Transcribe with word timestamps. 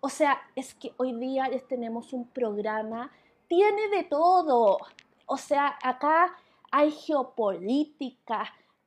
o 0.00 0.08
sea, 0.08 0.40
es 0.54 0.74
que 0.74 0.92
hoy 0.96 1.12
día 1.14 1.48
les 1.48 1.66
tenemos 1.66 2.12
un 2.12 2.28
programa, 2.28 3.10
tiene 3.48 3.88
de 3.88 4.04
todo. 4.04 4.78
O 5.26 5.36
sea, 5.36 5.78
acá 5.82 6.36
hay 6.70 6.90
geopolítica, 6.90 8.44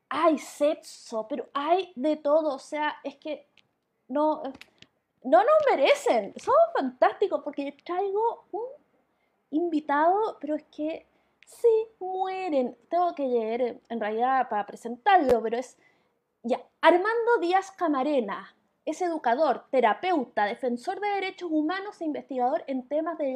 hay 0.10 0.38
sexo, 0.38 1.28
pero 1.28 1.50
hay 1.54 1.92
de 1.96 2.16
todo. 2.18 2.56
O 2.56 2.60
sea, 2.60 2.98
es 3.04 3.18
que 3.18 3.48
no, 4.08 4.42
no 5.24 5.44
nos 5.44 5.66
merecen. 5.70 6.34
Son 6.38 6.56
fantásticos 6.74 7.42
porque 7.44 7.76
traigo 7.84 8.46
un 8.52 8.66
invitado, 9.52 10.38
pero 10.40 10.56
es 10.56 10.64
que 10.64 11.08
sí 11.46 11.88
mueren. 12.00 12.78
Tengo 12.90 13.14
que 13.16 13.28
leer 13.28 13.82
en 13.90 14.00
realidad 14.00 14.48
para 14.50 14.66
presentarlo, 14.66 15.42
pero 15.42 15.58
es 15.58 15.78
ya. 16.44 16.62
Armando 16.82 17.38
Díaz 17.40 17.72
Camarena, 17.72 18.56
es 18.86 19.02
educador, 19.02 19.66
terapeuta, 19.70 20.46
defensor 20.46 21.00
de 21.00 21.08
derechos 21.08 21.50
humanos 21.52 22.02
e 22.02 22.06
investigador 22.06 22.64
en 22.68 22.88
temas 22.88 23.18
de, 23.18 23.34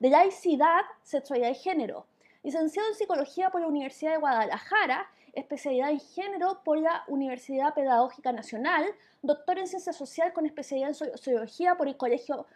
laicidad, 0.00 0.82
sexualidad 1.02 1.50
y 1.50 1.54
género. 1.54 2.06
Licenciado 2.42 2.88
en 2.88 2.94
Psicología 2.94 3.50
por 3.50 3.62
la 3.62 3.66
Universidad 3.66 4.12
de 4.12 4.18
Guadalajara, 4.18 5.10
especialidad 5.32 5.90
en 5.90 6.00
género 6.00 6.60
por 6.62 6.78
la 6.78 7.02
Universidad 7.08 7.74
Pedagógica 7.74 8.32
Nacional, 8.32 8.84
doctor 9.22 9.58
en 9.58 9.66
Ciencia 9.66 9.92
Social 9.92 10.32
con 10.32 10.46
especialidad 10.46 10.90
en 10.90 10.94
Sociología 10.94 11.74
por 11.76 11.88
el 11.88 11.96
Colegio 11.96 12.46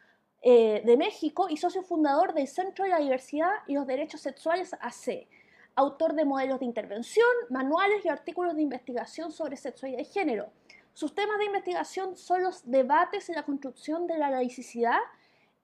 eh, 0.43 0.83
de 0.85 0.97
México 0.97 1.49
y 1.49 1.57
socio 1.57 1.83
fundador 1.83 2.33
del 2.33 2.47
Centro 2.47 2.85
de 2.85 2.91
la 2.91 3.01
Diversidad 3.01 3.51
y 3.67 3.75
los 3.75 3.87
Derechos 3.87 4.21
Sexuales 4.21 4.73
AC. 4.81 5.27
Autor 5.75 6.15
de 6.15 6.25
modelos 6.25 6.61
de 6.61 6.67
intervención, 6.67 7.29
manuales 7.51 8.05
y 8.05 8.09
artículos 8.09 8.55
de 8.55 8.63
investigación 8.63 9.33
sobre 9.33 9.57
sexualidad 9.57 10.01
y 10.01 10.05
género 10.05 10.51
sus 10.99 11.15
temas 11.15 11.39
de 11.39 11.45
investigación 11.45 12.17
son 12.17 12.43
los 12.43 12.69
debates 12.69 13.29
en 13.29 13.37
la 13.37 13.45
construcción 13.45 14.09
de 14.09 14.19
la 14.19 14.31
laicidad 14.31 14.99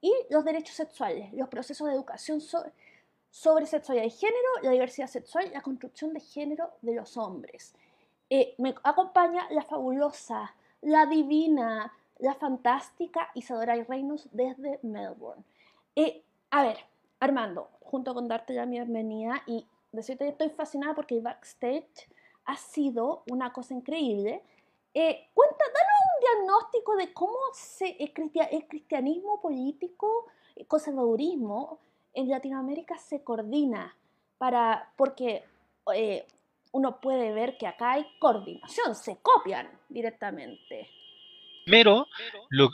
y 0.01 0.15
los 0.31 0.45
derechos 0.45 0.77
sexuales, 0.77 1.33
los 1.33 1.49
procesos 1.49 1.89
de 1.89 1.93
educación 1.93 2.41
sobre, 2.41 3.67
sexualidad 3.67 4.07
y 4.07 4.11
género, 4.11 4.49
la 4.63 4.71
diversidad 4.71 5.09
sexual 5.09 5.49
y 5.49 5.51
la 5.51 5.61
construcción 5.61 6.15
de 6.15 6.21
género 6.21 6.71
de 6.83 6.95
los 6.95 7.17
hombres. 7.17 7.75
Eh, 8.31 8.55
me 8.59 8.77
acompaña 8.85 9.49
la 9.51 9.63
fabulosa, 9.63 10.55
la 10.83 11.07
divina, 11.07 11.93
la 12.21 12.37
fantástica 12.37 13.31
Isadora 13.35 13.75
Reinos 13.75 14.29
desde 14.31 14.79
Melbourne. 14.85 15.43
Eh, 15.97 16.23
a 16.51 16.63
ver, 16.63 16.79
Armando, 17.19 17.71
junto 17.81 18.15
con 18.15 18.29
darte 18.29 18.53
la 18.53 18.67
bienvenida 18.67 19.43
y 19.49 19.67
decirte 19.91 20.27
que 20.27 20.31
estoy 20.31 20.51
fascinada 20.51 20.95
porque 20.95 21.17
el 21.17 21.23
backstage 21.23 22.09
ha 22.45 22.57
sido 22.57 23.25
una 23.29 23.53
cosa 23.53 23.75
increíble. 23.75 24.45
Eh, 24.95 25.29
cuenta, 25.35 25.65
danos 25.67 25.99
un 26.15 26.47
diagnóstico 26.47 26.97
de 26.97 27.13
cómo 27.13 27.37
se, 27.53 27.97
el, 27.99 28.13
cristianismo 28.69 29.41
político, 29.41 30.27
el 30.55 30.69
conservadurismo 30.69 31.81
en 32.13 32.29
Latinoamérica 32.29 32.97
se 32.97 33.25
coordina 33.25 33.97
para, 34.39 34.93
porque 34.97 35.43
eh, 35.97 36.25
uno 36.71 37.01
puede 37.01 37.33
ver 37.33 37.59
que 37.59 37.67
acá 37.67 37.93
hay 37.93 38.07
coordinación, 38.21 38.95
se 38.95 39.17
copian 39.21 39.69
directamente. 39.89 40.89
Primero, 41.65 42.07
lo, 42.51 42.71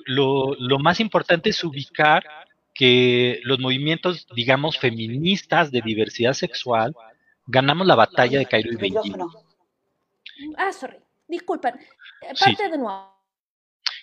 lo 0.58 0.78
más 0.78 1.00
importante 1.00 1.50
es 1.50 1.64
ubicar 1.64 2.22
que 2.74 3.40
los 3.44 3.58
movimientos, 3.58 4.26
digamos, 4.34 4.78
feministas 4.78 5.70
de 5.70 5.80
diversidad 5.80 6.34
sexual, 6.34 6.94
ganamos 7.46 7.86
la 7.86 7.94
batalla 7.94 8.38
de 8.38 8.46
Cairo 8.46 8.72
y 8.72 8.76
Beijing. 8.76 9.16
Ah, 10.56 10.72
sorry. 10.72 10.98
Disculpen, 11.30 11.76
eh, 11.76 12.34
parte 12.38 12.68
de 12.68 12.76
nuevo. 12.76 13.16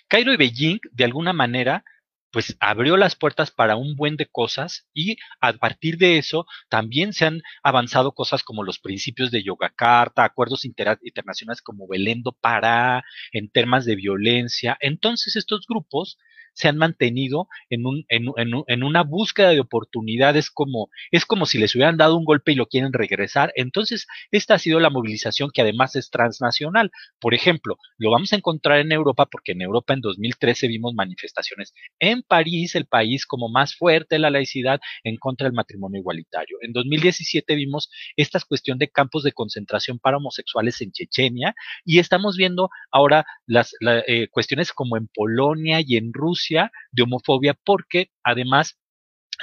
Cairo 0.08 0.32
y 0.32 0.38
Beijing, 0.38 0.78
de 0.92 1.04
alguna 1.04 1.34
manera, 1.34 1.84
pues 2.32 2.56
abrió 2.58 2.96
las 2.96 3.16
puertas 3.16 3.50
para 3.50 3.76
un 3.76 3.96
buen 3.96 4.16
de 4.16 4.26
cosas 4.26 4.86
y 4.94 5.16
a 5.40 5.52
partir 5.52 5.98
de 5.98 6.16
eso 6.16 6.46
también 6.70 7.12
se 7.12 7.26
han 7.26 7.42
avanzado 7.62 8.12
cosas 8.12 8.42
como 8.42 8.64
los 8.64 8.78
principios 8.78 9.30
de 9.30 9.42
Yogacarta, 9.42 10.24
acuerdos 10.24 10.64
internacionales 10.64 11.60
como 11.62 11.86
Belendo 11.86 12.32
Pará, 12.32 13.04
en 13.32 13.50
temas 13.50 13.84
de 13.84 13.96
violencia. 13.96 14.78
Entonces 14.80 15.36
estos 15.36 15.66
grupos 15.66 16.18
se 16.58 16.66
han 16.66 16.76
mantenido 16.76 17.46
en, 17.70 17.86
un, 17.86 18.04
en, 18.08 18.26
en, 18.36 18.64
en, 18.66 18.82
una 18.82 19.04
búsqueda 19.04 19.50
de 19.50 19.60
oportunidades 19.60 20.50
como 20.50 20.90
es 21.12 21.24
como 21.24 21.46
si 21.46 21.56
les 21.56 21.72
hubieran 21.76 21.96
dado 21.96 22.16
un 22.16 22.24
golpe 22.24 22.50
y 22.50 22.56
lo 22.56 22.66
quieren 22.66 22.92
regresar. 22.92 23.52
Entonces, 23.54 24.08
esta 24.32 24.54
ha 24.54 24.58
sido 24.58 24.80
la 24.80 24.90
movilización 24.90 25.50
que 25.54 25.62
además 25.62 25.94
es 25.94 26.10
transnacional. 26.10 26.90
Por 27.20 27.32
ejemplo, 27.32 27.76
lo 27.96 28.10
vamos 28.10 28.32
a 28.32 28.36
encontrar 28.36 28.80
en 28.80 28.90
Europa 28.90 29.26
porque 29.26 29.52
en 29.52 29.62
Europa 29.62 29.94
en 29.94 30.00
2013 30.00 30.66
vimos 30.66 30.94
manifestaciones 30.94 31.74
en 32.00 32.22
París, 32.22 32.74
el 32.74 32.86
país 32.86 33.24
como 33.24 33.48
más 33.48 33.76
fuerte 33.76 34.18
la 34.18 34.30
laicidad 34.30 34.80
en 35.04 35.16
contra 35.16 35.44
del 35.44 35.54
matrimonio 35.54 36.00
igualitario. 36.00 36.58
En 36.62 36.72
2017 36.72 37.54
vimos 37.54 37.88
esta 38.16 38.40
cuestión 38.40 38.78
de 38.78 38.88
campos 38.88 39.22
de 39.22 39.30
concentración 39.30 40.00
para 40.00 40.16
homosexuales 40.16 40.80
en 40.80 40.90
Chechenia 40.90 41.54
y 41.84 42.00
estamos 42.00 42.36
viendo 42.36 42.68
ahora 42.90 43.26
las 43.46 43.74
eh, 44.08 44.26
cuestiones 44.32 44.72
como 44.72 44.96
en 44.96 45.06
Polonia 45.06 45.80
y 45.86 45.96
en 45.96 46.12
Rusia 46.12 46.47
de 46.90 47.02
homofobia 47.02 47.54
porque 47.64 48.10
además 48.22 48.78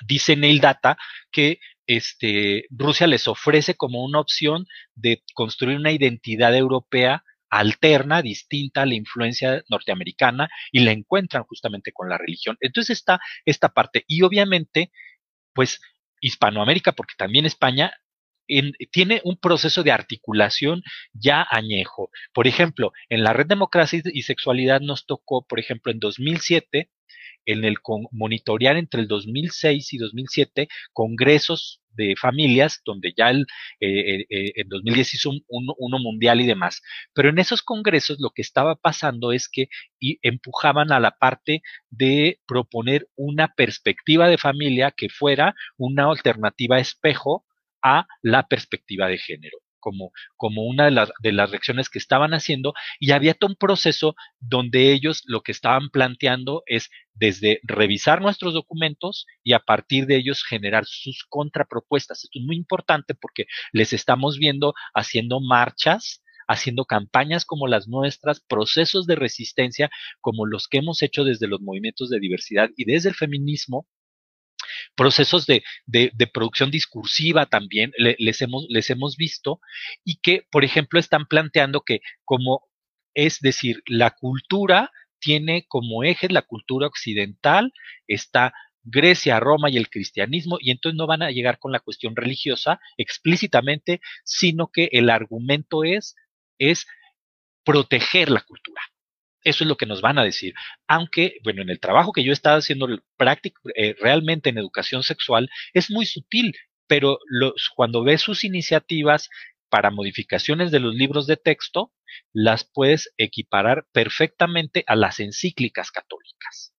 dice 0.08 0.36
Neil 0.36 0.60
Data 0.60 0.98
que 1.32 1.60
este, 1.88 2.66
Rusia 2.70 3.08
les 3.08 3.28
ofrece 3.28 3.76
como 3.76 4.04
una 4.04 4.20
opción 4.20 4.66
de 4.96 5.24
construir 5.34 5.78
una 5.78 5.92
identidad 5.92 6.56
europea 6.56 7.24
alterna, 7.50 8.22
distinta 8.22 8.82
a 8.82 8.86
la 8.86 8.96
influencia 8.96 9.64
norteamericana 9.70 10.50
y 10.72 10.80
la 10.80 10.92
encuentran 10.92 11.44
justamente 11.44 11.92
con 11.94 12.10
la 12.10 12.18
religión. 12.18 12.58
Entonces 12.60 12.98
está 12.98 13.20
esta 13.46 13.70
parte 13.70 14.04
y 14.08 14.24
obviamente 14.24 14.92
pues 15.54 15.80
Hispanoamérica, 16.20 16.92
porque 16.94 17.14
también 17.18 17.46
España 17.46 17.94
tiene 18.92 19.22
un 19.24 19.38
proceso 19.38 19.84
de 19.84 19.92
articulación 19.92 20.84
ya 21.14 21.46
añejo. 21.50 22.12
Por 22.34 22.48
ejemplo, 22.48 22.92
en 23.10 23.24
la 23.24 23.34
red 23.34 23.48
Democracia 23.48 24.02
y 24.06 24.22
Sexualidad 24.24 24.82
nos 24.82 25.06
tocó, 25.06 25.46
por 25.48 25.60
ejemplo, 25.60 25.92
en 25.92 26.00
2007, 26.00 26.90
en 27.46 27.64
el 27.64 27.76
monitorear 28.12 28.78
entre 28.78 29.02
el 29.02 29.08
2006 29.08 29.94
y 29.94 29.98
2007 29.98 30.68
congresos 30.94 31.82
de 31.96 32.16
familias, 32.20 32.82
donde 32.86 33.14
ya 33.16 33.30
el, 33.30 33.46
eh, 33.80 33.88
eh, 33.90 34.26
eh, 34.30 34.52
en 34.56 34.70
2010 34.70 35.14
hizo 35.14 35.32
uno 35.48 36.00
mundial 36.00 36.42
y 36.42 36.46
demás. 36.46 36.82
Pero 37.14 37.30
en 37.30 37.40
esos 37.40 37.62
congresos 37.62 38.18
lo 38.20 38.32
que 38.32 38.42
estaba 38.42 38.76
pasando 38.76 39.32
es 39.32 39.50
que 39.50 39.68
empujaban 40.22 40.92
a 40.92 41.00
la 41.00 41.12
parte 41.12 41.62
de 41.90 42.40
proponer 42.48 43.08
una 43.16 43.54
perspectiva 43.56 44.28
de 44.28 44.38
familia 44.38 44.92
que 44.92 45.10
fuera 45.10 45.56
una 45.78 46.10
alternativa 46.10 46.80
espejo 46.80 47.46
a 47.82 48.08
la 48.22 48.48
perspectiva 48.48 49.08
de 49.08 49.18
género. 49.18 49.58
Como, 49.86 50.12
como, 50.36 50.64
una 50.64 50.86
de 50.86 50.92
las, 50.92 51.12
de 51.22 51.32
las 51.32 51.52
reacciones 51.52 51.90
que 51.90 52.00
estaban 52.00 52.34
haciendo 52.34 52.74
y 53.00 53.12
había 53.12 53.36
todo 53.36 53.52
un 53.52 53.56
proceso 53.56 54.16
donde 54.40 54.92
ellos 54.92 55.22
lo 55.26 55.42
que 55.42 55.52
estaban 55.52 55.90
planteando 55.92 56.64
es 56.66 56.90
desde 57.14 57.60
revisar 57.62 58.20
nuestros 58.20 58.56
documentos 58.56 59.28
y 59.44 59.54
a 59.54 59.60
partir 59.60 60.08
de 60.08 60.16
ellos 60.16 60.44
generar 60.44 60.86
sus 60.88 61.24
contrapropuestas. 61.30 62.24
Esto 62.24 62.40
es 62.40 62.46
muy 62.46 62.56
importante 62.56 63.14
porque 63.14 63.46
les 63.74 63.94
estamos 63.94 64.40
viendo 64.40 64.74
haciendo 64.96 65.40
marchas, 65.40 66.24
haciendo 66.48 66.86
campañas 66.86 67.46
como 67.46 67.68
las 67.68 67.88
nuestras, 67.88 68.40
procesos 68.40 69.06
de 69.06 69.16
resistencia 69.16 69.92
como 70.20 70.48
los 70.48 70.68
que 70.68 70.80
hemos 70.80 71.04
hecho 71.04 71.24
desde 71.24 71.48
los 71.48 71.62
movimientos 71.62 72.10
de 72.10 72.20
diversidad 72.20 72.70
y 72.76 72.86
desde 72.86 73.10
el 73.10 73.16
feminismo 73.16 73.88
procesos 74.96 75.46
de, 75.46 75.64
de, 75.86 76.28
producción 76.28 76.72
discursiva 76.72 77.46
también 77.46 77.92
les, 77.98 78.42
hemos, 78.42 78.66
les 78.70 78.90
hemos 78.90 79.18
visto 79.18 79.60
y 80.04 80.18
que, 80.22 80.48
por 80.52 80.64
ejemplo, 80.64 81.00
están 81.00 81.26
planteando 81.26 81.82
que 81.82 82.00
como 82.24 82.64
es 83.16 83.40
decir, 83.40 83.82
la 83.88 84.12
cultura 84.12 84.92
tiene 85.20 85.66
como 85.68 86.04
eje 86.04 86.30
la 86.30 86.44
cultura 86.44 86.86
occidental, 86.86 87.74
está 88.08 88.54
Grecia, 88.84 89.40
Roma 89.40 89.72
y 89.72 89.78
el 89.78 89.90
cristianismo, 89.90 90.58
y 90.60 90.70
entonces 90.70 90.98
no 90.98 91.08
van 91.08 91.24
a 91.24 91.32
llegar 91.32 91.58
con 91.58 91.72
la 91.72 91.80
cuestión 91.80 92.16
religiosa 92.16 92.80
explícitamente, 92.98 94.02
sino 94.24 94.68
que 94.68 94.90
el 94.92 95.10
argumento 95.10 95.84
es, 95.84 96.16
es 96.60 96.86
proteger 97.64 98.30
la 98.30 98.42
cultura. 98.42 98.82
Eso 99.46 99.64
es 99.64 99.68
lo 99.68 99.78
que 99.78 99.86
nos 99.86 100.02
van 100.02 100.18
a 100.18 100.24
decir. 100.24 100.56
Aunque, 100.88 101.38
bueno, 101.44 101.62
en 101.62 101.70
el 101.70 101.80
trabajo 101.80 102.12
que 102.12 102.24
yo 102.24 102.34
estaba 102.34 102.58
haciendo 102.58 102.88
práctico, 103.16 103.62
eh, 103.76 103.96
realmente 104.02 104.50
en 104.50 104.58
educación 104.58 105.04
sexual, 105.04 105.50
es 105.74 105.92
muy 105.92 106.08
sutil, 106.08 106.56
pero 106.88 107.20
los, 107.28 107.70
cuando 107.76 108.04
ves 108.04 108.22
sus 108.22 108.44
iniciativas 108.44 109.30
para 109.70 109.92
modificaciones 109.92 110.72
de 110.72 110.80
los 110.80 110.96
libros 110.96 111.28
de 111.28 111.38
texto, 111.38 111.94
las 112.34 112.64
puedes 112.64 113.14
equiparar 113.18 113.86
perfectamente 113.92 114.84
a 114.88 114.96
las 114.96 115.20
encíclicas 115.20 115.92
católicas. 115.92 116.74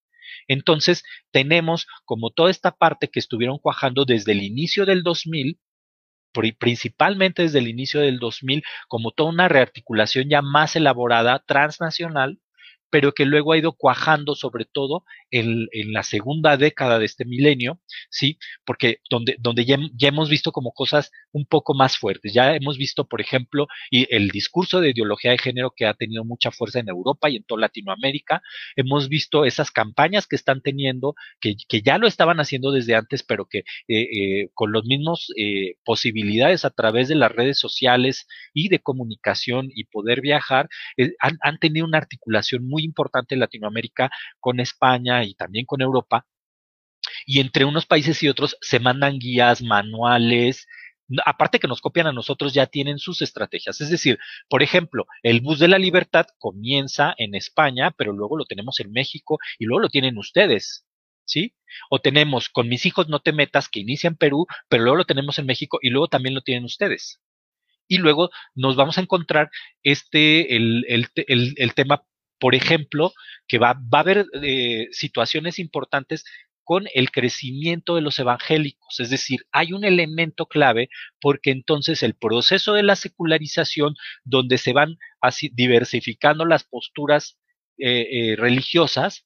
Entonces, 0.49 1.05
tenemos 1.31 1.87
como 2.05 2.31
toda 2.31 2.51
esta 2.51 2.73
parte 2.73 3.09
que 3.09 3.21
estuvieron 3.21 3.59
cuajando 3.59 4.05
desde 4.05 4.33
el 4.33 4.43
inicio 4.43 4.87
del 4.87 5.05
2000, 5.05 5.61
principalmente 6.59 7.43
desde 7.43 7.61
el 7.61 7.69
inicio 7.69 8.01
del 8.01 8.19
2000, 8.19 8.65
como 8.89 9.13
toda 9.13 9.31
una 9.31 9.49
rearticulación 9.49 10.29
ya 10.29 10.43
más 10.43 10.75
elaborada, 10.75 11.43
transnacional, 11.47 12.41
pero 12.91 13.12
que 13.12 13.25
luego 13.25 13.53
ha 13.53 13.59
ido 13.59 13.73
cuajando 13.73 14.35
sobre 14.35 14.65
todo 14.65 15.05
en, 15.31 15.67
en 15.73 15.93
la 15.93 16.03
segunda 16.03 16.56
década 16.56 16.99
de 16.99 17.06
este 17.06 17.25
milenio, 17.25 17.81
¿sí? 18.11 18.38
Porque 18.65 19.00
donde, 19.11 19.37
donde 19.38 19.65
ya, 19.65 19.79
ya, 19.94 20.09
hemos 20.09 20.29
visto 20.31 20.53
como 20.53 20.73
cosas 20.73 21.11
un 21.33 21.47
poco 21.47 21.75
más 21.75 21.99
fuertes. 21.99 22.33
Ya 22.33 22.55
hemos 22.55 22.79
visto, 22.79 23.06
por 23.06 23.21
ejemplo, 23.21 23.67
y 23.91 24.06
el 24.15 24.31
discurso 24.31 24.81
de 24.81 24.91
ideología 24.91 25.33
de 25.33 25.38
género 25.38 25.73
que 25.75 25.87
ha 25.87 25.94
tenido 25.94 26.25
mucha 26.25 26.50
fuerza 26.50 26.81
en 26.81 26.88
Europa 26.88 27.29
y 27.29 27.37
en 27.37 27.44
toda 27.44 27.62
Latinoamérica. 27.62 28.43
Hemos 28.77 29.09
visto 29.09 29.44
esas 29.44 29.71
campañas 29.71 30.27
que 30.27 30.37
están 30.37 30.61
teniendo, 30.62 31.15
que, 31.41 31.56
que 31.69 31.82
ya 31.82 31.99
lo 31.99 32.06
estaban 32.06 32.41
haciendo 32.41 32.71
desde 32.73 32.94
antes, 32.94 33.23
pero 33.23 33.47
que 33.47 33.59
eh, 33.59 33.65
eh, 33.89 34.49
con 34.55 34.73
los 34.73 34.85
mismos 34.85 35.32
eh, 35.37 35.77
posibilidades 35.85 36.65
a 36.65 36.71
través 36.71 37.09
de 37.09 37.15
las 37.15 37.32
redes 37.32 37.59
sociales 37.59 38.27
y 38.55 38.69
de 38.69 38.81
comunicación 38.81 39.71
y 39.75 39.85
poder 39.85 40.21
viajar, 40.21 40.69
eh, 40.97 41.12
han, 41.21 41.39
han 41.41 41.59
tenido 41.59 41.87
una 41.87 41.99
articulación 41.99 42.67
muy 42.67 42.75
importante 42.84 43.34
en 43.34 43.40
Latinoamérica 43.40 44.11
con 44.40 44.61
España 44.61 45.25
y 45.25 45.34
también 45.34 45.67
con 45.67 45.81
Europa. 45.81 46.26
Y 47.26 47.40
entre 47.40 47.64
unos 47.64 47.87
países 47.87 48.23
y 48.23 48.28
otros 48.28 48.56
se 48.61 48.81
mandan 48.81 49.19
guías, 49.19 49.62
manuales, 49.62 50.67
aparte 51.25 51.58
que 51.58 51.69
nos 51.69 51.81
copian 51.81 52.06
a 52.06 52.12
nosotros, 52.12 52.52
ya 52.55 52.67
tienen 52.67 52.99
sus 52.99 53.23
estrategias. 53.23 53.81
Es 53.81 53.90
decir, 53.90 54.19
por 54.49 54.62
ejemplo, 54.62 55.06
el 55.23 55.40
bus 55.40 55.58
de 55.58 55.69
la 55.69 55.78
libertad 55.78 56.26
comienza 56.38 57.14
en 57.19 57.34
España, 57.34 57.93
pero 57.93 58.12
luego 58.12 58.37
lo 58.37 58.44
tenemos 58.44 58.81
en 58.81 58.93
México 58.93 59.38
y 59.58 59.67
luego 59.67 59.81
lo 59.81 59.88
tienen 59.88 60.19
ustedes. 60.19 60.87
¿Sí? 61.29 61.56
O 61.90 61.99
tenemos 61.99 62.49
con 62.49 62.69
mis 62.69 62.87
hijos 62.87 63.08
no 63.08 63.19
te 63.19 63.32
metas 63.32 63.69
que 63.69 63.81
inicia 63.81 64.06
en 64.06 64.17
Perú, 64.17 64.46
pero 64.69 64.84
luego 64.84 64.99
lo 64.99 65.06
tenemos 65.06 65.40
en 65.40 65.46
México 65.46 65.81
y 65.82 65.90
luego 65.90 66.06
también 66.06 66.37
lo 66.37 66.43
tienen 66.43 66.64
ustedes. 66.64 67.20
Y 67.88 67.99
luego 67.99 68.31
nos 68.55 68.76
vamos 68.76 68.96
a 68.96 69.00
encontrar 69.00 69.50
este, 69.82 70.55
el, 70.55 70.84
el, 70.88 71.08
el, 71.17 71.55
el 71.56 71.75
tema 71.75 72.05
por 72.38 72.55
ejemplo, 72.55 73.12
que 73.49 73.59
va, 73.59 73.75
va 73.75 73.99
a 73.99 74.00
haber 74.00 74.27
eh, 74.43 74.88
situaciones 74.91 75.59
importantes 75.59 76.25
con 76.67 76.87
el 76.94 77.12
crecimiento 77.12 77.94
de 77.94 78.00
los 78.00 78.19
evangélicos. 78.19 78.99
Es 78.99 79.09
decir, 79.09 79.47
hay 79.53 79.73
un 79.73 79.85
elemento 79.85 80.47
clave 80.47 80.88
porque 81.21 81.53
entonces 81.53 82.03
el 82.03 82.15
proceso 82.15 82.73
de 82.73 82.83
la 82.83 82.97
secularización, 82.97 83.94
donde 84.25 84.59
se 84.59 84.73
van 84.73 84.97
así 85.21 85.49
diversificando 85.55 86.44
las 86.44 86.65
posturas 86.65 87.38
eh, 87.79 88.06
eh, 88.11 88.37
religiosas, 88.37 89.25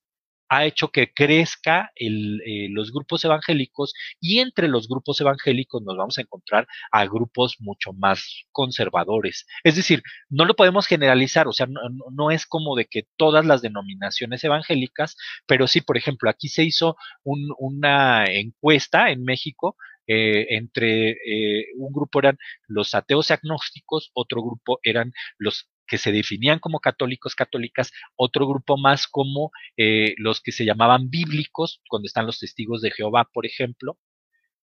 ha 0.51 0.67
hecho 0.67 0.89
que 0.89 1.13
crezca 1.15 1.93
eh, 1.95 2.69
los 2.71 2.93
grupos 2.93 3.25
evangélicos 3.25 3.95
y 4.21 4.41
entre 4.41 4.67
los 4.69 4.89
grupos 4.89 5.21
evangélicos 5.21 5.81
nos 5.83 5.97
vamos 5.97 6.19
a 6.19 6.23
encontrar 6.23 6.67
a 6.91 7.07
grupos 7.07 7.57
mucho 7.61 7.93
más 7.93 8.45
conservadores. 8.51 9.47
Es 9.63 9.77
decir, 9.77 10.03
no 10.29 10.45
lo 10.45 10.57
podemos 10.57 10.89
generalizar, 10.89 11.47
o 11.47 11.53
sea, 11.53 11.69
no, 11.69 12.31
es 12.33 12.47
como 12.47 12.75
de 12.75 12.87
que 12.87 13.07
todas 13.17 13.47
las 13.47 13.63
denominaciones 13.63 14.43
evangélicas, 14.43 15.17
pero 15.47 15.69
sí, 15.69 15.81
por 15.81 15.97
ejemplo, 15.97 16.29
aquí 16.29 16.49
se 16.49 16.65
hizo 16.65 16.97
un, 17.23 17.55
una 17.59 18.25
encuesta 18.25 19.11
en 19.11 19.23
México 19.25 19.77
eh, 20.13 20.57
entre 20.57 21.11
eh, 21.11 21.67
un 21.77 21.93
grupo 21.93 22.19
eran 22.19 22.37
los 22.67 22.95
ateos 22.97 23.31
agnósticos, 23.31 24.11
otro 24.15 24.43
grupo 24.43 24.81
eran 24.83 25.13
los 25.39 25.69
que 25.91 25.99
se 25.99 26.13
definían 26.13 26.61
como 26.61 26.79
católicos, 26.79 27.35
católicas, 27.35 27.91
otro 28.15 28.47
grupo 28.47 28.79
más 28.79 29.09
como 29.09 29.51
eh, 29.77 30.15
los 30.19 30.41
que 30.41 30.53
se 30.53 30.65
llamaban 30.65 31.11
bíblicos, 31.11 31.83
cuando 31.89 32.07
están 32.07 32.27
los 32.27 32.39
testigos 32.39 32.81
de 32.81 32.93
Jehová, 32.93 33.29
por 33.33 33.45
ejemplo, 33.45 33.99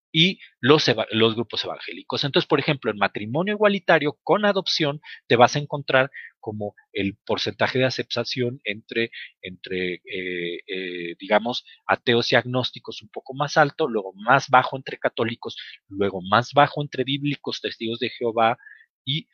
y 0.10 0.40
los, 0.62 0.86
los, 1.12 1.36
grupos 1.36 1.66
evangélicos. 1.66 2.24
Entonces, 2.24 2.48
por 2.48 2.62
ejemplo, 2.62 2.90
en 2.90 2.98
matrimonio 2.98 3.56
igualitario 3.56 4.18
con 4.24 4.46
adopción 4.46 5.02
te 5.28 5.36
vas 5.36 5.58
a 5.58 5.60
encontrar 5.60 6.10
como 6.40 6.76
el 6.94 7.18
porcentaje 7.26 7.78
de 7.78 7.86
aceptación 7.86 8.62
entre, 8.64 9.12
entre 9.42 9.96
eh, 10.06 10.60
eh, 10.66 11.16
digamos, 11.20 11.66
ateos 11.86 12.32
y 12.32 12.38
agnósticos 12.38 13.02
un 13.02 13.10
poco 13.10 13.34
más 13.34 13.58
alto, 13.58 13.90
luego 13.90 14.14
más 14.14 14.48
bajo 14.48 14.78
entre 14.78 14.98
católicos, 14.98 15.58
luego 15.90 16.22
más 16.22 16.54
bajo 16.54 16.82
entre 16.82 17.04
bíblicos, 17.04 17.60
testigos 17.60 18.00
de 18.00 18.12
Jehová 18.12 18.58
y 19.04 19.28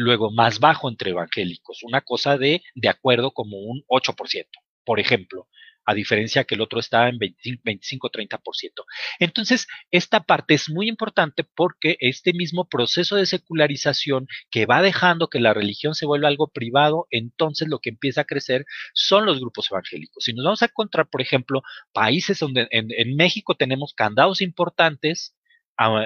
luego 0.00 0.30
más 0.30 0.60
bajo 0.60 0.88
entre 0.88 1.10
evangélicos, 1.10 1.82
una 1.82 2.00
cosa 2.00 2.38
de, 2.38 2.62
de 2.74 2.88
acuerdo 2.88 3.32
como 3.32 3.58
un 3.58 3.84
8%, 3.88 4.46
por 4.84 5.00
ejemplo, 5.00 5.48
a 5.84 5.94
diferencia 5.94 6.44
que 6.44 6.54
el 6.54 6.60
otro 6.60 6.78
está 6.78 7.08
en 7.08 7.18
25-30%. 7.18 8.38
Entonces, 9.18 9.66
esta 9.90 10.20
parte 10.20 10.54
es 10.54 10.68
muy 10.68 10.88
importante 10.88 11.44
porque 11.44 11.96
este 12.00 12.32
mismo 12.32 12.68
proceso 12.68 13.16
de 13.16 13.26
secularización 13.26 14.28
que 14.50 14.66
va 14.66 14.82
dejando 14.82 15.28
que 15.28 15.40
la 15.40 15.54
religión 15.54 15.94
se 15.94 16.06
vuelva 16.06 16.28
algo 16.28 16.48
privado, 16.48 17.06
entonces 17.10 17.68
lo 17.68 17.80
que 17.80 17.90
empieza 17.90 18.22
a 18.22 18.24
crecer 18.24 18.66
son 18.94 19.26
los 19.26 19.40
grupos 19.40 19.70
evangélicos. 19.70 20.24
Si 20.24 20.32
nos 20.32 20.44
vamos 20.44 20.62
a 20.62 20.66
encontrar, 20.66 21.08
por 21.08 21.22
ejemplo, 21.22 21.62
países 21.92 22.38
donde 22.38 22.68
en, 22.70 22.88
en 22.90 23.16
México 23.16 23.56
tenemos 23.56 23.94
candados 23.94 24.42
importantes, 24.42 25.34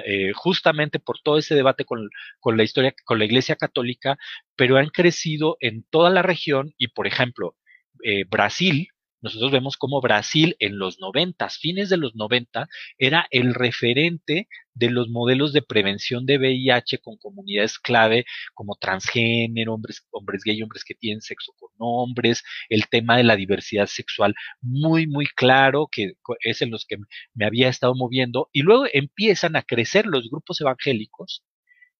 eh, 0.05 0.31
justamente 0.33 0.99
por 0.99 1.19
todo 1.19 1.37
ese 1.37 1.55
debate 1.55 1.85
con, 1.85 2.09
con, 2.39 2.57
la 2.57 2.63
historia, 2.63 2.93
con 3.03 3.19
la 3.19 3.25
Iglesia 3.25 3.55
Católica, 3.55 4.17
pero 4.55 4.77
han 4.77 4.87
crecido 4.87 5.57
en 5.59 5.83
toda 5.89 6.09
la 6.09 6.21
región 6.21 6.73
y, 6.77 6.87
por 6.89 7.07
ejemplo, 7.07 7.55
eh, 8.03 8.23
Brasil, 8.29 8.89
nosotros 9.25 9.51
vemos 9.51 9.75
cómo 9.75 10.01
Brasil 10.01 10.55
en 10.59 10.77
los 10.77 10.99
noventas, 10.99 11.57
fines 11.57 11.89
de 11.89 11.97
los 11.97 12.15
90, 12.15 12.67
era 12.99 13.25
el 13.31 13.55
referente 13.55 14.47
de 14.75 14.91
los 14.91 15.09
modelos 15.09 15.51
de 15.51 15.63
prevención 15.63 16.27
de 16.27 16.37
VIH 16.37 16.99
con 16.99 17.17
comunidades 17.17 17.79
clave 17.79 18.25
como 18.53 18.75
transgénero, 18.75 19.73
hombres, 19.73 20.05
hombres 20.11 20.43
gay, 20.45 20.61
hombres 20.61 20.83
que 20.83 20.93
tienen 20.93 21.21
sexo 21.21 21.53
con 21.57 21.71
hombres, 21.79 22.43
el 22.69 22.87
tema 22.87 23.17
de 23.17 23.23
la 23.23 23.35
diversidad 23.35 23.87
sexual 23.87 24.35
muy, 24.61 25.07
muy 25.07 25.25
claro, 25.25 25.87
que 25.91 26.13
es 26.41 26.61
en 26.61 26.69
los 26.69 26.85
que 26.85 26.97
me 27.33 27.45
había 27.47 27.67
estado 27.67 27.95
moviendo, 27.95 28.49
y 28.53 28.61
luego 28.61 28.85
empiezan 28.93 29.55
a 29.55 29.63
crecer 29.63 30.05
los 30.05 30.29
grupos 30.29 30.61
evangélicos 30.61 31.43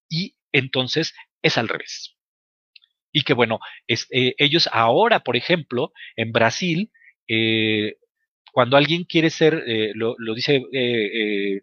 y 0.10 0.36
entonces 0.51 1.16
es 1.42 1.57
al 1.57 1.69
revés. 1.69 2.16
Y 3.12 3.24
que 3.24 3.33
bueno, 3.33 3.60
eh, 3.88 4.36
ellos 4.38 4.69
ahora, 4.72 5.22
por 5.22 5.38
ejemplo, 5.38 5.92
en 6.18 6.31
Brasil, 6.31 6.92
eh, 7.27 7.98
cuando 8.51 8.77
alguien 8.77 9.04
quiere 9.04 9.30
ser, 9.30 9.63
eh, 9.68 9.92
lo, 9.95 10.16
lo, 10.18 10.33
dice 10.33 10.63
eh, 10.72 11.62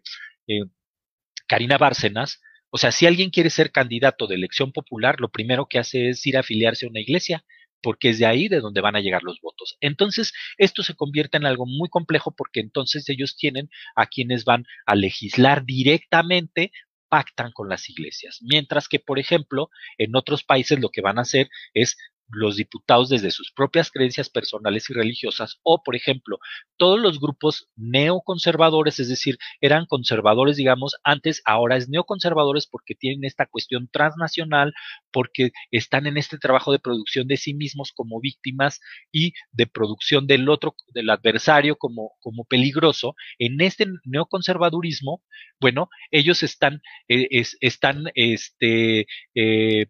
Karina 1.47 1.77
Bárcenas, 1.77 2.41
o 2.69 2.77
sea, 2.77 2.91
si 2.91 3.05
alguien 3.05 3.29
quiere 3.29 3.49
ser 3.49 3.71
candidato 3.71 4.27
de 4.27 4.35
elección 4.35 4.71
popular, 4.71 5.19
lo 5.19 5.29
primero 5.29 5.67
que 5.67 5.79
hace 5.79 6.09
es 6.09 6.25
ir 6.25 6.37
a 6.37 6.41
afiliarse 6.41 6.85
a 6.85 6.89
una 6.89 7.01
iglesia, 7.01 7.45
porque 7.83 8.09
es 8.09 8.17
de 8.17 8.25
ahí 8.25 8.47
de 8.47 8.61
donde 8.61 8.81
van 8.81 8.95
a 8.95 9.01
llegar 9.01 9.21
los 9.23 9.39
votos. 9.41 9.77
Entonces, 9.81 10.33
esto 10.57 10.81
se 10.81 10.95
convierte 10.95 11.37
en 11.37 11.45
algo 11.45 11.65
muy 11.65 11.89
complejo 11.89 12.33
porque 12.35 12.61
entonces 12.61 13.07
ellos 13.09 13.35
tienen 13.35 13.69
a 13.95 14.07
quienes 14.07 14.45
van 14.45 14.65
a 14.85 14.95
legislar 14.95 15.65
directamente 15.65 16.71
pactan 17.09 17.51
con 17.51 17.69
las 17.69 17.89
iglesias. 17.89 18.39
Mientras 18.41 18.87
que, 18.87 18.99
por 18.99 19.19
ejemplo, 19.19 19.69
en 19.99 20.15
otros 20.15 20.43
países 20.43 20.79
lo 20.79 20.89
que 20.89 21.01
van 21.01 21.19
a 21.19 21.21
hacer 21.23 21.49
es 21.75 21.95
los 22.33 22.55
diputados 22.55 23.09
desde 23.09 23.31
sus 23.31 23.51
propias 23.51 23.91
creencias 23.91 24.29
personales 24.29 24.89
y 24.89 24.93
religiosas, 24.93 25.59
o 25.63 25.83
por 25.83 25.95
ejemplo, 25.95 26.39
todos 26.77 26.99
los 26.99 27.19
grupos 27.19 27.69
neoconservadores, 27.75 28.99
es 28.99 29.09
decir, 29.09 29.37
eran 29.61 29.85
conservadores, 29.85 30.57
digamos, 30.57 30.95
antes, 31.03 31.41
ahora 31.45 31.77
es 31.77 31.89
neoconservadores 31.89 32.67
porque 32.67 32.95
tienen 32.95 33.23
esta 33.25 33.45
cuestión 33.45 33.89
transnacional, 33.91 34.73
porque 35.11 35.51
están 35.71 36.07
en 36.07 36.17
este 36.17 36.37
trabajo 36.37 36.71
de 36.71 36.79
producción 36.79 37.27
de 37.27 37.37
sí 37.37 37.53
mismos 37.53 37.91
como 37.93 38.19
víctimas 38.19 38.79
y 39.11 39.33
de 39.51 39.67
producción 39.67 40.27
del 40.27 40.49
otro, 40.49 40.75
del 40.93 41.09
adversario 41.09 41.75
como, 41.77 42.13
como 42.19 42.45
peligroso. 42.45 43.15
En 43.39 43.61
este 43.61 43.87
neoconservadurismo, 44.05 45.21
bueno, 45.59 45.89
ellos 46.11 46.43
están, 46.43 46.81
eh, 47.07 47.27
es, 47.31 47.57
están, 47.61 48.05
este, 48.15 49.05
eh, 49.35 49.85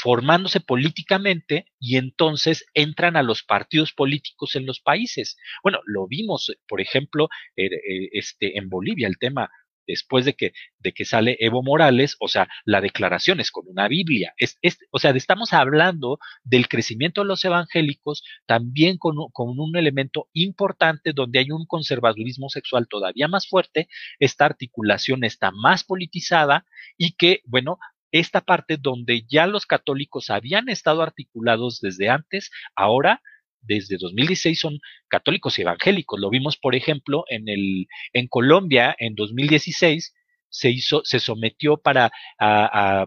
formándose 0.00 0.60
políticamente 0.60 1.66
y 1.78 1.96
entonces 1.96 2.64
entran 2.72 3.16
a 3.16 3.22
los 3.22 3.42
partidos 3.42 3.92
políticos 3.92 4.56
en 4.56 4.64
los 4.64 4.80
países. 4.80 5.36
Bueno, 5.62 5.80
lo 5.84 6.06
vimos, 6.06 6.56
por 6.66 6.80
ejemplo, 6.80 7.28
eh, 7.56 7.66
eh, 7.66 8.08
este, 8.12 8.56
en 8.56 8.70
Bolivia, 8.70 9.08
el 9.08 9.18
tema 9.18 9.50
después 9.86 10.24
de 10.24 10.34
que, 10.34 10.52
de 10.78 10.92
que 10.92 11.04
sale 11.04 11.36
Evo 11.40 11.62
Morales, 11.62 12.16
o 12.20 12.28
sea, 12.28 12.48
la 12.64 12.80
declaración 12.80 13.40
es 13.40 13.50
con 13.50 13.64
una 13.66 13.88
Biblia. 13.88 14.32
Es, 14.38 14.56
es, 14.62 14.78
o 14.90 14.98
sea, 14.98 15.10
estamos 15.10 15.52
hablando 15.52 16.18
del 16.44 16.68
crecimiento 16.68 17.22
de 17.22 17.26
los 17.26 17.44
evangélicos 17.44 18.22
también 18.46 18.96
con, 18.98 19.16
con 19.32 19.58
un 19.58 19.76
elemento 19.76 20.28
importante 20.32 21.12
donde 21.12 21.40
hay 21.40 21.50
un 21.50 21.66
conservadurismo 21.66 22.48
sexual 22.48 22.86
todavía 22.88 23.28
más 23.28 23.48
fuerte, 23.48 23.88
esta 24.18 24.46
articulación 24.46 25.24
está 25.24 25.50
más 25.50 25.84
politizada 25.84 26.64
y 26.96 27.12
que, 27.16 27.40
bueno, 27.44 27.78
esta 28.12 28.40
parte 28.40 28.76
donde 28.76 29.24
ya 29.28 29.46
los 29.46 29.66
católicos 29.66 30.30
habían 30.30 30.68
estado 30.68 31.02
articulados 31.02 31.80
desde 31.80 32.08
antes, 32.08 32.50
ahora 32.74 33.22
desde 33.62 33.98
2016 33.98 34.58
son 34.58 34.80
católicos 35.08 35.58
y 35.58 35.62
evangélicos. 35.62 36.18
Lo 36.18 36.30
vimos, 36.30 36.56
por 36.56 36.74
ejemplo, 36.74 37.24
en 37.28 37.48
el 37.48 37.86
en 38.12 38.28
Colombia 38.28 38.94
en 38.98 39.14
2016 39.14 40.14
se 40.48 40.70
hizo 40.70 41.02
se 41.04 41.20
sometió 41.20 41.76
para 41.76 42.06
a, 42.38 43.00
a, 43.00 43.06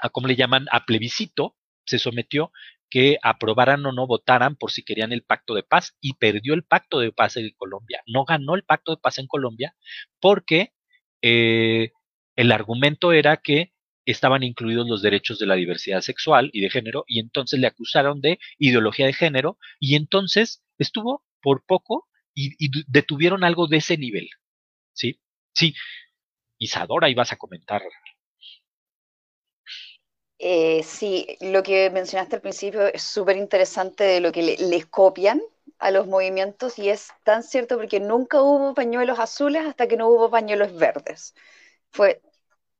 a 0.00 0.08
¿cómo 0.10 0.26
le 0.26 0.36
llaman? 0.36 0.66
a 0.70 0.84
plebiscito 0.84 1.56
se 1.86 1.98
sometió 1.98 2.50
que 2.90 3.18
aprobaran 3.22 3.84
o 3.86 3.92
no 3.92 4.06
votaran 4.06 4.56
por 4.56 4.70
si 4.70 4.84
querían 4.84 5.12
el 5.12 5.22
pacto 5.22 5.54
de 5.54 5.64
paz 5.64 5.96
y 6.00 6.14
perdió 6.14 6.54
el 6.54 6.62
pacto 6.64 7.00
de 7.00 7.12
paz 7.12 7.36
en 7.36 7.50
Colombia. 7.56 8.00
No 8.06 8.24
ganó 8.24 8.54
el 8.54 8.62
pacto 8.62 8.92
de 8.92 9.00
paz 9.00 9.18
en 9.18 9.26
Colombia 9.26 9.74
porque 10.20 10.72
eh, 11.20 11.90
el 12.36 12.52
argumento 12.52 13.12
era 13.12 13.36
que 13.38 13.73
estaban 14.04 14.42
incluidos 14.42 14.88
los 14.88 15.02
derechos 15.02 15.38
de 15.38 15.46
la 15.46 15.54
diversidad 15.54 16.00
sexual 16.00 16.50
y 16.52 16.60
de 16.60 16.70
género 16.70 17.04
y 17.06 17.20
entonces 17.20 17.60
le 17.60 17.66
acusaron 17.66 18.20
de 18.20 18.38
ideología 18.58 19.06
de 19.06 19.12
género 19.12 19.58
y 19.80 19.96
entonces 19.96 20.62
estuvo 20.78 21.22
por 21.40 21.64
poco 21.64 22.08
y, 22.34 22.56
detuvieron 22.88 23.44
algo 23.44 23.66
de 23.68 23.76
ese 23.76 23.96
nivel. 23.96 24.28
¿Sí? 24.92 25.20
Sí. 25.52 25.74
Isadora, 26.58 27.08
ibas 27.08 27.32
a 27.32 27.36
comentar. 27.36 27.82
Eh, 30.38 30.82
sí, 30.82 31.36
lo 31.40 31.62
que 31.62 31.90
mencionaste 31.90 32.36
al 32.36 32.42
principio 32.42 32.86
es 32.86 33.02
súper 33.02 33.36
interesante 33.36 34.04
de 34.04 34.20
lo 34.20 34.32
que 34.32 34.42
les 34.42 34.86
copian 34.86 35.40
a 35.78 35.90
los 35.90 36.06
movimientos 36.06 36.78
y 36.78 36.88
es 36.90 37.08
tan 37.24 37.42
cierto 37.42 37.76
porque 37.76 38.00
nunca 38.00 38.42
hubo 38.42 38.74
pañuelos 38.74 39.18
azules 39.18 39.64
hasta 39.66 39.86
que 39.88 39.96
no 39.96 40.08
hubo 40.08 40.30
pañuelos 40.30 40.74
verdes. 40.76 41.34
Fue 41.90 42.20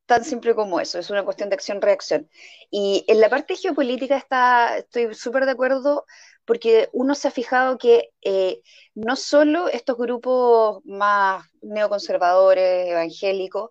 tan 0.07 0.25
simple 0.25 0.55
como 0.55 0.81
eso, 0.81 0.99
es 0.99 1.11
una 1.11 1.25
cuestión 1.25 1.49
de 1.49 1.55
acción-reacción. 1.55 2.29
Y 2.71 3.05
en 3.09 3.21
la 3.21 3.31
parte 3.31 3.57
geopolítica 3.57 4.17
está, 4.17 4.79
estoy 4.79 5.15
súper 5.15 5.47
de 5.47 5.53
acuerdo 5.53 6.05
porque 6.45 6.91
uno 6.93 7.15
se 7.15 7.29
ha 7.29 7.31
fijado 7.31 7.79
que 7.79 8.11
eh, 8.23 8.61
no 8.95 9.17
solo 9.17 9.69
estos 9.69 9.97
grupos 9.97 10.85
más 10.85 11.47
neoconservadores, 11.63 12.91
evangélicos, 12.91 13.71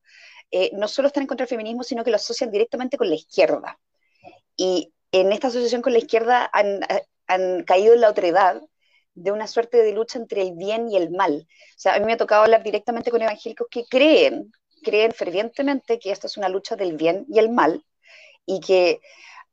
eh, 0.51 0.71
no 0.73 0.87
solo 0.87 1.07
están 1.07 1.23
en 1.23 1.27
contra 1.27 1.45
del 1.45 1.49
feminismo, 1.49 1.83
sino 1.83 2.03
que 2.03 2.11
lo 2.11 2.17
asocian 2.17 2.51
directamente 2.51 2.97
con 2.97 3.09
la 3.09 3.15
izquierda. 3.15 3.79
Y 4.57 4.93
en 5.11 5.31
esta 5.31 5.47
asociación 5.47 5.81
con 5.81 5.93
la 5.93 5.99
izquierda 5.99 6.49
han, 6.51 6.79
han 7.27 7.63
caído 7.63 7.93
en 7.93 8.01
la 8.01 8.09
otredad 8.09 8.61
de 9.15 9.31
una 9.31 9.47
suerte 9.47 9.77
de 9.77 9.93
lucha 9.93 10.17
entre 10.17 10.41
el 10.41 10.53
bien 10.55 10.89
y 10.89 10.97
el 10.97 11.11
mal. 11.11 11.47
O 11.47 11.79
sea, 11.79 11.95
a 11.95 11.99
mí 11.99 12.05
me 12.05 12.13
ha 12.13 12.17
tocado 12.17 12.43
hablar 12.43 12.63
directamente 12.63 13.11
con 13.11 13.21
evangélicos 13.21 13.67
que 13.69 13.85
creen 13.85 14.51
creen 14.83 15.11
fervientemente 15.11 15.97
que 15.99 16.11
esto 16.11 16.27
es 16.27 16.37
una 16.37 16.49
lucha 16.49 16.75
del 16.75 16.95
bien 16.95 17.25
y 17.29 17.39
el 17.39 17.49
mal 17.49 17.83
y 18.45 18.59
que 18.59 19.01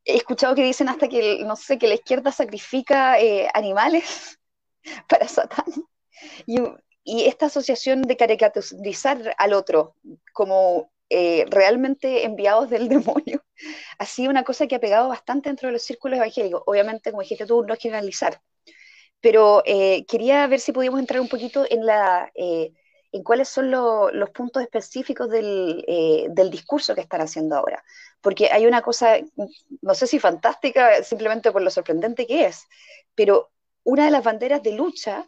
he 0.05 0.17
escuchado 0.17 0.55
que 0.55 0.65
dicen 0.65 0.89
hasta 0.89 1.09
que, 1.09 1.43
no 1.45 1.57
sé, 1.57 1.79
que 1.79 1.89
la 1.89 1.95
izquierda 1.95 2.33
sacrifica 2.33 3.19
eh, 3.21 3.49
animales 3.55 4.39
para 5.09 5.29
Satán. 5.29 5.67
Y, 6.47 6.61
esta 7.27 7.47
asociación 7.47 8.03
de 8.03 8.17
caricaturizar 8.17 9.35
al 9.39 9.55
otro 9.55 9.97
como 10.33 10.93
eh, 11.09 11.45
realmente 11.49 12.25
enviados 12.25 12.71
del 12.71 12.89
demonio 12.89 13.43
ha 13.99 14.07
sido 14.07 14.31
una 14.31 14.45
cosa 14.45 14.69
que 14.69 14.77
ha 14.77 14.81
pegado 14.81 15.09
bastante 15.09 15.49
dentro 15.49 15.69
de 15.69 15.73
los 15.73 15.83
círculos 15.83 16.19
evangélicos. 16.19 16.63
Obviamente, 16.67 17.11
como 17.11 17.23
dijiste 17.23 17.47
tú, 17.47 17.65
no 17.65 17.75
es 17.75 17.81
generalizar. 17.81 18.41
Pero 19.21 19.63
eh, 19.67 20.05
quería 20.07 20.47
ver 20.47 20.61
si 20.61 20.73
podíamos 20.73 21.01
entrar 21.01 21.21
un 21.21 21.29
poquito 21.29 21.67
en 21.69 21.85
la 21.85 22.31
en 23.13 23.23
cuáles 23.23 23.49
son 23.49 23.71
los 23.71 24.31
puntos 24.31 24.63
específicos 24.63 25.29
eh, 25.33 26.27
del, 26.31 26.51
discurso 26.51 26.95
que 26.95 27.01
están 27.01 27.21
haciendo 27.21 27.57
ahora. 27.57 27.83
Porque 28.21 28.51
hay 28.53 28.67
una 28.67 28.83
cosa, 28.83 29.19
no 29.83 29.95
sé 29.95 30.07
si 30.07 30.19
fantástica, 30.19 31.03
simplemente 31.03 31.51
por 31.51 31.63
lo 31.63 31.71
sorprendente 31.71 32.27
que 32.27 32.47
es, 32.47 32.67
pero 33.15 33.51
una 33.83 34.05
de 34.05 34.11
las 34.11 34.23
banderas 34.23 34.63
de 34.63 34.73
lucha 34.73 35.27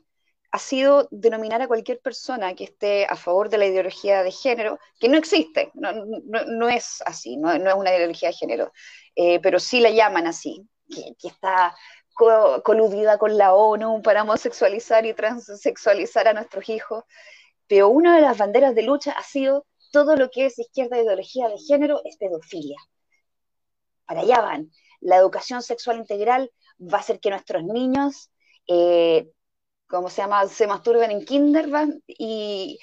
ha 0.52 0.58
sido 0.58 1.08
denominar 1.10 1.62
a 1.62 1.66
cualquier 1.66 1.98
persona 2.00 2.54
que 2.54 2.64
esté 2.64 3.06
a 3.06 3.16
favor 3.16 3.48
de 3.48 3.58
la 3.58 3.66
ideología 3.66 4.22
de 4.22 4.30
género, 4.30 4.78
que 5.00 5.08
no 5.08 5.16
existe, 5.16 5.72
no, 5.74 6.68
es 6.68 7.02
así, 7.06 7.38
no, 7.38 7.50
es 7.50 7.74
una 7.74 7.96
ideología 7.96 8.28
de 8.28 8.34
género, 8.34 8.72
eh, 9.16 9.40
pero 9.40 9.58
sí 9.58 9.80
la 9.80 9.90
llaman 9.90 10.26
así, 10.26 10.68
que, 10.94 11.14
que 11.18 11.28
está 11.28 11.74
coludida 12.14 13.16
con 13.16 13.38
la 13.38 13.54
ONU 13.54 14.02
para 14.02 14.22
homosexualizar 14.22 15.06
y 15.06 15.14
transexualizar 15.14 16.28
a 16.28 16.34
nuestros 16.34 16.68
hijos 16.68 17.04
pero 17.72 17.88
una 17.88 18.14
de 18.16 18.20
las 18.20 18.36
banderas 18.36 18.74
de 18.74 18.82
lucha 18.82 19.12
ha 19.12 19.22
sido 19.22 19.64
todo 19.92 20.14
lo 20.14 20.28
que 20.28 20.44
es 20.44 20.58
izquierda 20.58 21.00
ideología 21.00 21.48
de 21.48 21.56
género 21.56 22.02
es 22.04 22.18
pedofilia. 22.18 22.76
Para 24.04 24.20
allá 24.20 24.42
van. 24.42 24.70
La 25.00 25.16
educación 25.16 25.62
sexual 25.62 25.96
integral 25.96 26.52
va 26.78 26.98
a 26.98 27.00
hacer 27.00 27.18
que 27.18 27.30
nuestros 27.30 27.64
niños, 27.64 28.30
eh, 28.68 29.26
¿cómo 29.86 30.10
se 30.10 30.20
llama?, 30.20 30.46
se 30.48 30.66
masturben 30.66 31.12
en 31.12 31.24
kindergarten 31.24 32.02
y 32.06 32.78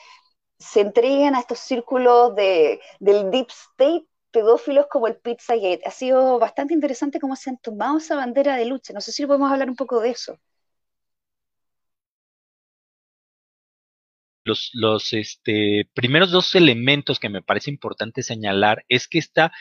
se 0.58 0.81
entreguen 0.81 1.36
a 1.36 1.41
estos 1.41 1.60
círculos 1.60 2.34
de, 2.34 2.81
del 3.00 3.29
deep 3.29 3.50
state 3.51 4.08
pedófilos 4.31 4.88
como 4.89 5.05
el 5.05 5.17
Pizzagate. 5.17 5.84
Ha 5.86 5.91
sido 5.91 6.39
bastante 6.39 6.74
interesante 6.74 7.19
cómo 7.19 7.36
se 7.36 7.51
han 7.51 7.60
tomado 7.60 8.00
esa 8.00 8.15
bandera 8.15 8.55
de 8.55 8.65
lucha. 8.65 8.93
No 8.93 9.01
sé 9.01 9.12
si 9.12 9.27
podemos 9.27 9.51
hablar 9.51 9.69
un 9.69 9.75
poco 9.75 10.00
de 10.00 10.10
eso. 10.10 10.39
Los, 14.74 15.13
este, 15.13 15.89
primeros 15.94 16.32
dos 16.32 16.56
elementos 16.56 17.20
que 17.20 17.29
me 17.29 17.41
parece 17.41 17.70
importante 17.70 18.24
señalar 18.24 18.86
es 18.89 19.08
que 19.08 19.20
esta 19.20 19.51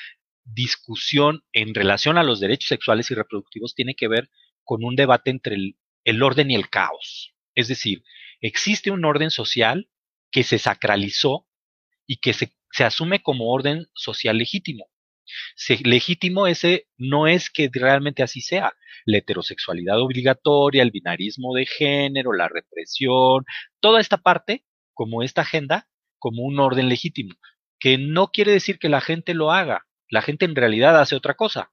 discusión 0.55 1.45
en 1.53 1.75
relación 1.75 2.19
a 2.19 2.23
los 2.23 2.41
derechos 2.41 2.69
sexuales 2.69 3.11
y 3.11 3.15
reproductivos 3.15 3.75
tiene 3.75 3.95
que 3.95 4.09
ver 4.09 4.31
con 4.65 4.85
un 4.85 4.97
debate 4.97 5.31
entre 5.31 5.57
el, 6.05 6.23
orden 6.23 6.51
y 6.51 6.55
el 6.55 6.69
caos. 6.69 7.35
Es 7.55 7.69
decir, 7.69 8.03
existe 8.41 8.91
un 8.91 9.05
orden 9.05 9.31
social 9.31 9.89
que 10.31 10.43
se 10.43 10.59
sacralizó 10.59 11.47
y 12.07 12.19
que 12.19 12.33
se, 12.33 12.53
asume 12.79 13.21
como 13.21 13.53
orden 13.53 13.87
social 13.95 14.39
legítimo. 14.39 14.87
legítimo 15.85 16.47
ese 16.47 16.87
no 16.97 17.27
es 17.27 17.51
que 17.51 17.69
realmente 17.73 18.23
así 18.23 18.41
sea. 18.41 18.73
La 19.05 19.19
heterosexualidad 19.19 20.01
obligatoria, 20.01 20.83
el 20.83 20.91
binarismo 20.91 21.55
de 21.55 21.67
género, 21.67 22.33
la 22.33 22.49
represión, 22.49 23.45
toda 23.81 24.01
esta 24.01 24.19
parte 24.19 24.65
como 24.99 25.23
esta 25.23 25.43
agenda 25.43 25.89
como 26.19 26.43
un 26.43 26.59
orden 26.59 26.89
legítimo, 26.89 27.37
que 27.79 27.99
no 27.99 28.33
quiere 28.33 28.51
decir 28.51 28.81
que 28.81 28.89
la 28.89 29.01
gente 29.01 29.33
lo 29.33 29.53
haga, 29.53 29.87
la 30.11 30.23
gente 30.23 30.45
en 30.45 30.57
realidad 30.57 31.01
hace 31.01 31.15
otra 31.15 31.35
cosa, 31.35 31.71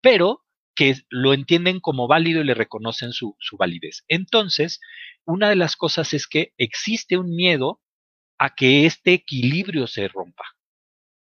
pero 0.00 0.44
que 0.76 0.94
lo 1.08 1.34
entienden 1.34 1.80
como 1.80 2.06
válido 2.06 2.40
y 2.40 2.44
le 2.44 2.54
reconocen 2.54 3.10
su, 3.10 3.34
su 3.40 3.56
validez. 3.56 4.04
Entonces, 4.06 4.78
una 5.24 5.48
de 5.48 5.56
las 5.56 5.74
cosas 5.74 6.14
es 6.14 6.28
que 6.28 6.52
existe 6.58 7.16
un 7.18 7.34
miedo 7.34 7.82
a 8.38 8.54
que 8.54 8.86
este 8.86 9.14
equilibrio 9.14 9.88
se 9.88 10.06
rompa, 10.06 10.44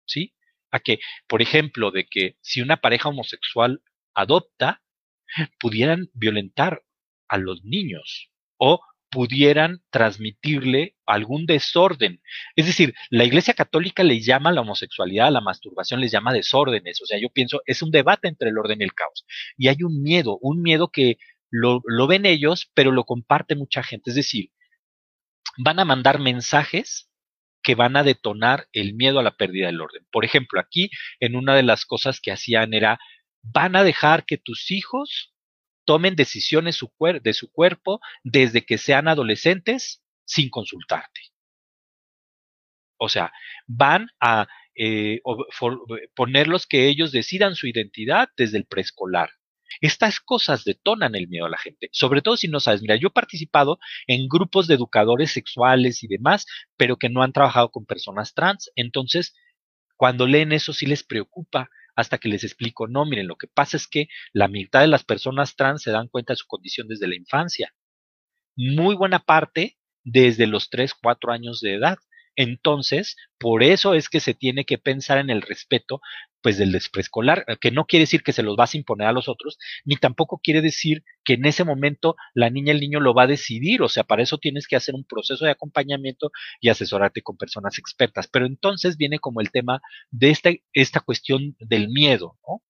¿sí? 0.07 0.37
A 0.71 0.79
que, 0.79 1.01
por 1.27 1.43
ejemplo, 1.43 1.91
de 1.91 2.07
que 2.07 2.37
si 2.41 2.63
una 2.63 2.77
pareja 2.77 3.09
homosexual 3.09 3.83
adopta, 4.15 4.81
pudieran 5.59 6.09
violentar 6.13 6.85
a 7.27 7.37
los 7.37 7.65
niños 7.65 8.31
o 8.59 8.81
pudieran 9.13 9.83
transmitirle 9.91 10.97
algún 11.05 11.45
desorden. 11.45 12.23
Es 12.57 12.65
decir, 12.65 12.95
la 13.11 13.25
Iglesia 13.25 13.53
Católica 13.53 14.03
le 14.03 14.21
llama 14.21 14.53
la 14.53 14.63
homosexualidad, 14.63 15.31
la 15.31 15.43
masturbación 15.43 16.01
les 16.01 16.11
llama 16.11 16.33
desórdenes. 16.33 17.01
O 17.03 17.07
sea, 17.07 17.21
yo 17.21 17.29
pienso, 17.29 17.61
es 17.67 17.83
un 17.83 17.91
debate 17.91 18.29
entre 18.29 18.49
el 18.49 18.59
orden 18.59 18.81
y 18.81 18.85
el 18.85 18.95
caos. 18.95 19.27
Y 19.59 19.69
hay 19.69 19.83
un 19.83 20.03
miedo, 20.03 20.39
un 20.41 20.63
miedo 20.63 20.89
que 20.89 21.19
lo, 21.51 21.83
lo 21.85 22.07
ven 22.07 22.25
ellos, 22.25 22.71
pero 22.73 22.91
lo 22.91 23.05
comparte 23.05 23.55
mucha 23.55 23.83
gente. 23.83 24.11
Es 24.11 24.17
decir, 24.17 24.51
van 25.59 25.79
a 25.79 25.85
mandar 25.85 26.19
mensajes 26.19 27.11
que 27.63 27.75
van 27.75 27.97
a 27.97 28.05
detonar 28.05 28.67
el 28.73 28.95
miedo 28.95 29.19
a 29.19 29.23
la 29.23 29.37
pérdida 29.37 29.67
del 29.67 29.83
orden. 29.83 30.07
Por 30.11 30.25
ejemplo, 30.25 30.59
aquí 30.59 30.91
en 31.21 31.37
una 31.37 31.55
de 31.55 31.63
las 31.63 31.85
cosas 31.85 32.19
que 32.23 32.33
hacían 32.33 32.73
era, 32.73 32.99
van 33.43 33.77
a 33.77 33.85
dejar 33.85 34.25
que 34.25 34.39
tus 34.39 34.71
hijos 34.71 35.35
tomen 35.85 36.17
decisiones 36.17 36.81
de 37.23 37.33
su 37.33 37.51
cuerpo 37.51 38.01
desde 38.23 38.65
que 38.65 38.79
sean 38.79 39.09
adolescentes 39.09 40.03
sin 40.25 40.51
consultarte. 40.51 41.21
O 42.99 43.09
sea, 43.09 43.33
van 43.67 44.09
a 44.21 44.47
eh, 44.75 45.21
ponerlos 46.15 46.67
que 46.67 46.89
ellos 46.89 47.13
decidan 47.13 47.57
su 47.57 47.67
identidad 47.67 48.29
desde 48.37 48.59
el 48.59 48.67
preescolar. 48.67 49.31
Estas 49.81 50.21
cosas 50.21 50.65
detonan 50.65 51.15
el 51.15 51.29
miedo 51.29 51.47
a 51.47 51.51
la 51.51 51.59
gente, 51.59 51.89
sobre 51.93 52.23
todo 52.23 52.37
si 52.37 52.49
no 52.49 52.61
sabes. 52.61 52.83
Mira, 52.83 52.97
yo 52.97 53.09
he 53.09 53.13
participado 53.13 53.79
en 54.07 54.29
grupos 54.29 54.67
de 54.67 54.75
educadores 54.75 55.33
sexuales 55.33 56.03
y 56.03 56.09
demás, 56.09 56.47
pero 56.77 56.97
que 56.97 57.09
no 57.09 57.23
han 57.23 57.33
trabajado 57.33 57.71
con 57.71 57.87
personas 57.87 58.35
trans. 58.35 58.71
Entonces, 58.77 59.35
cuando 59.97 60.27
leen 60.27 60.53
eso 60.53 60.73
sí 60.73 60.87
les 60.87 61.05
preocupa 61.05 61.71
hasta 61.97 62.19
que 62.19 62.29
les 62.29 62.45
explico, 62.45 62.87
no, 62.89 63.05
miren, 63.05 63.27
lo 63.27 63.37
que 63.37 63.49
pasa 63.49 63.77
es 63.77 63.87
que 63.87 64.09
la 64.33 64.49
mitad 64.49 64.81
de 64.81 64.89
las 64.89 65.05
personas 65.05 65.57
trans 65.57 65.83
se 65.83 65.91
dan 65.91 66.09
cuenta 66.09 66.33
de 66.33 66.39
su 66.39 66.47
condición 66.47 66.89
desde 66.89 67.09
la 67.09 67.17
infancia. 67.17 67.75
Muy 68.57 68.95
buena 68.97 69.21
parte 69.21 69.79
desde 70.05 70.47
los 70.47 70.71
3, 70.71 70.95
4 70.95 71.33
años 71.33 71.61
de 71.61 71.75
edad. 71.75 71.99
Entonces, 72.37 73.17
por 73.39 73.63
eso 73.63 73.95
es 73.95 74.09
que 74.09 74.21
se 74.21 74.35
tiene 74.35 74.65
que 74.65 74.79
pensar 74.79 75.19
en 75.19 75.31
el 75.31 75.43
respeto, 75.43 76.01
pues, 76.43 76.59
del 76.59 76.79
preescolar, 76.93 77.45
que 77.61 77.71
no 77.71 77.87
quiere 77.87 78.03
decir 78.03 78.23
que 78.23 78.33
se 78.33 78.43
los 78.43 78.57
vas 78.57 78.75
a 78.75 78.77
imponer 78.77 79.07
a 79.09 79.13
los 79.13 79.29
otros, 79.29 79.59
ni 79.85 79.97
tampoco 79.97 80.41
quiere 80.43 80.61
decir 80.61 81.05
que 81.25 81.35
en 81.35 81.47
ese 81.47 81.65
momento 81.65 82.17
la 82.35 82.51
niña, 82.51 82.73
el 82.73 82.81
niño 82.81 83.01
lo 83.01 83.15
va 83.15 83.25
a 83.25 83.27
decidir, 83.27 83.83
o 83.83 83.89
sea, 83.89 84.05
para 84.05 84.23
eso 84.23 84.39
tienes 84.39 84.67
que 84.67 84.77
hacer 84.77 84.95
un 84.95 85.05
proceso 85.05 85.45
de 85.45 85.53
acompañamiento 85.53 86.31
y 86.61 86.69
asesorarte 86.69 87.23
con 87.23 87.37
personas 87.37 87.79
expertas. 87.79 88.29
Pero 88.29 88.47
entonces 88.47 88.97
viene 88.97 89.19
como 89.19 89.41
el 89.41 89.51
tema 89.51 89.81
de 90.11 90.31
esta, 90.31 90.51
esta 90.73 91.01
cuestión 91.01 91.57
del 91.61 91.89
miedo, 91.89 92.39
¿no? 92.47 92.63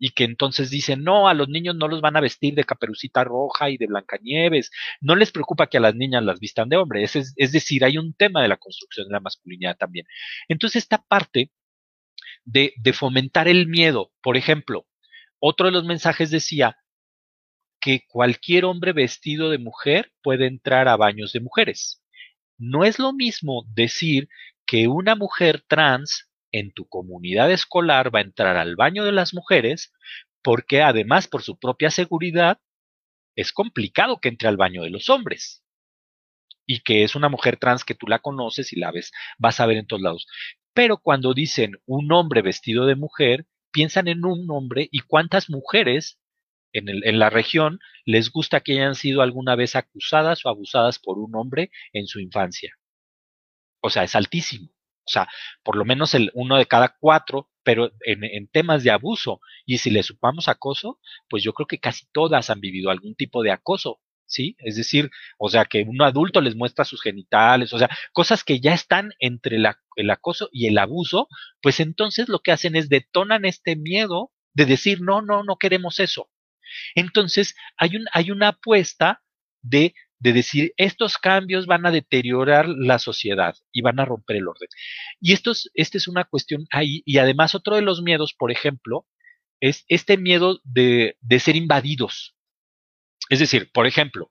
y 0.00 0.10
que 0.10 0.24
entonces 0.24 0.70
dicen, 0.70 1.04
no, 1.04 1.28
a 1.28 1.34
los 1.34 1.48
niños 1.48 1.76
no 1.76 1.86
los 1.86 2.00
van 2.00 2.16
a 2.16 2.22
vestir 2.22 2.54
de 2.54 2.64
caperucita 2.64 3.22
roja 3.22 3.68
y 3.68 3.76
de 3.76 3.86
Blancanieves, 3.86 4.70
no 5.00 5.14
les 5.14 5.30
preocupa 5.30 5.66
que 5.66 5.76
a 5.76 5.80
las 5.80 5.94
niñas 5.94 6.24
las 6.24 6.40
vistan 6.40 6.70
de 6.70 6.78
hombre, 6.78 7.04
es, 7.04 7.14
es 7.14 7.52
decir, 7.52 7.84
hay 7.84 7.98
un 7.98 8.14
tema 8.14 8.40
de 8.40 8.48
la 8.48 8.56
construcción 8.56 9.06
de 9.08 9.12
la 9.12 9.20
masculinidad 9.20 9.76
también. 9.76 10.06
Entonces, 10.48 10.82
esta 10.82 11.02
parte 11.02 11.50
de, 12.52 12.92
fomentar 12.92 13.48
el 13.48 13.66
miedo, 13.66 14.12
por 14.22 14.36
ejemplo, 14.36 14.86
otro 15.38 15.66
de 15.66 15.72
los 15.72 15.84
mensajes 15.84 16.30
decía 16.30 16.76
que 17.80 18.04
cualquier 18.08 18.64
hombre 18.64 18.92
vestido 18.92 19.50
de 19.50 19.58
mujer 19.58 20.12
puede 20.22 20.46
entrar 20.46 20.88
a 20.88 20.96
baños 20.96 21.32
de 21.32 21.40
mujeres. 21.40 22.02
No 22.58 22.84
es 22.84 22.98
lo 22.98 23.12
mismo 23.12 23.64
decir 23.72 24.28
que 24.66 24.86
una 24.86 25.14
mujer 25.14 25.64
trans 25.66 26.28
en 26.52 26.72
tu 26.72 26.86
comunidad 26.88 27.50
escolar 27.50 28.14
va 28.14 28.18
a 28.18 28.22
entrar 28.22 28.56
al 28.56 28.76
baño 28.76 29.04
de 29.04 29.12
las 29.12 29.32
mujeres 29.32 29.92
porque 30.42 30.82
además 30.82 31.28
por 31.28 31.42
su 31.42 31.58
propia 31.58 31.90
seguridad 31.90 32.58
es 33.36 33.52
complicado 33.52 34.20
que 34.20 34.28
entre 34.28 34.48
al 34.48 34.56
baño 34.56 34.82
de 34.82 34.90
los 34.90 35.08
hombres. 35.08 35.64
Y 36.66 36.80
que 36.80 37.02
es 37.02 37.14
una 37.14 37.28
mujer 37.28 37.56
trans 37.56 37.84
que 37.84 37.94
tú 37.94 38.06
la 38.06 38.20
conoces 38.20 38.72
y 38.72 38.78
la 38.78 38.92
ves, 38.92 39.10
vas 39.38 39.58
a 39.60 39.66
ver 39.66 39.78
en 39.78 39.86
todos 39.86 40.02
lados. 40.02 40.26
Pero 40.74 40.98
cuando 40.98 41.34
dicen 41.34 41.72
un 41.86 42.12
hombre 42.12 42.42
vestido 42.42 42.86
de 42.86 42.96
mujer, 42.96 43.46
piensan 43.72 44.08
en 44.08 44.24
un 44.24 44.50
hombre 44.50 44.88
y 44.90 45.00
cuántas 45.00 45.50
mujeres 45.50 46.18
en, 46.72 46.88
el, 46.88 47.04
en, 47.04 47.18
la 47.18 47.30
región 47.30 47.80
les 48.04 48.30
gusta 48.30 48.60
que 48.60 48.72
hayan 48.72 48.94
sido 48.94 49.22
alguna 49.22 49.56
vez 49.56 49.74
acusadas 49.76 50.44
o 50.44 50.48
abusadas 50.48 50.98
por 50.98 51.18
un 51.18 51.34
hombre 51.34 51.70
en 51.92 52.06
su 52.06 52.20
infancia. 52.20 52.74
O 53.80 53.90
sea, 53.90 54.04
es 54.04 54.14
altísimo. 54.14 54.68
O 55.04 55.12
sea, 55.12 55.28
por 55.64 55.76
lo 55.76 55.84
menos 55.84 56.14
el 56.14 56.30
uno 56.34 56.56
de 56.56 56.66
cada 56.66 56.96
cuatro, 57.00 57.50
pero 57.64 57.90
en, 58.04 58.22
en, 58.24 58.46
temas 58.48 58.84
de 58.84 58.90
abuso. 58.90 59.40
Y 59.66 59.78
si 59.78 59.90
le 59.90 60.02
supamos 60.02 60.48
acoso, 60.48 61.00
pues 61.28 61.42
yo 61.42 61.52
creo 61.52 61.66
que 61.66 61.80
casi 61.80 62.06
todas 62.12 62.50
han 62.50 62.60
vivido 62.60 62.90
algún 62.90 63.16
tipo 63.16 63.42
de 63.42 63.50
acoso. 63.50 64.00
¿Sí? 64.30 64.56
Es 64.60 64.76
decir, 64.76 65.10
o 65.38 65.48
sea, 65.48 65.64
que 65.64 65.82
un 65.82 66.00
adulto 66.02 66.40
les 66.40 66.54
muestra 66.54 66.84
sus 66.84 67.02
genitales, 67.02 67.72
o 67.72 67.78
sea, 67.78 67.90
cosas 68.12 68.44
que 68.44 68.60
ya 68.60 68.72
están 68.74 69.10
entre 69.18 69.56
el 69.56 70.10
acoso 70.10 70.48
y 70.52 70.68
el 70.68 70.78
abuso, 70.78 71.26
pues 71.60 71.80
entonces 71.80 72.28
lo 72.28 72.38
que 72.38 72.52
hacen 72.52 72.76
es 72.76 72.88
detonan 72.88 73.44
este 73.44 73.74
miedo 73.74 74.30
de 74.54 74.66
decir, 74.66 75.00
no, 75.00 75.20
no, 75.20 75.42
no 75.42 75.56
queremos 75.56 75.98
eso. 75.98 76.30
Entonces, 76.94 77.56
hay, 77.76 77.96
un, 77.96 78.04
hay 78.12 78.30
una 78.30 78.48
apuesta 78.48 79.20
de 79.62 79.94
de 80.20 80.32
decir 80.34 80.72
estos 80.76 81.16
cambios 81.18 81.66
van 81.66 81.86
a 81.86 81.90
deteriorar 81.90 82.68
la 82.68 82.98
sociedad 82.98 83.56
y 83.72 83.80
van 83.80 83.98
a 83.98 84.04
romper 84.04 84.36
el 84.36 84.48
orden. 84.48 84.68
Y 85.18 85.32
esto 85.32 85.50
es, 85.50 85.70
esta 85.74 85.98
es 85.98 86.06
una 86.06 86.24
cuestión 86.24 86.66
ahí, 86.70 87.02
y 87.04 87.18
además 87.18 87.54
otro 87.54 87.74
de 87.74 87.82
los 87.82 88.02
miedos, 88.02 88.34
por 88.38 88.52
ejemplo, 88.52 89.06
es 89.60 89.84
este 89.88 90.16
miedo 90.18 90.60
de, 90.62 91.16
de 91.20 91.40
ser 91.40 91.56
invadidos. 91.56 92.36
Es 93.28 93.38
decir, 93.38 93.70
por 93.72 93.86
ejemplo, 93.86 94.30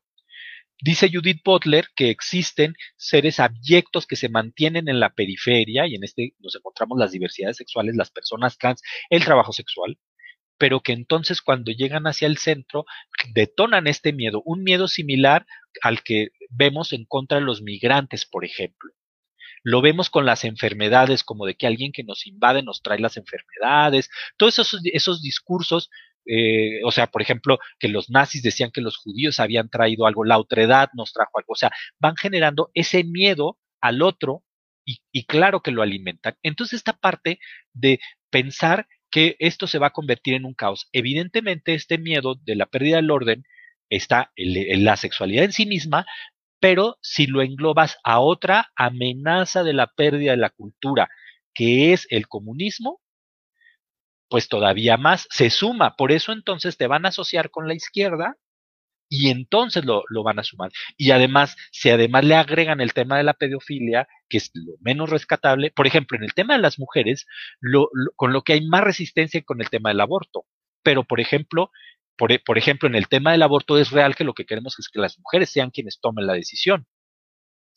dice 0.82 1.10
Judith 1.12 1.42
Butler 1.44 1.88
que 1.96 2.10
existen 2.10 2.74
seres 2.98 3.40
abyectos 3.40 4.08
que 4.08 4.16
se 4.16 4.30
mantienen 4.30 4.90
en 4.90 5.00
la 5.00 5.14
periferia, 5.14 5.88
y 5.88 5.96
en 5.96 6.04
este 6.04 6.34
nos 6.40 6.56
encontramos 6.56 6.98
las 6.98 7.12
diversidades 7.12 7.58
sexuales, 7.58 7.96
las 7.96 8.12
personas 8.12 8.58
trans, 8.58 8.82
el 9.10 9.24
trabajo 9.24 9.54
sexual, 9.54 9.98
pero 10.58 10.82
que 10.82 10.92
entonces 10.92 11.42
cuando 11.42 11.72
llegan 11.72 12.06
hacia 12.06 12.28
el 12.28 12.38
centro 12.38 12.86
detonan 13.34 13.88
este 13.88 14.14
miedo, 14.14 14.42
un 14.46 14.64
miedo 14.64 14.88
similar 14.88 15.46
al 15.82 16.04
que 16.04 16.30
vemos 16.50 16.94
en 16.94 17.06
contra 17.06 17.40
de 17.40 17.46
los 17.46 17.62
migrantes, 17.62 18.26
por 18.26 18.46
ejemplo. 18.46 18.92
Lo 19.64 19.82
vemos 19.82 20.10
con 20.10 20.26
las 20.26 20.46
enfermedades, 20.46 21.24
como 21.24 21.46
de 21.46 21.56
que 21.56 21.68
alguien 21.68 21.92
que 21.92 22.04
nos 22.04 22.26
invade 22.28 22.64
nos 22.64 22.82
trae 22.82 23.00
las 23.00 23.18
enfermedades, 23.18 24.10
todos 24.38 24.60
esos, 24.60 24.82
esos 24.86 25.22
discursos, 25.22 25.90
eh, 26.30 26.82
o 26.84 26.92
sea, 26.92 27.08
por 27.08 27.22
ejemplo, 27.22 27.60
que 27.80 27.88
los 27.88 28.10
nazis 28.10 28.44
decían 28.44 28.72
que 28.72 28.82
los 28.82 28.98
judíos 28.98 29.40
habían 29.40 29.70
traído 29.70 30.06
algo, 30.06 30.24
la 30.24 30.38
otredad 30.38 30.90
nos 30.94 31.14
trajo 31.14 31.40
algo, 31.40 31.54
o 31.54 31.56
sea, 31.56 31.72
van 32.00 32.16
generando 32.16 32.70
ese 32.74 33.04
miedo 33.04 33.58
al 33.82 34.02
otro 34.02 34.44
y, 34.86 35.00
y 35.12 35.26
claro 35.26 35.62
que 35.62 35.72
lo 35.72 35.82
alimentan. 35.82 36.36
Entonces, 36.44 36.78
esta 36.78 36.94
parte 36.94 37.40
de 37.74 38.00
pensar 38.30 38.88
que 39.12 39.36
esto 39.40 39.68
se 39.68 39.80
va 39.80 39.88
a 39.88 39.92
convertir 39.92 40.36
en 40.36 40.46
un 40.46 40.54
caos. 40.54 40.88
Evidentemente, 40.94 41.74
este 41.74 41.98
miedo 41.98 42.36
de 42.44 42.56
la 42.56 42.68
pérdida 42.68 42.98
del 42.98 43.12
orden 43.12 43.44
está 43.90 44.32
en 44.36 44.84
la 44.84 44.98
sexualidad 44.98 45.46
en 45.46 45.52
sí 45.52 45.66
misma, 45.66 46.06
pero 46.60 46.98
si 47.02 47.28
lo 47.28 47.42
englobas 47.42 47.98
a 48.04 48.20
otra 48.20 48.72
amenaza 48.76 49.64
de 49.64 49.74
la 49.74 49.88
pérdida 49.88 50.32
de 50.32 50.38
la 50.38 50.50
cultura, 50.50 51.10
que 51.54 51.94
es 51.94 52.06
el 52.10 52.28
comunismo, 52.28 53.02
pues 54.30 54.48
todavía 54.48 54.98
más 54.98 55.28
se 55.30 55.50
suma. 55.50 55.96
Por 55.96 56.12
eso 56.12 56.32
entonces 56.32 56.78
te 56.78 56.88
van 56.88 57.06
a 57.06 57.10
asociar 57.10 57.50
con 57.50 57.68
la 57.68 57.74
izquierda 57.74 58.36
y 59.10 59.30
entonces 59.30 59.86
lo, 59.86 60.04
lo, 60.10 60.24
van 60.24 60.38
a 60.40 60.44
sumar. 60.44 60.72
Y 60.96 61.12
además, 61.12 61.58
si 61.72 61.90
además 61.90 62.24
le 62.24 62.36
agregan 62.36 62.80
el 62.80 62.94
tema 62.94 63.18
de 63.18 63.24
la 63.24 63.34
pedofilia, 63.34 64.08
que 64.30 64.38
es 64.38 64.52
lo 64.54 64.74
menos 64.82 65.10
rescatable, 65.10 65.72
por 65.72 65.88
ejemplo, 65.88 66.16
en 66.16 66.24
el 66.24 66.36
tema 66.36 66.54
de 66.54 66.62
las 66.62 66.78
mujeres, 66.78 67.26
lo, 67.60 67.90
con 68.16 68.34
lo 68.34 68.44
que 68.44 68.54
hay 68.54 68.68
más 68.68 68.82
resistencia 68.82 69.42
con 69.42 69.62
el 69.62 69.70
tema 69.70 69.90
del 69.90 70.02
aborto. 70.02 70.46
Pero, 70.84 71.04
por 71.04 71.20
ejemplo, 71.20 71.72
por, 72.18 72.32
por 72.44 72.58
ejemplo, 72.60 72.88
en 72.88 72.96
el 72.96 73.08
tema 73.08 73.32
del 73.32 73.42
aborto 73.42 73.80
es 73.80 73.90
real 73.90 74.16
que 74.16 74.24
lo 74.24 74.34
que 74.34 74.46
queremos 74.46 74.78
es 74.78 74.90
que 74.90 75.00
las 75.00 75.18
mujeres 75.18 75.50
sean 75.50 75.72
quienes 75.72 76.00
tomen 76.00 76.28
la 76.28 76.34
decisión. 76.34 76.86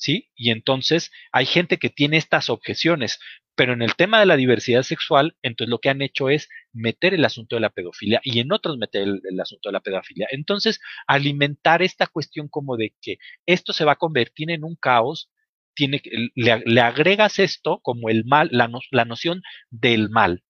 ¿Sí? 0.03 0.33
Y 0.35 0.51
entonces 0.51 1.13
hay 1.31 1.47
gente 1.47 1.79
que 1.79 1.89
tiene 1.89 2.17
estas 2.17 2.51
objeciones, 2.51 3.21
pero 3.55 3.73
en 3.73 3.83
el 3.83 3.95
tema 3.95 4.19
de 4.19 4.27
la 4.27 4.37
diversidad 4.37 4.83
sexual, 4.83 5.37
entonces 5.43 5.71
lo 5.71 5.79
que 5.79 5.91
han 5.91 6.03
hecho 6.03 6.29
es 6.29 6.49
meter 6.73 7.15
el 7.15 7.25
asunto 7.25 7.55
de 7.55 7.61
la 7.61 7.71
pedofilia 7.71 8.21
y 8.25 8.41
en 8.41 8.51
otros 8.51 8.79
meter 8.79 9.03
el, 9.03 9.41
asunto 9.41 9.69
de 9.69 9.75
la 9.75 9.81
pedofilia. 9.81 10.27
Entonces, 10.33 10.81
alimentar 11.07 11.83
esta 11.83 12.09
cuestión 12.09 12.49
como 12.49 12.77
de 12.77 12.97
que 13.01 13.19
esto 13.47 13.73
se 13.73 13.85
va 13.85 13.93
a 13.93 13.97
convertir 13.97 14.51
en 14.51 14.65
un 14.65 14.75
caos, 14.75 15.31
tiene, 15.73 16.03
le, 16.35 16.65
le 16.67 16.81
agregas 16.81 17.39
esto 17.39 17.79
como 17.81 18.09
el 18.09 18.25
mal, 18.25 18.49
la, 18.51 18.67
no, 18.67 18.81
la 18.91 19.05
noción 19.05 19.41
del 19.71 20.11
mal. 20.11 20.43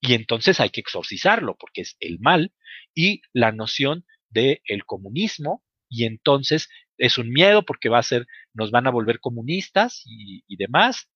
Y 0.00 0.14
entonces 0.14 0.60
hay 0.60 0.70
que 0.70 0.80
exorcizarlo, 0.80 1.58
porque 1.60 1.82
es 1.82 1.98
el 2.00 2.20
mal 2.20 2.54
y 2.94 3.20
la 3.34 3.52
noción 3.52 4.06
del 4.30 4.62
el 4.64 4.86
comunismo, 4.86 5.62
y 5.90 6.06
entonces 6.06 6.70
es 6.98 7.18
un 7.18 7.30
miedo 7.30 7.64
porque 7.64 7.88
va 7.88 7.98
a 7.98 8.02
ser, 8.02 8.26
nos 8.52 8.70
van 8.70 8.86
a 8.86 8.90
volver 8.90 9.20
comunistas 9.20 10.02
y, 10.06 10.44
y 10.46 10.56
demás, 10.56 11.08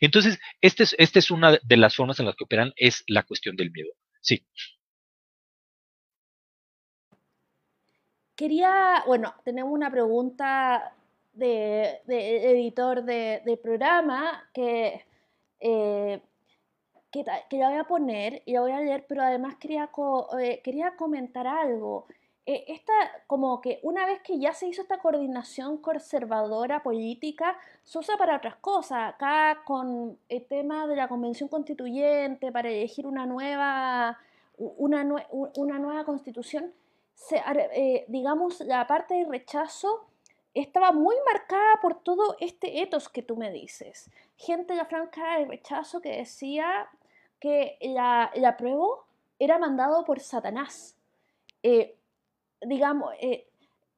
entonces, 0.00 0.38
esta 0.60 0.82
es, 0.82 0.94
este 0.98 1.18
es 1.18 1.30
una 1.30 1.58
de 1.62 1.76
las 1.76 1.96
formas 1.96 2.18
en 2.20 2.26
las 2.26 2.36
que 2.36 2.44
operan, 2.44 2.72
es 2.76 3.04
la 3.06 3.22
cuestión 3.22 3.56
del 3.56 3.70
miedo. 3.70 3.90
Sí. 4.20 4.44
Quería, 8.36 9.02
bueno, 9.06 9.34
tenemos 9.44 9.72
una 9.72 9.90
pregunta 9.90 10.94
de, 11.32 12.00
de 12.06 12.50
editor 12.52 13.02
de, 13.04 13.60
programa 13.62 14.48
que, 14.54 15.04
eh, 15.60 16.20
que, 17.10 17.24
que, 17.50 17.58
la 17.58 17.70
voy 17.70 17.78
a 17.78 17.84
poner 17.84 18.42
y 18.46 18.52
la 18.52 18.60
voy 18.60 18.72
a 18.72 18.80
leer, 18.80 19.06
pero 19.08 19.22
además 19.22 19.56
quería, 19.56 19.90
eh, 20.40 20.60
quería 20.62 20.94
comentar 20.96 21.46
algo. 21.48 22.06
Eh, 22.50 22.64
esta, 22.68 22.94
como 23.26 23.60
que 23.60 23.78
una 23.82 24.06
vez 24.06 24.22
que 24.22 24.38
ya 24.38 24.54
se 24.54 24.66
hizo 24.66 24.80
esta 24.80 25.00
coordinación 25.00 25.76
conservadora 25.76 26.82
política, 26.82 27.58
se 27.84 27.98
usa 27.98 28.16
para 28.16 28.38
otras 28.38 28.56
cosas. 28.56 29.12
Acá 29.12 29.60
con 29.66 30.18
el 30.30 30.46
tema 30.46 30.86
de 30.86 30.96
la 30.96 31.08
convención 31.08 31.50
constituyente, 31.50 32.50
para 32.50 32.70
elegir 32.70 33.06
una 33.06 33.26
nueva, 33.26 34.18
una, 34.56 35.26
una 35.56 35.78
nueva 35.78 36.04
constitución, 36.06 36.72
eh, 37.30 38.06
digamos, 38.08 38.62
la 38.62 38.86
parte 38.86 39.12
de 39.16 39.26
rechazo 39.26 40.06
estaba 40.54 40.92
muy 40.92 41.16
marcada 41.30 41.78
por 41.82 42.00
todo 42.00 42.34
este 42.40 42.80
etos 42.80 43.10
que 43.10 43.20
tú 43.22 43.36
me 43.36 43.52
dices. 43.52 44.10
Gente 44.38 44.72
de 44.72 44.78
la 44.78 44.86
franca 44.86 45.38
de 45.38 45.44
rechazo 45.44 46.00
que 46.00 46.16
decía 46.16 46.88
que 47.40 47.76
la, 47.82 48.30
la 48.36 48.56
prueba 48.56 49.04
era 49.38 49.58
mandado 49.58 50.06
por 50.06 50.20
Satanás. 50.20 50.96
Eh, 51.62 51.97
digamos, 52.60 53.12
eh, 53.20 53.46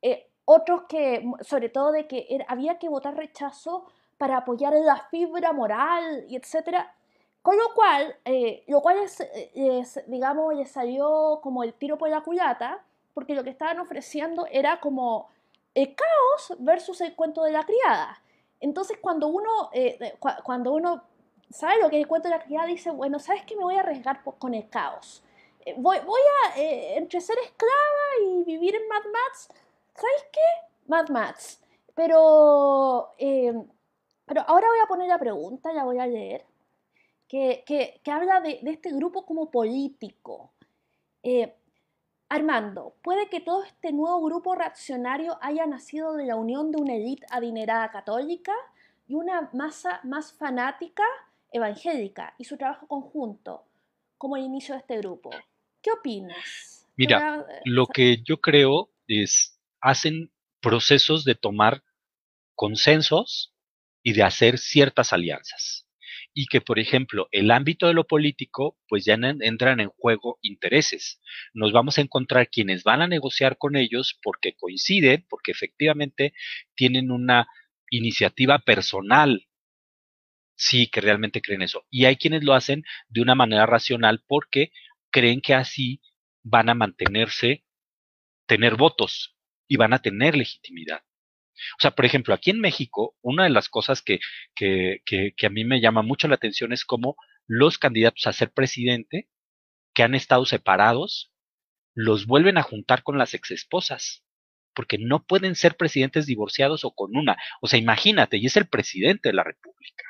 eh, 0.03 0.29
otros 0.44 0.83
que, 0.88 1.25
sobre 1.40 1.68
todo 1.68 1.92
de 1.92 2.07
que 2.07 2.44
había 2.49 2.79
que 2.79 2.88
votar 2.88 3.16
rechazo 3.16 3.87
para 4.18 4.38
apoyar 4.38 4.73
la 4.75 4.96
fibra 5.11 5.53
moral 5.53 6.25
y 6.29 6.37
etcétera. 6.37 6.94
Con 7.42 7.57
lo 7.57 7.73
cual, 7.75 8.16
eh, 8.25 8.64
lo 8.66 8.83
cual 8.83 8.99
es, 8.99 9.20
es, 9.55 10.03
digamos, 10.07 10.55
le 10.55 10.66
salió 10.66 11.40
como 11.42 11.64
el 11.64 11.73
tiro 11.73 11.96
por 11.96 12.11
la 12.11 12.20
culata, 12.20 12.83
porque 13.14 13.35
lo 13.35 13.42
que 13.42 13.51
estaban 13.51 13.79
ofreciendo 13.81 14.46
era 14.51 14.81
como 14.81 15.29
el 15.75 15.94
caos 15.94 16.59
versus 16.59 17.01
el 17.01 17.14
cuento 17.14 17.42
de 17.44 17.53
la 17.53 17.64
criada. 17.64 18.20
Entonces, 18.61 18.99
cuando 19.01 19.29
uno, 19.29 19.70
eh, 19.73 20.16
cuando 20.42 20.73
uno 20.73 21.03
sabe 21.49 21.81
lo 21.81 21.88
que 21.88 21.96
es 21.96 22.03
el 22.03 22.09
cuento 22.09 22.29
de 22.29 22.37
la 22.37 22.42
criada, 22.42 22.66
dice, 22.66 22.90
bueno, 22.90 23.18
¿sabes 23.18 23.42
qué? 23.44 23.57
Me 23.57 23.64
voy 23.64 23.77
a 23.77 23.81
arriesgar 23.81 24.23
con 24.23 24.55
el 24.55 24.68
caos. 24.68 25.23
Eh, 25.66 25.75
voy, 25.77 25.99
a, 25.99 26.59
eh, 26.59 26.96
entre 26.96 27.20
ser 27.20 27.38
esclava 27.38 27.73
y 28.27 28.44
vivir 28.44 28.75
en 28.75 28.88
Mad 28.88 29.05
Max, 29.12 29.49
¿sabes 29.94 30.25
qué? 30.33 30.68
Mad 30.87 31.09
Max. 31.09 31.61
Pero, 31.94 33.11
eh, 33.18 33.53
pero 34.27 34.42
ahora 34.46 34.68
voy 34.68 34.79
a 34.83 34.87
poner 34.87 35.09
la 35.09 35.18
pregunta, 35.18 35.73
la 35.73 35.85
voy 35.85 35.99
a 35.99 36.07
leer, 36.07 36.46
que, 37.29 37.62
que, 37.66 38.01
que 38.03 38.11
habla 38.11 38.40
de, 38.40 38.61
este 38.64 38.90
grupo 38.92 39.27
como 39.27 39.51
político. 39.51 40.53
Armando, 42.31 42.94
puede 43.03 43.29
que 43.29 43.40
todo 43.40 43.64
este 43.64 43.92
nuevo 43.92 44.23
grupo 44.23 44.55
reaccionario 44.55 45.37
haya 45.42 45.66
nacido 45.66 46.14
de 46.14 46.27
la 46.27 46.37
unión 46.37 46.70
de 46.70 46.81
una 46.81 46.94
élite 46.94 47.27
adinerada 47.31 47.90
católica 47.90 48.55
y 49.09 49.16
una 49.16 49.51
masa 49.53 50.01
más 50.05 50.33
fanática 50.33 51.03
evangélica 51.51 52.35
y 52.38 52.44
su 52.44 52.57
trabajo 52.57 52.87
conjunto 52.87 53.64
como 54.21 54.37
el 54.37 54.45
inicio 54.45 54.75
de 54.75 54.81
este 54.81 54.99
grupo. 54.99 55.31
¿Qué 55.81 55.91
opinas? 55.91 56.87
Mira, 56.95 57.47
lo 57.65 57.87
que 57.87 58.19
yo 58.23 58.39
creo 58.39 58.91
es, 59.09 59.59
hacen 59.81 60.31
procesos 60.61 61.25
de 61.25 61.35
tomar 61.35 61.83
consensos 62.55 63.55
y 64.03 64.13
de 64.13 64.23
hacer 64.23 64.59
ciertas 64.59 65.15
alianzas. 65.15 65.89
Y 66.35 66.49
que, 66.49 66.61
por 66.61 66.79
ejemplo, 66.79 67.29
el 67.33 67.51
ámbito 67.51 67.87
de 67.87 67.95
lo 67.95 68.07
político, 68.07 68.77
pues 68.89 69.07
ya 69.07 69.15
entran 69.15 69.81
en 69.81 69.89
juego 69.89 70.39
intereses. 70.43 71.23
Nos 71.55 71.73
vamos 71.73 71.97
a 71.97 72.03
encontrar 72.03 72.51
quienes 72.51 72.85
van 72.85 73.01
a 73.01 73.09
negociar 73.09 73.57
con 73.57 73.75
ellos 73.75 74.21
porque 74.23 74.53
coinciden, 74.55 75.25
porque 75.31 75.51
efectivamente 75.51 76.35
tienen 76.75 77.11
una 77.11 77.49
iniciativa 77.89 78.59
personal. 78.59 79.47
Sí, 80.62 80.88
que 80.88 81.01
realmente 81.01 81.40
creen 81.40 81.62
eso. 81.62 81.87
Y 81.88 82.05
hay 82.05 82.16
quienes 82.16 82.44
lo 82.44 82.53
hacen 82.53 82.85
de 83.09 83.23
una 83.23 83.35
manera 83.35 83.64
racional 83.64 84.23
porque 84.27 84.73
creen 85.11 85.40
que 85.40 85.55
así 85.55 86.03
van 86.42 86.68
a 86.68 86.75
mantenerse, 86.75 87.64
tener 88.46 88.77
votos 88.77 89.35
y 89.66 89.77
van 89.79 89.94
a 89.94 90.03
tener 90.03 90.37
legitimidad. 90.37 91.01
O 91.79 91.81
sea, 91.81 91.92
por 91.92 92.05
ejemplo, 92.05 92.35
aquí 92.35 92.51
en 92.51 92.61
México, 92.61 93.16
una 93.23 93.44
de 93.44 93.51
las 93.51 93.70
cosas 93.70 94.03
que, 94.03 94.20
que, 94.55 95.01
que, 95.07 95.46
a 95.46 95.51
mí 95.51 95.64
me 95.64 95.81
llama 95.81 96.03
mucho 96.03 96.29
la 96.29 96.35
atención 96.35 96.75
es 96.75 96.85
cómo 96.85 97.16
los 97.46 97.79
candidatos 97.79 98.27
a 98.27 98.35
ser 98.35 98.53
presidente, 98.53 99.31
que 99.94 100.03
han 100.03 100.14
estado 100.14 100.44
separados, 100.44 101.33
los 101.94 102.27
vuelven 102.27 102.59
a 102.59 102.62
juntar 102.62 103.03
con 103.03 103.16
las 103.16 103.33
exesposas, 103.33 104.25
porque 104.75 104.99
no 104.99 105.25
pueden 105.25 105.55
ser 105.55 105.79
presidentes 105.79 106.27
divorciados 106.27 106.85
o 106.85 106.90
con 106.90 107.16
una. 107.16 107.38
O 107.62 107.66
sea, 107.66 107.79
imagínate, 107.79 108.37
y 108.37 108.44
es 108.44 108.59
el 108.59 108.68
presidente 108.68 109.31
de 109.31 109.35
la 109.35 109.44
República. 109.44 110.05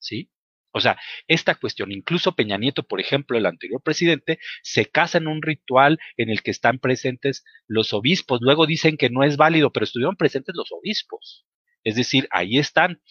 ¿Sí? 0.00 0.30
O 0.72 0.80
sea, 0.80 0.98
esta 1.26 1.56
cuestión, 1.56 1.90
incluso 1.92 2.36
Peña 2.36 2.56
Nieto, 2.56 2.84
por 2.84 3.00
ejemplo, 3.00 3.36
el 3.36 3.46
anterior 3.46 3.82
presidente, 3.82 4.38
se 4.62 4.86
casa 4.86 5.18
en 5.18 5.26
un 5.26 5.42
ritual 5.42 5.98
en 6.16 6.30
el 6.30 6.42
que 6.42 6.52
están 6.52 6.78
presentes 6.78 7.44
los 7.66 7.92
obispos. 7.92 8.40
Luego 8.40 8.66
dicen 8.66 8.96
que 8.96 9.10
no 9.10 9.24
es 9.24 9.36
válido, 9.36 9.72
pero 9.72 9.84
estuvieron 9.84 10.16
presentes 10.16 10.54
los 10.54 10.70
obispos. 10.70 11.44
Es 11.82 11.96
decir, 11.96 12.28
ahí 12.30 12.58
están, 12.58 13.02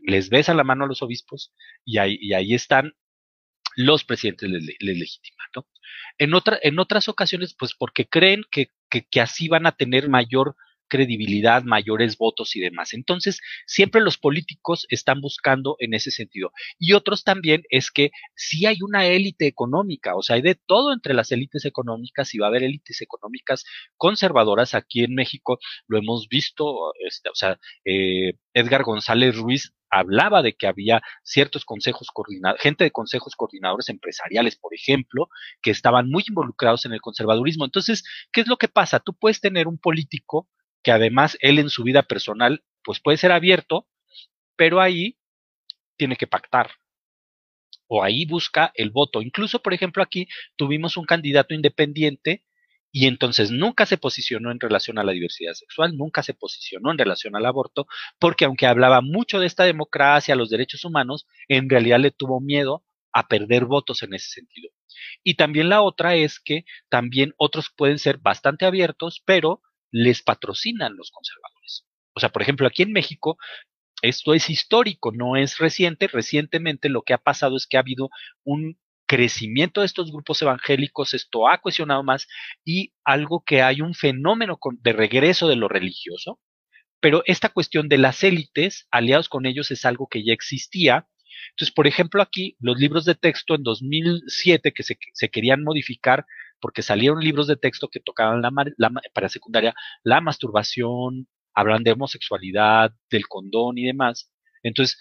les 0.00 0.30
besan 0.30 0.56
la 0.56 0.64
mano 0.64 0.84
a 0.84 0.88
los 0.88 1.02
obispos 1.02 1.52
y 1.84 1.98
ahí, 1.98 2.54
están 2.54 2.94
los 3.76 4.04
presidentes 4.04 4.48
les, 4.48 4.64
legitiman, 4.80 5.48
¿no? 5.56 5.68
En, 6.16 6.32
otra, 6.32 6.58
en 6.62 6.78
otras 6.78 7.08
ocasiones, 7.08 7.54
pues 7.58 7.74
porque 7.74 8.06
creen 8.06 8.44
que 8.50 9.20
así 9.20 9.48
van 9.48 9.66
a 9.66 9.72
tener 9.72 10.08
mayor 10.08 10.56
credibilidad, 10.88 11.62
mayores 11.64 12.16
votos 12.16 12.56
y 12.56 12.60
demás. 12.60 12.94
Entonces, 12.94 13.40
siempre 13.66 14.00
los 14.00 14.18
políticos 14.18 14.86
están 14.88 15.20
buscando 15.20 15.76
en 15.78 15.94
ese 15.94 16.10
sentido. 16.10 16.52
Y 16.78 16.92
otros 16.92 17.24
también 17.24 17.62
es 17.70 17.90
que 17.90 18.10
si 18.34 18.66
hay 18.66 18.78
una 18.82 19.06
élite 19.06 19.46
económica, 19.46 20.16
o 20.16 20.22
sea, 20.22 20.36
hay 20.36 20.42
de 20.42 20.54
todo 20.54 20.92
entre 20.92 21.14
las 21.14 21.32
élites 21.32 21.64
económicas 21.64 22.34
y 22.34 22.38
va 22.38 22.46
a 22.46 22.48
haber 22.50 22.64
élites 22.64 23.00
económicas 23.02 23.64
conservadoras. 23.96 24.74
Aquí 24.74 25.04
en 25.04 25.14
México 25.14 25.58
lo 25.86 25.98
hemos 25.98 26.28
visto, 26.28 26.92
este, 27.06 27.28
o 27.28 27.34
sea, 27.34 27.58
eh, 27.84 28.34
Edgar 28.52 28.82
González 28.84 29.36
Ruiz 29.36 29.72
hablaba 29.90 30.42
de 30.42 30.54
que 30.54 30.66
había 30.66 31.02
ciertos 31.22 31.64
consejos 31.64 32.08
coordinados, 32.12 32.60
gente 32.60 32.84
de 32.84 32.90
consejos 32.90 33.36
coordinadores 33.36 33.88
empresariales, 33.88 34.56
por 34.56 34.74
ejemplo, 34.74 35.28
que 35.62 35.70
estaban 35.70 36.10
muy 36.10 36.24
involucrados 36.28 36.84
en 36.84 36.92
el 36.92 37.00
conservadurismo. 37.00 37.64
Entonces, 37.64 38.04
¿qué 38.32 38.40
es 38.40 38.48
lo 38.48 38.56
que 38.56 38.68
pasa? 38.68 39.00
Tú 39.00 39.14
puedes 39.14 39.40
tener 39.40 39.68
un 39.68 39.78
político 39.78 40.48
que 40.84 40.92
además 40.92 41.36
él 41.40 41.58
en 41.58 41.70
su 41.70 41.82
vida 41.82 42.04
personal, 42.04 42.62
pues 42.84 43.00
puede 43.00 43.18
ser 43.18 43.32
abierto, 43.32 43.88
pero 44.54 44.80
ahí 44.80 45.18
tiene 45.96 46.16
que 46.16 46.28
pactar. 46.28 46.70
O 47.88 48.04
ahí 48.04 48.26
busca 48.26 48.70
el 48.74 48.90
voto. 48.90 49.22
Incluso, 49.22 49.60
por 49.60 49.74
ejemplo, 49.74 50.02
aquí 50.02 50.28
tuvimos 50.56 50.96
un 50.96 51.06
candidato 51.06 51.54
independiente 51.54 52.44
y 52.92 53.06
entonces 53.06 53.50
nunca 53.50 53.86
se 53.86 53.98
posicionó 53.98 54.52
en 54.52 54.60
relación 54.60 54.98
a 54.98 55.04
la 55.04 55.12
diversidad 55.12 55.54
sexual, 55.54 55.96
nunca 55.96 56.22
se 56.22 56.34
posicionó 56.34 56.92
en 56.92 56.98
relación 56.98 57.34
al 57.34 57.46
aborto, 57.46 57.86
porque 58.20 58.44
aunque 58.44 58.66
hablaba 58.66 59.00
mucho 59.00 59.40
de 59.40 59.46
esta 59.46 59.64
democracia, 59.64 60.36
los 60.36 60.50
derechos 60.50 60.84
humanos, 60.84 61.26
en 61.48 61.68
realidad 61.68 61.98
le 61.98 62.12
tuvo 62.12 62.40
miedo 62.40 62.84
a 63.12 63.26
perder 63.26 63.64
votos 63.64 64.02
en 64.02 64.14
ese 64.14 64.28
sentido. 64.28 64.70
Y 65.24 65.34
también 65.34 65.70
la 65.70 65.82
otra 65.82 66.14
es 66.14 66.38
que 66.38 66.64
también 66.88 67.34
otros 67.36 67.70
pueden 67.74 67.98
ser 67.98 68.18
bastante 68.18 68.64
abiertos, 68.64 69.22
pero 69.24 69.60
les 69.94 70.22
patrocinan 70.22 70.96
los 70.96 71.12
conservadores. 71.12 71.86
O 72.14 72.20
sea, 72.20 72.30
por 72.30 72.42
ejemplo, 72.42 72.66
aquí 72.66 72.82
en 72.82 72.92
México, 72.92 73.38
esto 74.02 74.34
es 74.34 74.50
histórico, 74.50 75.12
no 75.12 75.36
es 75.36 75.58
reciente. 75.58 76.08
Recientemente 76.08 76.88
lo 76.88 77.02
que 77.02 77.14
ha 77.14 77.18
pasado 77.18 77.56
es 77.56 77.68
que 77.68 77.76
ha 77.76 77.80
habido 77.80 78.10
un 78.42 78.76
crecimiento 79.06 79.80
de 79.80 79.86
estos 79.86 80.10
grupos 80.10 80.42
evangélicos, 80.42 81.14
esto 81.14 81.48
ha 81.48 81.58
cuestionado 81.58 82.02
más 82.02 82.26
y 82.64 82.92
algo 83.04 83.44
que 83.46 83.62
hay 83.62 83.82
un 83.82 83.94
fenómeno 83.94 84.58
de 84.80 84.92
regreso 84.92 85.46
de 85.46 85.56
lo 85.56 85.68
religioso, 85.68 86.40
pero 87.00 87.22
esta 87.26 87.50
cuestión 87.50 87.88
de 87.88 87.98
las 87.98 88.24
élites 88.24 88.88
aliados 88.90 89.28
con 89.28 89.46
ellos 89.46 89.70
es 89.70 89.84
algo 89.84 90.08
que 90.08 90.24
ya 90.24 90.32
existía. 90.32 91.06
Entonces, 91.50 91.72
por 91.72 91.86
ejemplo, 91.86 92.20
aquí 92.20 92.56
los 92.58 92.78
libros 92.78 93.04
de 93.04 93.14
texto 93.14 93.54
en 93.54 93.62
2007 93.62 94.72
que 94.72 94.82
se, 94.82 94.98
se 95.12 95.28
querían 95.28 95.62
modificar 95.62 96.26
porque 96.64 96.80
salieron 96.80 97.20
libros 97.20 97.46
de 97.46 97.58
texto 97.58 97.88
que 97.88 98.00
tocaban 98.00 98.40
la, 98.40 98.90
para 99.12 99.28
secundaria 99.28 99.74
la 100.02 100.22
masturbación, 100.22 101.28
hablan 101.52 101.84
de 101.84 101.92
homosexualidad, 101.92 102.90
del 103.10 103.28
condón 103.28 103.76
y 103.76 103.84
demás. 103.84 104.32
Entonces, 104.62 104.98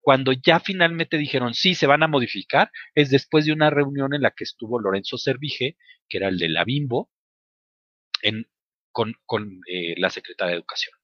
cuando 0.00 0.30
ya 0.30 0.60
finalmente 0.60 1.18
dijeron 1.18 1.54
sí, 1.54 1.74
se 1.74 1.88
van 1.88 2.04
a 2.04 2.06
modificar, 2.06 2.70
es 2.94 3.10
después 3.10 3.46
de 3.46 3.52
una 3.52 3.68
reunión 3.68 4.14
en 4.14 4.22
la 4.22 4.30
que 4.30 4.44
estuvo 4.44 4.78
Lorenzo 4.78 5.18
Servige, 5.18 5.76
que 6.08 6.18
era 6.18 6.28
el 6.28 6.38
de 6.38 6.50
la 6.50 6.62
Bimbo, 6.62 7.10
con, 8.92 9.14
con 9.26 9.60
eh, 9.66 9.96
la 9.96 10.08
secretaria 10.08 10.52
de 10.52 10.58
Educación. 10.58 10.94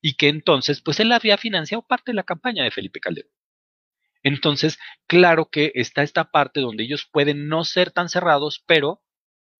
Y 0.00 0.14
que 0.14 0.26
entonces, 0.26 0.80
pues 0.80 0.98
él 0.98 1.12
había 1.12 1.38
financiado 1.38 1.86
parte 1.86 2.10
de 2.10 2.16
la 2.16 2.24
campaña 2.24 2.64
de 2.64 2.72
Felipe 2.72 2.98
Calderón. 2.98 3.30
Entonces, 4.24 4.76
claro 5.06 5.50
que 5.52 5.70
está 5.76 6.02
esta 6.02 6.32
parte 6.32 6.58
donde 6.58 6.82
ellos 6.82 7.08
pueden 7.12 7.46
no 7.46 7.62
ser 7.62 7.92
tan 7.92 8.08
cerrados, 8.08 8.64
pero 8.66 9.04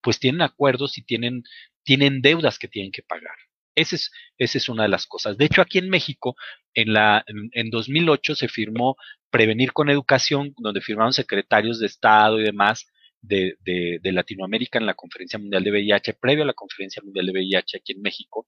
pues 0.03 0.19
tienen 0.19 0.43
acuerdos 0.43 0.99
y 0.99 1.03
tienen, 1.03 1.43
tienen 1.85 2.23
deudas 2.23 2.59
que 2.59 2.69
tienen 2.69 2.93
que 2.93 3.03
pagar. 3.03 3.37
Esa 3.75 3.97
es, 3.97 4.11
esa 4.39 4.59
es 4.59 4.69
una 4.69 4.83
de 4.83 4.89
las 4.89 5.07
cosas. 5.07 5.37
De 5.39 5.45
hecho, 5.45 5.63
aquí 5.63 5.79
en 5.79 5.89
México, 5.89 6.37
en, 6.75 6.93
la, 6.93 7.23
en, 7.27 7.51
en 7.53 7.71
2008 7.71 8.35
se 8.35 8.49
firmó 8.49 8.97
Prevenir 9.31 9.73
con 9.73 9.91
Educación, 9.91 10.55
donde 10.59 10.81
firmaron 10.81 11.13
secretarios 11.13 11.79
de 11.79 11.87
Estado 11.87 12.41
y 12.41 12.45
demás, 12.45 12.87
de, 13.23 13.57
de, 13.65 14.13
Latinoamérica 14.13 14.79
en 14.79 14.87
la 14.87 14.95
Conferencia 14.95 15.39
Mundial 15.39 15.63
de 15.65 15.71
VIH, 15.71 16.15
previo 16.15 16.43
a 16.43 16.47
la 16.47 16.55
Conferencia 16.55 17.03
Mundial 17.03 17.27
de 17.27 17.33
VIH 17.33 17.79
aquí 17.79 17.93
en 17.93 18.03
México, 18.03 18.47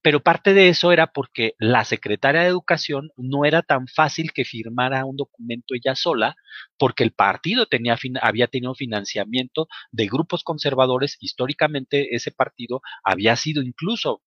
pero 0.00 0.22
parte 0.22 0.54
de 0.54 0.68
eso 0.68 0.92
era 0.92 1.08
porque 1.08 1.54
la 1.58 1.84
secretaria 1.84 2.42
de 2.42 2.48
Educación 2.48 3.10
no 3.16 3.44
era 3.44 3.62
tan 3.62 3.86
fácil 3.88 4.32
que 4.32 4.44
firmara 4.44 5.04
un 5.04 5.16
documento 5.16 5.74
ella 5.74 5.94
sola, 5.94 6.36
porque 6.78 7.04
el 7.04 7.12
partido 7.12 7.66
tenía, 7.66 7.96
había 8.20 8.46
tenido 8.46 8.74
financiamiento 8.74 9.68
de 9.90 10.06
grupos 10.06 10.44
conservadores, 10.44 11.16
históricamente 11.20 12.14
ese 12.14 12.30
partido 12.30 12.80
había 13.04 13.36
sido 13.36 13.62
incluso 13.62 14.22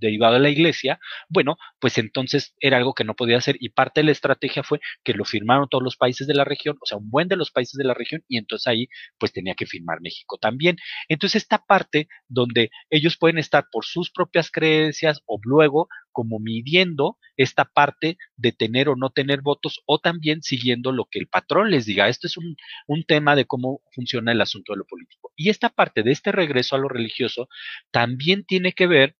derivado 0.00 0.34
de 0.34 0.40
la 0.40 0.48
iglesia, 0.50 0.98
bueno, 1.28 1.56
pues 1.78 1.98
entonces 1.98 2.54
era 2.60 2.76
algo 2.76 2.94
que 2.94 3.04
no 3.04 3.14
podía 3.14 3.38
hacer 3.38 3.56
y 3.60 3.70
parte 3.70 4.00
de 4.00 4.04
la 4.06 4.12
estrategia 4.12 4.62
fue 4.62 4.80
que 5.04 5.14
lo 5.14 5.24
firmaron 5.24 5.68
todos 5.68 5.84
los 5.84 5.96
países 5.96 6.26
de 6.26 6.34
la 6.34 6.44
región, 6.44 6.76
o 6.80 6.86
sea, 6.86 6.98
un 6.98 7.10
buen 7.10 7.28
de 7.28 7.36
los 7.36 7.50
países 7.50 7.76
de 7.76 7.84
la 7.84 7.94
región 7.94 8.22
y 8.28 8.38
entonces 8.38 8.66
ahí 8.66 8.88
pues 9.18 9.32
tenía 9.32 9.54
que 9.54 9.66
firmar 9.66 10.00
México 10.00 10.38
también. 10.40 10.76
Entonces 11.08 11.42
esta 11.42 11.58
parte 11.58 12.08
donde 12.28 12.70
ellos 12.90 13.16
pueden 13.16 13.38
estar 13.38 13.66
por 13.70 13.84
sus 13.84 14.10
propias 14.10 14.50
creencias 14.50 15.20
o 15.26 15.38
luego 15.42 15.88
como 16.12 16.38
midiendo 16.38 17.16
esta 17.36 17.64
parte 17.64 18.18
de 18.36 18.52
tener 18.52 18.88
o 18.88 18.96
no 18.96 19.10
tener 19.10 19.40
votos 19.42 19.80
o 19.86 19.98
también 19.98 20.42
siguiendo 20.42 20.92
lo 20.92 21.06
que 21.10 21.18
el 21.18 21.28
patrón 21.28 21.70
les 21.70 21.86
diga. 21.86 22.08
Esto 22.08 22.26
es 22.26 22.36
un, 22.36 22.56
un 22.86 23.04
tema 23.04 23.36
de 23.36 23.46
cómo 23.46 23.80
funciona 23.92 24.32
el 24.32 24.40
asunto 24.40 24.72
de 24.72 24.78
lo 24.78 24.84
político. 24.84 25.32
Y 25.36 25.48
esta 25.50 25.68
parte 25.70 26.02
de 26.02 26.12
este 26.12 26.32
regreso 26.32 26.76
a 26.76 26.78
lo 26.78 26.88
religioso 26.88 27.48
también 27.90 28.44
tiene 28.44 28.72
que 28.72 28.86
ver 28.86 29.16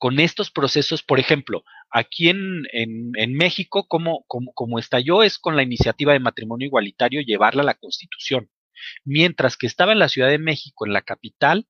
con 0.00 0.18
estos 0.18 0.50
procesos, 0.50 1.02
por 1.02 1.20
ejemplo, 1.20 1.62
aquí 1.90 2.30
en, 2.30 2.62
en, 2.72 3.34
México, 3.34 3.86
como, 3.86 4.24
como, 4.28 4.50
como 4.54 4.78
estalló 4.78 5.22
es 5.22 5.38
con 5.38 5.56
la 5.56 5.62
iniciativa 5.62 6.14
de 6.14 6.20
matrimonio 6.20 6.68
igualitario 6.68 7.20
llevarla 7.20 7.60
a 7.60 7.66
la 7.66 7.74
Constitución. 7.74 8.50
Mientras 9.04 9.58
que 9.58 9.66
estaba 9.66 9.92
en 9.92 9.98
la 9.98 10.08
Ciudad 10.08 10.30
de 10.30 10.38
México, 10.38 10.86
en 10.86 10.94
la 10.94 11.02
capital, 11.02 11.68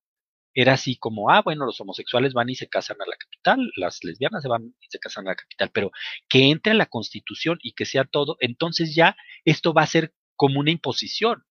era 0.55 0.75
así 0.75 0.97
como, 0.97 1.29
ah, 1.29 1.43
bueno, 1.43 1.67
los 1.67 1.81
homosexuales 1.81 2.33
van 2.33 2.49
y 2.49 2.55
se 2.55 2.69
casan 2.69 2.99
a 3.01 3.11
la 3.11 3.17
capital, 3.17 3.69
las 3.75 4.05
lesbianas 4.05 4.43
se 4.43 4.49
van 4.49 4.77
y 4.81 4.87
se 4.89 5.01
casan 5.01 5.27
a 5.27 5.31
la 5.31 5.37
capital, 5.37 5.73
pero 5.75 5.91
que 6.29 6.51
entre 6.51 6.71
en 6.71 6.79
la 6.79 6.87
Constitución 6.87 7.59
y 7.65 7.73
que 7.73 7.85
sea 7.85 8.05
todo, 8.05 8.37
entonces 8.39 8.95
ya 8.95 9.17
esto 9.45 9.75
va 9.75 9.83
a 9.83 9.89
ser 9.89 10.15
como 10.37 10.61
una 10.61 10.71
imposición. 10.71 11.43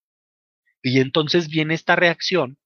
Y 0.82 1.02
entonces 1.02 1.50
viene 1.50 1.74
esta 1.74 1.98
reacción 1.98 2.58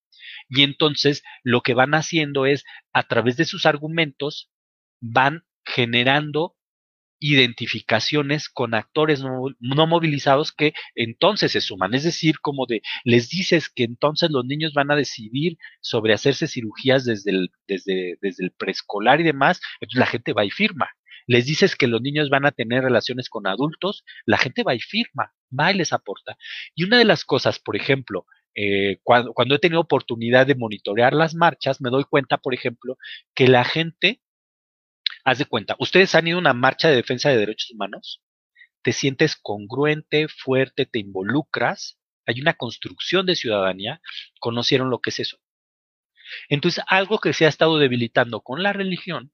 y 0.50 0.64
entonces 0.64 1.24
lo 1.44 1.62
que 1.62 1.74
van 1.74 1.94
haciendo 1.94 2.46
es, 2.46 2.64
a 2.94 3.04
través 3.04 3.38
de 3.38 3.46
sus 3.46 3.66
argumentos, 3.66 4.52
van 5.02 5.44
generando 5.66 6.56
identificaciones 7.24 8.50
con 8.50 8.74
actores 8.74 9.24
no, 9.24 9.88
movilizados 9.88 10.52
que 10.52 10.74
entonces 10.94 11.54
se 11.54 11.62
suman. 11.62 11.94
Es 11.94 12.04
decir, 12.04 12.40
como 12.42 12.66
de, 12.66 12.82
les 13.06 13.30
dices 13.30 13.70
que 13.70 13.84
entonces 13.86 14.30
los 14.30 14.46
niños 14.46 14.74
van 14.74 14.92
a 14.92 14.96
decidir 14.98 15.58
sobre 15.80 16.14
hacerse 16.14 16.48
cirugías 16.48 17.06
desde 17.06 17.32
el, 17.32 17.50
desde, 17.66 18.18
desde 18.22 18.44
el 18.44 18.52
preescolar 18.52 19.22
y 19.22 19.24
demás, 19.24 19.62
entonces 19.80 20.00
la 20.00 20.06
gente 20.06 20.34
va 20.34 20.44
y 20.44 20.52
firma. 20.52 20.90
Les 21.26 21.46
dices 21.46 21.78
que 21.78 21.88
los 21.88 22.02
niños 22.02 22.30
van 22.30 22.46
a 22.46 22.52
tener 22.52 22.84
relaciones 22.84 23.30
con 23.30 23.48
adultos, 23.48 24.04
la 24.26 24.38
gente 24.38 24.64
va 24.64 24.76
y 24.76 24.82
firma, 24.82 25.34
va 25.58 25.72
y 25.72 25.78
les 25.78 25.94
aporta. 25.94 26.38
Y 26.76 26.84
una 26.84 26.98
de 26.98 27.06
las 27.06 27.24
cosas, 27.24 27.60
por 27.60 27.78
ejemplo, 27.78 28.26
eh, 28.56 29.00
cuando, 29.04 29.56
he 29.56 29.60
tenido 29.60 29.82
oportunidad 29.82 30.46
de 30.48 30.56
monitorear 30.56 31.13
las 31.13 31.34
marchas, 31.36 31.82
me 31.82 31.89
doy 31.89 32.04
cuenta, 32.04 32.38
por 32.38 32.54
ejemplo, 32.54 32.98
que 33.34 33.48
la 33.48 33.63
gente 33.63 34.22
Haz 35.24 35.38
de 35.38 35.46
cuenta, 35.46 35.76
ustedes 35.80 36.16
han 36.16 36.28
ido 36.28 36.38
a 36.38 36.42
una 36.42 36.54
marcha 36.54 36.89
de 36.89 36.98
defensa 36.98 37.30
de 37.30 37.38
derechos 37.38 37.72
humanos, 37.72 38.22
te 38.82 38.92
sientes 38.92 39.38
congruente, 39.38 40.28
fuerte, 40.28 40.86
te 40.86 41.00
involucras, 41.00 41.98
hay 42.26 42.42
una 42.42 42.54
construcción 42.56 43.26
de 43.26 43.36
ciudadanía, 43.36 44.02
conocieron 44.39 44.89
lo 44.89 45.00
que 45.00 45.12
es 45.12 45.20
eso. 45.20 45.38
Entonces, 46.50 46.84
algo 46.88 47.20
que 47.20 47.32
se 47.32 47.46
ha 47.46 47.50
estado 47.50 47.78
debilitando 47.78 48.42
con 48.42 48.63
la 48.63 48.74
religión, 48.74 49.32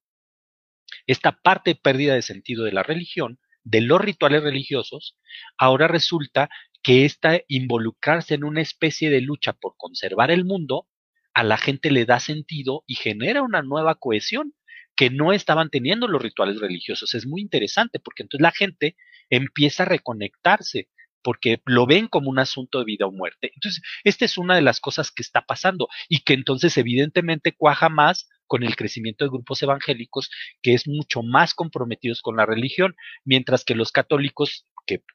esta 1.08 1.32
parte 1.32 1.76
perdida 1.76 2.14
de 2.14 2.22
sentido 2.22 2.66
de 2.66 2.72
la 2.72 2.84
religión, 2.84 3.40
de 3.64 3.82
los 3.82 4.00
rituales 4.00 4.44
religiosos, 4.44 5.18
ahora 5.58 5.88
resulta 5.88 6.50
que 6.90 7.06
esta 7.06 7.40
involucrarse 7.48 8.34
en 8.34 8.44
una 8.44 8.62
especie 8.62 9.12
de 9.12 9.22
lucha 9.22 9.54
por 9.54 9.76
conservar 9.78 10.32
el 10.32 10.44
mundo, 10.44 10.88
a 11.36 11.44
la 11.44 11.56
gente 11.56 11.92
le 11.92 12.06
da 12.06 12.20
sentido 12.20 12.84
y 12.88 12.96
genera 12.96 13.44
una 13.44 13.62
nueva 13.62 13.94
cohesión 13.94 14.56
que 14.96 15.12
no 15.12 15.32
estaban 15.32 15.70
teniendo 15.70 16.08
los 16.08 16.20
rituales 16.20 16.60
religiosos. 16.60 17.14
Es 17.14 17.28
muy 17.28 17.42
interesante 17.42 18.00
porque 18.00 18.24
entonces 18.24 18.42
la 18.42 18.50
gente 18.50 18.96
empieza 19.30 19.84
a 19.84 19.86
reconectarse 19.86 20.90
porque 21.22 21.62
lo 21.66 21.86
ven 21.86 22.08
como 22.08 22.32
un 22.32 22.40
asunto 22.40 22.80
de 22.80 22.86
vida 22.86 23.06
o 23.06 23.12
muerte. 23.12 23.52
Entonces, 23.54 23.84
esta 24.04 24.26
es 24.26 24.40
una 24.40 24.56
de 24.56 24.64
las 24.64 24.80
cosas 24.80 25.12
que 25.12 25.22
está 25.22 25.46
pasando 25.46 25.90
y 26.08 26.22
que 26.22 26.34
entonces 26.34 26.76
evidentemente 26.76 27.54
cuaja 27.56 27.90
más 27.90 28.28
con 28.48 28.64
el 28.64 28.76
crecimiento 28.76 29.24
de 29.24 29.30
grupos 29.30 29.62
evangélicos 29.62 30.32
que 30.64 30.74
es 30.74 30.88
mucho 30.88 31.22
más 31.22 31.54
comprometidos 31.54 32.22
con 32.24 32.36
la 32.36 32.48
religión, 32.48 32.96
mientras 33.24 33.64
que 33.64 33.76
los 33.76 33.92
católicos, 33.92 34.66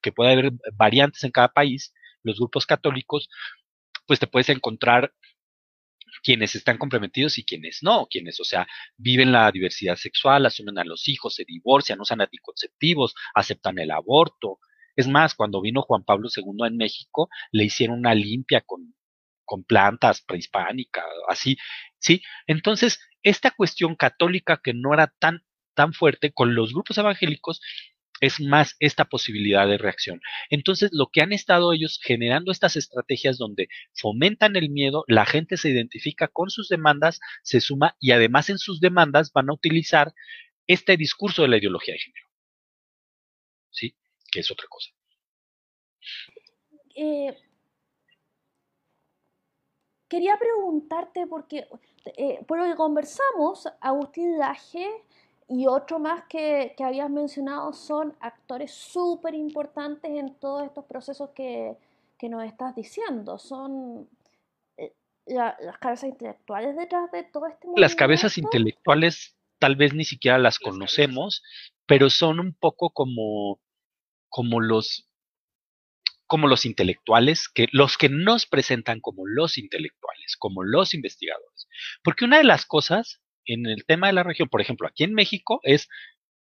que, 0.03 0.13
puede 0.13 0.33
haber 0.33 0.53
variantes 0.75 1.25
en 1.25 1.31
cada 1.31 1.49
país, 1.49 1.93
los 2.23 2.39
grupos 2.39 2.67
católicos, 2.67 3.29
pues 4.07 4.21
te 4.21 4.27
puedes 4.27 4.49
encontrar 4.49 5.13
quienes 6.23 6.55
están 6.55 6.79
comprometidos 6.79 7.39
y 7.39 7.45
quienes 7.45 7.83
no, 7.83 8.07
quienes, 8.09 8.41
o 8.41 8.45
sea, 8.45 8.67
viven 8.97 9.33
la 9.33 9.51
diversidad 9.51 9.97
sexual, 9.97 10.47
asumen 10.47 10.79
a 10.79 10.85
los 10.85 11.09
hijos, 11.09 11.35
se 11.35 11.45
divorcian, 11.45 12.01
usan 12.01 12.21
anticonceptivos, 12.21 13.15
aceptan 13.35 13.79
el 13.79 13.91
aborto. 13.91 14.59
Es 14.97 15.09
más, 15.09 15.35
cuando 15.35 15.61
vino 15.61 15.83
Juan 15.83 16.05
Pablo 16.05 16.29
II 16.35 16.67
en 16.67 16.77
México, 16.77 17.29
le 17.51 17.65
hicieron 17.65 17.99
una 17.99 18.15
limpia 18.15 18.63
con, 18.63 18.95
con 19.45 19.65
plantas 19.65 20.23
prehispánicas, 20.23 21.05
así, 21.29 21.57
¿sí? 21.99 22.23
Entonces, 22.47 23.01
esta 23.23 23.51
cuestión 23.51 23.97
católica 23.97 24.61
que 24.63 24.73
no 24.73 24.95
era 24.95 25.13
tan, 25.19 25.45
tan 25.75 25.93
fuerte 25.93 26.33
con 26.33 26.55
los 26.55 26.73
grupos 26.73 26.97
evangélicos, 26.99 27.61
es 28.25 28.41
más 28.41 28.77
esta 28.81 29.05
posibilidad 29.05 29.69
de 29.69 29.79
reacción. 29.79 30.21
Entonces, 30.51 30.91
lo 30.93 31.09
que 31.13 31.21
han 31.21 31.33
estado 31.33 31.73
ellos 31.73 32.01
generando 32.03 32.53
estas 32.53 32.77
estrategias 32.77 33.37
donde 33.37 33.69
fomentan 33.93 34.57
el 34.57 34.71
miedo, 34.71 35.05
la 35.09 35.27
gente 35.27 35.57
se 35.57 35.71
identifica 35.71 36.29
con 36.29 36.49
sus 36.49 36.69
demandas, 36.69 37.21
se 37.43 37.61
suma 37.61 37.97
y 38.01 38.13
además 38.13 38.49
en 38.49 38.59
sus 38.59 38.81
demandas 38.81 39.33
van 39.33 39.51
a 39.51 39.53
utilizar 39.53 40.13
este 40.67 40.97
discurso 40.97 41.43
de 41.43 41.49
la 41.49 41.59
ideología 41.59 41.95
de 41.95 42.01
género. 42.01 42.27
¿Sí? 43.71 43.95
Que 44.31 44.41
es 44.41 44.51
otra 44.51 44.67
cosa. 44.69 44.91
Eh, 46.97 47.37
quería 50.09 50.39
preguntarte, 50.39 51.27
porque 51.27 51.67
eh, 52.17 52.39
por 52.47 52.59
lo 52.59 52.65
que 52.65 52.77
conversamos, 52.77 53.69
Agustín 53.81 54.39
Laje 54.39 54.89
y 55.49 55.67
otro 55.67 55.99
más 55.99 56.25
que, 56.29 56.75
que 56.77 56.85
habías 56.85 57.11
mencionado 57.11 57.73
son 57.73 58.17
actores 58.21 58.73
súper 58.73 59.35
importantes 59.35 60.11
en 60.11 60.35
todos 60.37 60.65
estos 60.65 60.85
procesos 60.87 61.31
que, 61.35 61.77
que 62.19 62.29
nos 62.29 62.45
estás 62.45 62.75
diciendo. 62.75 63.39
Son 63.39 64.09
eh, 64.79 64.95
las 65.27 65.79
cabezas 65.79 66.11
intelectuales 66.11 66.77
detrás 66.77 67.11
de 67.13 67.25
todo 67.25 67.47
este 67.47 67.67
mundo. 67.67 67.81
Las 67.81 67.95
cabezas 67.95 68.39
intelectuales 68.39 69.37
tal 69.59 69.77
vez 69.77 69.95
ni 69.95 70.05
siquiera 70.05 70.39
las 70.39 70.59
conocemos, 70.59 71.43
pero 71.87 72.11
son 72.11 72.41
un 72.41 72.55
poco 72.55 72.91
como, 72.91 73.61
como 74.29 74.61
los 74.61 75.09
como 76.27 76.49
los 76.49 76.65
intelectuales, 76.65 77.49
que 77.49 77.69
los 77.71 77.99
que 77.99 78.09
nos 78.09 78.47
presentan 78.47 79.01
como 79.01 79.27
los 79.27 79.59
intelectuales, 79.59 80.37
como 80.39 80.65
los 80.65 80.95
investigadores. 80.95 81.69
Porque 82.03 82.25
una 82.25 82.39
de 82.39 82.45
las 82.45 82.65
cosas 82.65 83.21
en 83.47 83.67
el 83.67 83.85
tema 83.85 84.09
de 84.09 84.13
la 84.15 84.23
región, 84.23 84.49
por 84.49 84.61
ejemplo, 84.61 84.87
aquí 84.89 85.05
en 85.05 85.15
México 85.15 85.61
es, 85.63 85.89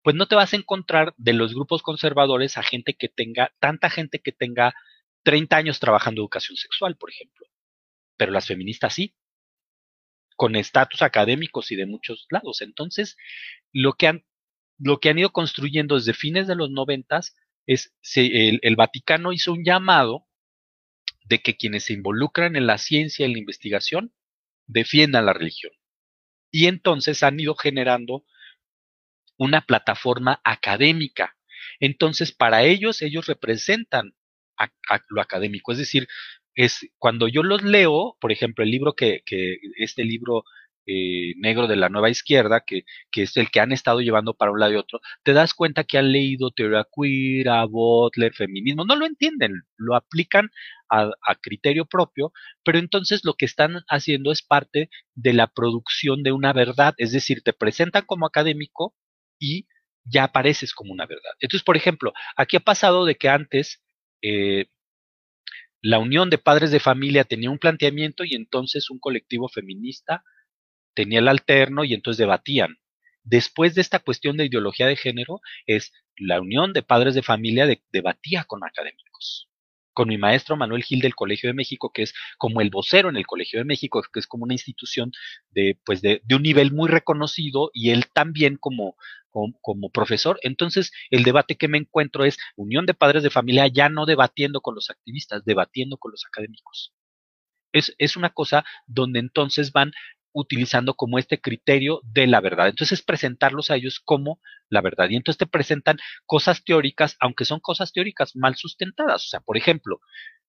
pues 0.03 0.17
no 0.17 0.27
te 0.27 0.35
vas 0.35 0.53
a 0.53 0.57
encontrar 0.57 1.15
de 1.17 1.33
los 1.33 1.55
grupos 1.55 1.83
conservadores 1.83 2.59
a 2.59 2.63
gente 2.63 2.95
que 2.95 3.09
tenga, 3.09 3.53
tanta 3.61 3.91
gente 3.91 4.21
que 4.21 4.33
tenga 4.33 4.75
30 5.23 5.57
años 5.57 5.81
trabajando 5.81 6.21
educación 6.21 6.57
sexual, 6.57 6.97
por 6.97 7.11
ejemplo. 7.11 7.47
Pero 8.17 8.33
las 8.33 8.47
feministas 8.47 8.95
sí, 8.95 9.15
con 10.37 10.57
estatus 10.57 11.03
académicos 11.03 11.71
y 11.71 11.77
de 11.77 11.87
muchos 11.87 12.27
lados. 12.31 12.63
Entonces, 12.63 13.17
lo 13.73 13.93
que 13.95 14.09
han, 14.09 14.25
lo 14.79 14.99
que 14.99 15.11
han 15.11 15.19
ido 15.19 15.33
construyendo 15.33 15.95
desde 15.97 16.15
fines 16.15 16.47
de 16.47 16.57
los 16.57 16.71
noventas 16.71 17.37
es, 17.67 17.95
el, 18.17 18.59
el 18.63 18.77
Vaticano 18.77 19.33
hizo 19.33 19.53
un 19.53 19.65
llamado 19.65 20.27
de 21.25 21.39
que 21.39 21.57
quienes 21.57 21.85
se 21.85 21.93
involucran 21.93 22.57
en 22.57 22.67
la 22.67 22.79
ciencia 22.79 23.25
y 23.25 23.27
en 23.27 23.33
la 23.35 23.39
investigación 23.39 24.13
defiendan 24.67 25.27
la 25.27 25.33
religión 25.33 25.73
y 26.53 26.67
entonces 26.67 27.23
han 27.25 27.41
ido 27.41 27.57
generando 27.57 28.25
una 29.39 29.63
plataforma 29.63 30.41
académica. 30.45 31.37
Entonces, 31.81 32.31
para 32.33 32.63
ellos, 32.63 33.03
ellos 33.03 33.27
representan 33.27 34.15
a, 34.57 34.71
lo 35.09 35.21
académico. 35.21 35.73
Es 35.73 35.79
decir, 35.79 36.07
es 36.55 36.87
cuando 36.99 37.27
yo 37.27 37.43
los 37.43 37.63
leo, 37.63 38.17
por 38.21 38.31
ejemplo, 38.31 38.63
el 38.63 38.71
libro 38.71 38.95
que, 38.95 39.23
que 39.25 39.57
este 39.79 40.05
libro 40.05 40.45
eh, 40.87 41.35
negro 41.37 41.67
de 41.67 41.77
la 41.77 41.89
nueva 41.89 42.11
izquierda, 42.11 42.63
que, 42.67 42.85
que, 43.11 43.23
es 43.23 43.37
el 43.37 43.51
que 43.51 43.61
han 43.61 43.73
estado 43.73 44.01
llevando 44.01 44.35
para 44.35 44.51
un 44.51 44.61
lado 44.61 44.73
y 44.73 44.77
otro, 44.77 45.01
te 45.23 45.33
das 45.33 45.55
cuenta 45.55 45.85
que 45.85 45.99
han 45.99 46.13
leído 46.13 46.51
teoría 46.51 46.87
queer, 46.95 47.49
a 47.49 47.67
feminismo, 48.35 48.85
no 48.85 48.97
lo 48.97 49.07
entienden, 49.07 49.63
lo 49.77 49.95
aplican 49.95 50.51
a, 50.91 51.11
a, 51.27 51.35
criterio 51.37 51.87
propio, 51.87 52.33
pero 52.65 52.79
entonces 52.79 53.25
lo 53.25 53.35
que 53.35 53.45
están 53.47 53.83
haciendo 53.89 54.33
es 54.33 54.43
parte 54.43 54.91
de 55.15 55.33
la 55.33 55.47
producción 55.47 56.23
de 56.23 56.33
una 56.33 56.53
verdad, 56.53 56.95
es 56.99 57.13
decir, 57.13 57.43
te 57.43 57.53
presentan 57.53 58.05
como 58.07 58.27
académico 58.27 58.95
y 59.39 59.67
ya 60.05 60.25
apareces 60.25 60.75
como 60.75 60.93
una 60.93 61.07
verdad. 61.07 61.33
Entonces, 61.41 61.65
por 61.65 61.77
ejemplo, 61.77 62.13
aquí 62.37 62.57
ha 62.57 62.61
pasado 62.61 63.05
de 63.05 63.15
que 63.17 63.29
antes 63.29 63.83
eh, 64.23 64.67
la 65.81 65.99
Unión 65.99 66.31
de 66.31 66.39
Padres 66.39 66.71
de 66.71 66.81
Familia 66.81 67.25
tenía 67.25 67.51
un 67.51 67.59
planteamiento 67.59 68.25
y 68.25 68.35
entonces 68.35 68.91
un 68.91 68.99
colectivo 68.99 69.49
feminista 69.49 70.23
tenía 70.95 71.21
el 71.21 71.29
alterno 71.29 71.85
y 71.85 71.95
entonces 71.95 72.19
debatían. 72.19 72.77
Después 73.25 73.75
de 73.75 73.81
esta 73.81 74.01
cuestión 74.01 74.37
de 74.37 74.47
ideología 74.47 74.87
de 74.87 74.97
género, 74.97 75.41
es 75.67 75.93
la 76.17 76.41
unión 76.41 76.73
de 76.73 76.83
padres 76.83 77.15
de 77.15 77.23
familia 77.23 77.67
de, 77.67 77.83
debatía 77.93 78.45
con 78.45 78.65
académicos. 78.65 79.49
Con 79.95 80.09
mi 80.09 80.17
maestro 80.17 80.57
Manuel 80.57 80.83
Gil 80.83 81.01
del 81.01 81.15
Colegio 81.15 81.49
de 81.49 81.55
México, 81.55 81.93
que 81.93 82.03
es 82.03 82.15
como 82.39 82.63
el 82.63 82.71
vocero 82.71 83.11
en 83.11 83.17
el 83.17 83.27
Colegio 83.27 83.59
de 83.59 83.65
México, 83.65 84.03
que 84.11 84.21
es 84.21 84.27
como 84.27 84.45
una 84.45 84.55
institución 84.55 85.13
de, 85.51 85.79
pues 85.85 86.01
de, 86.01 86.23
de 86.25 86.35
un 86.35 86.43
nivel 86.43 86.73
muy 86.73 86.89
reconocido, 86.89 87.71
y 87.75 87.91
él 87.91 88.07
también 88.13 88.57
como, 88.57 88.97
como, 89.31 89.59
como, 89.61 89.91
profesor. 89.91 90.41
Entonces, 90.43 90.93
el 91.11 91.25
debate 91.25 91.57
que 91.57 91.69
me 91.69 91.79
encuentro 91.79 92.25
es 92.25 92.39
unión 92.57 92.87
de 92.87 92.95
padres 92.95 93.23
de 93.23 93.31
familia 93.31 93.67
ya 93.67 93.89
no 93.89 94.07
debatiendo 94.07 94.63
con 94.63 94.75
los 94.75 94.91
activistas, 94.91 95.45
debatiendo 95.45 95.99
con 95.99 96.11
los 96.13 96.25
académicos. 96.27 96.95
Es, 97.73 97.95
es, 97.99 98.17
una 98.17 98.31
cosa 98.31 98.65
donde 98.87 99.19
entonces 99.19 99.73
van 99.73 99.93
utilizando 100.33 100.95
como 100.95 101.19
este 101.19 101.41
criterio 101.41 102.01
de 102.05 102.27
la 102.27 102.41
verdad. 102.41 102.69
Entonces, 102.69 103.03
presentarlos 103.03 103.71
a 103.71 103.77
ellos 103.77 104.01
como 104.01 104.41
la 104.69 104.81
verdad. 104.81 105.09
Y 105.11 105.17
entonces 105.17 105.39
te 105.39 105.47
presentan 105.47 105.99
cosas 106.27 106.65
teóricas, 106.65 107.17
aunque 107.21 107.45
son 107.45 107.61
cosas 107.61 107.93
teóricas 107.93 108.35
mal 108.37 108.57
sustentadas. 108.57 109.25
O 109.27 109.29
sea, 109.29 109.41
por 109.41 109.57
ejemplo, 109.57 110.01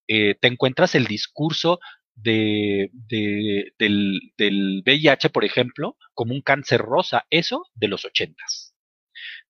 eh, 0.07 0.35
te 0.35 0.47
encuentras 0.47 0.95
el 0.95 1.05
discurso 1.05 1.79
de, 2.15 2.89
de, 2.93 3.73
del, 3.79 4.19
del 4.37 4.83
VIH, 4.85 5.29
por 5.29 5.45
ejemplo, 5.45 5.97
como 6.13 6.33
un 6.33 6.41
cáncer 6.41 6.81
rosa, 6.81 7.25
eso 7.29 7.65
de 7.73 7.87
los 7.87 8.05
ochentas. 8.05 8.75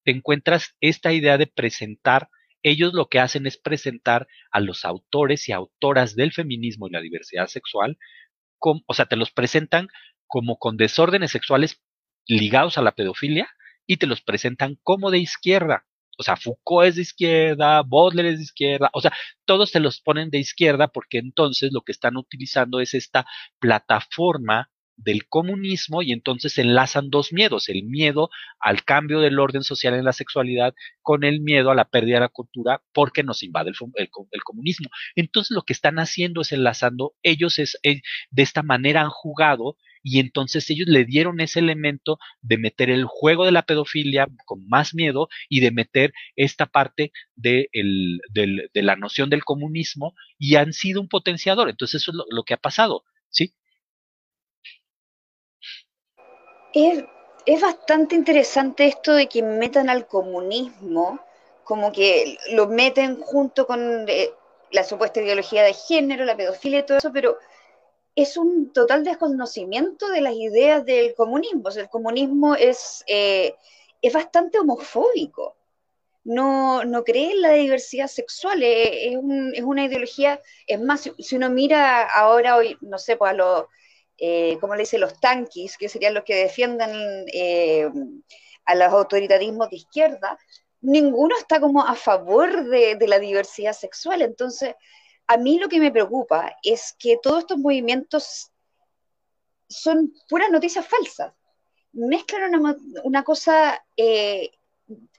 Te 0.03 0.11
encuentras 0.11 0.75
esta 0.81 1.13
idea 1.13 1.37
de 1.37 1.47
presentar 1.47 2.29
ellos 2.63 2.93
lo 2.93 3.09
que 3.09 3.19
hacen 3.19 3.45
es 3.45 3.57
presentar 3.57 4.27
a 4.49 4.61
los 4.61 4.85
autores 4.85 5.49
y 5.49 5.51
autoras 5.51 6.15
del 6.15 6.31
feminismo 6.31 6.87
y 6.87 6.91
la 6.91 7.01
diversidad 7.01 7.47
sexual, 7.47 7.97
o 8.87 8.93
sea, 8.93 9.05
te 9.05 9.17
los 9.17 9.31
presentan 9.31 9.89
como 10.27 10.57
con 10.57 10.77
desórdenes 10.77 11.31
sexuales 11.31 11.81
ligados 12.27 12.77
a 12.77 12.81
la 12.81 12.93
pedofilia 12.93 13.49
y 13.85 13.97
te 13.97 14.07
los 14.07 14.21
presentan 14.21 14.77
como 14.83 15.11
de 15.11 15.19
izquierda. 15.19 15.85
O 16.17 16.23
sea, 16.23 16.35
Foucault 16.35 16.87
es 16.87 16.95
de 16.95 17.01
izquierda, 17.01 17.81
Baudelaire 17.81 18.33
es 18.33 18.37
de 18.37 18.43
izquierda, 18.43 18.89
o 18.93 19.01
sea, 19.01 19.11
todos 19.45 19.71
te 19.71 19.79
los 19.79 19.99
ponen 19.99 20.29
de 20.29 20.37
izquierda 20.37 20.87
porque 20.87 21.17
entonces 21.17 21.71
lo 21.73 21.81
que 21.81 21.91
están 21.91 22.17
utilizando 22.17 22.79
es 22.79 22.93
esta 22.93 23.25
plataforma 23.59 24.69
del 24.95 25.27
comunismo 25.27 26.03
y 26.03 26.11
entonces 26.11 26.57
enlazan 26.59 27.09
dos 27.09 27.33
miedos, 27.33 27.67
el 27.67 27.83
miedo 27.83 28.29
al 28.59 28.83
cambio 28.83 29.19
del 29.21 29.39
orden 29.39 29.63
social 29.63 29.95
en 29.95 30.05
la 30.05 30.13
sexualidad 30.13 30.75
con 31.01 31.23
el 31.23 31.41
miedo 31.41 31.71
a 31.71 31.75
la 31.75 31.85
pérdida 31.85 32.15
de 32.15 32.21
la 32.21 32.29
cultura 32.29 32.83
porque 32.93 33.23
nos 33.23 33.41
invade 33.41 33.71
el, 33.71 34.43
comunismo. 34.43 34.89
Entonces 35.15 35.51
lo 35.51 35.63
que 35.63 35.73
están 35.73 35.97
haciendo 35.97 36.41
es 36.41 36.51
enlazando, 36.51 37.13
ellos 37.23 37.57
es, 37.59 37.79
eh, 37.83 38.01
de 38.29 38.43
esta 38.43 38.61
manera 38.61 39.01
han 39.01 39.09
jugado 39.09 39.77
y 40.03 40.19
entonces 40.19 40.69
ellos 40.69 40.87
le 40.87 41.05
dieron 41.05 41.39
ese 41.39 41.59
elemento 41.59 42.19
de 42.41 42.57
meter 42.57 42.89
el 42.89 43.05
juego 43.05 43.45
de 43.45 43.53
la 43.53 43.63
pedofilia 43.63 44.27
con 44.45 44.67
más 44.67 44.93
miedo 44.93 45.29
y 45.49 45.61
de 45.61 45.71
meter 45.71 46.13
esta 46.35 46.65
parte 46.65 47.11
de, 47.35 47.69
la 48.73 48.95
noción 48.97 49.29
del 49.29 49.45
comunismo 49.45 50.13
y 50.37 50.55
han 50.55 50.73
sido 50.73 51.01
un 51.01 51.07
potenciador. 51.07 51.69
Entonces 51.69 52.01
eso 52.01 52.11
es 52.11 52.17
lo, 52.17 52.25
lo 52.29 52.43
que 52.43 52.53
ha 52.53 52.57
pasado, 52.57 53.03
¿sí? 53.29 53.55
Es, 56.73 57.61
bastante 57.61 58.15
interesante 58.15 58.85
esto 58.85 59.13
de 59.13 59.27
que 59.27 59.43
metan 59.43 59.89
al 59.89 60.07
comunismo, 60.07 61.19
como 61.63 61.91
que 61.91 62.37
lo 62.51 62.67
meten 62.67 63.21
junto 63.21 63.67
con 63.67 64.09
eh, 64.09 64.31
la 64.71 64.83
supuesta 64.83 65.21
ideología 65.21 65.63
de 65.63 65.73
género, 65.73 66.25
la 66.25 66.35
pedofilia 66.35 66.79
y 66.79 66.85
todo 66.85 66.97
eso, 66.97 67.11
pero 67.13 67.37
es 68.15 68.37
un 68.37 68.71
total 68.73 69.03
desconocimiento 69.03 70.09
de 70.09 70.21
las 70.21 70.33
ideas 70.35 70.85
del 70.85 71.15
comunismo. 71.15 71.69
el 71.69 71.89
comunismo 71.89 72.55
es, 72.55 73.03
eh, 73.07 73.55
es 74.01 74.13
bastante 74.13 74.59
homofóbico. 74.59 75.55
No, 76.25 76.85
no 76.85 77.03
cree 77.03 77.31
en 77.31 77.41
la 77.41 77.51
diversidad 77.51 78.07
sexual, 78.07 78.63
eh, 78.63 79.09
es, 79.09 79.19
es 79.55 79.61
una 79.63 79.83
ideología, 79.85 80.39
es 80.67 80.79
más, 80.79 81.09
si, 81.19 81.35
uno 81.35 81.49
mira 81.49 82.03
ahora, 82.03 82.55
hoy, 82.55 82.77
no 82.79 82.97
sé, 82.97 83.17
pues 83.17 83.31
a 83.31 83.33
los 83.33 83.65
eh, 84.17 84.57
como 84.61 84.75
le 84.75 84.83
dicen 84.83 85.01
los 85.01 85.19
tanquis, 85.19 85.77
que 85.77 85.89
serían 85.89 86.13
los 86.13 86.23
que 86.23 86.35
defiendan 86.35 86.91
eh, 87.33 87.89
a 88.65 88.75
los 88.75 88.87
autoritarismos 88.93 89.69
de 89.69 89.77
izquierda, 89.77 90.37
ninguno 90.81 91.35
está 91.37 91.59
como 91.59 91.85
a 91.85 91.95
favor 91.95 92.65
de, 92.69 92.97
la 93.07 93.19
diversidad 93.19 93.73
sexual. 93.73 94.21
Entonces, 94.21 94.75
a 95.27 95.37
mí 95.37 95.59
lo 95.59 95.69
que 95.69 95.79
me 95.79 95.91
preocupa 95.91 96.55
es 96.63 96.95
que 96.99 97.17
todos 97.21 97.39
estos 97.39 97.57
movimientos 97.57 98.51
son 99.67 100.13
puras 100.29 100.49
noticias 100.51 100.85
falsas. 100.85 101.33
Mezclan 101.93 102.59
una, 103.03 103.23
cosa 103.23 103.83
eh, 103.95 104.51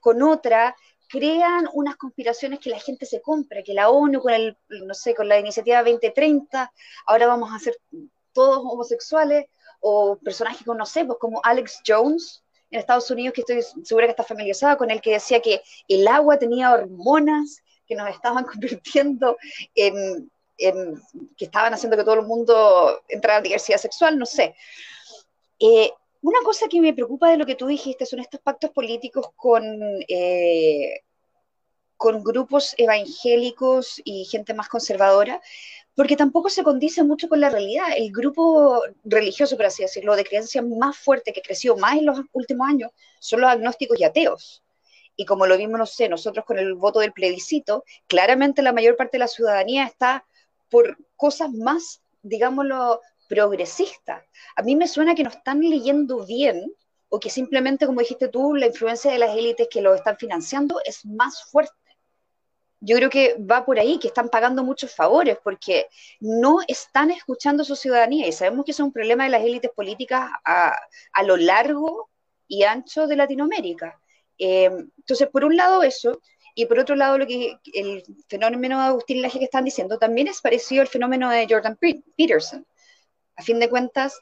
con 0.01 0.23
otra, 0.23 0.77
crean 1.09 1.69
unas 1.73 1.97
conspiraciones 1.97 2.59
que 2.59 2.71
la 2.71 2.81
gente 2.81 3.07
se 3.07 3.23
compra, 3.23 3.63
que 3.63 3.75
la 3.75 3.91
ONU 3.91 4.21
con 4.21 4.33
el, 4.33 4.57
no 4.69 4.95
sé, 4.95 5.15
con 5.15 5.29
la 5.29 5.39
iniciativa 5.39 5.83
2030, 5.83 6.73
ahora 7.07 7.27
vamos 7.27 7.53
a 7.53 7.57
hacer 7.57 7.77
todos 8.33 8.59
homosexuales, 8.59 9.47
o 9.87 10.17
personajes 10.17 10.61
que 10.61 10.65
conocemos, 10.65 11.19
como 11.19 11.43
Alex 11.45 11.83
Jones 11.87 12.43
en 12.71 12.81
Estados 12.81 13.11
Unidos, 13.11 13.35
que 13.35 13.43
estoy 13.43 13.85
segura 13.85 14.07
que 14.07 14.13
está 14.13 14.25
familiarizada 14.25 14.79
con 14.79 14.91
él, 14.91 15.03
que 15.03 15.13
decía 15.13 15.41
que 15.41 15.61
el 15.89 16.09
agua 16.09 16.39
tenía 16.39 16.73
hormonas 16.73 17.63
que 17.87 17.95
nos 17.95 18.09
estaban 18.11 18.45
convirtiendo 18.53 19.37
en, 19.75 20.31
que 20.57 21.45
estaban 21.45 21.75
haciendo 21.75 21.97
que 21.97 22.05
todo 22.05 22.15
el 22.15 22.27
mundo 22.27 23.03
entrara 23.09 23.39
en 23.39 23.45
diversidad 23.45 23.79
sexual, 23.79 24.19
no 24.19 24.27
sé. 24.27 24.55
Eh, 25.59 25.91
una 26.23 26.39
cosa 26.43 26.69
que 26.69 26.81
me 26.81 26.95
preocupa 26.95 27.31
de 27.31 27.37
lo 27.37 27.45
que 27.45 27.55
tú 27.55 27.67
dijiste 27.67 28.07
son 28.07 28.21
estos 28.21 28.41
pactos 28.41 28.71
políticos 28.71 29.27
con, 29.37 29.63
eh, 30.09 31.01
con 31.97 32.23
grupos 32.23 32.75
evangélicos 32.79 34.01
y 34.05 34.25
gente 34.25 34.55
más 34.55 34.69
conservadora, 34.69 35.41
porque 35.95 36.17
tampoco 36.17 36.49
se 36.49 36.63
condice 36.63 37.03
mucho 37.03 37.29
con 37.29 37.41
la 37.41 37.51
realidad. 37.51 37.89
El 37.97 38.11
grupo 38.11 38.83
religioso, 39.05 39.57
por 39.57 39.67
así 39.67 39.83
decirlo, 39.83 40.17
de 40.17 40.25
creencia 40.25 40.63
más 40.63 40.97
fuerte 40.97 41.33
que 41.33 41.43
creció 41.43 41.77
más 41.77 41.99
en 41.99 42.07
los 42.07 42.21
últimos 42.33 42.69
años 42.69 42.91
son 43.21 43.43
los 43.43 43.51
agnósticos 43.51 43.99
y 44.01 44.05
ateos. 44.05 44.63
Y 45.17 45.25
como 45.25 45.47
lo 45.47 45.57
vimos, 45.57 45.79
no 45.79 45.87
sé, 45.87 46.09
nosotros 46.09 46.45
con 46.45 46.59
el 46.59 46.75
voto 46.75 47.01
del 47.01 47.13
plebiscito, 47.13 47.85
claramente 48.07 48.63
la 48.63 48.73
mayor 48.73 48.97
parte 48.97 49.17
de 49.17 49.21
la 49.21 49.29
ciudadanía 49.29 49.85
está 49.85 50.27
por 50.71 50.99
cosas 51.17 51.51
más, 51.53 52.03
digámoslo, 52.23 53.01
progresistas. 53.29 54.25
A 54.57 54.63
mí 54.63 54.77
me 54.77 54.89
suena 54.89 55.15
que 55.15 55.23
no 55.23 55.31
están 55.31 55.61
leyendo 55.61 56.27
bien 56.27 56.73
o 57.09 57.21
que 57.21 57.31
simplemente, 57.31 57.87
como 57.87 58.01
dijiste 58.01 58.29
tú, 58.29 58.55
la 58.55 58.67
influencia 58.67 59.13
de 59.13 59.19
las 59.19 59.37
élites 59.37 59.69
que 59.71 59.81
lo 59.81 59.95
están 59.95 60.17
financiando 60.17 60.81
es 60.85 61.05
más 61.05 61.45
fuerte 61.45 61.85
yo 62.85 62.97
creo 62.97 63.09
que 63.09 63.37
va 63.51 63.65
por 63.65 63.79
ahí, 63.79 63.99
que 63.99 64.09
están 64.09 64.29
pagando 64.29 64.63
muchos 64.63 64.95
favores 64.95 65.39
porque 65.43 65.87
no 66.21 66.59
están 66.69 67.11
escuchando 67.11 67.63
a 67.63 67.67
su 67.67 67.77
ciudadanía 67.77 68.27
y 68.27 68.33
sabemos 68.33 68.67
que 68.67 68.73
es 68.73 68.81
un 68.81 68.93
problema 68.93 69.25
de 69.25 69.31
las 69.31 69.43
élites 69.43 69.71
políticas 69.75 70.31
a, 70.45 70.77
lo 71.25 71.37
largo 71.39 72.11
y 72.47 72.65
ancho 72.65 73.07
de 73.07 73.17
Latinoamérica. 73.17 73.99
Eh, 74.39 74.71
entonces, 74.99 75.29
por 75.29 75.45
un 75.45 75.57
lado 75.57 75.83
eso, 75.83 76.21
y 76.55 76.67
por 76.67 76.79
otro 76.79 76.95
lado 76.95 77.19
lo 77.19 77.27
que 77.27 77.59
el 77.73 78.05
fenómeno 78.29 78.79
de 78.79 78.87
Agustín 78.87 79.23
Laje 79.23 79.39
que 79.39 79.47
están 79.47 79.65
diciendo 79.65 79.99
también 79.99 80.29
es 80.29 80.41
parecido 80.41 80.83
al 80.83 80.89
fenómeno 80.89 81.29
de 81.31 81.47
Jordan 81.49 81.77
Peterson. 82.17 82.65
A 83.37 83.43
fin 83.43 83.59
de 83.59 83.69
cuentas, 83.69 84.21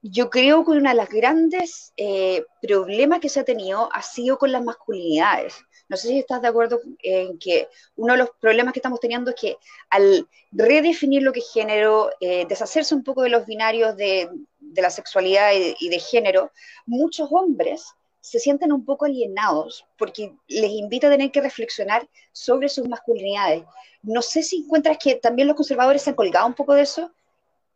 yo 0.00 0.30
creo 0.30 0.64
que 0.64 0.70
uno 0.70 0.88
de 0.88 0.96
los 0.96 1.08
grandes 1.08 1.92
eh, 1.96 2.44
problemas 2.62 3.20
que 3.20 3.28
se 3.28 3.40
ha 3.40 3.44
tenido 3.44 3.90
ha 3.92 4.02
sido 4.02 4.38
con 4.38 4.52
las 4.52 4.62
masculinidades. 4.62 5.56
No 5.88 5.96
sé 5.96 6.08
si 6.08 6.18
estás 6.18 6.40
de 6.42 6.48
acuerdo 6.48 6.80
en 7.02 7.38
que 7.38 7.68
uno 7.96 8.12
de 8.12 8.18
los 8.18 8.30
problemas 8.40 8.72
que 8.72 8.78
estamos 8.78 9.00
teniendo 9.00 9.30
es 9.30 9.36
que 9.40 9.56
al 9.90 10.28
redefinir 10.52 11.22
lo 11.22 11.32
que 11.32 11.40
es 11.40 11.50
género, 11.52 12.10
eh, 12.20 12.46
deshacerse 12.48 12.94
un 12.94 13.02
poco 13.02 13.22
de 13.22 13.30
los 13.30 13.46
binarios 13.46 13.96
de, 13.96 14.28
la 14.76 14.90
sexualidad 14.90 15.50
y, 15.80 15.88
de 15.88 15.98
género, 15.98 16.52
muchos 16.86 17.28
hombres 17.32 17.86
se 18.28 18.40
sienten 18.40 18.72
un 18.72 18.84
poco 18.84 19.06
alienados 19.06 19.86
porque 19.96 20.34
les 20.48 20.70
invita 20.70 21.06
a 21.06 21.10
tener 21.10 21.30
que 21.30 21.40
reflexionar 21.40 22.06
sobre 22.32 22.68
sus 22.68 22.86
masculinidades. 22.86 23.64
No 24.02 24.20
sé 24.20 24.42
si 24.42 24.58
encuentras 24.58 24.98
que 24.98 25.14
también 25.14 25.48
los 25.48 25.56
conservadores 25.56 26.02
se 26.02 26.10
han 26.10 26.16
colgado 26.16 26.46
un 26.46 26.52
poco 26.52 26.74
de 26.74 26.82
eso, 26.82 27.10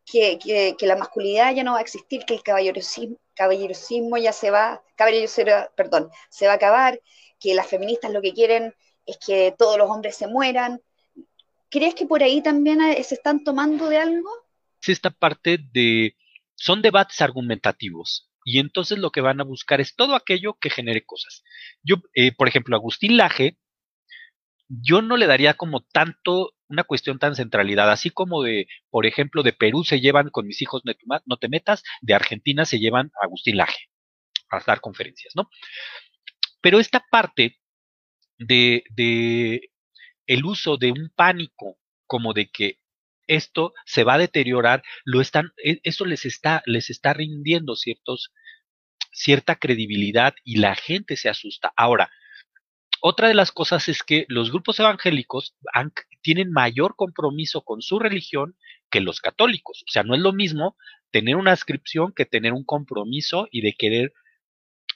que, 0.05 0.37
que, 0.37 0.85
la 0.85 0.95
masculinidad 0.95 1.55
ya 1.55 1.63
no 1.63 1.71
va 1.71 1.79
a 1.79 1.81
existir, 1.81 2.23
que 2.25 2.35
el 2.35 2.43
caballerosismo, 2.43 4.17
ya 4.17 4.31
se 4.31 4.51
va, 4.51 4.83
perdón, 5.75 6.11
se 6.29 6.45
va 6.45 6.51
a 6.51 6.55
acabar, 6.55 7.01
que 7.39 7.55
las 7.55 7.67
feministas 7.67 8.11
lo 8.11 8.21
que 8.21 8.33
quieren 8.33 8.75
es 9.07 9.17
que 9.17 9.55
todos 9.57 9.77
los 9.77 9.89
hombres 9.89 10.15
se 10.15 10.27
mueran. 10.27 10.81
¿Crees 11.69 11.95
que 11.95 12.05
por 12.05 12.21
ahí 12.21 12.43
también 12.43 12.79
se 13.03 13.15
están 13.15 13.43
tomando 13.43 13.89
de 13.89 13.97
algo? 13.97 14.29
Es 14.81 14.89
esta 14.89 15.09
parte 15.09 15.57
de... 15.71 16.15
Son 16.55 16.81
debates 16.81 17.19
argumentativos 17.21 18.29
y 18.45 18.59
entonces 18.59 18.97
lo 18.97 19.11
que 19.11 19.21
van 19.21 19.41
a 19.41 19.45
buscar 19.45 19.81
es 19.81 19.95
todo 19.95 20.15
aquello 20.15 20.57
que 20.59 20.69
genere 20.69 21.03
cosas. 21.05 21.43
Yo, 21.83 21.97
eh, 22.13 22.31
por 22.31 22.47
ejemplo, 22.47 22.75
Agustín 22.75 23.17
Laje, 23.17 23.57
yo 24.67 25.01
no 25.01 25.17
le 25.17 25.27
daría 25.27 25.53
como 25.55 25.81
tanto 25.81 26.53
una 26.67 26.83
cuestión 26.83 27.19
tan 27.19 27.35
centralidad, 27.35 27.91
así 27.91 28.09
como 28.09 28.41
de, 28.41 28.67
por 28.89 29.05
ejemplo, 29.05 29.43
de 29.43 29.53
Perú 29.53 29.83
se 29.83 29.99
llevan 29.99 30.29
con 30.29 30.47
mis 30.47 30.61
hijos 30.61 30.81
no 31.25 31.37
te 31.37 31.49
metas, 31.49 31.83
de 32.01 32.15
Argentina 32.15 32.65
se 32.65 32.79
llevan 32.79 33.11
a 33.21 33.25
Agustín 33.25 33.57
Laje 33.57 33.89
a 34.49 34.63
dar 34.65 34.81
conferencias, 34.81 35.33
¿no? 35.35 35.49
Pero 36.61 36.79
esta 36.79 37.05
parte 37.11 37.59
de, 38.37 38.83
el 40.27 40.45
uso 40.45 40.77
de 40.77 40.91
un 40.91 41.11
pánico 41.15 41.77
como 42.07 42.33
de 42.33 42.49
que 42.49 42.79
esto 43.27 43.73
se 43.85 44.03
va 44.03 44.15
a 44.15 44.17
deteriorar, 44.19 44.83
lo 45.05 45.21
están, 45.21 45.51
e, 45.63 45.79
eso 45.83 46.05
les 46.05 46.25
está, 46.25 46.61
les 46.65 46.89
está 46.89 47.13
rindiendo 47.13 47.75
ciertos, 47.75 48.31
cierta 49.13 49.55
credibilidad 49.55 50.35
y 50.43 50.57
la 50.57 50.75
gente 50.75 51.15
se 51.15 51.29
asusta. 51.29 51.71
Ahora, 51.77 52.11
otra 53.01 53.27
de 53.27 53.33
las 53.33 53.51
cosas 53.51 53.89
es 53.89 54.03
que 54.03 54.25
los 54.27 54.51
grupos 54.51 54.79
evangélicos 54.79 55.55
tienen 56.21 56.51
mayor 56.51 56.95
compromiso 56.95 57.61
con 57.61 57.81
su 57.81 57.99
religión 57.99 58.55
que 58.89 59.01
los 59.01 59.19
católicos. 59.21 59.83
O 59.87 59.91
sea, 59.91 60.03
no 60.03 60.15
es 60.15 60.21
lo 60.21 60.33
mismo 60.33 60.77
tener 61.11 61.35
una 61.35 61.51
inscripción 61.51 62.13
que 62.13 62.25
tener 62.25 62.53
un 62.53 62.63
compromiso 62.63 63.47
y 63.51 63.61
de 63.61 63.73
querer 63.73 64.13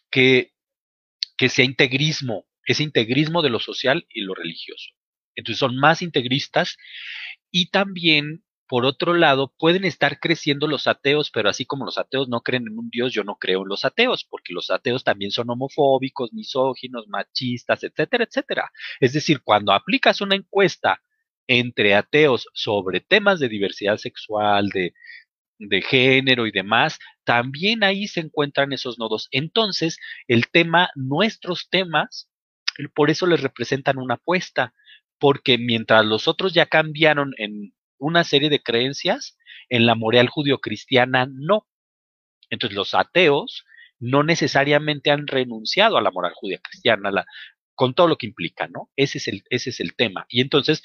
que 0.09 0.53
que 1.38 1.49
sea 1.49 1.63
integrismo, 1.63 2.45
ese 2.65 2.84
integrismo 2.84 3.41
de 3.41 3.49
lo 3.49 3.59
social 3.59 4.05
y 4.09 4.22
lo 4.22 4.34
religioso. 4.34 4.89
Entonces 5.36 5.59
son 5.59 5.78
más 5.78 6.01
integristas 6.01 6.78
y 7.51 7.70
también 7.70 8.43
por 8.68 8.86
otro 8.86 9.13
lado, 9.13 9.53
pueden 9.57 9.86
estar 9.86 10.20
creciendo 10.20 10.68
los 10.68 10.88
ateos, 10.88 11.32
pero 11.32 11.49
así 11.49 11.65
como 11.65 11.86
los 11.86 11.97
ateos 11.97 12.28
no 12.28 12.41
creen 12.41 12.68
en 12.68 12.78
un 12.78 12.89
Dios, 12.89 13.13
yo 13.13 13.24
no 13.24 13.38
creo 13.38 13.61
en 13.61 13.70
los 13.70 13.86
ateos, 13.86 14.26
porque 14.26 14.53
los 14.53 14.70
ateos 14.70 15.03
también 15.05 15.32
son 15.32 15.49
homofóbicos, 15.49 16.34
misóginos, 16.34 17.07
machistas, 17.07 17.84
etcétera, 17.84 18.26
etcétera. 18.26 18.72
Es 18.99 19.13
decir, 19.13 19.41
cuando 19.41 19.72
aplicas 19.72 20.20
una 20.20 20.36
encuesta 20.36 21.01
entre 21.47 21.95
ateos 21.95 22.47
sobre 22.53 22.99
temas 22.99 23.39
de 23.39 23.47
diversidad 23.49 23.97
sexual, 23.97 24.70
de, 24.70 24.93
género 25.89 26.45
y 26.45 26.51
demás, 26.51 26.99
también 27.24 27.84
ahí 27.84 28.07
se 28.07 28.20
encuentran 28.20 28.74
esos 28.74 28.99
nodos. 28.99 29.28
Entonces, 29.32 29.97
el 30.28 30.49
tema, 30.49 30.89
nuestros 30.95 31.70
temas, 31.70 32.30
por 32.93 33.09
eso 33.09 33.26
les 33.26 33.41
representan 33.41 33.97
una 33.97 34.15
apuesta, 34.15 34.74
porque 35.20 35.57
mientras 35.57 36.05
los 36.05 36.28
otros 36.28 36.53
ya 36.53 36.68
cambiaron 36.68 37.34
en 37.38 37.74
una 37.97 38.23
serie 38.23 38.49
de 38.49 38.61
creencias, 38.61 39.37
en 39.69 39.85
la 39.85 39.95
moral 39.95 40.29
judio-cristiana 40.29 41.27
no. 41.31 41.67
Entonces 42.49 42.75
los 42.75 42.93
ateos 42.93 43.65
no 43.99 44.23
necesariamente 44.23 45.11
han 45.11 45.27
renunciado 45.27 45.97
a 45.97 46.01
la 46.01 46.11
moral 46.11 46.33
judio-cristiana, 46.35 47.25
con 47.75 47.93
todo 47.93 48.07
lo 48.07 48.17
que 48.17 48.27
implica, 48.27 48.67
¿no? 48.67 48.89
Ese 48.95 49.17
es, 49.17 49.27
el, 49.27 49.43
ese 49.49 49.71
es 49.71 49.79
el 49.79 49.95
tema. 49.95 50.25
Y 50.29 50.41
entonces, 50.41 50.83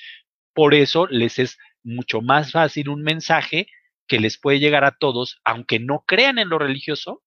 por 0.55 0.75
eso 0.75 1.07
les 1.07 1.39
es 1.39 1.59
mucho 1.83 2.21
más 2.21 2.53
fácil 2.53 2.89
un 2.89 3.03
mensaje 3.03 3.67
que 4.07 4.21
les 4.21 4.39
puede 4.39 4.61
llegar 4.61 4.85
a 4.85 4.97
todos, 4.99 5.41
aunque 5.45 5.79
no 5.79 6.05
crean 6.07 6.39
en 6.39 6.49
lo 6.49 6.59
religioso, 6.59 7.23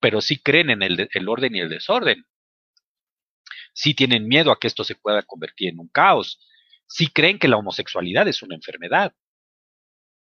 pero 0.00 0.20
sí 0.20 0.38
creen 0.38 0.70
en 0.70 0.82
el, 0.82 1.08
el 1.12 1.28
orden 1.28 1.54
y 1.54 1.60
el 1.60 1.68
desorden. 1.68 2.24
Sí 3.74 3.94
tienen 3.94 4.28
miedo 4.28 4.50
a 4.50 4.58
que 4.58 4.66
esto 4.66 4.84
se 4.84 4.94
pueda 4.94 5.22
convertir 5.22 5.70
en 5.70 5.78
un 5.78 5.88
caos. 5.88 6.40
Sí 6.86 7.08
creen 7.08 7.38
que 7.38 7.48
la 7.48 7.56
homosexualidad 7.56 8.28
es 8.28 8.42
una 8.42 8.54
enfermedad 8.54 9.14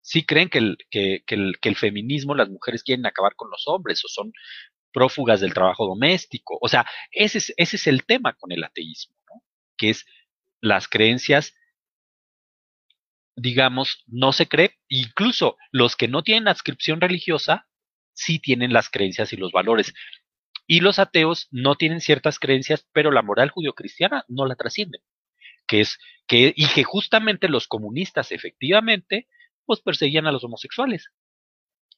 sí 0.05 0.23
creen 0.23 0.49
que 0.49 0.59
el, 0.59 0.77
que, 0.91 1.23
el, 1.27 1.55
que 1.59 1.69
el 1.69 1.75
feminismo, 1.75 2.35
las 2.35 2.47
mujeres 2.47 2.83
quieren 2.83 3.07
acabar 3.07 3.35
con 3.35 3.49
los 3.49 3.63
hombres 3.65 4.05
o 4.05 4.07
son 4.07 4.31
prófugas 4.93 5.41
del 5.41 5.53
trabajo 5.53 5.87
doméstico. 5.87 6.59
O 6.61 6.67
sea, 6.67 6.85
ese 7.11 7.39
es, 7.39 7.53
ese 7.57 7.75
es 7.75 7.87
el 7.87 8.05
tema 8.05 8.33
con 8.33 8.51
el 8.51 8.63
ateísmo, 8.63 9.15
¿no? 9.27 9.43
que 9.77 9.89
es 9.89 10.05
las 10.61 10.87
creencias, 10.87 11.55
digamos, 13.35 14.03
no 14.05 14.31
se 14.31 14.47
cree, 14.47 14.77
incluso 14.87 15.57
los 15.71 15.95
que 15.95 16.07
no 16.07 16.21
tienen 16.21 16.47
adscripción 16.47 17.01
religiosa, 17.01 17.67
sí 18.13 18.39
tienen 18.39 18.73
las 18.73 18.89
creencias 18.89 19.33
y 19.33 19.37
los 19.37 19.51
valores. 19.51 19.91
Y 20.67 20.81
los 20.81 20.99
ateos 20.99 21.47
no 21.49 21.75
tienen 21.75 21.99
ciertas 21.99 22.37
creencias, 22.37 22.87
pero 22.93 23.09
la 23.11 23.23
moral 23.23 23.49
judio-cristiana 23.49 24.23
no 24.27 24.45
la 24.45 24.55
trascienden. 24.55 25.01
Que 25.67 25.81
es 25.81 25.97
que, 26.27 26.53
y 26.55 26.67
que 26.67 26.83
justamente 26.83 27.49
los 27.49 27.67
comunistas 27.67 28.31
efectivamente 28.31 29.27
pues 29.65 29.81
perseguían 29.81 30.27
a 30.27 30.31
los 30.31 30.43
homosexuales. 30.43 31.09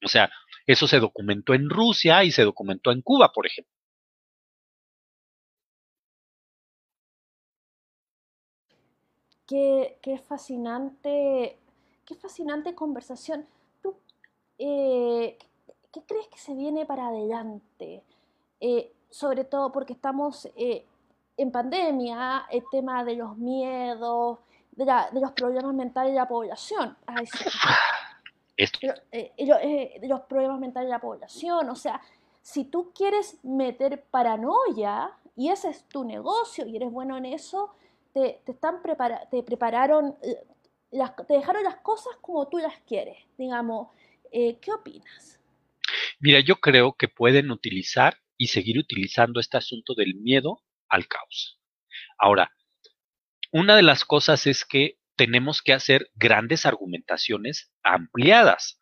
O 0.04 0.08
sea, 0.08 0.30
eso 0.66 0.88
se 0.88 1.00
documentó 1.00 1.54
en 1.54 1.70
Rusia 1.70 2.24
y 2.24 2.32
se 2.32 2.44
documentó 2.44 2.92
en 2.92 3.02
Cuba, 3.02 3.32
por 3.34 3.48
ejemplo. 3.48 3.74
Qué, 9.48 9.98
qué 10.02 10.18
fascinante, 10.20 11.58
qué 12.06 12.16
fascinante 12.16 12.76
conversación. 12.76 13.48
¿Tú 13.82 13.96
eh, 14.58 15.38
qué 15.92 16.02
crees 16.06 16.28
que 16.28 16.38
se 16.38 16.54
viene 16.54 16.86
para 16.86 17.08
adelante? 17.08 18.04
Eh, 18.60 18.92
sobre 19.10 19.46
todo 19.46 19.72
porque 19.72 19.94
estamos 19.94 20.50
eh, 20.56 20.86
en 21.38 21.52
pandemia, 21.52 22.48
el 22.52 22.64
tema 22.70 23.04
de 23.06 23.16
los 23.16 23.38
miedos, 23.38 24.40
de, 24.78 25.20
los 25.20 25.32
problemas 25.32 25.74
mentales 25.74 26.12
de 26.12 26.20
la 26.20 26.28
población. 26.28 26.98
Eh, 28.60 29.34
eh, 29.38 30.00
de, 30.02 30.08
los 30.08 30.22
problemas 30.22 30.60
mentales 30.60 30.88
de 30.88 30.94
la 30.94 31.00
población. 31.00 31.70
O 31.70 31.76
sea, 31.76 32.02
si 32.42 32.66
tú 32.66 32.92
quieres 32.92 33.38
meter 33.44 34.04
paranoia 34.10 35.12
y 35.36 35.50
ese 35.50 35.70
es 35.70 35.88
tu 35.88 36.04
negocio 36.04 36.66
y 36.66 36.76
eres 36.76 36.92
bueno 36.92 37.16
en 37.18 37.26
eso, 37.26 37.76
te, 38.14 38.42
están 38.48 38.82
te 39.30 39.44
prepararon, 39.44 40.18
eh, 40.24 40.44
las, 40.90 41.16
te 41.28 41.36
dejaron 41.36 41.64
las 41.66 41.76
cosas 41.76 42.16
como 42.20 42.48
tú 42.48 42.58
las 42.58 42.80
quieres. 42.80 43.20
Digamos, 43.38 43.90
¿qué 44.32 44.74
opinas? 44.76 45.40
Mira, 46.20 46.40
yo 46.40 46.56
creo 46.56 46.94
que 46.94 47.08
pueden 47.08 47.52
utilizar 47.52 48.18
y 48.38 48.48
seguir 48.48 48.80
utilizando 48.80 49.40
este 49.40 49.58
asunto 49.58 49.94
del 49.94 50.16
miedo 50.16 50.64
al 50.90 51.08
caos. 51.08 51.60
Ahora, 52.18 52.52
una 53.52 53.76
de 53.76 53.84
las 53.84 54.06
cosas 54.06 54.48
es 54.48 54.66
que 54.66 54.98
tenemos 55.16 55.62
que 55.62 55.74
hacer 55.74 56.12
grandes 56.16 56.66
argumentaciones 56.66 57.72
ampliadas, 57.84 58.80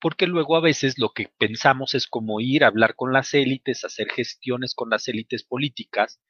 porque 0.00 0.26
luego 0.26 0.56
a 0.56 0.60
veces 0.60 0.98
lo 0.98 1.10
que 1.10 1.28
pensamos 1.38 1.94
es 1.94 2.06
como 2.06 2.40
ir 2.40 2.64
a 2.64 2.68
hablar 2.68 2.94
con 2.94 3.12
las 3.12 3.34
élites, 3.34 3.84
hacer 3.84 4.08
gestiones 4.10 4.74
con 4.74 4.90
las 4.90 5.08
élites 5.08 5.42
políticas, 5.44 6.20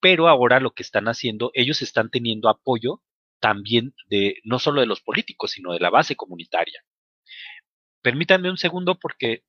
pero 0.00 0.28
ahora 0.28 0.60
lo 0.60 0.72
que 0.72 0.82
están 0.82 1.08
haciendo, 1.08 1.50
ellos 1.54 1.82
están 1.82 2.10
teniendo 2.10 2.48
apoyo 2.48 3.02
también 3.40 3.94
de 4.08 4.36
no 4.44 4.58
solo 4.58 4.80
de 4.80 4.86
los 4.86 5.00
políticos, 5.00 5.52
sino 5.52 5.72
de 5.72 5.80
la 5.80 5.90
base 5.90 6.14
comunitaria. 6.14 6.84
Permítanme 8.02 8.50
un 8.50 8.58
segundo 8.58 8.98
porque 8.98 9.44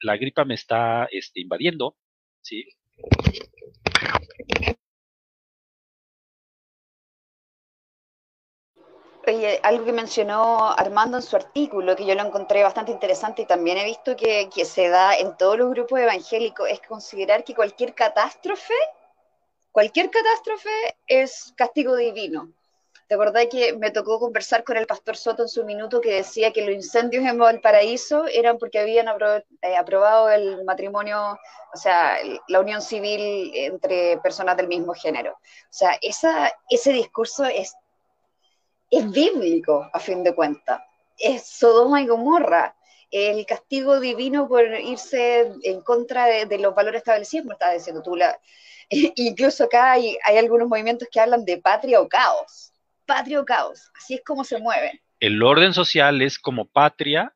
la 0.00 0.16
gripa 0.16 0.44
me 0.44 0.54
está 0.54 1.06
este, 1.10 1.40
invadiendo, 1.40 1.96
¿sí? 2.42 2.64
Oye, 9.26 9.58
algo 9.62 9.86
que 9.86 9.92
mencionó 9.92 10.70
Armando 10.70 11.16
en 11.16 11.22
su 11.22 11.34
artículo, 11.34 11.96
que 11.96 12.04
yo 12.04 12.14
lo 12.14 12.22
encontré 12.22 12.62
bastante 12.62 12.92
interesante 12.92 13.42
y 13.42 13.46
también 13.46 13.78
he 13.78 13.84
visto 13.84 14.14
que, 14.16 14.50
se 14.66 14.88
da 14.88 15.16
en 15.16 15.34
todos 15.38 15.56
los 15.56 15.70
grupos 15.70 15.98
evangélicos, 15.98 16.68
es 16.68 16.80
considerar 16.80 17.42
que 17.42 17.54
cualquier 17.54 17.94
catástrofe, 17.94 18.74
cualquier 19.72 20.10
catástrofe 20.10 20.68
es 21.06 21.54
castigo 21.56 21.96
divino. 21.96 22.52
¿Te 23.08 23.14
acordás 23.14 23.46
que 23.50 23.74
me 23.74 23.90
tocó 23.90 24.18
conversar 24.18 24.62
con 24.62 24.76
el 24.76 24.86
pastor 24.86 25.16
Soto 25.16 25.42
en 25.42 25.48
su 25.48 25.64
minuto 25.64 26.00
que 26.02 26.16
decía 26.16 26.52
que 26.52 26.64
los 26.64 26.74
incendios 26.74 27.24
en 27.24 27.38
Valparaíso 27.38 28.26
eran 28.26 28.58
porque 28.58 28.78
habían 28.78 29.06
eh, 29.08 29.76
aprobado 29.76 30.28
el 30.30 30.64
matrimonio, 30.64 31.38
o 31.72 31.76
sea, 31.76 32.16
la 32.48 32.60
unión 32.60 32.82
civil 32.82 33.52
entre 33.54 34.18
personas 34.18 34.56
del 34.56 34.68
mismo 34.68 34.92
género? 34.92 35.32
O 35.32 35.70
sea, 35.70 35.98
esa, 36.02 36.52
ese 36.68 36.92
discurso 36.92 37.44
es 37.44 37.74
es 38.96 39.10
bíblico, 39.10 39.88
a 39.92 39.98
fin 39.98 40.22
de 40.22 40.34
cuentas. 40.34 40.82
Es 41.18 41.46
Sodoma 41.46 42.02
y 42.02 42.06
Gomorra. 42.06 42.76
El 43.10 43.46
castigo 43.46 44.00
divino 44.00 44.48
por 44.48 44.64
irse 44.80 45.52
en 45.62 45.80
contra 45.82 46.26
de, 46.26 46.58
los 46.58 46.74
valores 46.74 47.00
establecidos, 47.00 47.44
como 47.44 47.52
estás 47.52 47.74
diciendo 47.74 48.02
tú. 48.02 48.16
Incluso 49.16 49.64
acá 49.64 49.92
hay, 49.92 50.18
hay 50.24 50.38
algunos 50.38 50.68
movimientos 50.68 51.08
que 51.10 51.20
hablan 51.20 51.44
de 51.44 51.58
patria 51.58 52.00
o 52.00 52.08
caos. 52.08 52.72
Patria 53.06 53.40
o 53.40 53.44
caos. 53.44 53.90
Así 53.96 54.14
es 54.14 54.22
como 54.24 54.42
se 54.44 54.58
mueven. 54.58 55.00
El 55.20 55.42
orden 55.42 55.72
social 55.72 56.20
es 56.22 56.38
como 56.38 56.66
patria 56.66 57.34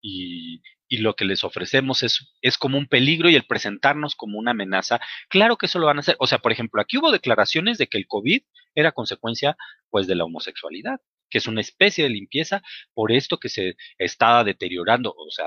y, 0.00 0.60
y 0.88 0.98
lo 0.98 1.14
que 1.14 1.24
les 1.24 1.44
ofrecemos 1.44 2.02
es, 2.02 2.34
es 2.40 2.58
como 2.58 2.78
un 2.78 2.86
peligro 2.86 3.28
y 3.28 3.36
el 3.36 3.44
presentarnos 3.44 4.16
como 4.16 4.38
una 4.38 4.52
amenaza, 4.52 5.00
claro 5.28 5.56
que 5.56 5.66
eso 5.66 5.78
lo 5.78 5.86
van 5.86 5.98
a 5.98 6.00
hacer. 6.00 6.16
O 6.18 6.26
sea, 6.26 6.38
por 6.38 6.52
ejemplo, 6.52 6.80
aquí 6.80 6.98
hubo 6.98 7.12
declaraciones 7.12 7.78
de 7.78 7.86
que 7.86 7.98
el 7.98 8.06
COVID 8.06 8.42
era 8.74 8.92
consecuencia 8.92 9.56
pues 9.90 10.06
de 10.06 10.14
la 10.14 10.24
homosexualidad, 10.24 11.00
que 11.30 11.38
es 11.38 11.46
una 11.46 11.60
especie 11.60 12.04
de 12.04 12.10
limpieza 12.10 12.62
por 12.94 13.12
esto 13.12 13.38
que 13.38 13.48
se 13.48 13.76
estaba 13.98 14.44
deteriorando, 14.44 15.14
o 15.16 15.30
sea, 15.30 15.46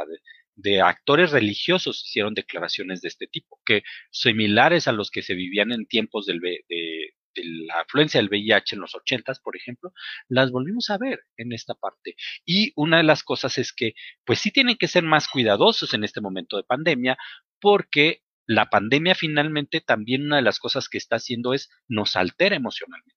de, 0.55 0.81
actores 0.81 1.31
religiosos 1.31 2.03
hicieron 2.05 2.35
declaraciones 2.35 3.01
de 3.01 3.07
este 3.07 3.25
tipo, 3.27 3.59
que 3.65 3.83
similares 4.11 4.87
a 4.87 4.91
los 4.91 5.09
que 5.09 5.23
se 5.23 5.33
vivían 5.33 5.71
en 5.71 5.87
tiempos 5.87 6.25
del, 6.27 6.39
de, 6.39 7.13
de 7.35 7.43
la 7.67 7.81
afluencia 7.81 8.19
del 8.19 8.29
VIH 8.29 8.75
en 8.75 8.81
los 8.81 8.95
ochentas, 8.95 9.39
por 9.39 9.55
ejemplo, 9.55 9.93
las 10.27 10.51
volvimos 10.51 10.89
a 10.89 10.97
ver 10.97 11.21
en 11.37 11.53
esta 11.53 11.73
parte. 11.75 12.15
Y 12.45 12.73
una 12.75 12.97
de 12.97 13.03
las 13.03 13.23
cosas 13.23 13.57
es 13.57 13.73
que, 13.73 13.93
pues 14.25 14.39
sí 14.39 14.51
tienen 14.51 14.77
que 14.77 14.87
ser 14.87 15.03
más 15.03 15.27
cuidadosos 15.27 15.93
en 15.93 16.03
este 16.03 16.21
momento 16.21 16.57
de 16.57 16.63
pandemia, 16.63 17.17
porque 17.59 18.23
la 18.47 18.69
pandemia 18.69 19.15
finalmente 19.15 19.81
también 19.81 20.25
una 20.25 20.37
de 20.37 20.41
las 20.41 20.59
cosas 20.59 20.89
que 20.89 20.97
está 20.97 21.17
haciendo 21.17 21.53
es 21.53 21.69
nos 21.87 22.15
altera 22.15 22.55
emocionalmente. 22.55 23.15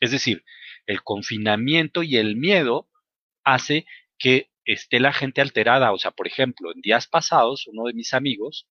Es 0.00 0.10
decir, 0.10 0.44
el 0.86 1.02
confinamiento 1.02 2.02
y 2.02 2.16
el 2.16 2.36
miedo 2.36 2.88
hace 3.44 3.86
que 4.18 4.50
esté 4.64 5.00
la 5.00 5.12
gente 5.12 5.40
alterada. 5.40 5.92
O 5.92 5.98
sea, 5.98 6.10
por 6.10 6.26
ejemplo, 6.26 6.72
en 6.72 6.80
días 6.80 7.06
pasados, 7.06 7.66
uno 7.66 7.84
de 7.84 7.94
mis 7.94 8.14
amigos, 8.14 8.68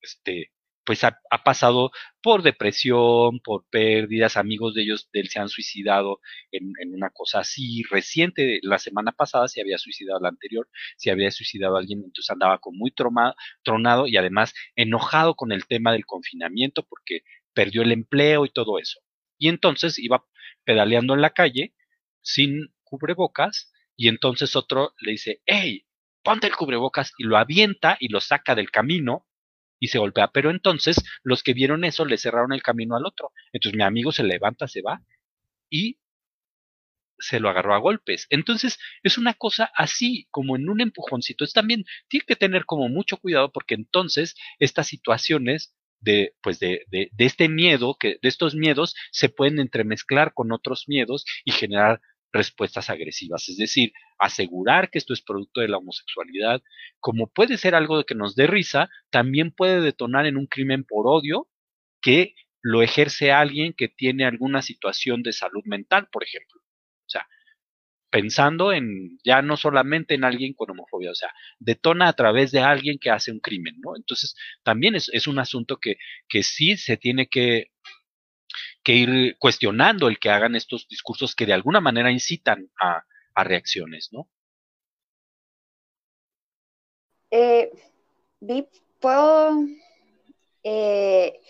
este, 0.00 0.52
pues 0.84 1.02
ha, 1.04 1.18
pasado 1.44 1.90
por 2.22 2.42
depresión, 2.42 3.40
por 3.40 3.66
pérdidas, 3.70 4.36
amigos 4.36 4.74
de 4.74 4.82
ellos 4.82 5.08
de 5.12 5.20
él 5.20 5.28
se 5.28 5.40
han 5.40 5.48
suicidado 5.48 6.20
en, 6.52 6.72
una 6.94 7.10
cosa 7.10 7.40
así 7.40 7.82
reciente, 7.90 8.60
la 8.62 8.78
semana 8.78 9.12
pasada 9.12 9.48
se 9.48 9.60
había 9.60 9.78
suicidado 9.78 10.20
la 10.20 10.28
anterior, 10.28 10.68
se 10.96 11.10
había 11.10 11.30
suicidado 11.30 11.76
alguien, 11.76 12.00
entonces 12.04 12.30
andaba 12.30 12.58
con 12.58 12.76
muy 12.76 12.92
tronado 12.92 14.06
y 14.06 14.16
además 14.16 14.54
enojado 14.76 15.34
con 15.34 15.52
el 15.52 15.66
tema 15.66 15.92
del 15.92 16.06
confinamiento 16.06 16.82
porque 16.82 17.22
perdió 17.52 17.82
el 17.82 17.92
empleo 17.92 18.44
y 18.44 18.52
todo 18.52 18.78
eso. 18.78 19.00
Y 19.38 19.48
entonces 19.48 19.98
iba 19.98 20.24
pedaleando 20.64 21.14
en 21.14 21.22
la 21.22 21.30
calle 21.30 21.74
sin 22.20 22.74
cubrebocas 22.82 23.72
y 23.96 24.08
entonces 24.08 24.56
otro 24.56 24.94
le 24.98 25.12
dice, 25.12 25.40
hey, 25.46 25.86
ponte 26.22 26.46
el 26.46 26.56
cubrebocas 26.56 27.12
y 27.18 27.24
lo 27.24 27.36
avienta 27.36 27.96
y 28.00 28.08
lo 28.08 28.20
saca 28.20 28.54
del 28.54 28.70
camino 28.70 29.26
y 29.84 29.88
se 29.88 29.98
golpea. 29.98 30.28
Pero 30.28 30.50
entonces 30.50 30.96
los 31.22 31.42
que 31.42 31.52
vieron 31.52 31.84
eso 31.84 32.06
le 32.06 32.16
cerraron 32.16 32.52
el 32.54 32.62
camino 32.62 32.96
al 32.96 33.04
otro. 33.04 33.32
Entonces 33.52 33.76
mi 33.76 33.84
amigo 33.84 34.12
se 34.12 34.24
levanta, 34.24 34.66
se 34.66 34.80
va 34.80 35.02
y 35.70 35.98
se 37.18 37.38
lo 37.38 37.50
agarró 37.50 37.74
a 37.74 37.78
golpes. 37.78 38.26
Entonces 38.30 38.78
es 39.02 39.18
una 39.18 39.34
cosa 39.34 39.70
así, 39.76 40.26
como 40.30 40.56
en 40.56 40.70
un 40.70 40.80
empujoncito. 40.80 41.44
Es 41.44 41.52
también, 41.52 41.84
tiene 42.08 42.24
que 42.26 42.34
tener 42.36 42.64
como 42.64 42.88
mucho 42.88 43.18
cuidado 43.18 43.52
porque 43.52 43.74
entonces 43.74 44.34
estas 44.58 44.86
situaciones 44.86 45.74
de, 46.00 46.34
pues 46.42 46.58
de, 46.60 46.84
de, 46.90 47.10
de 47.12 47.24
este 47.26 47.48
miedo, 47.50 47.96
que 47.98 48.18
de 48.22 48.28
estos 48.28 48.54
miedos 48.54 48.94
se 49.12 49.28
pueden 49.28 49.58
entremezclar 49.58 50.32
con 50.32 50.50
otros 50.50 50.84
miedos 50.88 51.26
y 51.44 51.52
generar 51.52 52.00
respuestas 52.34 52.90
agresivas, 52.90 53.48
es 53.48 53.56
decir, 53.56 53.92
asegurar 54.18 54.90
que 54.90 54.98
esto 54.98 55.14
es 55.14 55.22
producto 55.22 55.60
de 55.60 55.68
la 55.68 55.78
homosexualidad, 55.78 56.62
como 57.00 57.28
puede 57.28 57.56
ser 57.56 57.74
algo 57.74 58.04
que 58.04 58.16
nos 58.16 58.34
dé 58.34 58.46
risa, 58.48 58.90
también 59.10 59.52
puede 59.52 59.80
detonar 59.80 60.26
en 60.26 60.36
un 60.36 60.46
crimen 60.46 60.84
por 60.84 61.06
odio 61.06 61.48
que 62.02 62.34
lo 62.60 62.82
ejerce 62.82 63.30
alguien 63.30 63.72
que 63.72 63.88
tiene 63.88 64.24
alguna 64.24 64.62
situación 64.62 65.22
de 65.22 65.32
salud 65.32 65.62
mental, 65.64 66.08
por 66.10 66.24
ejemplo. 66.24 66.60
O 66.60 67.08
sea, 67.08 67.26
pensando 68.10 68.72
en 68.72 69.18
ya 69.24 69.42
no 69.42 69.56
solamente 69.56 70.14
en 70.14 70.24
alguien 70.24 70.54
con 70.54 70.70
homofobia, 70.70 71.12
o 71.12 71.14
sea, 71.14 71.30
detona 71.60 72.08
a 72.08 72.14
través 72.14 72.50
de 72.50 72.60
alguien 72.60 72.98
que 72.98 73.10
hace 73.10 73.30
un 73.30 73.40
crimen, 73.40 73.76
¿no? 73.80 73.96
Entonces, 73.96 74.34
también 74.64 74.96
es, 74.96 75.08
es 75.12 75.28
un 75.28 75.38
asunto 75.38 75.76
que, 75.78 75.96
que 76.28 76.42
sí 76.42 76.76
se 76.76 76.96
tiene 76.96 77.28
que 77.28 77.68
que 78.84 78.92
ir 78.92 79.36
cuestionando 79.38 80.08
el 80.08 80.18
que 80.18 80.30
hagan 80.30 80.54
estos 80.54 80.86
discursos 80.88 81.34
que 81.34 81.46
de 81.46 81.54
alguna 81.54 81.80
manera 81.80 82.12
incitan 82.12 82.70
a, 82.80 83.02
reacciones, 83.36 84.10
¿no? 84.12 84.28
Eh, 87.32 87.72
puedo. 89.00 89.66
Eh, 90.62 91.40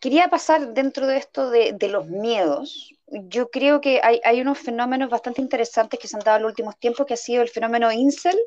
quería 0.00 0.28
pasar 0.28 0.72
dentro 0.72 1.06
de 1.06 1.18
esto 1.18 1.50
de, 1.50 1.88
los 1.88 2.06
miedos. 2.08 2.94
Yo 3.06 3.50
creo 3.50 3.82
que 3.82 4.00
hay, 4.02 4.40
unos 4.40 4.58
fenómenos 4.58 5.10
bastante 5.10 5.42
interesantes 5.42 6.00
que 6.00 6.08
se 6.08 6.16
han 6.16 6.24
dado 6.24 6.38
en 6.38 6.42
los 6.44 6.52
últimos 6.52 6.78
tiempos, 6.78 7.06
que 7.06 7.14
ha 7.14 7.18
sido 7.18 7.42
el 7.42 7.50
fenómeno 7.50 7.92
incel 7.92 8.38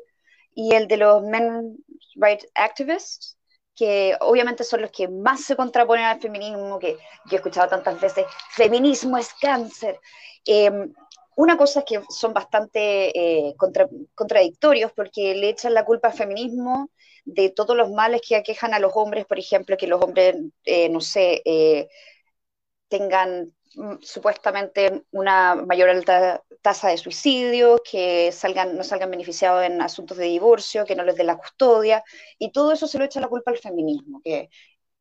y 0.54 0.74
el 0.74 0.88
de 0.88 0.96
los 0.96 1.22
men 1.22 1.78
rights 2.16 2.46
activists, 2.54 3.37
que 3.78 4.16
obviamente 4.20 4.64
son 4.64 4.82
los 4.82 4.90
que 4.90 5.08
más 5.08 5.42
se 5.44 5.56
contraponen 5.56 6.06
al 6.06 6.20
feminismo, 6.20 6.78
que 6.78 6.94
yo 7.26 7.32
he 7.32 7.36
escuchado 7.36 7.68
tantas 7.68 8.00
veces, 8.00 8.26
feminismo 8.50 9.16
es 9.18 9.32
cáncer. 9.40 10.00
Eh, 10.46 10.70
una 11.36 11.56
cosa 11.56 11.80
es 11.80 11.84
que 11.86 12.02
son 12.08 12.34
bastante 12.34 13.48
eh, 13.48 13.54
contra, 13.56 13.88
contradictorios 14.16 14.90
porque 14.92 15.36
le 15.36 15.50
echan 15.50 15.72
la 15.72 15.84
culpa 15.84 16.08
al 16.08 16.14
feminismo 16.14 16.90
de 17.24 17.50
todos 17.50 17.76
los 17.76 17.90
males 17.90 18.22
que 18.26 18.34
aquejan 18.34 18.74
a 18.74 18.80
los 18.80 18.92
hombres, 18.96 19.24
por 19.24 19.38
ejemplo, 19.38 19.76
que 19.76 19.86
los 19.86 20.02
hombres, 20.02 20.34
eh, 20.64 20.88
no 20.88 21.00
sé, 21.00 21.42
eh, 21.44 21.88
tengan 22.88 23.54
supuestamente 24.00 25.04
una 25.10 25.54
mayor 25.54 25.90
alta 25.90 26.42
tasa 26.62 26.88
de 26.88 26.96
suicidios, 26.98 27.80
que 27.88 28.32
salgan, 28.32 28.76
no 28.76 28.84
salgan 28.84 29.10
beneficiados 29.10 29.64
en 29.64 29.80
asuntos 29.80 30.16
de 30.16 30.24
divorcio, 30.24 30.84
que 30.84 30.94
no 30.96 31.04
les 31.04 31.16
den 31.16 31.26
la 31.26 31.36
custodia, 31.36 32.02
y 32.38 32.52
todo 32.52 32.72
eso 32.72 32.86
se 32.86 32.98
lo 32.98 33.04
echa 33.04 33.20
la 33.20 33.28
culpa 33.28 33.50
al 33.50 33.58
feminismo, 33.58 34.20
que 34.22 34.50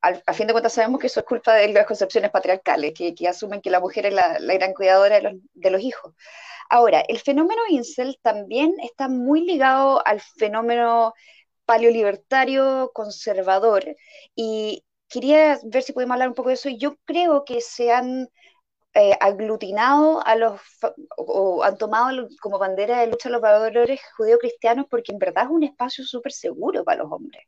a 0.02 0.34
fin 0.34 0.48
de 0.48 0.54
cuentas 0.54 0.74
sabemos 0.74 1.02
que 1.02 1.08
eso 1.08 1.20
es 1.20 1.26
culpa 1.26 1.56
de 1.56 1.74
las 1.74 1.86
concepciones 1.86 2.32
patriarcales, 2.32 2.94
que, 2.94 3.14
que 3.16 3.28
asumen 3.28 3.62
que 3.62 3.70
la 3.70 3.80
mujer 3.80 4.06
es 4.06 4.14
la, 4.14 4.40
la 4.40 4.54
gran 4.54 4.74
cuidadora 4.74 5.16
de 5.16 5.22
los, 5.24 5.34
de 5.54 5.72
los, 5.72 5.82
hijos. 5.82 6.14
Ahora, 6.70 7.04
el 7.08 7.20
fenómeno 7.20 7.62
incel 7.70 8.20
también 8.22 8.76
está 8.82 9.10
muy 9.10 9.42
ligado 9.42 10.06
al 10.06 10.22
fenómeno 10.22 11.14
paleolibertario 11.66 12.92
conservador, 12.94 13.96
y 14.36 14.84
quería 15.10 15.60
ver 15.64 15.84
si 15.84 15.94
podemos 15.94 16.14
hablar 16.14 16.30
un 16.30 16.36
poco 16.36 16.50
de 16.50 16.56
eso, 16.56 16.70
yo 16.70 16.96
creo 17.06 17.44
que 17.44 17.62
se 17.62 17.92
han 17.92 18.30
eh, 19.00 19.16
aglutinado 19.20 20.26
a 20.26 20.36
los, 20.36 20.60
o 21.18 21.64
han 21.64 21.78
tomado 21.78 22.28
como 22.42 22.58
bandera 22.58 23.00
de 23.00 23.08
lucha 23.08 23.30
los 23.30 23.42
valores 23.42 24.02
judeo-cristianos 24.18 24.88
porque 24.90 25.12
en 25.12 25.20
verdad 25.20 25.44
es 25.44 25.52
un 25.52 25.64
espacio 25.64 26.04
súper 26.04 26.32
seguro 26.32 26.84
para 26.84 27.04
los 27.04 27.12
hombres. 27.12 27.44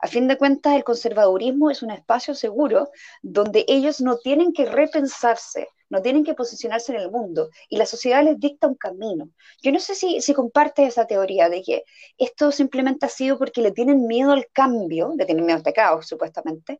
A 0.00 0.06
fin 0.06 0.28
de 0.28 0.38
cuentas, 0.38 0.76
el 0.76 0.84
conservadurismo 0.84 1.68
es 1.68 1.82
un 1.82 1.90
espacio 1.90 2.36
seguro 2.36 2.90
donde 3.22 3.64
ellos 3.66 4.00
no 4.00 4.18
tienen 4.18 4.52
que 4.52 4.66
repensarse, 4.66 5.66
no 5.88 6.00
tienen 6.00 6.22
que 6.22 6.34
posicionarse 6.34 6.92
en 6.92 7.00
el 7.00 7.10
mundo 7.10 7.48
y 7.68 7.76
la 7.76 7.86
sociedad 7.86 8.22
les 8.22 8.38
dicta 8.38 8.68
un 8.68 8.76
camino. 8.76 9.30
Yo 9.62 9.72
no 9.72 9.80
sé 9.80 9.96
si, 9.96 10.20
si 10.20 10.32
comparte 10.32 10.86
esa 10.86 11.08
teoría 11.08 11.48
de 11.48 11.62
que 11.62 11.82
esto 12.18 12.52
simplemente 12.52 13.06
ha 13.06 13.08
sido 13.08 13.36
porque 13.36 13.62
le 13.62 13.72
tienen 13.72 14.06
miedo 14.06 14.30
al 14.30 14.46
cambio, 14.52 15.12
le 15.18 15.26
tienen 15.26 15.44
miedo 15.44 15.56
al 15.56 15.64
pecado, 15.64 16.02
supuestamente, 16.02 16.78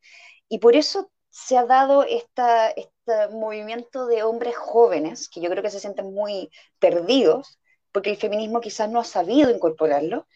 y 0.48 0.58
por 0.58 0.76
eso 0.76 1.10
se 1.35 1.59
ha 1.59 1.66
dado 1.66 2.05
esta, 2.05 2.70
este 2.70 3.28
movimiento 3.32 4.07
de 4.07 4.22
hombres 4.22 4.55
jóvenes, 4.57 5.28
que 5.28 5.41
yo 5.41 5.51
creo 5.51 5.64
que 5.64 5.70
se 5.70 5.80
sienten 5.80 6.14
muy 6.14 6.49
perdidos, 6.78 7.59
porque 7.91 8.11
el 8.11 8.16
feminismo 8.16 8.61
quizás 8.61 8.89
no 8.89 9.01
ha 9.01 9.05
sabido 9.05 9.51
incorporarlo, 9.51 10.28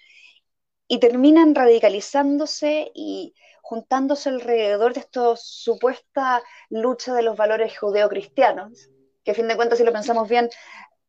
y 0.89 0.99
terminan 0.99 1.55
radicalizándose 1.55 2.91
y 2.95 3.33
juntándose 3.63 4.31
alrededor 4.31 4.93
de 4.93 5.01
esta 5.01 5.37
supuesta 5.37 6.43
lucha 6.69 7.15
de 7.15 7.23
los 7.23 7.37
valores 7.37 7.79
judeocristianos, 7.79 8.91
que 9.23 9.31
a 9.31 9.35
fin 9.35 9.47
de 9.47 9.55
cuentas, 9.55 9.79
si 9.79 9.85
lo 9.85 9.93
pensamos 9.93 10.29
bien, 10.29 10.51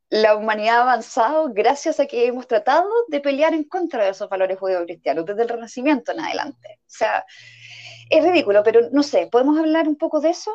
la 0.10 0.36
humanidad 0.36 0.78
ha 0.78 0.82
avanzado 0.84 1.52
gracias 1.52 2.00
a 2.00 2.06
que 2.06 2.28
hemos 2.28 2.46
tratado 2.46 2.88
de 3.08 3.22
pelear 3.22 3.56
en 3.56 3.64
contra 3.64 4.04
de 4.04 4.12
esos 4.12 4.30
valores 4.30 4.60
judeocristianos 4.60 5.26
desde 5.26 5.42
el 5.42 5.50
Renacimiento 5.50 6.12
en 6.12 6.20
adelante. 6.20 6.80
O 6.82 6.92
sea, 6.92 7.26
es 8.10 8.24
ridículo, 8.24 8.64
pero 8.64 8.90
no 8.92 9.04
sé, 9.04 9.28
¿podemos 9.32 9.58
hablar 9.58 9.88
un 9.88 9.96
poco 9.96 10.20
de 10.20 10.30
eso? 10.30 10.52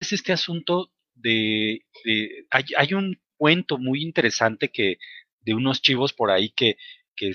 Es 0.00 0.12
este 0.12 0.32
asunto 0.32 0.92
de, 1.14 1.84
hay, 2.50 2.94
un 2.94 3.20
cuento 3.36 3.78
muy 3.78 4.02
interesante 4.02 4.70
que 4.70 4.98
de 5.40 5.54
unos 5.54 5.82
chivos 5.82 6.12
por 6.12 6.30
ahí 6.30 6.50
que, 6.50 6.76
que, 7.16 7.32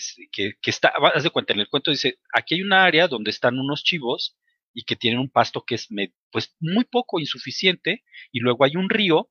está, 0.63 0.93
haz 1.13 1.23
de 1.23 1.29
cuenta, 1.29 1.53
en 1.53 1.59
el 1.59 1.67
cuento 1.67 1.91
dice, 1.91 2.19
aquí 2.33 2.55
hay 2.55 2.61
una 2.61 2.85
área 2.85 3.09
donde 3.09 3.31
están 3.31 3.59
unos 3.59 3.83
chivos 3.83 4.37
y 4.73 4.83
que 4.83 4.95
tienen 4.95 5.19
un 5.19 5.29
pasto 5.29 5.65
que 5.65 5.75
es 5.75 5.89
pues 6.31 6.55
muy 6.61 6.85
poco 6.85 7.19
insuficiente 7.19 8.03
y 8.31 8.39
luego 8.39 8.63
hay 8.63 8.77
un 8.77 8.89
río 8.89 9.29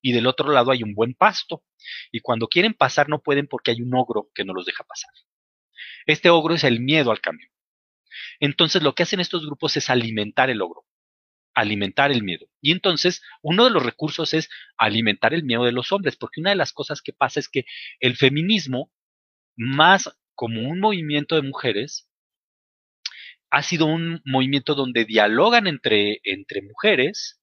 y 0.00 0.12
del 0.12 0.26
otro 0.26 0.50
lado 0.50 0.70
hay 0.70 0.82
un 0.82 0.94
buen 0.94 1.14
pasto 1.14 1.62
y 2.10 2.20
cuando 2.20 2.48
quieren 2.48 2.72
pasar 2.72 3.08
no 3.08 3.20
pueden 3.20 3.46
porque 3.46 3.70
hay 3.70 3.82
un 3.82 3.94
ogro 3.94 4.30
que 4.34 4.44
no 4.44 4.54
los 4.54 4.64
deja 4.64 4.82
pasar. 4.84 5.10
Este 6.06 6.30
ogro 6.30 6.54
es 6.54 6.64
el 6.64 6.80
miedo 6.80 7.10
al 7.10 7.20
cambio. 7.20 7.48
Entonces 8.40 8.82
lo 8.82 8.94
que 8.94 9.04
hacen 9.04 9.20
estos 9.20 9.46
grupos 9.46 9.76
es 9.76 9.90
alimentar 9.90 10.50
el 10.50 10.62
ogro, 10.62 10.84
alimentar 11.54 12.10
el 12.10 12.22
miedo. 12.22 12.46
Y 12.60 12.72
entonces 12.72 13.22
uno 13.42 13.64
de 13.64 13.70
los 13.70 13.84
recursos 13.84 14.34
es 14.34 14.50
alimentar 14.76 15.34
el 15.34 15.44
miedo 15.44 15.64
de 15.64 15.72
los 15.72 15.92
hombres, 15.92 16.16
porque 16.16 16.40
una 16.40 16.50
de 16.50 16.56
las 16.56 16.72
cosas 16.72 17.02
que 17.02 17.12
pasa 17.12 17.40
es 17.40 17.48
que 17.48 17.64
el 18.00 18.16
feminismo, 18.16 18.92
más 19.56 20.10
como 20.34 20.68
un 20.68 20.80
movimiento 20.80 21.36
de 21.36 21.42
mujeres, 21.42 22.08
ha 23.52 23.62
sido 23.62 23.84
un 23.86 24.22
movimiento 24.24 24.74
donde 24.74 25.04
dialogan 25.04 25.66
entre, 25.66 26.20
mujeres 26.62 27.38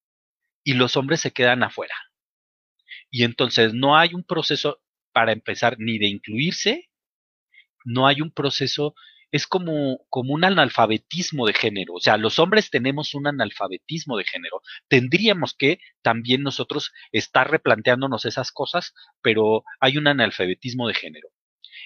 y 0.63 0.73
los 0.73 0.97
hombres 0.97 1.21
se 1.21 1.31
quedan 1.31 1.61
afuera. 1.61 1.93
Y 3.11 3.23
entonces 3.23 3.73
no 3.75 3.95
hay 3.95 4.15
un 4.15 4.23
proceso 4.23 4.81
para 5.13 5.31
empezar 5.33 5.75
ni 5.79 5.99
de 5.99 6.07
incluirse 6.07 6.89
no 7.85 8.07
hay 8.07 8.21
un 8.21 8.31
proceso, 8.31 8.95
es 9.31 9.45
como, 9.47 9.99
como 10.09 10.33
un 10.33 10.43
analfabetismo 10.43 11.45
de 11.45 11.53
género. 11.53 11.93
O 11.95 11.99
sea, 11.99 12.17
los 12.17 12.39
hombres 12.39 12.69
tenemos 12.69 13.13
un 13.13 13.27
analfabetismo 13.27 14.17
de 14.17 14.23
género. 14.23 14.61
Tendríamos 14.87 15.53
que 15.53 15.79
también 16.01 16.41
nosotros 16.41 16.91
estar 17.11 17.49
replanteándonos 17.49 18.25
esas 18.25 18.51
cosas, 18.51 18.93
pero 19.21 19.63
hay 19.79 19.97
un 19.97 20.07
analfabetismo 20.07 20.87
de 20.87 20.95
género. 20.95 21.29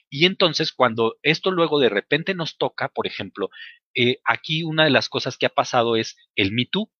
Y 0.10 0.26
entonces, 0.26 0.72
cuando 0.72 1.18
esto 1.22 1.52
luego 1.52 1.80
de 1.80 1.89
repente 1.89 2.34
nos 2.34 2.58
toca, 2.58 2.89
por 2.89 3.08
ejemplo, 3.08 3.50
eh, 3.96 4.20
aquí 4.26 4.64
una 4.64 4.86
de 4.86 4.89
las 4.89 5.10
cosas 5.10 5.38
que 5.38 5.46
ha 5.46 5.50
pasado 5.50 5.96
es 5.96 6.16
el 6.36 6.52
Me 6.52 6.66
Too. 6.66 6.91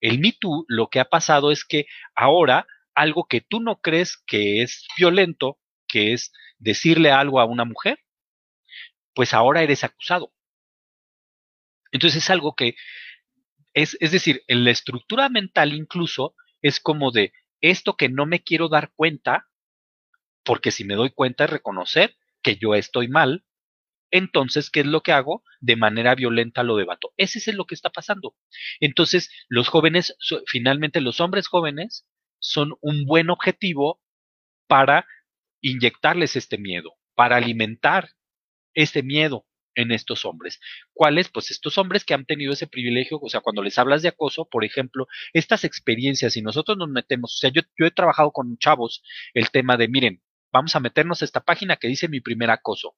El 0.00 0.18
Me 0.20 0.32
Too 0.32 0.64
lo 0.68 0.88
que 0.88 1.00
ha 1.00 1.06
pasado 1.06 1.50
es 1.50 1.64
que 1.64 1.86
ahora 2.14 2.66
algo 2.94 3.26
que 3.28 3.40
tú 3.40 3.60
no 3.60 3.80
crees 3.80 4.22
que 4.26 4.62
es 4.62 4.86
violento, 4.96 5.58
que 5.88 6.12
es 6.12 6.32
decirle 6.58 7.10
algo 7.10 7.40
a 7.40 7.44
una 7.44 7.64
mujer, 7.64 7.98
pues 9.14 9.34
ahora 9.34 9.62
eres 9.62 9.84
acusado. 9.84 10.32
Entonces 11.92 12.24
es 12.24 12.30
algo 12.30 12.54
que 12.54 12.74
es, 13.72 13.96
es 14.00 14.12
decir, 14.12 14.42
en 14.46 14.64
la 14.64 14.70
estructura 14.70 15.28
mental 15.28 15.72
incluso 15.74 16.34
es 16.62 16.80
como 16.80 17.10
de 17.10 17.32
esto 17.60 17.96
que 17.96 18.08
no 18.08 18.26
me 18.26 18.42
quiero 18.42 18.68
dar 18.68 18.92
cuenta, 18.94 19.48
porque 20.44 20.70
si 20.70 20.84
me 20.84 20.94
doy 20.94 21.10
cuenta 21.10 21.44
es 21.44 21.50
reconocer 21.50 22.16
que 22.42 22.56
yo 22.56 22.74
estoy 22.74 23.08
mal, 23.08 23.44
entonces, 24.14 24.70
¿qué 24.70 24.80
es 24.80 24.86
lo 24.86 25.00
que 25.00 25.10
hago? 25.10 25.42
De 25.60 25.74
manera 25.74 26.14
violenta 26.14 26.62
lo 26.62 26.76
debato. 26.76 27.12
Ese 27.16 27.38
es 27.38 27.52
lo 27.56 27.64
que 27.64 27.74
está 27.74 27.90
pasando. 27.90 28.36
Entonces, 28.78 29.28
los 29.48 29.68
jóvenes, 29.68 30.16
finalmente 30.46 31.00
los 31.00 31.18
hombres 31.20 31.48
jóvenes, 31.48 32.06
son 32.38 32.74
un 32.80 33.06
buen 33.06 33.28
objetivo 33.28 34.00
para 34.68 35.04
inyectarles 35.60 36.36
este 36.36 36.58
miedo, 36.58 36.92
para 37.16 37.36
alimentar 37.36 38.10
este 38.74 39.02
miedo 39.02 39.46
en 39.74 39.92
estos 39.92 40.24
hombres. 40.24 40.60
¿Cuáles? 40.92 41.28
Pues 41.28 41.50
estos 41.50 41.78
hombres 41.78 42.04
que 42.04 42.14
han 42.14 42.26
tenido 42.26 42.52
ese 42.52 42.66
privilegio, 42.66 43.18
o 43.20 43.28
sea, 43.28 43.40
cuando 43.40 43.62
les 43.62 43.78
hablas 43.78 44.02
de 44.02 44.08
acoso, 44.08 44.46
por 44.48 44.64
ejemplo, 44.64 45.06
estas 45.32 45.64
experiencias, 45.64 46.36
y 46.36 46.42
nosotros 46.42 46.78
nos 46.78 46.88
metemos, 46.88 47.34
o 47.34 47.38
sea, 47.38 47.50
yo, 47.50 47.62
yo 47.78 47.86
he 47.86 47.90
trabajado 47.90 48.32
con 48.32 48.56
chavos 48.58 49.02
el 49.34 49.50
tema 49.50 49.76
de, 49.76 49.88
miren, 49.88 50.22
vamos 50.52 50.76
a 50.76 50.80
meternos 50.80 51.22
a 51.22 51.24
esta 51.24 51.40
página 51.40 51.76
que 51.76 51.88
dice 51.88 52.08
mi 52.08 52.20
primer 52.20 52.50
acoso. 52.50 52.96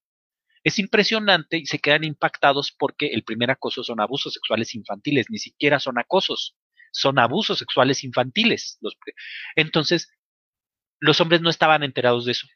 Es 0.62 0.78
impresionante 0.78 1.58
y 1.58 1.66
se 1.66 1.78
quedan 1.78 2.04
impactados 2.04 2.74
porque 2.76 3.06
el 3.08 3.22
primer 3.22 3.50
acoso 3.50 3.84
son 3.84 4.00
abusos 4.00 4.34
sexuales 4.34 4.74
infantiles, 4.74 5.26
ni 5.30 5.38
siquiera 5.38 5.78
son 5.78 5.98
acosos, 5.98 6.56
son 6.92 7.18
abusos 7.18 7.58
sexuales 7.58 8.02
infantiles. 8.04 8.78
entonces, 9.54 10.10
los 10.98 11.20
hombres 11.20 11.40
no 11.40 11.50
estaban 11.50 11.82
enterados 11.82 12.24
de 12.24 12.32
eso. 12.32 12.46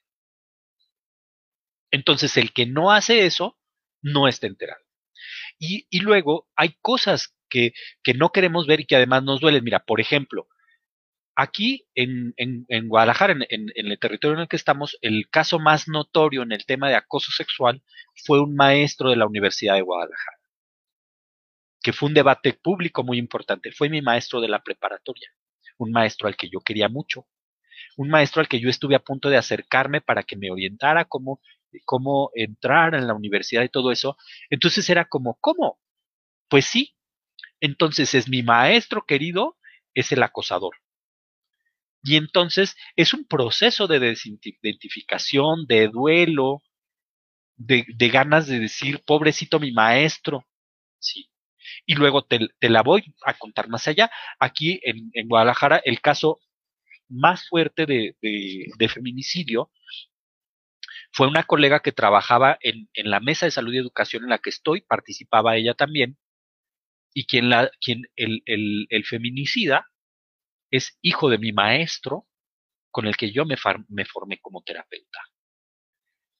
Entonces, 1.90 2.36
el 2.36 2.52
que 2.52 2.66
no 2.66 2.90
hace 2.92 3.26
eso, 3.26 3.58
no 4.02 4.28
está 4.28 4.46
enterado. 4.46 4.82
Y, 5.58 5.86
luego 6.00 6.48
hay 6.56 6.76
cosas 6.80 7.34
que, 7.48 7.72
que, 8.02 8.14
no 8.14 8.30
queremos 8.30 8.66
ver 8.66 8.80
y 8.80 8.86
que 8.86 8.96
además 8.96 9.22
nos 9.22 9.40
duelen. 9.40 9.64
Mira, 9.64 9.80
por 9.80 10.00
ejemplo, 10.00 10.48
aquí 11.36 11.86
en, 11.94 12.32
en, 12.36 12.64
en 12.68 12.88
Guadalajara, 12.88 13.34
en, 13.34 13.44
en, 13.48 13.70
el 13.74 13.98
territorio 13.98 14.36
en 14.36 14.42
el 14.42 14.48
que 14.48 14.56
estamos, 14.56 14.96
el 15.02 15.28
caso 15.30 15.58
más 15.58 15.88
notorio 15.88 16.42
en 16.42 16.52
el 16.52 16.64
tema 16.64 16.88
de 16.88 16.96
acoso 16.96 17.30
sexual 17.32 17.82
fue 18.24 18.40
un 18.40 18.54
maestro 18.54 19.10
de 19.10 19.16
la 19.16 19.26
Universidad 19.26 19.74
de 19.74 19.82
Guadalajara, 19.82 20.38
que 21.82 21.92
fue 21.92 22.08
un 22.08 22.14
debate 22.14 22.54
público 22.54 23.04
muy 23.04 23.18
importante. 23.18 23.72
Fue 23.72 23.88
mi 23.88 24.02
maestro 24.02 24.40
de 24.40 24.48
la 24.48 24.62
preparatoria, 24.62 25.30
un 25.78 25.90
maestro 25.92 26.28
al 26.28 26.36
que 26.36 26.48
yo 26.48 26.60
quería 26.60 26.88
mucho, 26.88 27.26
un 27.96 28.08
maestro 28.08 28.40
al 28.40 28.48
que 28.48 28.60
yo 28.60 28.68
estuve 28.68 28.94
a 28.94 29.00
punto 29.00 29.28
de 29.30 29.36
acercarme 29.36 30.00
para 30.00 30.22
que 30.22 30.36
me 30.36 30.50
orientara 30.50 31.04
cómo 31.04 31.40
cómo 31.84 32.30
entrar 32.34 32.94
en 32.94 33.06
la 33.06 33.14
universidad 33.14 33.62
y 33.62 33.68
todo 33.68 33.92
eso. 33.92 34.16
Entonces 34.50 34.88
era 34.90 35.06
como, 35.06 35.38
¿cómo? 35.40 35.80
Pues 36.48 36.66
sí. 36.66 36.94
Entonces 37.60 38.14
es 38.14 38.28
mi 38.28 38.42
maestro 38.42 39.04
querido, 39.06 39.56
es 39.94 40.12
el 40.12 40.22
acosador. 40.22 40.76
Y 42.02 42.16
entonces 42.16 42.76
es 42.96 43.12
un 43.14 43.26
proceso 43.26 43.86
de 43.86 43.98
desidentificación, 44.00 45.66
de 45.66 45.88
duelo, 45.88 46.62
de, 47.56 47.84
ganas 48.08 48.46
de 48.46 48.58
decir, 48.60 49.02
pobrecito 49.04 49.60
mi 49.60 49.72
maestro. 49.72 50.46
Sí. 50.98 51.30
Y 51.86 51.94
luego 51.94 52.24
te, 52.24 52.40
la 52.60 52.82
voy 52.82 53.14
a 53.24 53.34
contar 53.34 53.68
más 53.68 53.86
allá. 53.88 54.10
Aquí 54.38 54.80
en, 54.82 55.28
Guadalajara, 55.28 55.82
el 55.84 56.00
caso 56.00 56.40
más 57.08 57.48
fuerte 57.48 57.86
de 57.86 58.88
feminicidio 58.88 59.70
fue 61.12 61.26
una 61.26 61.44
colega 61.44 61.80
que 61.80 61.92
trabajaba 61.92 62.58
en, 62.60 62.88
en, 62.94 63.10
la 63.10 63.20
mesa 63.20 63.46
de 63.46 63.52
salud 63.52 63.72
y 63.72 63.78
educación 63.78 64.24
en 64.24 64.30
la 64.30 64.38
que 64.38 64.50
estoy, 64.50 64.82
participaba 64.82 65.56
ella 65.56 65.74
también, 65.74 66.18
y 67.12 67.26
quien, 67.26 67.50
la, 67.50 67.70
quien 67.80 68.02
el, 68.16 68.42
el, 68.46 68.86
el 68.88 69.04
feminicida 69.04 69.86
es 70.70 70.98
hijo 71.02 71.28
de 71.28 71.38
mi 71.38 71.52
maestro 71.52 72.26
con 72.90 73.06
el 73.06 73.16
que 73.16 73.32
yo 73.32 73.44
me, 73.44 73.56
formé 73.56 74.38
como 74.40 74.62
terapeuta. 74.62 75.20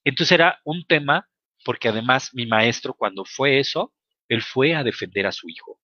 Entonces 0.03 0.33
era 0.33 0.59
un 0.63 0.85
tema, 0.85 1.29
porque 1.63 1.89
además 1.89 2.33
mi 2.33 2.45
maestro 2.45 2.93
cuando 2.93 3.25
fue 3.25 3.59
eso, 3.59 3.93
él 4.27 4.41
fue 4.41 4.75
a 4.75 4.83
defender 4.83 5.27
a 5.27 5.31
su 5.31 5.49
hijo 5.49 5.79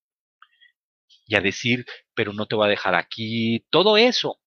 y 1.25 1.35
a 1.35 1.41
decir, 1.41 1.85
pero 2.13 2.33
no 2.33 2.45
te 2.45 2.55
voy 2.55 2.67
a 2.67 2.69
dejar 2.69 2.95
aquí, 2.95 3.65
todo 3.69 3.97
eso. 3.97 4.39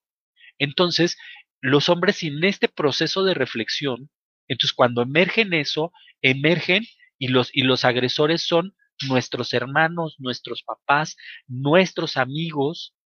Entonces, 0.58 1.18
los 1.60 1.88
hombres 1.90 2.16
sin 2.16 2.42
este 2.44 2.68
proceso 2.68 3.22
de 3.22 3.34
reflexión 3.34 4.10
entonces, 4.50 4.74
cuando 4.74 5.02
emergen 5.02 5.54
eso, 5.54 5.92
emergen 6.22 6.84
y 7.18 7.28
los, 7.28 7.50
y 7.54 7.62
los 7.62 7.84
agresores 7.84 8.42
son 8.42 8.74
nuestros 9.08 9.54
hermanos, 9.54 10.16
nuestros 10.18 10.64
papás, 10.64 11.16
nuestros 11.46 12.16
amigos. 12.16 12.96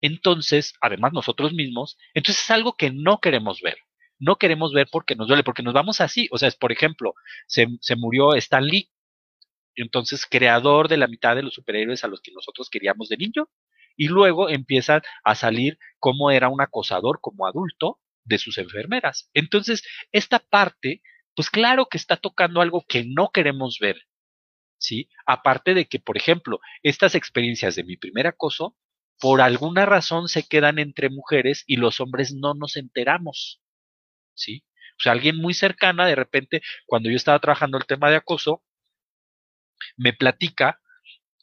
Entonces, 0.00 0.74
además 0.80 1.12
nosotros 1.12 1.52
mismos, 1.52 1.96
entonces 2.14 2.42
es 2.42 2.50
algo 2.50 2.76
que 2.76 2.90
no 2.90 3.20
queremos 3.20 3.62
ver. 3.62 3.76
No 4.18 4.36
queremos 4.36 4.72
ver 4.72 4.88
porque 4.90 5.14
nos 5.14 5.28
duele, 5.28 5.44
porque 5.44 5.62
nos 5.62 5.72
vamos 5.72 6.00
así. 6.00 6.28
O 6.32 6.38
sea, 6.38 6.48
es, 6.48 6.56
por 6.56 6.72
ejemplo, 6.72 7.14
se, 7.46 7.68
se 7.80 7.94
murió 7.94 8.34
Stan 8.34 8.66
Lee, 8.66 8.90
entonces 9.76 10.26
creador 10.28 10.88
de 10.88 10.96
la 10.96 11.06
mitad 11.06 11.36
de 11.36 11.44
los 11.44 11.54
superhéroes 11.54 12.02
a 12.02 12.08
los 12.08 12.20
que 12.20 12.32
nosotros 12.32 12.68
queríamos 12.70 13.08
de 13.08 13.18
niño, 13.18 13.48
y 13.96 14.08
luego 14.08 14.48
empiezan 14.48 15.02
a 15.22 15.36
salir 15.36 15.78
como 16.00 16.32
era 16.32 16.48
un 16.48 16.60
acosador 16.60 17.20
como 17.20 17.46
adulto, 17.46 18.00
de 18.26 18.38
sus 18.38 18.58
enfermeras. 18.58 19.30
Entonces, 19.34 19.82
esta 20.12 20.38
parte, 20.38 21.02
pues 21.34 21.50
claro 21.50 21.86
que 21.86 21.96
está 21.96 22.16
tocando 22.16 22.60
algo 22.60 22.84
que 22.86 23.04
no 23.04 23.30
queremos 23.30 23.78
ver, 23.80 23.96
¿sí? 24.78 25.08
Aparte 25.26 25.74
de 25.74 25.86
que, 25.86 25.98
por 25.98 26.16
ejemplo, 26.16 26.60
estas 26.82 27.14
experiencias 27.14 27.76
de 27.76 27.84
mi 27.84 27.96
primer 27.96 28.26
acoso, 28.26 28.76
por 29.18 29.40
alguna 29.40 29.86
razón 29.86 30.28
se 30.28 30.46
quedan 30.46 30.78
entre 30.78 31.08
mujeres 31.08 31.64
y 31.66 31.76
los 31.76 32.00
hombres 32.00 32.34
no 32.34 32.54
nos 32.54 32.76
enteramos, 32.76 33.62
¿sí? 34.34 34.64
O 34.98 35.02
sea, 35.02 35.12
alguien 35.12 35.36
muy 35.36 35.54
cercana, 35.54 36.06
de 36.06 36.14
repente, 36.14 36.62
cuando 36.86 37.10
yo 37.10 37.16
estaba 37.16 37.38
trabajando 37.38 37.78
el 37.78 37.86
tema 37.86 38.10
de 38.10 38.16
acoso, 38.16 38.62
me 39.96 40.12
platica 40.12 40.80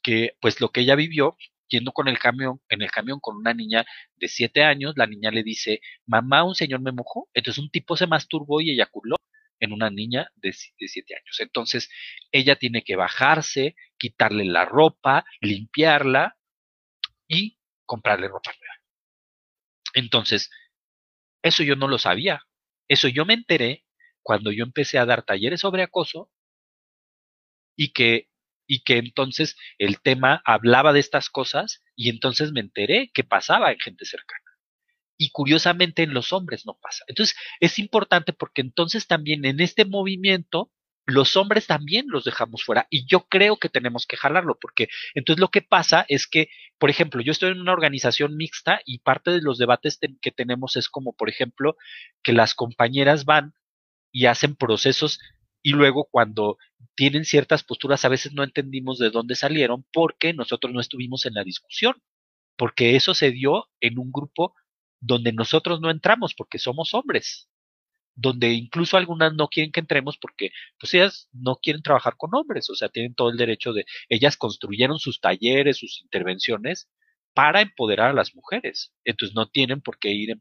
que, 0.02 0.36
pues, 0.42 0.60
lo 0.60 0.70
que 0.70 0.82
ella 0.82 0.96
vivió 0.96 1.38
yendo 1.74 1.92
con 1.92 2.08
el 2.08 2.20
camión, 2.20 2.62
en 2.70 2.82
el 2.84 2.92
camión 2.92 3.20
con 3.20 3.36
una 3.38 3.54
niña 3.54 3.86
de 4.16 4.28
siete 4.28 4.64
años, 4.64 4.94
la 4.96 5.08
niña 5.08 5.32
le 5.32 5.44
dice, 5.44 5.82
mamá, 6.06 6.44
un 6.44 6.56
señor 6.56 6.82
me 6.82 6.92
mojó. 6.92 7.30
Entonces 7.34 7.62
un 7.64 7.70
tipo 7.70 7.98
se 7.98 8.08
masturbó 8.08 8.62
y 8.62 8.72
eyaculó 8.72 9.18
en 9.60 9.74
una 9.74 9.90
niña 9.90 10.30
de, 10.36 10.50
de 10.80 10.88
siete 10.88 11.16
años. 11.16 11.40
Entonces 11.40 11.90
ella 12.32 12.56
tiene 12.58 12.84
que 12.84 12.96
bajarse, 12.96 13.76
quitarle 13.98 14.46
la 14.46 14.66
ropa, 14.66 15.26
limpiarla 15.42 16.38
y 17.28 17.58
comprarle 17.86 18.28
ropa 18.28 18.52
nueva. 18.60 18.76
Entonces, 19.96 20.50
eso 21.44 21.64
yo 21.64 21.76
no 21.76 21.88
lo 21.88 21.98
sabía. 21.98 22.44
Eso 22.88 23.08
yo 23.08 23.26
me 23.26 23.34
enteré 23.34 23.86
cuando 24.22 24.52
yo 24.52 24.64
empecé 24.64 24.98
a 25.00 25.06
dar 25.06 25.24
talleres 25.24 25.62
sobre 25.62 25.84
acoso 25.84 26.32
y 27.76 27.94
que 27.94 28.30
y 28.68 28.84
que 28.84 28.98
entonces 28.98 29.56
el 29.78 30.02
tema 30.02 30.42
hablaba 30.46 30.94
de 30.94 31.00
estas 31.00 31.30
cosas 31.30 31.84
y 31.96 32.10
entonces 32.10 32.52
me 32.52 32.62
enteré 32.62 33.12
que 33.14 33.24
pasaba 33.24 33.72
en 33.72 33.80
gente 33.80 34.06
cercana. 34.06 34.40
Y 35.18 35.30
curiosamente 35.30 36.04
en 36.04 36.14
los 36.14 36.34
hombres 36.34 36.66
no 36.66 36.78
pasa. 36.82 37.04
Entonces 37.08 37.36
es 37.60 37.80
importante 37.80 38.34
porque 38.34 38.62
entonces 38.62 39.08
también 39.08 39.46
en 39.46 39.60
este 39.60 39.86
movimiento 39.86 40.72
los 41.06 41.36
hombres 41.36 41.68
también 41.68 42.06
los 42.08 42.24
dejamos 42.24 42.64
fuera 42.64 42.88
y 42.90 43.06
yo 43.06 43.28
creo 43.28 43.58
que 43.58 43.68
tenemos 43.68 44.06
que 44.06 44.16
jalarlo 44.16 44.58
porque 44.60 44.88
entonces 45.16 45.40
lo 45.40 45.50
que 45.50 45.62
pasa 45.62 46.06
es 46.08 46.28
que, 46.28 46.50
por 46.78 46.90
ejemplo, 46.90 47.22
yo 47.22 47.32
estoy 47.32 47.52
en 47.52 47.60
una 47.60 47.74
organización 47.74 48.38
mixta 48.38 48.82
y 48.86 49.00
parte 49.00 49.32
de 49.32 49.42
los 49.42 49.58
debates 49.58 50.00
que 50.22 50.32
tenemos 50.32 50.78
es 50.78 50.88
como, 50.88 51.14
por 51.14 51.30
ejemplo, 51.30 51.76
que 52.24 52.32
las 52.32 52.56
compañeras 52.56 53.26
van 53.26 53.54
y 54.12 54.28
hacen 54.28 54.56
procesos 54.56 55.20
y 55.64 55.72
luego 55.72 56.06
cuando 56.12 56.58
tienen 56.96 57.26
ciertas 57.26 57.64
posturas 57.64 58.06
a 58.06 58.10
veces 58.10 58.34
no 58.34 58.44
entendimos 58.44 59.00
de 59.00 59.10
dónde 59.10 59.36
salieron 59.36 59.86
porque 59.92 60.34
nosotros 60.34 60.74
no 60.74 60.82
estuvimos 60.82 61.26
en 61.26 61.34
la 61.34 61.44
discusión, 61.44 61.96
porque 62.58 62.96
eso 62.96 63.14
se 63.14 63.32
dio 63.32 63.70
en 63.80 63.98
un 63.98 64.12
grupo 64.12 64.54
donde 65.00 65.34
nosotros 65.34 65.82
no 65.82 65.90
entramos 65.90 66.36
porque 66.36 66.60
somos 66.60 66.94
hombres, 66.94 67.50
donde 68.16 68.54
incluso 68.54 68.98
algunas 68.98 69.34
no 69.34 69.48
quieren 69.48 69.72
que 69.72 69.80
entremos 69.80 70.18
porque 70.18 70.52
pues 70.80 70.94
ellas 70.94 71.30
no 71.32 71.56
quieren 71.56 71.82
trabajar 71.82 72.16
con 72.18 72.36
hombres, 72.36 72.70
o 72.70 72.76
sea, 72.76 72.90
tienen 72.90 73.16
todo 73.16 73.30
el 73.30 73.38
derecho 73.38 73.74
de, 73.74 73.86
ellas 74.10 74.38
construyeron 74.38 75.00
sus 75.00 75.20
talleres, 75.20 75.78
sus 75.78 76.02
intervenciones 76.04 76.90
para 77.34 77.62
empoderar 77.62 78.12
a 78.12 78.14
las 78.14 78.36
mujeres, 78.36 78.94
entonces 79.06 79.34
no 79.34 79.48
tienen 79.48 79.82
por 79.82 79.98
qué 79.98 80.12
ir 80.12 80.38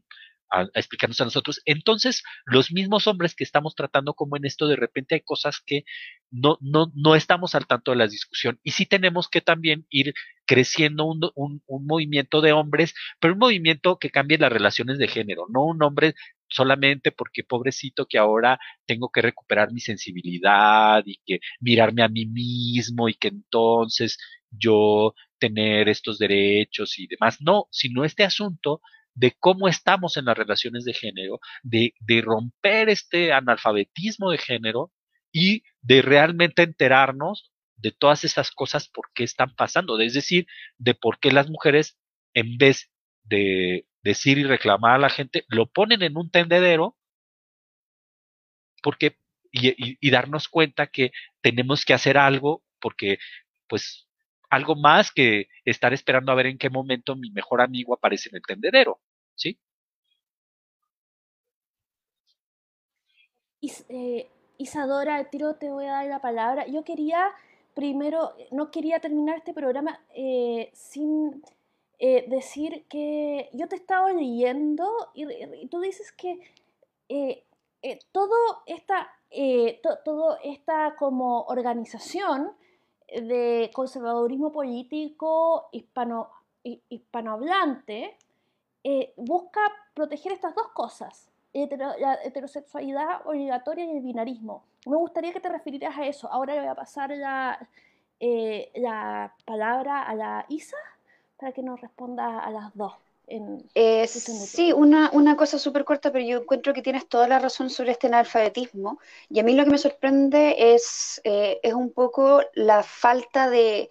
a, 0.53 0.67
explicarnos 0.75 1.19
a 1.21 1.25
nosotros. 1.25 1.61
Entonces, 1.65 2.23
los 2.45 2.71
mismos 2.71 3.07
hombres 3.07 3.35
que 3.35 3.43
estamos 3.43 3.75
tratando 3.75 4.13
como 4.13 4.37
en 4.37 4.45
esto, 4.45 4.67
de 4.67 4.75
repente 4.75 5.15
hay 5.15 5.21
cosas 5.21 5.61
que 5.65 5.83
no, 6.31 6.57
no, 6.61 6.91
no 6.95 7.15
estamos 7.15 7.55
al 7.55 7.67
tanto 7.67 7.91
de 7.91 7.97
la 7.97 8.07
discusión 8.07 8.59
y 8.63 8.71
sí 8.71 8.85
tenemos 8.85 9.29
que 9.29 9.41
también 9.41 9.85
ir 9.89 10.13
creciendo 10.45 11.05
un, 11.05 11.21
un, 11.35 11.61
un 11.65 11.85
movimiento 11.85 12.41
de 12.41 12.53
hombres, 12.53 12.93
pero 13.19 13.33
un 13.33 13.39
movimiento 13.39 13.97
que 13.97 14.09
cambie 14.09 14.37
las 14.37 14.51
relaciones 14.51 14.97
de 14.97 15.07
género, 15.07 15.45
no 15.49 15.65
un 15.65 15.81
hombre 15.83 16.15
solamente 16.47 17.11
porque 17.11 17.43
pobrecito 17.43 18.05
que 18.05 18.17
ahora 18.17 18.59
tengo 18.85 19.09
que 19.09 19.21
recuperar 19.21 19.71
mi 19.71 19.79
sensibilidad 19.79 21.03
y 21.05 21.17
que 21.25 21.39
mirarme 21.59 22.03
a 22.03 22.09
mí 22.09 22.25
mismo 22.25 23.09
y 23.09 23.15
que 23.15 23.29
entonces 23.29 24.17
yo 24.51 25.13
tener 25.39 25.89
estos 25.89 26.19
derechos 26.19 26.99
y 26.99 27.07
demás. 27.07 27.37
No, 27.41 27.67
sino 27.71 28.05
este 28.05 28.23
asunto 28.23 28.81
de 29.15 29.35
cómo 29.39 29.67
estamos 29.67 30.17
en 30.17 30.25
las 30.25 30.37
relaciones 30.37 30.85
de 30.85 30.93
género, 30.93 31.39
de, 31.61 31.93
de 31.99 32.21
romper 32.21 32.89
este 32.89 33.33
analfabetismo 33.33 34.31
de 34.31 34.37
género 34.37 34.91
y 35.31 35.63
de 35.81 36.01
realmente 36.01 36.63
enterarnos 36.63 37.51
de 37.75 37.91
todas 37.91 38.23
esas 38.23 38.51
cosas 38.51 38.87
por 38.87 39.11
qué 39.13 39.23
están 39.23 39.55
pasando, 39.55 39.99
es 39.99 40.13
decir, 40.13 40.47
de 40.77 40.93
por 40.93 41.19
qué 41.19 41.31
las 41.31 41.49
mujeres, 41.49 41.97
en 42.33 42.57
vez 42.57 42.89
de 43.23 43.85
decir 44.03 44.37
y 44.37 44.43
reclamar 44.43 44.95
a 44.95 44.99
la 44.99 45.09
gente, 45.09 45.45
lo 45.47 45.67
ponen 45.67 46.01
en 46.01 46.17
un 46.17 46.29
tendedero 46.29 46.97
porque 48.81 49.17
y, 49.51 50.09
darnos 50.09 50.47
cuenta 50.49 50.87
que 50.87 51.11
tenemos 51.41 51.85
que 51.85 51.93
hacer 51.93 52.17
algo 52.17 52.63
porque 52.79 53.19
pues 53.67 54.07
algo 54.53 54.75
más 54.75 55.11
que 55.11 55.47
estar 55.65 55.93
esperando 55.93 56.31
a 56.31 56.35
ver 56.35 56.45
en 56.45 56.57
qué 56.57 56.69
momento 56.69 57.15
mi 57.15 57.31
mejor 57.31 57.61
amigo 57.61 57.93
aparece 57.93 58.29
en 58.29 58.35
el 58.35 58.41
tendedero, 58.43 58.99
¿sí? 59.35 59.59
Eh, 63.89 64.29
Isadora, 64.57 65.29
tiro 65.29 65.55
te 65.55 65.71
voy 65.71 65.85
a 65.85 65.93
dar 65.93 66.05
la 66.05 66.19
palabra. 66.19 66.67
Yo 66.67 66.83
quería, 66.83 67.31
primero, 67.73 68.33
no 68.51 68.69
quería 68.69 68.99
terminar 68.99 69.37
este 69.37 69.53
programa 69.53 69.99
eh, 70.13 70.69
sin 70.73 71.41
eh, 71.97 72.25
decir 72.29 72.85
que 72.89 73.49
yo 73.53 73.67
te 73.67 73.75
estaba 73.75 74.11
leyendo 74.11 74.91
y, 75.15 75.67
tú 75.67 75.79
dices 75.81 76.11
que 76.11 76.39
todo 78.11 78.63
esta, 78.67 79.09
todo 80.03 80.37
esta 80.43 80.95
como 80.97 81.43
organización 81.43 82.51
de 83.07 83.71
conservadurismo 83.73 84.51
político 84.51 85.69
hispano, 85.71 86.29
hispanohablante 86.63 88.17
busca 89.17 89.61
proteger 89.93 90.33
estas 90.33 90.55
dos 90.55 90.69
cosas 90.69 91.33
la 91.53 92.15
heterosexualidad 92.23 93.25
obligatoria 93.25 93.85
y 93.85 93.97
el 93.97 94.01
binarismo. 94.01 94.63
Me 94.85 94.97
gustaría 94.97 95.31
que 95.31 95.39
te 95.39 95.49
refirieras 95.49 95.97
a 95.97 96.05
eso. 96.05 96.31
Ahora 96.31 96.55
le 96.55 96.61
voy 96.61 96.69
a 96.69 96.75
pasar 96.75 97.11
la, 97.11 97.59
eh, 98.19 98.71
la 98.75 99.33
palabra 99.45 100.03
a 100.03 100.15
la 100.15 100.45
Isa 100.49 100.77
para 101.37 101.51
que 101.51 101.61
nos 101.61 101.79
responda 101.79 102.39
a 102.39 102.49
las 102.49 102.75
dos. 102.75 102.93
Eh, 103.27 104.07
sí, 104.07 104.73
una, 104.73 105.09
una 105.13 105.35
cosa 105.35 105.57
súper 105.57 105.85
corta, 105.85 106.11
pero 106.11 106.25
yo 106.25 106.39
encuentro 106.41 106.73
que 106.73 106.81
tienes 106.81 107.07
toda 107.07 107.27
la 107.27 107.39
razón 107.39 107.69
sobre 107.69 107.91
este 107.91 108.07
analfabetismo. 108.07 108.99
Y 109.29 109.39
a 109.39 109.43
mí 109.43 109.55
lo 109.55 109.63
que 109.63 109.71
me 109.71 109.77
sorprende 109.77 110.73
es, 110.75 111.21
eh, 111.23 111.59
es 111.63 111.73
un 111.73 111.93
poco 111.93 112.41
la 112.53 112.83
falta 112.83 113.49
de, 113.49 113.89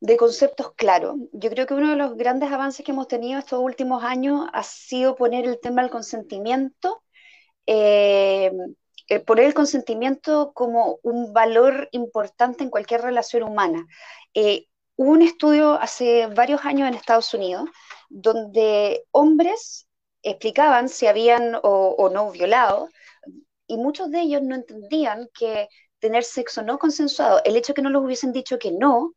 de 0.00 0.16
conceptos 0.16 0.72
claros. 0.74 1.16
Yo 1.32 1.50
creo 1.50 1.66
que 1.66 1.74
uno 1.74 1.90
de 1.90 1.96
los 1.96 2.16
grandes 2.16 2.50
avances 2.52 2.84
que 2.84 2.92
hemos 2.92 3.08
tenido 3.08 3.38
estos 3.38 3.60
últimos 3.60 4.04
años 4.04 4.46
ha 4.52 4.62
sido 4.62 5.16
poner 5.16 5.46
el 5.46 5.60
tema 5.60 5.82
del 5.82 5.90
consentimiento, 5.90 7.02
eh, 7.66 8.52
eh, 9.08 9.20
poner 9.20 9.46
el 9.46 9.54
consentimiento 9.54 10.52
como 10.54 10.98
un 11.02 11.32
valor 11.32 11.88
importante 11.92 12.64
en 12.64 12.70
cualquier 12.70 13.02
relación 13.02 13.42
humana. 13.44 13.86
Eh, 14.34 14.66
hubo 14.96 15.10
un 15.12 15.22
estudio 15.22 15.74
hace 15.74 16.26
varios 16.26 16.64
años 16.64 16.88
en 16.88 16.94
Estados 16.94 17.32
Unidos 17.34 17.68
donde 18.08 19.04
hombres 19.10 19.86
explicaban 20.22 20.88
si 20.88 21.06
habían 21.06 21.58
o, 21.62 22.10
no 22.12 22.30
violado 22.30 22.88
y 23.66 23.76
muchos 23.76 24.10
de 24.10 24.20
ellos 24.20 24.42
no 24.42 24.54
entendían 24.54 25.28
que 25.32 25.68
tener 25.98 26.24
sexo 26.24 26.62
no 26.62 26.78
consensuado, 26.78 27.40
el 27.44 27.56
hecho 27.56 27.72
de 27.72 27.76
que 27.76 27.82
no 27.82 27.90
les 27.90 28.00
hubiesen 28.02 28.32
dicho 28.32 28.58
que 28.58 28.70
no, 28.72 29.12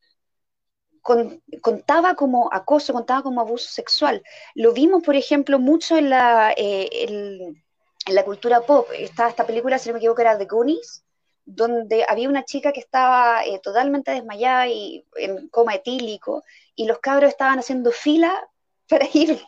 contaba 1.62 2.16
como 2.16 2.50
acoso, 2.54 2.94
contaba 2.94 3.24
como 3.24 3.42
abuso 3.42 3.70
sexual. 3.70 4.22
Lo 4.54 4.74
vimos, 4.74 5.04
por 5.04 5.16
ejemplo, 5.16 5.60
mucho 5.60 5.98
en 5.98 6.10
la, 6.10 6.54
eh, 6.56 6.90
en 7.08 8.16
la 8.16 8.26
cultura 8.26 8.62
pop. 8.62 8.88
Está 8.94 9.30
esta 9.30 9.46
película, 9.46 9.80
si 9.80 9.90
no 9.90 9.94
me 9.94 10.00
equivoco, 10.00 10.22
era 10.22 10.38
The 10.38 10.46
Goonies, 10.46 11.04
donde 11.46 12.06
había 12.08 12.30
una 12.30 12.46
chica 12.46 12.72
que 12.72 12.80
estaba 12.80 13.44
eh, 13.46 13.60
totalmente 13.64 14.12
desmayada 14.12 14.68
y 14.68 15.06
en 15.16 15.48
coma 15.50 15.76
etílico, 15.76 16.44
y 16.76 16.86
los 16.86 17.00
cabros 17.00 17.30
estaban 17.30 17.60
haciendo 17.60 17.92
fila 17.92 18.49
para 18.90 19.08
ir 19.14 19.40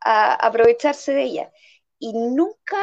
a, 0.00 0.34
aprovecharse 0.34 1.12
de 1.12 1.22
ella. 1.22 1.52
Y 1.98 2.12
nunca 2.12 2.78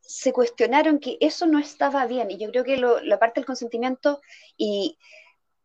se 0.00 0.32
cuestionaron 0.32 0.98
que 0.98 1.16
eso 1.20 1.46
no 1.46 1.58
estaba 1.58 2.06
bien. 2.06 2.30
Y 2.30 2.38
yo 2.38 2.50
creo 2.50 2.64
que 2.64 2.76
la 2.76 3.18
parte 3.18 3.40
del 3.40 3.46
consentimiento 3.46 4.20
y 4.56 4.98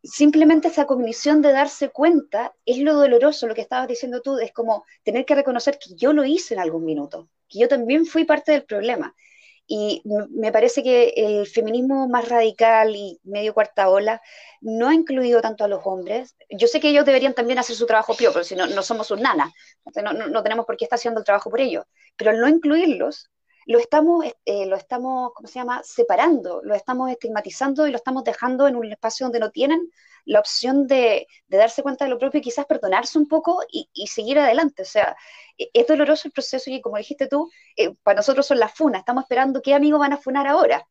simplemente 0.04 0.68
esa 0.68 0.86
cognición 0.86 1.42
de 1.42 1.52
darse 1.52 1.90
cuenta 1.90 2.54
es 2.64 2.78
lo 2.78 2.94
doloroso, 2.94 3.48
lo 3.48 3.54
que 3.54 3.62
estabas 3.62 3.88
diciendo 3.88 4.22
tú, 4.22 4.38
es 4.38 4.52
como 4.52 4.84
tener 5.02 5.24
que 5.24 5.34
reconocer 5.34 5.78
que 5.78 5.94
yo 5.96 6.12
lo 6.12 6.24
hice 6.24 6.54
en 6.54 6.60
algún 6.60 6.84
minuto, 6.84 7.28
que 7.48 7.58
yo 7.58 7.68
también 7.68 8.06
fui 8.06 8.24
parte 8.24 8.52
del 8.52 8.64
problema. 8.64 9.14
Y 9.66 10.02
me 10.30 10.52
parece 10.52 10.82
que 10.82 11.12
el 11.16 11.46
feminismo 11.46 12.08
más 12.08 12.28
radical 12.28 12.94
y 12.94 13.18
medio 13.24 13.52
cuarta 13.52 13.88
ola 13.88 14.22
no 14.60 14.88
ha 14.88 14.94
incluido 14.94 15.40
tanto 15.40 15.64
a 15.64 15.68
los 15.68 15.80
hombres. 15.84 16.36
Yo 16.50 16.68
sé 16.68 16.78
que 16.80 16.90
ellos 16.90 17.04
deberían 17.04 17.34
también 17.34 17.58
hacer 17.58 17.74
su 17.74 17.86
trabajo 17.86 18.14
pio, 18.16 18.32
pero 18.32 18.44
si 18.44 18.54
no, 18.54 18.66
no 18.68 18.82
somos 18.82 19.08
sus 19.08 19.20
nanas, 19.20 19.52
no, 20.02 20.12
no, 20.12 20.42
tenemos 20.42 20.66
por 20.66 20.76
qué 20.76 20.84
estar 20.84 20.98
haciendo 20.98 21.20
el 21.20 21.26
trabajo 21.26 21.50
por 21.50 21.60
ellos. 21.60 21.84
Pero 22.16 22.30
al 22.30 22.40
no 22.40 22.48
incluirlos, 22.48 23.30
lo 23.66 23.78
estamos, 23.80 24.24
eh, 24.44 24.66
lo 24.66 24.76
estamos, 24.76 25.32
¿cómo 25.34 25.48
se 25.48 25.58
llama?, 25.58 25.82
separando, 25.84 26.60
lo 26.62 26.74
estamos 26.74 27.10
estigmatizando 27.10 27.86
y 27.86 27.90
lo 27.90 27.96
estamos 27.96 28.22
dejando 28.24 28.68
en 28.68 28.76
un 28.76 28.90
espacio 28.90 29.26
donde 29.26 29.40
no 29.40 29.50
tienen 29.50 29.90
la 30.24 30.40
opción 30.40 30.86
de, 30.86 31.26
darse 31.48 31.82
cuenta 31.82 32.04
de 32.04 32.10
lo 32.10 32.18
propio 32.18 32.38
y 32.38 32.42
quizás 32.42 32.66
perdonarse 32.66 33.18
un 33.18 33.28
poco 33.28 33.62
y, 33.70 34.06
seguir 34.06 34.38
adelante. 34.38 34.82
O 34.82 34.84
sea, 34.84 35.16
e, 35.58 35.68
es 35.72 35.86
doloroso 35.86 36.28
el 36.28 36.32
proceso 36.32 36.70
y 36.70 36.80
como 36.80 36.96
dijiste 36.96 37.26
tú, 37.26 37.50
eh, 37.76 37.94
para 38.02 38.16
nosotros 38.16 38.46
son 38.46 38.58
las 38.60 38.72
funas, 38.72 39.00
estamos 39.00 39.24
esperando 39.24 39.62
qué 39.62 39.74
amigos 39.74 40.00
van 40.00 40.12
a 40.12 40.18
funar 40.18 40.46
ahora. 40.46 40.86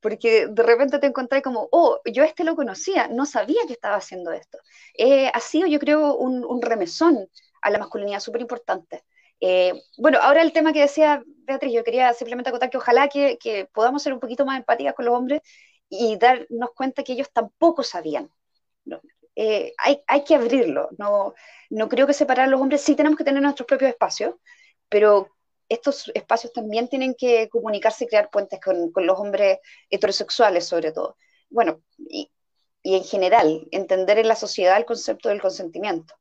Porque 0.00 0.46
de 0.46 0.62
repente 0.62 0.98
te 1.00 1.06
encontré 1.08 1.42
como, 1.42 1.68
oh, 1.72 2.00
yo 2.04 2.22
este 2.22 2.44
lo 2.44 2.54
conocía, 2.54 3.08
no 3.08 3.26
sabía 3.26 3.62
que 3.66 3.72
estaba 3.72 3.96
haciendo 3.96 4.32
esto. 4.32 4.58
Eh, 4.94 5.28
ha 5.32 5.40
sido, 5.40 5.66
yo 5.66 5.80
creo, 5.80 6.14
un, 6.16 6.44
un 6.44 6.62
remesón 6.62 7.28
a 7.62 7.70
la 7.70 7.78
masculinidad 7.78 8.20
súper 8.20 8.42
importante. 8.42 9.04
Eh, 9.40 9.72
bueno, 9.96 10.18
ahora 10.20 10.42
el 10.42 10.52
tema 10.52 10.72
que 10.72 10.80
decía 10.80 11.22
Beatriz, 11.46 11.72
yo 11.72 11.84
quería 11.84 12.12
simplemente 12.12 12.50
acotar 12.50 12.70
que 12.70 12.76
ojalá 12.78 13.08
que, 13.08 13.68
podamos 13.72 14.02
ser 14.02 14.12
un 14.12 14.20
poquito 14.20 14.44
más 14.44 14.58
empáticas 14.58 14.94
con 14.94 15.06
los 15.06 15.14
hombres 15.14 15.40
y 15.88 16.16
darnos 16.16 16.70
cuenta 16.74 17.02
que 17.02 17.12
ellos 17.12 17.30
tampoco 17.32 17.82
sabían. 17.82 18.30
Eh, 19.36 19.72
hay, 19.78 20.02
hay, 20.08 20.24
que 20.24 20.34
abrirlo, 20.34 20.88
no, 20.98 21.34
no 21.70 21.88
creo 21.88 22.08
que 22.08 22.12
separar 22.12 22.48
a 22.48 22.50
los 22.50 22.60
hombres, 22.60 22.80
sí 22.80 22.96
tenemos 22.96 23.16
que 23.16 23.22
tener 23.22 23.40
nuestros 23.40 23.66
propios 23.68 23.90
espacios, 23.90 24.34
pero 24.88 25.28
estos 25.68 26.10
espacios 26.12 26.52
también 26.52 26.88
tienen 26.88 27.14
que 27.14 27.48
comunicarse 27.48 28.04
y 28.04 28.08
crear 28.08 28.30
puentes 28.30 28.58
con, 28.60 28.90
con 28.90 29.06
los 29.06 29.16
hombres 29.18 29.58
heterosexuales 29.90 30.66
sobre 30.66 30.90
todo. 30.90 31.16
Bueno, 31.50 31.82
y, 31.98 32.32
y 32.82 32.96
en 32.96 33.04
general, 33.04 33.68
entender 33.70 34.18
en 34.18 34.28
la 34.28 34.34
sociedad 34.34 34.76
el 34.76 34.86
concepto 34.86 35.28
del 35.28 35.40
consentimiento. 35.40 36.14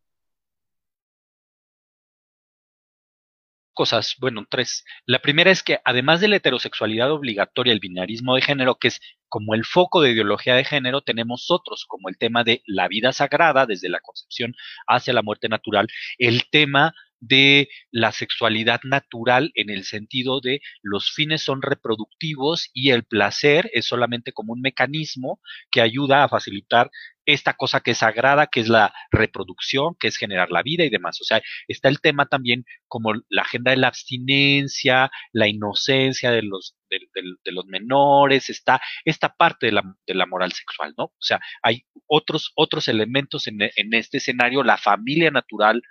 Cosas, 3.78 4.16
bueno, 4.20 4.48
tres. 4.50 4.84
La 5.06 5.20
primera 5.20 5.52
es 5.52 5.62
que 5.62 5.80
además 5.86 6.20
de 6.20 6.28
la 6.28 6.38
heterosexualidad 6.38 7.12
obligatoria, 7.12 7.74
el 7.74 7.80
binarismo 7.80 8.34
de 8.34 8.42
género, 8.42 8.76
que 8.76 8.88
es 8.88 9.00
como 9.30 9.54
el 9.54 9.66
foco 9.66 10.02
de 10.02 10.12
ideología 10.12 10.56
de 10.56 10.64
género, 10.64 11.02
tenemos 11.02 11.52
otros, 11.52 11.86
como 11.88 12.10
el 12.10 12.18
tema 12.18 12.44
de 12.44 12.64
la 12.66 12.88
vida 12.88 13.14
sagrada, 13.14 13.68
desde 13.68 13.88
la 13.88 14.00
concepción 14.00 14.56
hacia 14.88 15.14
la 15.14 15.22
muerte 15.22 15.48
natural, 15.48 15.88
el 16.18 16.50
tema 16.50 16.96
de 17.20 17.70
la 17.92 18.12
sexualidad 18.12 18.80
natural 18.84 19.52
en 19.54 19.70
el 19.70 19.84
sentido 19.84 20.40
de 20.42 20.62
los 20.82 21.12
fines 21.12 21.44
son 21.44 21.62
reproductivos 21.62 22.70
y 22.74 22.92
el 22.92 23.04
placer 23.04 23.70
es 23.74 23.86
solamente 23.86 24.34
como 24.34 24.54
un 24.54 24.62
mecanismo 24.62 25.40
que 25.70 25.82
ayuda 25.82 26.24
a 26.24 26.30
facilitar 26.30 26.90
esta 27.28 27.54
cosa 27.54 27.82
que 27.82 27.92
es 27.92 28.00
sagrada, 28.00 28.48
que 28.48 28.62
es 28.62 28.70
la 28.70 28.94
reproducción, 29.12 29.96
que 30.00 30.08
es 30.08 30.18
generar 30.18 30.50
la 30.50 30.64
vida 30.64 30.84
y 30.84 30.90
demás. 30.90 31.22
O 31.22 31.24
sea, 31.24 31.42
está 31.68 31.90
el 31.90 32.02
tema 32.02 32.26
también 32.26 32.66
como 32.88 33.14
la 33.30 33.44
agenda 33.44 33.72
de 33.72 33.78
la 33.78 33.90
abstinencia, 33.90 35.12
la 35.34 35.48
inocencia 35.48 36.32
de 36.32 36.42
los, 36.42 36.76
de, 36.90 37.52
los 37.52 37.66
menores, 37.66 38.50
está 38.50 38.82
esta 39.06 39.30
parte 39.36 39.68
de 39.68 39.74
la, 39.74 39.84
de 40.08 40.16
la, 40.16 40.26
moral 40.26 40.52
sexual, 40.54 40.94
¿no? 40.98 41.06
O 41.06 41.22
sea, 41.22 41.40
hay 41.62 41.84
otros, 42.08 42.52
otros 42.56 42.88
elementos 42.88 43.48
en, 43.48 43.62
en 43.62 43.94
este 43.94 44.18
escenario, 44.18 44.64
la 44.64 44.78
familia 44.78 45.30
natural, 45.30 45.82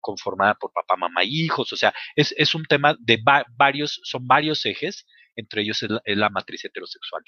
conformada 0.00 0.54
por 0.54 0.72
papá, 0.72 0.96
mamá 0.96 1.22
hijos, 1.24 1.72
o 1.72 1.76
sea, 1.76 1.94
es, 2.16 2.34
es 2.36 2.54
un 2.54 2.64
tema 2.64 2.96
de 2.98 3.22
varios, 3.56 4.00
son 4.04 4.26
varios 4.26 4.64
ejes, 4.66 5.06
entre 5.36 5.62
ellos 5.62 5.82
es 5.82 5.90
la, 6.16 6.30
matriz 6.30 6.64
heterosexual. 6.64 7.22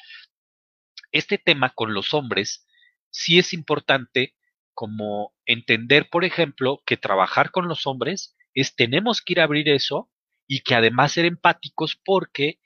Este 1.13 1.39
tema 1.39 1.71
con 1.71 1.95
los 1.95 2.15
hombres 2.15 2.67
sí 3.13 3.39
es 3.39 3.53
importante 3.53 4.35
como 4.75 5.35
entender, 5.47 6.09
por 6.11 6.25
ejemplo, 6.25 6.83
que 6.87 6.97
trabajar 6.97 7.53
con 7.53 7.69
los 7.69 7.87
hombres 7.87 8.37
es 8.55 8.75
tenemos 8.75 9.23
que 9.23 9.35
ir 9.35 9.41
a 9.41 9.45
abrir 9.45 9.69
eso 9.69 10.11
y 10.49 10.61
que 10.61 10.75
además 10.75 11.13
ser 11.13 11.25
empáticos 11.27 11.97
porque 12.05 12.59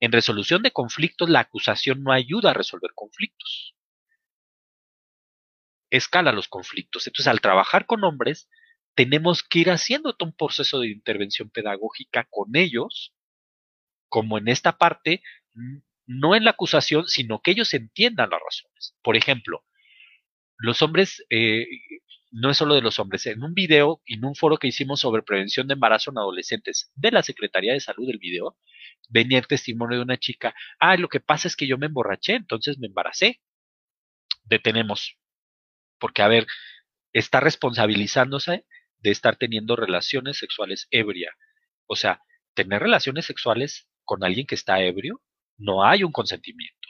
en 0.00 0.12
resolución 0.12 0.62
de 0.62 0.70
conflictos 0.70 1.28
la 1.28 1.40
acusación 1.40 2.02
no 2.02 2.12
ayuda 2.12 2.50
a 2.50 2.54
resolver 2.54 2.92
conflictos. 2.94 3.74
Escala 5.90 6.32
los 6.32 6.48
conflictos. 6.48 7.06
Entonces, 7.06 7.28
al 7.28 7.40
trabajar 7.40 7.86
con 7.86 8.04
hombres, 8.04 8.48
tenemos 8.94 9.42
que 9.42 9.60
ir 9.60 9.70
haciendo 9.70 10.14
un 10.20 10.32
proceso 10.32 10.80
de 10.80 10.88
intervención 10.88 11.50
pedagógica 11.50 12.26
con 12.30 12.54
ellos, 12.56 13.14
como 14.08 14.38
en 14.38 14.48
esta 14.48 14.76
parte, 14.76 15.22
no 16.06 16.34
en 16.34 16.44
la 16.44 16.50
acusación, 16.50 17.06
sino 17.06 17.40
que 17.40 17.52
ellos 17.52 17.74
entiendan 17.74 18.30
las 18.30 18.40
razones. 18.40 18.96
Por 19.02 19.16
ejemplo, 19.16 19.64
los 20.58 20.82
hombres, 20.82 21.24
eh, 21.30 21.66
no 22.30 22.50
es 22.50 22.56
solo 22.56 22.74
de 22.74 22.82
los 22.82 22.98
hombres. 22.98 23.26
En 23.26 23.42
un 23.42 23.54
video, 23.54 24.02
en 24.06 24.24
un 24.24 24.34
foro 24.34 24.56
que 24.56 24.68
hicimos 24.68 25.00
sobre 25.00 25.22
prevención 25.22 25.68
de 25.68 25.74
embarazo 25.74 26.10
en 26.10 26.18
adolescentes 26.18 26.90
de 26.94 27.12
la 27.12 27.22
Secretaría 27.22 27.72
de 27.72 27.80
Salud 27.80 28.06
del 28.06 28.18
video, 28.18 28.58
venía 29.08 29.38
el 29.38 29.46
testimonio 29.46 29.98
de 29.98 30.04
una 30.04 30.18
chica. 30.18 30.54
Ah, 30.80 30.96
lo 30.96 31.08
que 31.08 31.20
pasa 31.20 31.48
es 31.48 31.56
que 31.56 31.66
yo 31.66 31.78
me 31.78 31.86
emborraché, 31.86 32.34
entonces 32.34 32.78
me 32.78 32.88
embaracé. 32.88 33.40
Detenemos. 34.44 35.16
Porque, 35.98 36.22
a 36.22 36.28
ver, 36.28 36.46
está 37.12 37.40
responsabilizándose 37.40 38.66
de 38.98 39.10
estar 39.10 39.36
teniendo 39.36 39.76
relaciones 39.76 40.38
sexuales 40.38 40.88
ebria. 40.90 41.36
O 41.86 41.94
sea, 41.94 42.20
tener 42.54 42.82
relaciones 42.82 43.26
sexuales 43.26 43.88
con 44.04 44.24
alguien 44.24 44.46
que 44.46 44.54
está 44.54 44.80
ebrio, 44.82 45.22
no 45.56 45.84
hay 45.84 46.02
un 46.02 46.12
consentimiento. 46.12 46.88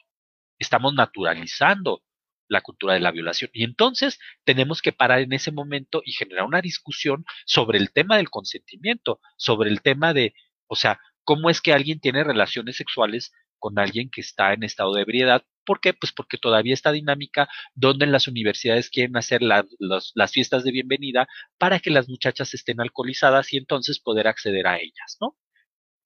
Estamos 0.58 0.94
naturalizando 0.94 2.02
la 2.48 2.60
cultura 2.60 2.94
de 2.94 3.00
la 3.00 3.10
violación. 3.10 3.50
Y 3.52 3.64
entonces 3.64 4.18
tenemos 4.44 4.82
que 4.82 4.92
parar 4.92 5.20
en 5.20 5.32
ese 5.32 5.52
momento 5.52 6.02
y 6.04 6.12
generar 6.12 6.44
una 6.44 6.60
discusión 6.60 7.24
sobre 7.46 7.78
el 7.78 7.92
tema 7.92 8.16
del 8.16 8.30
consentimiento, 8.30 9.20
sobre 9.36 9.70
el 9.70 9.82
tema 9.82 10.12
de, 10.12 10.34
o 10.66 10.76
sea, 10.76 11.00
cómo 11.24 11.50
es 11.50 11.60
que 11.60 11.72
alguien 11.72 12.00
tiene 12.00 12.24
relaciones 12.24 12.76
sexuales 12.76 13.32
con 13.58 13.78
alguien 13.78 14.10
que 14.10 14.20
está 14.20 14.52
en 14.52 14.62
estado 14.62 14.92
de 14.92 15.02
ebriedad. 15.02 15.42
¿Por 15.64 15.80
qué? 15.80 15.94
Pues 15.94 16.12
porque 16.12 16.36
todavía 16.36 16.74
esta 16.74 16.92
dinámica 16.92 17.48
donde 17.74 18.04
en 18.04 18.12
las 18.12 18.28
universidades 18.28 18.90
quieren 18.90 19.16
hacer 19.16 19.40
las 19.42 20.32
fiestas 20.32 20.64
de 20.64 20.70
bienvenida 20.70 21.26
para 21.56 21.80
que 21.80 21.88
las 21.90 22.06
muchachas 22.06 22.52
estén 22.52 22.82
alcoholizadas 22.82 23.54
y 23.54 23.56
entonces 23.56 24.00
poder 24.00 24.28
acceder 24.28 24.66
a 24.66 24.76
ellas, 24.76 25.16
¿no? 25.18 25.38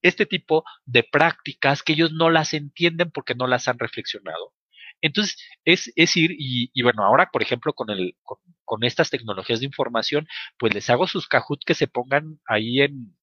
Este 0.03 0.27
tipo 0.27 0.63
de 0.85 1.03
prácticas 1.03 1.83
que 1.83 1.95
ellos 1.95 2.13
no 2.13 2.31
las 2.31 2.55
entienden 2.55 3.11
porque 3.11 3.35
no 3.35 3.49
las 3.49 3.67
han 3.67 3.81
reflexionado. 3.81 4.55
Entonces, 5.01 5.37
es, 5.65 5.93
es 5.97 6.17
ir 6.17 6.35
y, 6.39 6.83
bueno, 6.83 7.05
ahora, 7.05 7.31
por 7.33 7.43
ejemplo, 7.43 7.73
con, 7.73 7.91
el, 7.91 8.17
con, 8.65 8.85
estas 8.85 9.11
tecnologías 9.11 9.61
de 9.61 9.67
información, 9.67 10.27
pues 10.59 10.75
les 10.75 10.91
hago 10.91 11.07
sus 11.07 11.29
Kahoot 11.29 11.65
que 11.65 11.75
se 11.75 11.89
pongan 11.89 12.41
ahí 12.47 12.81
en, 12.81 13.17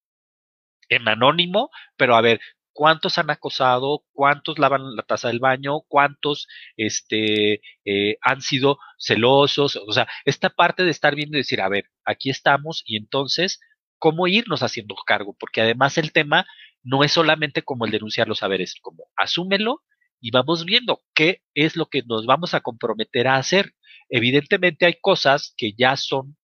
en 0.90 1.08
anónimo, 1.08 1.70
pero 1.98 2.16
a 2.16 2.22
ver, 2.22 2.40
cuántos 2.76 3.18
han 3.18 3.30
acosado, 3.30 4.04
cuántos 4.12 4.60
lavan 4.60 4.96
la 4.98 5.04
taza 5.04 5.30
del 5.30 5.40
baño, 5.40 5.82
cuántos 5.88 6.48
este, 6.76 7.62
eh, 7.86 8.18
han 8.22 8.42
sido 8.42 8.78
celosos, 9.00 9.78
o 9.78 9.94
sea, 9.94 10.08
esta 10.26 10.50
parte 10.50 10.84
de 10.84 10.92
estar 10.92 11.16
viendo 11.16 11.38
y 11.38 11.42
decir, 11.42 11.62
a 11.62 11.70
ver, 11.70 11.90
aquí 12.04 12.30
estamos 12.30 12.84
y 12.86 12.98
entonces, 12.98 13.62
¿cómo 13.98 14.28
irnos 14.28 14.62
haciendo 14.62 14.96
cargo? 15.06 15.36
Porque 15.40 15.62
además 15.62 15.98
el 15.98 16.12
tema 16.12 16.46
no 16.84 17.04
es 17.06 17.14
solamente 17.14 17.62
como 17.62 17.86
el 17.86 17.92
denunciar 17.92 18.28
los 18.28 18.40
saberes, 18.40 18.76
como 18.82 19.06
asúmelo 19.16 19.82
y 20.26 20.32
vamos 20.32 20.66
viendo 20.66 21.04
qué 21.14 21.44
es 21.54 21.76
lo 21.76 21.86
que 21.86 22.02
nos 22.02 22.26
vamos 22.26 22.56
a 22.56 22.62
comprometer 22.62 23.28
a 23.28 23.36
hacer. 23.36 23.76
Evidentemente 24.10 24.88
hay 24.88 24.96
cosas 25.00 25.54
que 25.56 25.74
ya 25.78 25.96
son 25.98 26.36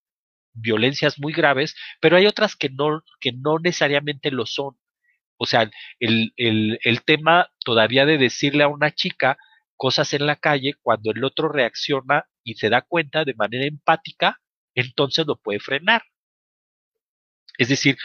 violencias 0.54 1.18
muy 1.18 1.34
graves, 1.34 1.76
pero 2.00 2.16
hay 2.16 2.28
otras 2.28 2.56
que 2.56 2.70
no, 2.70 3.02
que 3.20 3.32
no 3.32 3.58
necesariamente 3.58 4.30
lo 4.30 4.46
son. 4.46 4.78
O 5.38 5.48
sea, 5.48 5.72
el, 6.00 6.32
el, 6.38 6.78
el 6.84 7.04
tema 7.04 7.50
todavía 7.66 8.06
de 8.06 8.20
decirle 8.20 8.62
a 8.64 8.68
una 8.68 8.92
chica 8.92 9.40
cosas 9.78 10.14
en 10.14 10.28
la 10.28 10.36
calle, 10.36 10.76
cuando 10.84 11.10
el 11.10 11.24
otro 11.24 11.50
reacciona 11.50 12.26
y 12.44 12.54
se 12.54 12.70
da 12.70 12.84
cuenta 12.84 13.26
de 13.26 13.34
manera 13.34 13.66
empática, 13.66 14.42
entonces 14.76 15.26
lo 15.26 15.38
puede 15.38 15.60
frenar. 15.60 16.04
Es 17.58 17.70
decir, 17.70 17.98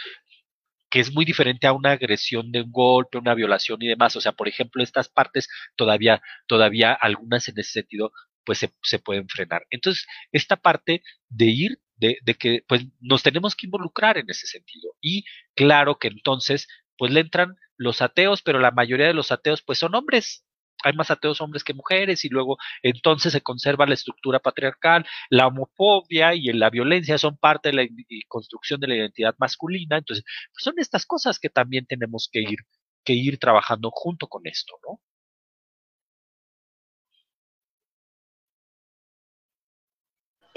que 0.89 0.99
es 0.99 1.13
muy 1.13 1.25
diferente 1.25 1.67
a 1.67 1.73
una 1.73 1.91
agresión 1.91 2.51
de 2.51 2.61
un 2.61 2.71
golpe, 2.71 3.17
una 3.17 3.33
violación 3.35 3.81
y 3.81 3.87
demás. 3.87 4.15
O 4.15 4.21
sea, 4.21 4.31
por 4.33 4.47
ejemplo, 4.47 4.83
estas 4.83 5.09
partes 5.09 5.49
todavía, 5.75 6.21
todavía 6.47 6.93
algunas 6.93 7.47
en 7.47 7.59
ese 7.59 7.71
sentido, 7.71 8.11
pues 8.45 8.59
se, 8.59 8.71
se 8.83 8.99
pueden 8.99 9.27
frenar. 9.27 9.65
Entonces, 9.69 10.05
esta 10.31 10.55
parte 10.55 11.03
de 11.29 11.45
ir, 11.45 11.79
de, 11.97 12.17
de 12.23 12.33
que 12.35 12.61
pues 12.67 12.85
nos 13.01 13.23
tenemos 13.23 13.55
que 13.55 13.67
involucrar 13.67 14.17
en 14.17 14.29
ese 14.29 14.47
sentido. 14.47 14.93
Y 15.01 15.25
claro 15.55 15.99
que 15.99 16.07
entonces, 16.07 16.67
pues 16.97 17.11
le 17.11 17.19
entran 17.21 17.55
los 17.77 18.01
ateos, 18.01 18.41
pero 18.41 18.59
la 18.59 18.71
mayoría 18.71 19.07
de 19.07 19.13
los 19.13 19.31
ateos 19.31 19.61
pues 19.61 19.79
son 19.79 19.95
hombres, 19.95 20.45
hay 20.83 20.93
más 20.93 21.11
ateos 21.11 21.41
hombres 21.41 21.63
que 21.63 21.73
mujeres 21.73 22.25
y 22.25 22.29
luego 22.29 22.57
entonces 22.83 23.33
se 23.33 23.41
conserva 23.41 23.85
la 23.85 23.93
estructura 23.93 24.39
patriarcal, 24.39 25.05
la 25.29 25.47
homofobia 25.47 26.35
y 26.35 26.51
la 26.53 26.69
violencia 26.69 27.17
son 27.17 27.37
parte 27.37 27.69
de 27.69 27.75
la 27.75 27.87
construcción 28.27 28.79
de 28.79 28.87
la 28.87 28.95
identidad 28.95 29.35
masculina, 29.39 29.97
entonces 29.97 30.25
pues 30.53 30.63
son 30.63 30.75
estas 30.77 31.05
cosas 31.05 31.39
que 31.39 31.49
también 31.49 31.85
tenemos 31.85 32.29
que 32.31 32.41
ir 32.41 32.59
que 33.03 33.13
ir 33.13 33.39
trabajando 33.39 33.89
junto 33.91 34.27
con 34.27 34.45
esto, 34.47 34.73
¿no? 34.85 34.99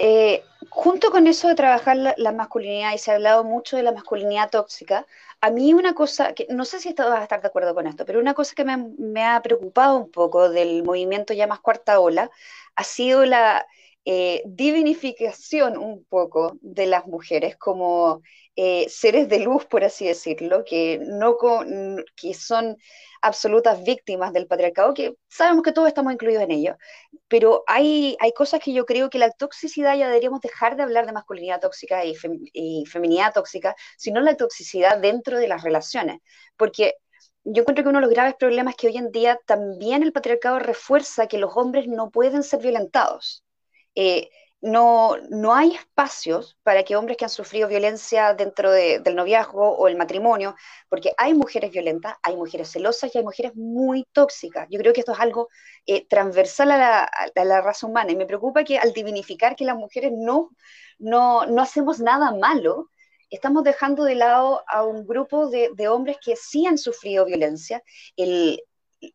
Eh, 0.03 0.43
junto 0.69 1.11
con 1.11 1.27
eso 1.27 1.47
de 1.47 1.53
trabajar 1.53 1.95
la, 1.95 2.31
masculinidad, 2.31 2.91
y 2.95 2.97
se 2.97 3.11
ha 3.11 3.15
hablado 3.15 3.43
mucho 3.43 3.77
de 3.77 3.83
la 3.83 3.91
masculinidad 3.91 4.49
tóxica, 4.49 5.05
a 5.41 5.51
mí 5.51 5.75
una 5.75 5.93
cosa, 5.93 6.33
que 6.33 6.47
no 6.49 6.65
sé 6.65 6.79
si 6.79 6.93
vas 6.93 7.19
a 7.19 7.21
estar 7.21 7.39
de 7.39 7.47
acuerdo 7.47 7.75
con 7.75 7.85
esto, 7.85 8.03
pero 8.03 8.19
una 8.19 8.33
cosa 8.33 8.55
que 8.55 8.65
me, 8.65 9.23
ha 9.23 9.39
preocupado 9.43 9.97
un 9.97 10.09
poco 10.09 10.49
del 10.49 10.83
movimiento 10.83 11.35
ya 11.35 11.45
más 11.45 11.59
cuarta 11.59 11.99
ola 11.99 12.31
ha 12.75 12.83
sido 12.83 13.25
la 13.25 13.67
eh, 14.05 14.41
divinificación 14.45 15.77
un 15.77 16.05
poco 16.05 16.57
de 16.61 16.87
las 16.87 17.05
mujeres 17.05 17.55
como 17.57 18.21
eh, 18.55 18.87
seres 18.89 19.29
de 19.29 19.39
luz, 19.39 19.65
por 19.65 19.83
así 19.83 20.07
decirlo, 20.07 20.63
que, 20.65 20.99
no 21.01 21.37
que 22.15 22.33
son 22.33 22.77
absolutas 23.21 23.83
víctimas 23.83 24.33
del 24.33 24.47
patriarcado, 24.47 24.93
que 24.93 25.15
sabemos 25.29 25.63
que 25.63 25.71
todos 25.71 25.87
estamos 25.87 26.13
incluidos 26.13 26.43
en 26.43 26.51
ello, 26.51 26.77
pero 27.27 27.63
hay, 27.67 28.17
hay 28.19 28.33
cosas 28.33 28.59
que 28.59 28.73
yo 28.73 28.85
creo 28.85 29.09
que 29.09 29.19
la 29.19 29.31
toxicidad 29.31 29.95
ya 29.95 30.07
deberíamos 30.07 30.41
dejar 30.41 30.75
de 30.75 30.83
hablar 30.83 31.05
de 31.05 31.13
masculinidad 31.13 31.61
tóxica 31.61 32.03
y, 32.03 32.15
y 32.53 32.85
feminidad 32.87 33.33
tóxica, 33.33 33.75
sino 33.97 34.19
la 34.21 34.35
toxicidad 34.35 34.97
dentro 34.99 35.37
de 35.39 35.47
las 35.47 35.63
relaciones, 35.63 36.19
porque 36.57 36.95
yo 37.43 37.61
encuentro 37.61 37.83
que 37.83 37.89
uno 37.89 37.99
de 37.99 38.05
los 38.05 38.13
graves 38.13 38.35
problemas 38.35 38.73
es 38.73 38.77
que 38.77 38.87
hoy 38.87 38.97
en 38.97 39.11
día 39.11 39.39
también 39.45 40.03
el 40.03 40.11
patriarcado 40.11 40.59
refuerza 40.59 41.27
que 41.27 41.37
los 41.37 41.55
hombres 41.55 41.87
no 41.87 42.11
pueden 42.11 42.43
ser 42.43 42.61
violentados. 42.61 43.43
Eh, 43.95 44.29
no, 44.61 45.17
no 45.29 45.55
hay 45.55 45.73
espacios 45.73 46.57
para 46.63 46.83
que 46.83 46.95
hombres 46.95 47.17
que 47.17 47.25
han 47.25 47.31
sufrido 47.31 47.67
violencia 47.67 48.35
dentro 48.35 48.71
del 48.71 49.15
noviazgo 49.15 49.75
o 49.75 49.87
el 49.87 49.97
matrimonio, 49.97 50.55
porque 50.87 51.13
hay 51.17 51.33
mujeres 51.33 51.71
violentas, 51.71 52.15
hay 52.21 52.35
mujeres 52.35 52.71
celosas 52.71 53.13
y 53.13 53.17
hay 53.17 53.23
mujeres 53.23 53.55
muy 53.55 54.05
tóxicas. 54.11 54.67
Yo 54.69 54.79
creo 54.79 54.93
que 54.93 54.99
esto 54.99 55.13
es 55.13 55.19
algo 55.19 55.49
eh, 55.87 56.05
transversal 56.07 56.71
a 56.71 57.09
la, 57.35 57.61
raza 57.61 57.87
humana 57.87 58.11
y 58.11 58.15
me 58.15 58.27
preocupa 58.27 58.63
que 58.63 58.77
al 58.77 58.93
divinificar 58.93 59.55
que 59.55 59.65
las 59.65 59.75
mujeres 59.75 60.11
no, 60.13 60.51
no, 60.99 61.45
no 61.47 61.61
hacemos 61.61 61.99
nada 61.99 62.31
malo, 62.31 62.89
estamos 63.31 63.63
dejando 63.63 64.03
de 64.03 64.15
lado 64.15 64.63
a 64.67 64.83
un 64.83 65.07
grupo 65.07 65.49
de, 65.49 65.71
de 65.73 65.87
hombres 65.87 66.17
que 66.23 66.35
sí 66.35 66.67
han 66.67 66.77
sufrido 66.77 67.25
violencia. 67.25 67.81
El, 68.15 68.61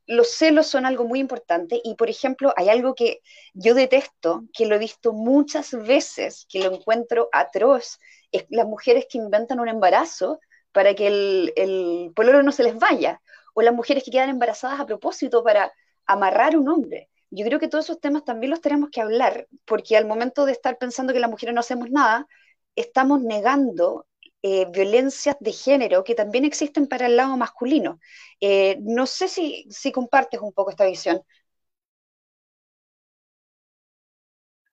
los 0.06 0.30
celos 0.30 0.66
son 0.66 0.86
algo 0.86 1.04
muy 1.04 1.20
importante 1.20 1.80
y, 1.82 1.94
por 1.94 2.10
ejemplo, 2.10 2.52
hay 2.56 2.68
algo 2.68 2.94
que 2.94 3.20
yo 3.54 3.74
detesto, 3.74 4.44
que 4.52 4.66
lo 4.66 4.74
he 4.74 4.78
visto 4.78 5.12
muchas 5.12 5.72
veces, 5.72 6.46
que 6.48 6.60
lo 6.60 6.74
encuentro 6.74 7.28
atroz, 7.32 7.98
es 8.32 8.46
las 8.50 8.66
mujeres 8.66 9.06
que 9.08 9.18
inventan 9.18 9.60
un 9.60 9.68
embarazo 9.68 10.40
para 10.72 10.94
que 10.94 11.06
el, 11.06 11.52
el 11.56 12.12
no 12.44 12.52
se 12.52 12.64
les 12.64 12.76
vaya, 12.78 13.20
o 13.54 13.62
las 13.62 13.74
mujeres 13.74 14.04
que 14.04 14.10
quedan 14.10 14.28
embarazadas 14.28 14.80
a 14.80 14.86
propósito 14.86 15.42
para 15.42 15.72
amarrar 16.04 16.54
a 16.54 16.58
un 16.58 16.68
hombre. 16.68 17.08
Yo 17.30 17.44
creo 17.44 17.58
que 17.58 17.68
todos 17.68 17.86
esos 17.86 18.00
temas 18.00 18.24
también 18.24 18.50
los 18.50 18.60
tenemos 18.60 18.90
que 18.90 19.00
hablar, 19.00 19.48
porque 19.64 19.96
al 19.96 20.06
momento 20.06 20.46
de 20.46 20.52
estar 20.52 20.78
pensando 20.78 21.12
que 21.12 21.20
las 21.20 21.30
mujeres 21.30 21.54
no 21.54 21.60
hacemos 21.60 21.90
nada, 21.90 22.26
estamos 22.74 23.22
negando 23.22 24.06
eh, 24.48 24.64
violencias 24.70 25.36
de 25.40 25.52
género 25.52 26.04
que 26.04 26.14
también 26.14 26.44
existen 26.44 26.86
para 26.86 27.06
el 27.06 27.16
lado 27.16 27.36
masculino. 27.36 27.98
Eh, 28.40 28.78
no 28.80 29.06
sé 29.06 29.26
si, 29.26 29.66
si 29.70 29.90
compartes 29.90 30.40
un 30.40 30.52
poco 30.52 30.70
esta 30.70 30.86
visión. 30.86 31.20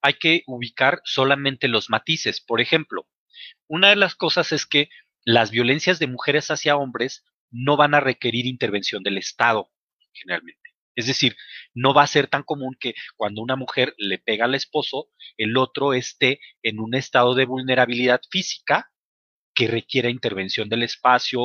Hay 0.00 0.14
que 0.14 0.44
ubicar 0.46 1.00
solamente 1.02 1.66
los 1.66 1.90
matices. 1.90 2.40
Por 2.40 2.60
ejemplo, 2.60 3.08
una 3.66 3.88
de 3.88 3.96
las 3.96 4.14
cosas 4.14 4.52
es 4.52 4.64
que 4.64 4.90
las 5.24 5.50
violencias 5.50 5.98
de 5.98 6.06
mujeres 6.06 6.52
hacia 6.52 6.76
hombres 6.76 7.24
no 7.50 7.76
van 7.76 7.94
a 7.94 8.00
requerir 8.00 8.46
intervención 8.46 9.02
del 9.02 9.18
Estado, 9.18 9.72
generalmente. 10.12 10.70
Es 10.94 11.08
decir, 11.08 11.36
no 11.74 11.94
va 11.94 12.04
a 12.04 12.06
ser 12.06 12.28
tan 12.28 12.44
común 12.44 12.76
que 12.78 12.94
cuando 13.16 13.42
una 13.42 13.56
mujer 13.56 13.92
le 13.98 14.18
pega 14.18 14.44
al 14.44 14.54
esposo, 14.54 15.08
el 15.36 15.56
otro 15.56 15.94
esté 15.94 16.38
en 16.62 16.78
un 16.78 16.94
estado 16.94 17.34
de 17.34 17.46
vulnerabilidad 17.46 18.20
física 18.30 18.92
que 19.54 19.68
requiera 19.68 20.10
intervención 20.10 20.68
del 20.68 20.82
espacio 20.82 21.40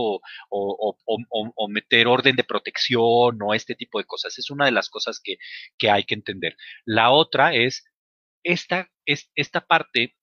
o, 0.50 1.68
meter 1.70 2.08
orden 2.08 2.36
de 2.36 2.44
protección 2.44 3.40
o 3.42 3.54
este 3.54 3.76
tipo 3.76 4.00
de 4.00 4.06
cosas. 4.06 4.38
Es 4.40 4.50
una 4.50 4.66
de 4.66 4.72
las 4.72 4.90
cosas 4.90 5.22
que, 5.24 5.38
que 5.78 5.90
hay 5.92 6.04
que 6.04 6.16
entender. 6.16 6.58
La 6.86 7.12
otra 7.12 7.54
es 7.54 7.86
esta, 8.44 8.90
es, 9.06 9.32
esta 9.36 9.62
parte 9.62 10.16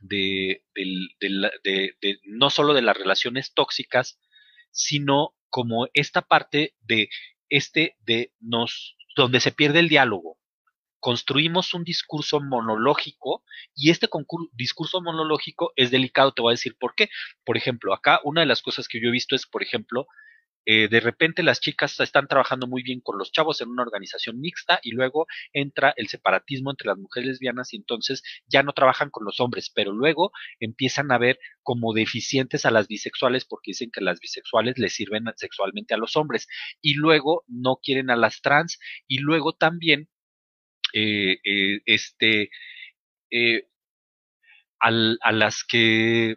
de, 0.00 0.64
de, 0.74 2.20
no 2.24 2.50
solo 2.50 2.74
de 2.74 2.82
las 2.82 2.96
relaciones 2.96 3.52
tóxicas, 3.54 4.18
sino 4.70 5.34
como 5.50 5.88
esta 5.94 6.22
parte 6.22 6.74
de 6.80 7.08
este 7.48 7.96
de 8.00 8.32
nos 8.40 8.96
donde 9.16 9.40
se 9.40 9.52
pierde 9.52 9.78
el 9.78 9.88
diálogo 9.88 10.38
construimos 11.04 11.74
un 11.74 11.84
discurso 11.84 12.40
monológico 12.40 13.44
y 13.76 13.90
este 13.90 14.08
discurso 14.54 15.02
monológico 15.02 15.74
es 15.76 15.90
delicado, 15.90 16.32
te 16.32 16.40
voy 16.40 16.52
a 16.52 16.56
decir 16.58 16.76
por 16.80 16.94
qué. 16.94 17.10
Por 17.44 17.58
ejemplo, 17.58 17.92
acá 17.92 18.20
una 18.24 18.40
de 18.40 18.46
las 18.46 18.62
cosas 18.62 18.88
que 18.88 19.02
yo 19.02 19.08
he 19.08 19.10
visto 19.12 19.36
es, 19.36 19.44
por 19.44 19.62
ejemplo, 19.62 20.06
eh, 20.64 20.88
de 20.88 21.00
repente 21.00 21.42
las 21.42 21.60
chicas 21.60 22.00
están 22.00 22.26
trabajando 22.26 22.66
muy 22.66 22.82
bien 22.82 23.02
con 23.02 23.18
los 23.18 23.32
chavos 23.32 23.60
en 23.60 23.68
una 23.68 23.82
organización 23.82 24.40
mixta 24.40 24.80
y 24.82 24.92
luego 24.92 25.26
entra 25.52 25.92
el 25.98 26.08
separatismo 26.08 26.70
entre 26.70 26.88
las 26.88 26.96
mujeres 26.96 27.28
lesbianas 27.28 27.74
y 27.74 27.76
entonces 27.76 28.22
ya 28.46 28.62
no 28.62 28.72
trabajan 28.72 29.10
con 29.10 29.26
los 29.26 29.40
hombres, 29.40 29.70
pero 29.74 29.92
luego 29.92 30.32
empiezan 30.58 31.12
a 31.12 31.18
ver 31.18 31.38
como 31.62 31.92
deficientes 31.92 32.64
a 32.64 32.70
las 32.70 32.88
bisexuales 32.88 33.44
porque 33.44 33.72
dicen 33.72 33.90
que 33.92 34.00
las 34.00 34.20
bisexuales 34.20 34.78
les 34.78 34.94
sirven 34.94 35.24
sexualmente 35.36 35.92
a 35.92 35.98
los 35.98 36.16
hombres 36.16 36.48
y 36.80 36.94
luego 36.94 37.44
no 37.46 37.76
quieren 37.76 38.08
a 38.08 38.16
las 38.16 38.40
trans 38.40 38.78
y 39.06 39.18
luego 39.18 39.52
también 39.52 40.08
eh, 40.96 41.40
eh, 41.42 41.80
este, 41.86 42.50
eh, 43.28 43.66
al, 44.78 45.18
a 45.22 45.32
las 45.32 45.64
que 45.64 46.36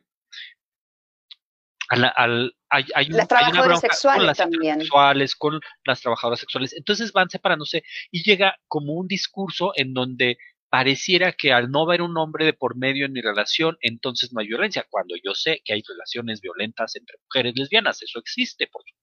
al, 1.89 2.11
al, 2.15 2.55
hay, 2.69 2.85
hay, 2.95 3.05
las 3.09 3.27
trabajadoras 3.27 3.81
sexuales 3.81 4.17
con 4.17 4.25
las 4.25 4.37
también. 4.37 4.79
sexuales, 4.79 5.35
con 5.35 5.59
las 5.85 6.01
trabajadoras 6.01 6.39
sexuales. 6.39 6.73
Entonces 6.73 7.11
van 7.11 7.29
separándose 7.29 7.83
y 8.09 8.23
llega 8.23 8.57
como 8.67 8.93
un 8.93 9.07
discurso 9.07 9.73
en 9.75 9.93
donde 9.93 10.39
pareciera 10.69 11.33
que 11.33 11.53
al 11.53 11.69
no 11.69 11.85
ver 11.85 12.01
un 12.01 12.17
hombre 12.17 12.43
de 12.43 12.53
por 12.53 12.75
medio 12.75 13.05
en 13.05 13.13
mi 13.13 13.21
relación, 13.21 13.77
entonces 13.81 14.33
no 14.33 14.41
hay 14.41 14.47
violencia, 14.47 14.87
cuando 14.89 15.15
yo 15.23 15.35
sé 15.35 15.61
que 15.63 15.73
hay 15.73 15.83
relaciones 15.87 16.41
violentas 16.41 16.95
entre 16.95 17.17
mujeres 17.23 17.53
lesbianas, 17.55 18.01
eso 18.01 18.19
existe, 18.19 18.65
por 18.67 18.81
supuesto 18.81 18.96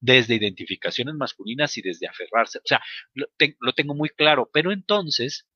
desde 0.00 0.34
identificaciones 0.34 1.14
masculinas 1.14 1.76
y 1.78 1.82
desde 1.82 2.06
aferrarse. 2.06 2.58
O 2.58 2.66
sea, 2.66 2.82
lo, 3.14 3.28
tengo 3.74 3.94
muy 3.94 4.08
claro, 4.10 4.50
pero 4.52 4.72
entonces 4.72 5.46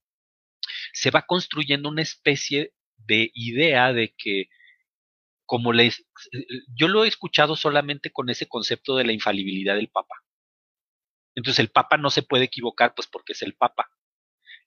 se 0.92 1.10
va 1.10 1.26
construyendo 1.26 1.88
una 1.88 2.02
especie 2.02 2.72
de 2.96 3.30
idea 3.34 3.92
de 3.92 4.14
que 4.16 4.48
como 5.46 5.72
les 5.72 6.06
yo 6.74 6.86
lo 6.86 7.04
he 7.04 7.08
escuchado 7.08 7.56
solamente 7.56 8.12
con 8.12 8.30
ese 8.30 8.46
concepto 8.46 8.96
de 8.96 9.04
la 9.04 9.12
infalibilidad 9.12 9.74
del 9.74 9.88
papa. 9.88 10.22
Entonces 11.34 11.58
el 11.58 11.70
papa 11.70 11.96
no 11.96 12.10
se 12.10 12.22
puede 12.22 12.44
equivocar 12.44 12.94
pues 12.94 13.08
porque 13.08 13.32
es 13.32 13.42
el 13.42 13.54
papa. 13.54 13.90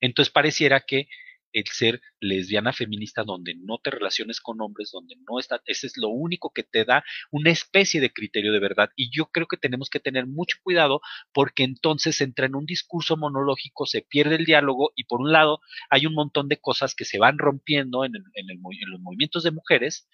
Entonces 0.01 0.31
pareciera 0.31 0.81
que 0.81 1.07
el 1.53 1.65
ser 1.67 2.01
lesbiana 2.19 2.73
feminista 2.73 3.23
donde 3.23 3.55
no 3.55 3.77
te 3.77 3.91
relaciones 3.91 4.41
con 4.41 4.59
hombres, 4.61 4.91
donde 4.91 5.15
no 5.29 5.39
está, 5.39 5.61
ese 5.65 5.87
es 5.87 5.97
lo 5.97 6.09
único 6.09 6.51
que 6.53 6.63
te 6.63 6.83
da 6.85 7.03
una 7.31 7.51
especie 7.51 8.01
de 8.01 8.11
criterio 8.11 8.51
de 8.51 8.59
verdad. 8.59 8.89
Y 8.95 9.09
yo 9.15 9.27
creo 9.27 9.47
que 9.47 9.57
tenemos 9.57 9.89
que 9.89 9.99
tener 9.99 10.27
mucho 10.27 10.57
cuidado 10.63 11.01
porque 11.33 11.63
entonces 11.63 12.19
entra 12.21 12.45
en 12.45 12.55
un 12.55 12.65
discurso 12.65 13.17
monológico, 13.17 13.85
se 13.85 14.01
pierde 14.01 14.35
el 14.35 14.45
diálogo 14.45 14.91
y 14.95 15.05
por 15.05 15.21
un 15.21 15.31
lado 15.31 15.59
hay 15.89 16.05
un 16.05 16.13
montón 16.13 16.47
de 16.47 16.57
cosas 16.57 16.95
que 16.95 17.05
se 17.05 17.19
van 17.19 17.37
rompiendo 17.37 18.03
en, 18.05 18.15
el, 18.15 18.23
en, 18.33 18.49
el, 18.49 18.57
en 18.57 18.91
los 18.91 18.99
movimientos 19.01 19.43
de 19.43 19.51
mujeres, 19.51 20.07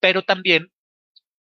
pero 0.00 0.22
también 0.22 0.72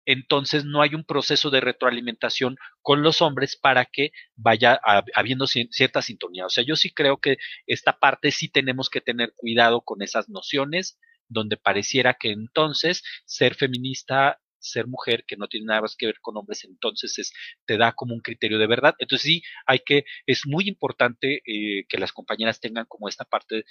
entonces 0.08 0.64
no 0.64 0.80
hay 0.80 0.94
un 0.94 1.04
proceso 1.04 1.50
de 1.50 1.60
retroalimentación 1.60 2.56
con 2.80 3.02
los 3.02 3.20
hombres 3.20 3.56
para 3.56 3.84
que 3.84 4.10
vaya 4.36 4.80
habiendo 5.14 5.46
cierta 5.46 6.00
sintonía. 6.00 6.46
O 6.46 6.48
sea, 6.48 6.64
yo 6.64 6.76
sí 6.76 6.90
creo 6.94 7.18
que 7.18 7.36
esta 7.66 7.98
parte 7.98 8.30
sí 8.30 8.48
tenemos 8.48 8.88
que 8.88 9.02
tener 9.02 9.34
cuidado 9.36 9.82
con 9.82 10.00
esas 10.00 10.30
nociones 10.30 10.98
donde 11.28 11.58
pareciera 11.58 12.14
que 12.14 12.30
entonces 12.30 13.02
ser 13.26 13.54
feminista 13.54 14.40
ser 14.60 14.86
mujer 14.86 15.24
que 15.26 15.36
no 15.36 15.46
tiene 15.46 15.66
nada 15.66 15.82
más 15.82 15.94
que 15.94 16.06
ver 16.06 16.18
con 16.20 16.36
hombres, 16.36 16.64
entonces 16.64 17.16
es, 17.18 17.32
te 17.66 17.76
da 17.76 17.92
como 17.92 18.14
un 18.14 18.20
criterio 18.20 18.58
de 18.58 18.66
verdad. 18.66 18.94
Entonces 18.98 19.24
sí, 19.24 19.42
hay 19.66 19.80
que, 19.80 20.04
es 20.26 20.46
muy 20.46 20.68
importante 20.68 21.42
eh, 21.46 21.84
que 21.86 21.98
las 21.98 22.12
compañeras 22.12 22.60
tengan 22.60 22.86
como 22.88 23.08
esta 23.08 23.24
parte 23.26 23.64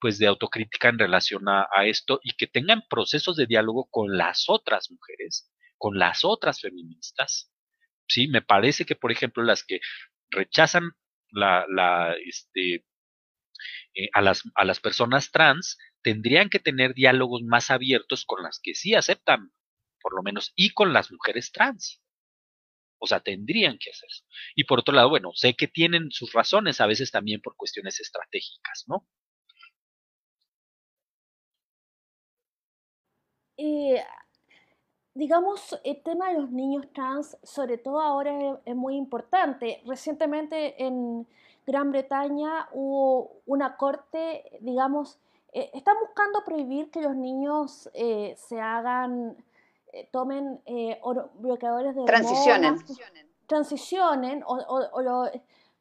pues 0.00 0.18
de 0.18 0.26
autocrítica 0.26 0.88
en 0.88 0.98
relación 0.98 1.48
a, 1.48 1.68
a, 1.70 1.86
esto 1.86 2.18
y 2.24 2.32
que 2.32 2.46
tengan 2.46 2.82
procesos 2.88 3.36
de 3.36 3.46
diálogo 3.46 3.88
con 3.90 4.16
las 4.16 4.46
otras 4.48 4.90
mujeres 4.90 5.51
con 5.82 5.98
las 5.98 6.24
otras 6.24 6.60
feministas. 6.60 7.50
Sí, 8.06 8.28
me 8.28 8.40
parece 8.40 8.84
que, 8.84 8.94
por 8.94 9.10
ejemplo, 9.10 9.42
las 9.42 9.64
que 9.64 9.80
rechazan 10.30 10.92
la, 11.30 11.66
la 11.68 12.14
este, 12.24 12.86
eh, 13.94 14.08
a, 14.12 14.22
las, 14.22 14.44
a 14.54 14.64
las 14.64 14.78
personas 14.78 15.32
trans 15.32 15.78
tendrían 16.00 16.50
que 16.50 16.60
tener 16.60 16.94
diálogos 16.94 17.42
más 17.42 17.72
abiertos 17.72 18.24
con 18.24 18.44
las 18.44 18.60
que 18.62 18.76
sí 18.76 18.94
aceptan, 18.94 19.52
por 20.00 20.14
lo 20.14 20.22
menos, 20.22 20.52
y 20.54 20.70
con 20.70 20.92
las 20.92 21.10
mujeres 21.10 21.50
trans. 21.50 22.00
O 23.00 23.08
sea, 23.08 23.18
tendrían 23.18 23.76
que 23.78 23.90
hacerlo. 23.90 24.28
Y 24.54 24.62
por 24.62 24.78
otro 24.78 24.94
lado, 24.94 25.08
bueno, 25.08 25.32
sé 25.34 25.54
que 25.54 25.66
tienen 25.66 26.12
sus 26.12 26.32
razones, 26.32 26.80
a 26.80 26.86
veces 26.86 27.10
también 27.10 27.40
por 27.40 27.56
cuestiones 27.56 27.98
estratégicas, 27.98 28.84
¿no? 28.86 29.04
Digamos, 35.14 35.78
el 35.84 36.02
tema 36.02 36.30
de 36.30 36.40
los 36.40 36.50
niños 36.50 36.86
trans, 36.92 37.36
sobre 37.42 37.78
todo 37.78 38.00
ahora 38.00 38.60
es, 38.64 38.74
muy 38.76 38.96
importante. 38.96 39.82
Recientemente 39.86 40.82
en 40.84 41.26
Gran 41.66 41.92
Bretaña 41.92 42.68
hubo 42.72 43.32
una 43.46 43.76
corte, 43.76 44.58
digamos, 44.60 45.18
eh, 45.52 45.70
están 45.74 45.96
buscando 46.00 46.42
prohibir 46.44 46.90
que 46.90 47.02
los 47.02 47.14
niños 47.14 47.90
eh, 47.92 48.34
se 48.38 48.60
hagan, 48.60 49.36
eh, 49.92 50.08
tomen 50.10 50.60
bloqueadores 51.34 51.94
de 51.94 52.04
transicionen. 52.04 52.74
Hormonas, 52.74 53.00
transicionen, 53.46 54.42
o, 54.44 54.54
o, 54.54 54.88
o 54.92 55.02
lo, 55.02 55.30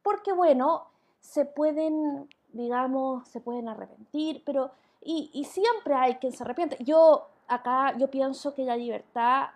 porque 0.01 0.33
bueno, 0.33 0.87
se 1.21 1.45
pueden, 1.45 2.27
digamos, 2.51 3.25
se 3.29 3.39
pueden 3.39 3.69
arrepentir, 3.69 4.43
pero, 4.45 4.71
y, 5.01 5.29
y 5.33 5.45
siempre 5.45 5.93
hay 5.93 6.15
quien 6.15 6.33
se 6.33 6.43
arrepiente. 6.43 6.83
Yo 6.83 7.30
acá 7.51 7.97
yo 7.97 8.09
pienso 8.09 8.53
que 8.53 8.63
la 8.63 8.77
libertad, 8.77 9.49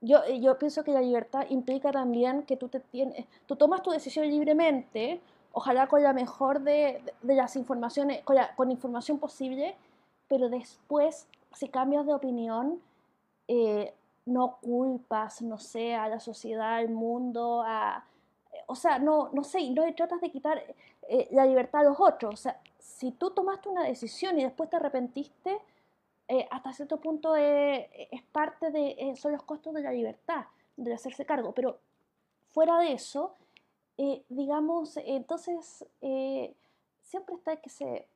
yo, 0.00 0.22
eh, 0.24 0.40
yo 0.40 0.58
pienso 0.58 0.82
que 0.84 0.92
la 0.92 1.00
libertad 1.00 1.46
implica 1.48 1.92
también 1.92 2.42
que 2.42 2.56
tú, 2.56 2.68
te 2.68 2.80
tienes, 2.80 3.26
tú 3.46 3.56
tomas 3.56 3.82
tu 3.82 3.90
decisión 3.90 4.26
libremente, 4.28 5.20
ojalá 5.52 5.86
con 5.86 6.02
la 6.02 6.12
mejor 6.12 6.60
de, 6.60 7.02
de 7.22 7.34
las 7.34 7.56
informaciones, 7.56 8.22
con, 8.22 8.36
la, 8.36 8.54
con 8.56 8.70
información 8.70 9.18
posible, 9.18 9.76
pero 10.28 10.48
después, 10.48 11.28
si 11.52 11.68
cambias 11.68 12.04
de 12.04 12.14
opinión, 12.14 12.80
eh, 13.48 13.94
no 14.26 14.58
culpas, 14.60 15.40
no 15.42 15.58
sé, 15.58 15.94
a 15.94 16.08
la 16.08 16.18
sociedad, 16.18 16.74
al 16.76 16.88
mundo, 16.88 17.62
a, 17.64 18.04
o 18.66 18.74
sea, 18.74 18.98
no, 18.98 19.30
no 19.32 19.44
sé, 19.44 19.70
no 19.70 19.94
tratas 19.94 20.20
de 20.20 20.30
quitar 20.30 20.60
eh, 21.08 21.28
la 21.30 21.46
libertad 21.46 21.82
a 21.82 21.84
los 21.84 22.00
otros. 22.00 22.34
O 22.34 22.36
sea, 22.36 22.60
si 22.78 23.12
tú 23.12 23.30
tomaste 23.30 23.68
una 23.68 23.84
decisión 23.84 24.38
y 24.38 24.42
después 24.42 24.68
te 24.68 24.76
arrepentiste, 24.76 25.60
eh, 26.28 26.48
hasta 26.50 26.72
cierto 26.72 26.98
punto 27.00 27.36
es, 27.36 27.86
es 28.10 28.22
parte 28.32 28.70
de, 28.70 28.96
eh, 28.98 29.16
son 29.16 29.32
los 29.32 29.44
costos 29.44 29.74
de 29.74 29.82
la 29.82 29.92
libertad, 29.92 30.44
de 30.76 30.92
hacerse 30.92 31.24
cargo, 31.24 31.52
pero 31.52 31.78
fuera 32.50 32.78
de 32.80 32.92
eso, 32.92 33.34
eh, 33.96 34.24
digamos, 34.28 34.96
entonces 34.98 35.84
siempre 37.00 37.36
está 37.36 37.52
el 37.52 37.60
que 37.60 37.70
se, 37.70 38.08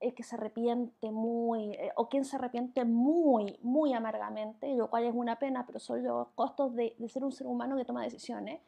el 0.00 0.14
que 0.14 0.22
se 0.22 0.36
arrepiente 0.36 1.10
muy, 1.10 1.76
o 1.96 2.08
quien 2.08 2.24
se 2.24 2.36
arrepiente 2.36 2.84
muy, 2.84 3.58
muy 3.62 3.94
amargamente, 3.94 4.74
lo 4.76 4.90
cual 4.90 5.04
es 5.04 5.14
una 5.14 5.38
pena, 5.38 5.64
pero 5.66 5.78
son 5.78 6.04
los 6.04 6.28
costos 6.34 6.74
de, 6.74 6.94
de 6.98 7.08
ser 7.08 7.24
un 7.24 7.32
ser 7.32 7.46
humano 7.46 7.76
que 7.76 7.84
toma 7.84 8.04
decisiones. 8.04 8.60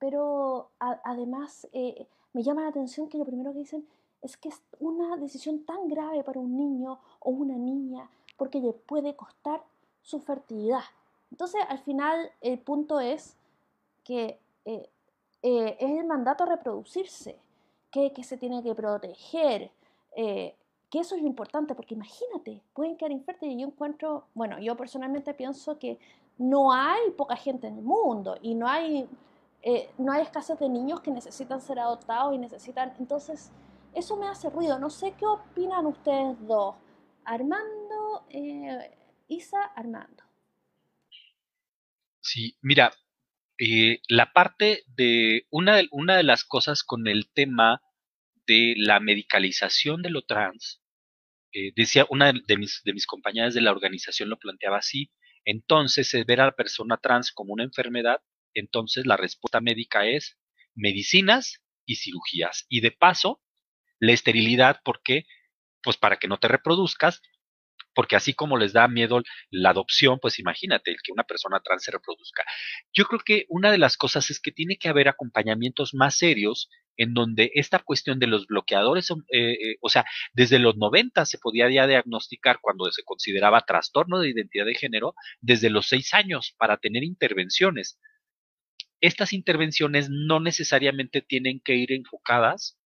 Pero 0.00 0.70
a, 0.80 1.00
además 1.04 1.68
me 2.32 2.42
llama 2.42 2.62
la 2.62 2.68
atención 2.68 3.08
que 3.08 3.18
lo 3.18 3.24
primero 3.24 3.52
que 3.52 3.60
dicen 3.60 3.86
es 4.22 4.36
que 4.36 4.48
es 4.48 4.62
una 4.80 5.16
decisión 5.16 5.64
tan 5.64 5.88
grave 5.88 6.24
para 6.24 6.40
un 6.40 6.56
niño 6.56 6.98
o 7.20 7.30
una 7.30 7.54
niña 7.54 8.08
porque 8.36 8.60
le 8.60 8.72
puede 8.72 9.14
costar 9.14 9.62
su 10.02 10.20
fertilidad. 10.20 10.84
Entonces, 11.30 11.60
al 11.68 11.78
final, 11.80 12.30
el 12.40 12.58
punto 12.58 13.00
es 13.00 13.36
que 14.04 14.38
eh, 14.64 14.88
eh, 15.42 15.76
es 15.78 16.00
el 16.00 16.06
mandato 16.06 16.44
a 16.44 16.46
reproducirse, 16.46 17.38
que, 17.90 18.12
que 18.12 18.22
se 18.22 18.36
tiene 18.36 18.62
que 18.62 18.74
proteger, 18.74 19.70
eh, 20.16 20.54
que 20.88 21.00
eso 21.00 21.14
es 21.14 21.20
lo 21.20 21.26
importante, 21.26 21.74
porque 21.74 21.94
imagínate, 21.94 22.62
pueden 22.72 22.96
quedar 22.96 23.12
infértiles. 23.12 23.58
Yo 23.58 23.66
encuentro, 23.66 24.24
bueno, 24.34 24.58
yo 24.58 24.76
personalmente 24.76 25.34
pienso 25.34 25.78
que 25.78 25.98
no 26.38 26.72
hay 26.72 27.10
poca 27.10 27.36
gente 27.36 27.66
en 27.66 27.76
el 27.78 27.84
mundo 27.84 28.36
y 28.40 28.54
no 28.54 28.66
hay, 28.66 29.08
no 29.98 30.12
hay 30.12 30.22
escasez 30.22 30.58
de 30.58 30.68
niños 30.68 31.00
que 31.00 31.10
necesitan 31.10 31.60
ser 31.60 31.80
adoptados 31.80 32.34
y 32.34 32.38
necesitan, 32.38 32.94
entonces, 32.98 33.50
eso 33.94 34.16
me 34.16 34.26
hace 34.26 34.50
ruido. 34.50 34.78
No 34.78 34.90
sé 34.90 35.14
qué 35.18 35.26
opinan 35.26 35.86
ustedes 35.86 36.36
dos. 36.46 36.76
Armando, 37.24 38.26
eh, 38.30 38.90
Isa, 39.28 39.62
Armando. 39.76 40.24
Sí, 42.20 42.56
mira, 42.62 42.92
eh, 43.58 44.00
la 44.08 44.32
parte 44.32 44.84
de 44.86 45.46
una, 45.50 45.76
de 45.76 45.88
una 45.90 46.16
de 46.16 46.22
las 46.22 46.44
cosas 46.44 46.82
con 46.82 47.08
el 47.08 47.30
tema 47.32 47.82
de 48.46 48.74
la 48.76 49.00
medicalización 49.00 50.02
de 50.02 50.10
lo 50.10 50.22
trans, 50.22 50.82
eh, 51.52 51.72
decía 51.74 52.06
una 52.10 52.32
de 52.32 52.56
mis, 52.56 52.82
de 52.84 52.92
mis 52.92 53.06
compañeras 53.06 53.54
de 53.54 53.60
la 53.60 53.72
organización 53.72 54.28
lo 54.28 54.38
planteaba 54.38 54.78
así, 54.78 55.10
entonces 55.44 56.12
ver 56.26 56.40
a 56.40 56.46
la 56.46 56.56
persona 56.56 56.98
trans 56.98 57.32
como 57.32 57.52
una 57.52 57.64
enfermedad, 57.64 58.22
entonces 58.54 59.06
la 59.06 59.16
respuesta 59.16 59.60
médica 59.60 60.06
es 60.06 60.38
medicinas 60.74 61.62
y 61.84 61.96
cirugías. 61.96 62.66
Y 62.68 62.80
de 62.80 62.92
paso, 62.92 63.40
La 64.00 64.12
esterilidad, 64.12 64.80
¿por 64.84 65.00
qué? 65.02 65.26
Pues 65.82 65.96
para 65.96 66.16
que 66.16 66.28
no 66.28 66.38
te 66.38 66.48
reproduzcas, 66.48 67.22
porque 67.98 68.14
así 68.14 68.32
como 68.32 68.56
les 68.56 68.72
da 68.72 68.86
miedo 68.86 69.22
la 69.50 69.70
adopción, 69.70 70.20
pues 70.20 70.38
imagínate 70.38 70.92
el 70.92 70.98
que 71.02 71.10
una 71.10 71.24
persona 71.24 71.58
trans 71.58 71.82
se 71.82 71.90
reproduzca. 71.90 72.44
Yo 72.92 73.06
creo 73.06 73.20
que 73.24 73.46
una 73.48 73.72
de 73.72 73.78
las 73.78 73.96
cosas 73.96 74.30
es 74.30 74.38
que 74.38 74.52
tiene 74.52 74.76
que 74.76 74.88
haber 74.88 75.08
acompañamientos 75.08 75.94
más 75.94 76.16
serios 76.16 76.70
en 76.96 77.12
donde 77.12 77.50
esta 77.54 77.80
cuestión 77.80 78.20
de 78.20 78.28
los 78.28 78.46
bloqueadores, 78.46 79.10
eh, 79.10 79.52
eh, 79.52 79.76
o 79.80 79.88
sea, 79.88 80.04
desde 80.32 80.60
los 80.60 80.76
90 80.76 81.26
se 81.26 81.38
podía 81.38 81.68
ya 81.70 81.88
diagnosticar 81.88 82.58
cuando 82.60 82.88
se 82.92 83.02
consideraba 83.02 83.62
trastorno 83.62 84.20
de 84.20 84.30
identidad 84.30 84.66
de 84.66 84.74
género, 84.74 85.14
desde 85.40 85.68
los 85.68 85.88
seis 85.88 86.14
años 86.14 86.54
para 86.56 86.76
tener 86.76 87.02
intervenciones. 87.02 87.98
Estas 89.00 89.32
intervenciones 89.32 90.08
no 90.08 90.38
necesariamente 90.38 91.20
tienen 91.20 91.60
que 91.60 91.74
ir 91.74 91.90
enfocadas 91.92 92.78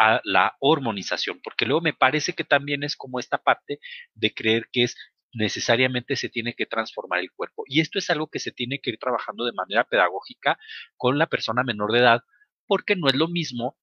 a 0.00 0.22
la 0.24 0.56
hormonización, 0.60 1.40
porque 1.42 1.66
luego 1.66 1.82
me 1.82 1.92
parece 1.92 2.32
que 2.32 2.42
también 2.42 2.84
es 2.84 2.96
como 2.96 3.20
esta 3.20 3.36
parte 3.36 3.80
de 4.14 4.32
creer 4.32 4.68
que 4.72 4.84
es 4.84 4.96
necesariamente 5.34 6.16
se 6.16 6.30
tiene 6.30 6.54
que 6.54 6.64
transformar 6.64 7.20
el 7.20 7.30
cuerpo. 7.30 7.64
Y 7.66 7.80
esto 7.80 7.98
es 7.98 8.08
algo 8.08 8.28
que 8.28 8.38
se 8.38 8.50
tiene 8.50 8.80
que 8.80 8.90
ir 8.90 8.98
trabajando 8.98 9.44
de 9.44 9.52
manera 9.52 9.84
pedagógica 9.84 10.58
con 10.96 11.18
la 11.18 11.26
persona 11.26 11.62
menor 11.64 11.92
de 11.92 11.98
edad 11.98 12.22
porque 12.66 12.96
no 12.96 13.08
es 13.08 13.14
lo 13.14 13.28
mismo 13.28 13.76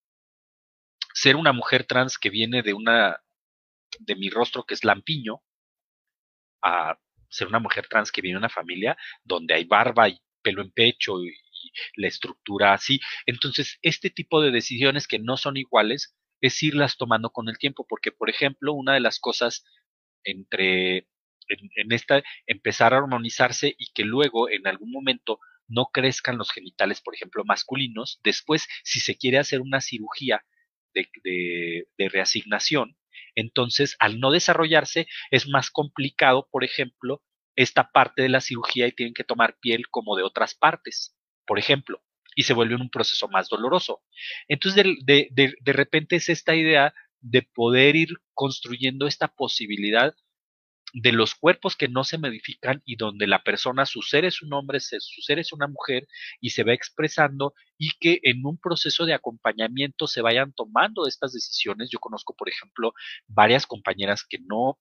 ser 1.13 1.35
una 1.35 1.53
mujer 1.53 1.83
trans 1.85 2.17
que 2.17 2.31
viene 2.31 2.63
de 2.63 2.73
una 2.73 3.21
de 3.99 4.15
mi 4.15 4.29
rostro 4.29 4.63
que 4.63 4.73
es 4.73 4.83
lampiño 4.83 5.41
a 6.63 6.97
ser 7.29 7.47
una 7.47 7.59
mujer 7.59 7.87
trans 7.87 8.11
que 8.11 8.21
viene 8.21 8.35
de 8.35 8.39
una 8.39 8.49
familia 8.49 8.97
donde 9.23 9.53
hay 9.53 9.65
barba 9.65 10.09
y 10.09 10.19
pelo 10.41 10.63
en 10.63 10.71
pecho 10.71 11.23
y, 11.23 11.35
la 11.95 12.07
estructura 12.07 12.73
así. 12.73 12.99
Entonces, 13.25 13.79
este 13.81 14.09
tipo 14.09 14.41
de 14.41 14.51
decisiones 14.51 15.07
que 15.07 15.19
no 15.19 15.37
son 15.37 15.57
iguales 15.57 16.15
es 16.41 16.61
irlas 16.63 16.97
tomando 16.97 17.31
con 17.31 17.49
el 17.49 17.57
tiempo, 17.57 17.85
porque 17.87 18.11
por 18.11 18.29
ejemplo, 18.29 18.73
una 18.73 18.93
de 18.93 18.99
las 18.99 19.19
cosas 19.19 19.63
entre 20.23 21.07
en, 21.49 21.91
esta 21.91 22.23
empezar 22.45 22.93
a 22.93 22.97
armonizarse 22.97 23.75
y 23.77 23.91
que 23.93 24.03
luego 24.03 24.49
en 24.49 24.67
algún 24.67 24.91
momento 24.91 25.39
no 25.67 25.87
crezcan 25.91 26.37
los 26.37 26.51
genitales, 26.51 27.01
por 27.01 27.15
ejemplo, 27.15 27.43
masculinos. 27.45 28.19
Después, 28.23 28.67
si 28.83 28.99
se 28.99 29.17
quiere 29.17 29.37
hacer 29.37 29.61
una 29.61 29.81
cirugía 29.81 30.45
de, 30.93 31.09
de, 31.23 31.87
de 31.97 32.09
reasignación, 32.09 32.97
entonces 33.35 33.95
al 33.99 34.19
no 34.19 34.31
desarrollarse 34.31 35.07
es 35.31 35.47
más 35.47 35.69
complicado, 35.69 36.47
por 36.51 36.63
ejemplo, 36.63 37.21
esta 37.55 37.91
parte 37.91 38.21
de 38.21 38.29
la 38.29 38.41
cirugía 38.41 38.87
y 38.87 38.91
tienen 38.93 39.13
que 39.13 39.23
tomar 39.23 39.57
piel 39.59 39.89
como 39.89 40.15
de 40.15 40.23
otras 40.23 40.55
partes, 40.55 41.16
por 41.47 41.57
ejemplo, 41.57 42.03
y 42.35 42.43
se 42.43 42.53
vuelve 42.53 42.75
un 42.75 42.91
proceso 42.91 43.27
más 43.29 43.49
doloroso. 43.49 44.03
Entonces, 44.47 44.83
de, 45.05 45.29
de, 45.31 45.55
de 45.59 45.73
repente 45.73 46.17
es 46.17 46.29
esta 46.29 46.55
idea 46.55 46.93
de 47.19 47.41
poder 47.41 47.95
ir 47.95 48.09
construyendo 48.35 49.07
esta 49.07 49.27
posibilidad 49.27 50.13
de 50.93 51.11
los 51.11 51.35
cuerpos 51.35 51.75
que 51.75 51.89
no 51.89 52.03
se 52.03 52.17
modifican 52.17 52.81
y 52.85 52.95
donde 52.95 53.27
la 53.27 53.43
persona, 53.43 53.85
su 53.85 54.01
ser 54.01 54.25
es 54.25 54.41
un 54.41 54.53
hombre, 54.53 54.79
su 54.79 55.21
ser 55.21 55.39
es 55.39 55.51
una 55.51 55.67
mujer 55.67 56.07
y 56.39 56.51
se 56.51 56.63
va 56.63 56.73
expresando 56.73 57.53
y 57.77 57.91
que 57.99 58.19
en 58.23 58.45
un 58.45 58.57
proceso 58.57 59.05
de 59.05 59.13
acompañamiento 59.13 60.07
se 60.07 60.21
vayan 60.21 60.53
tomando 60.53 61.07
estas 61.07 61.33
decisiones. 61.33 61.89
Yo 61.89 61.99
conozco, 61.99 62.35
por 62.35 62.49
ejemplo, 62.49 62.93
varias 63.27 63.67
compañeras 63.67 64.23
que 64.27 64.39
no 64.39 64.79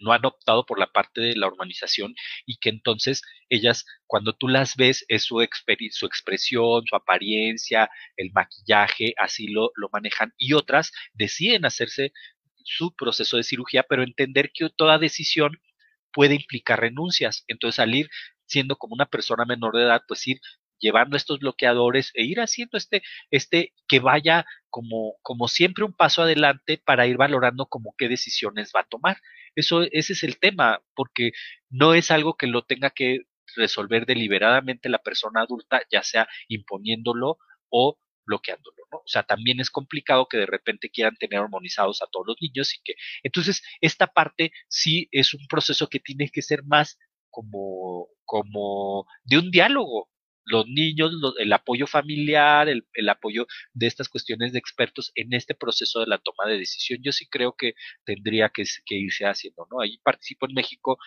no 0.00 0.12
han 0.12 0.24
optado 0.24 0.66
por 0.66 0.78
la 0.78 0.86
parte 0.88 1.20
de 1.20 1.36
la 1.36 1.48
urbanización 1.48 2.14
y 2.46 2.56
que 2.58 2.70
entonces 2.70 3.22
ellas, 3.48 3.84
cuando 4.06 4.32
tú 4.32 4.48
las 4.48 4.76
ves, 4.76 5.04
es 5.08 5.24
su, 5.24 5.46
su 5.90 6.06
expresión, 6.06 6.82
su 6.88 6.96
apariencia, 6.96 7.90
el 8.16 8.30
maquillaje, 8.32 9.14
así 9.18 9.48
lo, 9.48 9.70
lo 9.76 9.88
manejan 9.92 10.32
y 10.36 10.54
otras 10.54 10.92
deciden 11.14 11.64
hacerse 11.64 12.12
su 12.64 12.94
proceso 12.94 13.36
de 13.36 13.42
cirugía, 13.42 13.84
pero 13.88 14.02
entender 14.02 14.50
que 14.52 14.68
toda 14.76 14.98
decisión 14.98 15.60
puede 16.12 16.34
implicar 16.34 16.80
renuncias. 16.80 17.44
Entonces, 17.48 17.78
al 17.78 17.94
ir 17.94 18.10
siendo 18.46 18.76
como 18.76 18.94
una 18.94 19.06
persona 19.06 19.44
menor 19.44 19.76
de 19.76 19.84
edad, 19.84 20.02
pues 20.06 20.26
ir 20.26 20.40
llevando 20.80 21.16
estos 21.16 21.38
bloqueadores 21.38 22.10
e 22.14 22.24
ir 22.24 22.40
haciendo 22.40 22.78
este, 22.78 23.02
este, 23.30 23.74
que 23.86 24.00
vaya 24.00 24.46
como, 24.70 25.14
como 25.22 25.46
siempre 25.46 25.84
un 25.84 25.92
paso 25.92 26.22
adelante 26.22 26.80
para 26.84 27.06
ir 27.06 27.16
valorando 27.16 27.66
como 27.66 27.94
qué 27.96 28.08
decisiones 28.08 28.72
va 28.74 28.80
a 28.80 28.88
tomar. 28.88 29.18
Eso, 29.56 29.82
ese 29.90 30.12
es 30.14 30.22
el 30.22 30.38
tema, 30.38 30.80
porque 30.94 31.32
no 31.70 31.94
es 31.94 32.10
algo 32.10 32.36
que 32.36 32.46
lo 32.46 32.62
tenga 32.64 32.90
que 32.90 33.20
resolver 33.56 34.06
deliberadamente 34.06 34.88
la 34.88 34.98
persona 34.98 35.42
adulta, 35.42 35.82
ya 35.90 36.02
sea 36.02 36.28
imponiéndolo 36.48 37.38
o 37.70 37.98
bloqueándolo, 38.26 38.76
¿no? 38.92 38.98
O 38.98 39.08
sea, 39.08 39.24
también 39.24 39.58
es 39.60 39.70
complicado 39.70 40.26
que 40.28 40.38
de 40.38 40.46
repente 40.46 40.90
quieran 40.90 41.16
tener 41.16 41.40
hormonizados 41.40 42.00
a 42.02 42.06
todos 42.12 42.26
los 42.28 42.36
niños 42.40 42.74
y 42.74 42.80
que, 42.84 42.94
entonces, 43.24 43.62
esta 43.80 44.06
parte 44.06 44.52
sí 44.68 45.08
es 45.10 45.34
un 45.34 45.46
proceso 45.48 45.88
que 45.88 45.98
tiene 46.00 46.28
que 46.30 46.42
ser 46.42 46.62
más 46.64 46.98
como, 47.30 48.08
como 48.24 49.06
de 49.24 49.38
un 49.38 49.50
diálogo. 49.50 50.08
Los 50.44 50.66
niños, 50.66 51.12
el 51.38 51.52
apoyo 51.52 51.86
familiar, 51.86 52.68
el, 52.68 52.86
el 52.94 53.08
apoyo 53.08 53.46
de 53.72 53.86
estas 53.86 54.08
cuestiones 54.08 54.52
de 54.52 54.58
expertos 54.58 55.12
en 55.14 55.32
este 55.32 55.54
proceso 55.54 56.00
de 56.00 56.06
la 56.06 56.18
toma 56.18 56.46
de 56.46 56.58
decisión, 56.58 57.00
yo 57.02 57.12
sí 57.12 57.28
creo 57.28 57.54
que 57.56 57.74
tendría 58.04 58.48
que, 58.48 58.64
que 58.86 58.96
irse 58.96 59.26
haciendo, 59.26 59.66
¿no? 59.70 59.80
Ahí 59.80 59.98
participo 59.98 60.46
en 60.46 60.54
México 60.54 60.98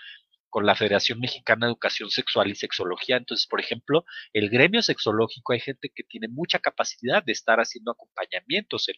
con 0.53 0.67
la 0.67 0.75
Federación 0.75 1.19
Mexicana 1.19 1.65
de 1.65 1.71
Educación 1.71 2.11
Sexual 2.11 2.47
y 2.51 2.53
Sexología. 2.53 3.17
Entonces, 3.17 3.47
por 3.47 3.59
ejemplo, 3.59 4.05
el 4.33 4.51
gremio 4.51 4.83
sexológico, 4.83 5.51
hay 5.51 5.59
gente 5.59 5.91
que 5.93 6.03
tiene 6.03 6.27
mucha 6.27 6.59
capacidad 6.59 7.23
de 7.23 7.31
estar 7.31 7.59
haciendo 7.59 7.91
acompañamientos 7.91 8.87
en, 8.87 8.95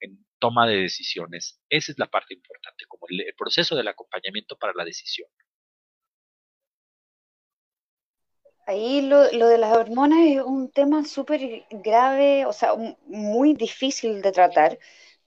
en 0.00 0.26
toma 0.40 0.66
de 0.66 0.78
decisiones. 0.78 1.60
Esa 1.68 1.92
es 1.92 1.98
la 2.00 2.06
parte 2.08 2.34
importante, 2.34 2.86
como 2.88 3.06
el, 3.08 3.20
el 3.20 3.34
proceso 3.38 3.76
del 3.76 3.86
acompañamiento 3.86 4.58
para 4.58 4.72
la 4.74 4.84
decisión. 4.84 5.28
Ahí 8.66 9.02
lo, 9.02 9.22
de 9.22 9.58
las 9.58 9.76
hormonas 9.76 10.18
es 10.26 10.42
un 10.42 10.70
tema 10.70 11.04
súper 11.04 11.64
grave, 11.70 12.46
o 12.46 12.52
sea, 12.52 12.74
muy 13.06 13.54
difícil 13.54 14.20
de 14.22 14.32
tratar, 14.32 14.78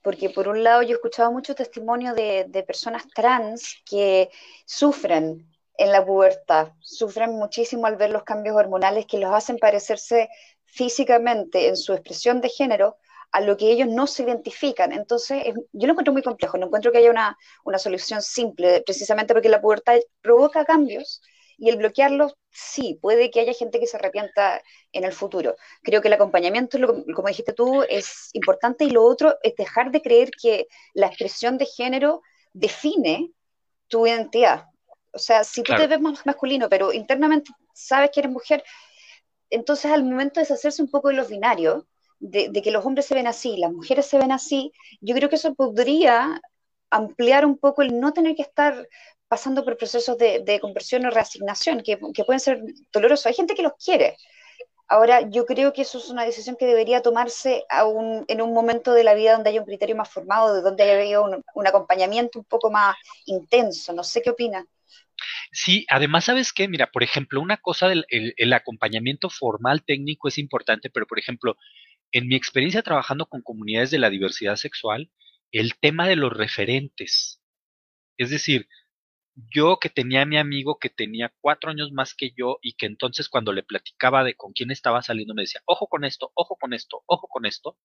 porque 0.02 0.28
por 0.30 0.46
un 0.48 0.62
lado 0.62 0.82
yo 0.82 0.90
he 0.90 0.92
escuchado 0.94 1.32
mucho 1.32 1.54
testimonio 1.54 2.14
de, 2.14 2.44
de 2.48 2.62
personas 2.62 3.08
trans 3.14 3.76
que 3.86 4.30
sufren 4.66 5.48
en 5.78 5.92
la 5.92 6.04
pubertad. 6.04 6.72
Sufren 6.80 7.30
muchísimo 7.32 7.86
al 7.86 7.96
ver 7.96 8.10
los 8.10 8.24
cambios 8.24 8.56
hormonales 8.56 9.06
que 9.06 9.18
los 9.18 9.32
hacen 9.34 9.58
parecerse 9.58 10.28
físicamente 10.66 11.68
en 11.68 11.76
su 11.76 11.94
expresión 11.94 12.40
de 12.42 12.50
género 12.50 12.98
a 13.32 13.40
lo 13.40 13.56
que 13.56 13.70
ellos 13.70 13.88
no 13.88 14.06
se 14.06 14.24
identifican. 14.24 14.92
Entonces, 14.92 15.44
yo 15.72 15.86
lo 15.86 15.92
encuentro 15.92 16.12
muy 16.12 16.22
complejo, 16.22 16.58
no 16.58 16.66
encuentro 16.66 16.92
que 16.92 16.98
haya 16.98 17.10
una, 17.10 17.38
una 17.64 17.78
solución 17.78 18.20
simple, 18.22 18.82
precisamente 18.84 19.32
porque 19.32 19.48
la 19.48 19.60
pubertad 19.62 19.98
provoca 20.20 20.64
cambios 20.66 21.22
y 21.60 21.68
el 21.68 21.76
bloquearlos, 21.76 22.36
sí, 22.50 22.98
puede 23.02 23.30
que 23.30 23.40
haya 23.40 23.52
gente 23.52 23.78
que 23.78 23.86
se 23.86 23.98
arrepienta 23.98 24.62
en 24.92 25.04
el 25.04 25.12
futuro. 25.12 25.56
Creo 25.82 26.00
que 26.00 26.08
el 26.08 26.14
acompañamiento, 26.14 26.78
como 27.14 27.28
dijiste 27.28 27.52
tú, 27.52 27.82
es 27.82 28.30
importante 28.32 28.84
y 28.84 28.90
lo 28.90 29.04
otro 29.04 29.36
es 29.42 29.54
dejar 29.56 29.90
de 29.90 30.00
creer 30.00 30.30
que 30.30 30.66
la 30.94 31.08
expresión 31.08 31.58
de 31.58 31.66
género 31.66 32.22
define 32.54 33.30
tu 33.88 34.06
identidad. 34.06 34.64
O 35.12 35.18
sea, 35.18 35.44
si 35.44 35.62
tú 35.62 35.66
claro. 35.66 35.82
te 35.82 35.88
ves 35.88 36.00
más 36.00 36.24
masculino, 36.24 36.70
pero 36.70 36.94
internamente 36.94 37.50
sabes 37.74 38.10
que 38.10 38.20
eres 38.20 38.32
mujer, 38.32 38.64
entonces 39.50 39.90
al 39.92 40.02
momento 40.02 40.40
de 40.40 40.44
deshacerse 40.44 40.80
un 40.80 40.90
poco 40.90 41.08
de 41.08 41.14
los 41.14 41.28
binarios, 41.28 41.84
de, 42.20 42.48
de, 42.48 42.62
que 42.62 42.70
los 42.70 42.86
hombres 42.86 43.04
se 43.04 43.14
ven 43.14 43.26
así, 43.26 43.58
las 43.58 43.72
mujeres 43.72 44.06
se 44.06 44.18
ven 44.18 44.32
así, 44.32 44.72
yo 45.02 45.14
creo 45.14 45.28
que 45.28 45.36
eso 45.36 45.54
podría 45.54 46.40
ampliar 46.88 47.44
un 47.44 47.58
poco 47.58 47.82
el 47.82 48.00
no 48.00 48.12
tener 48.12 48.34
que 48.34 48.42
estar 48.42 48.88
pasando 49.30 49.64
por 49.64 49.76
procesos 49.76 50.18
de, 50.18 50.40
de 50.40 50.58
conversión 50.58 51.06
o 51.06 51.10
reasignación, 51.10 51.84
que, 51.84 51.96
pueden 52.26 52.40
ser 52.40 52.60
dolorosos. 52.92 53.26
Hay 53.26 53.34
gente 53.34 53.54
que 53.54 53.62
los 53.62 53.74
quiere. 53.82 54.16
Ahora, 54.88 55.20
yo 55.30 55.46
creo 55.46 55.72
que 55.72 55.82
eso 55.82 55.98
es 55.98 56.10
una 56.10 56.24
decisión 56.24 56.56
que 56.58 56.66
debería 56.66 57.00
tomarse 57.00 57.64
un, 57.86 58.24
en 58.26 58.42
un 58.42 58.52
momento 58.52 58.92
de 58.92 59.04
la 59.04 59.14
vida 59.14 59.34
donde 59.34 59.50
haya 59.50 59.60
un 59.60 59.66
criterio 59.66 59.94
más 59.94 60.10
formado, 60.10 60.52
de 60.52 60.62
donde 60.62 60.82
haya 60.82 61.20
un, 61.20 61.44
acompañamiento 61.64 62.40
un 62.40 62.44
poco 62.44 62.72
más 62.72 62.96
intenso. 63.24 63.92
No 63.92 64.02
sé 64.02 64.20
qué 64.20 64.30
opinas. 64.30 64.64
Sí, 65.52 65.86
además, 65.88 66.24
¿sabes 66.24 66.52
qué? 66.52 66.66
Mira, 66.66 66.90
por 66.90 67.04
ejemplo, 67.04 67.40
una 67.40 67.58
cosa 67.58 67.86
del 67.86 68.06
el, 68.08 68.34
el 68.36 68.52
acompañamiento 68.52 69.30
formal 69.30 69.84
técnico 69.84 70.26
es 70.26 70.38
importante, 70.38 70.90
pero 70.90 71.06
por 71.06 71.20
ejemplo, 71.20 71.56
en 72.10 72.26
mi 72.26 72.34
experiencia 72.34 72.82
trabajando 72.82 73.26
con 73.26 73.42
comunidades 73.42 73.92
de 73.92 74.00
la 74.00 74.10
diversidad 74.10 74.56
sexual, 74.56 75.08
el 75.52 75.78
tema 75.78 76.08
de 76.08 76.16
los 76.16 76.32
referentes. 76.32 77.40
Es 78.16 78.30
decir, 78.30 78.66
yo 79.54 79.78
que 79.80 79.90
tenía 79.90 80.22
a 80.22 80.26
mi 80.26 80.38
amigo 80.38 80.78
que 80.78 80.90
tenía 80.90 81.32
cuatro 81.40 81.70
años 81.70 81.92
más 81.92 82.14
que 82.14 82.32
yo 82.36 82.58
y 82.62 82.74
que 82.74 82.86
entonces 82.86 83.28
cuando 83.28 83.52
le 83.52 83.62
platicaba 83.62 84.24
de 84.24 84.34
con 84.34 84.52
quién 84.52 84.70
estaba 84.70 85.02
saliendo 85.02 85.34
me 85.34 85.42
decía, 85.42 85.62
ojo 85.66 85.88
con 85.88 86.04
esto, 86.04 86.32
ojo 86.34 86.56
con 86.60 86.72
esto, 86.74 87.02
ojo 87.06 87.28
con 87.28 87.46
esto, 87.46 87.76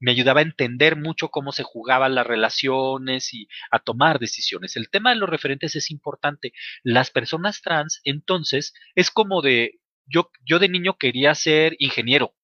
me 0.00 0.10
ayudaba 0.12 0.40
a 0.40 0.42
entender 0.42 0.96
mucho 0.96 1.28
cómo 1.30 1.52
se 1.52 1.62
jugaban 1.62 2.14
las 2.14 2.26
relaciones 2.26 3.32
y 3.32 3.48
a 3.70 3.78
tomar 3.78 4.18
decisiones. 4.18 4.76
El 4.76 4.90
tema 4.90 5.10
de 5.10 5.16
los 5.16 5.28
referentes 5.30 5.76
es 5.76 5.90
importante. 5.90 6.52
Las 6.82 7.10
personas 7.10 7.62
trans, 7.62 8.00
entonces, 8.04 8.74
es 8.96 9.10
como 9.10 9.42
de, 9.42 9.80
yo, 10.06 10.30
yo 10.44 10.58
de 10.58 10.68
niño 10.68 10.96
quería 10.98 11.34
ser 11.34 11.76
ingeniero. 11.78 12.34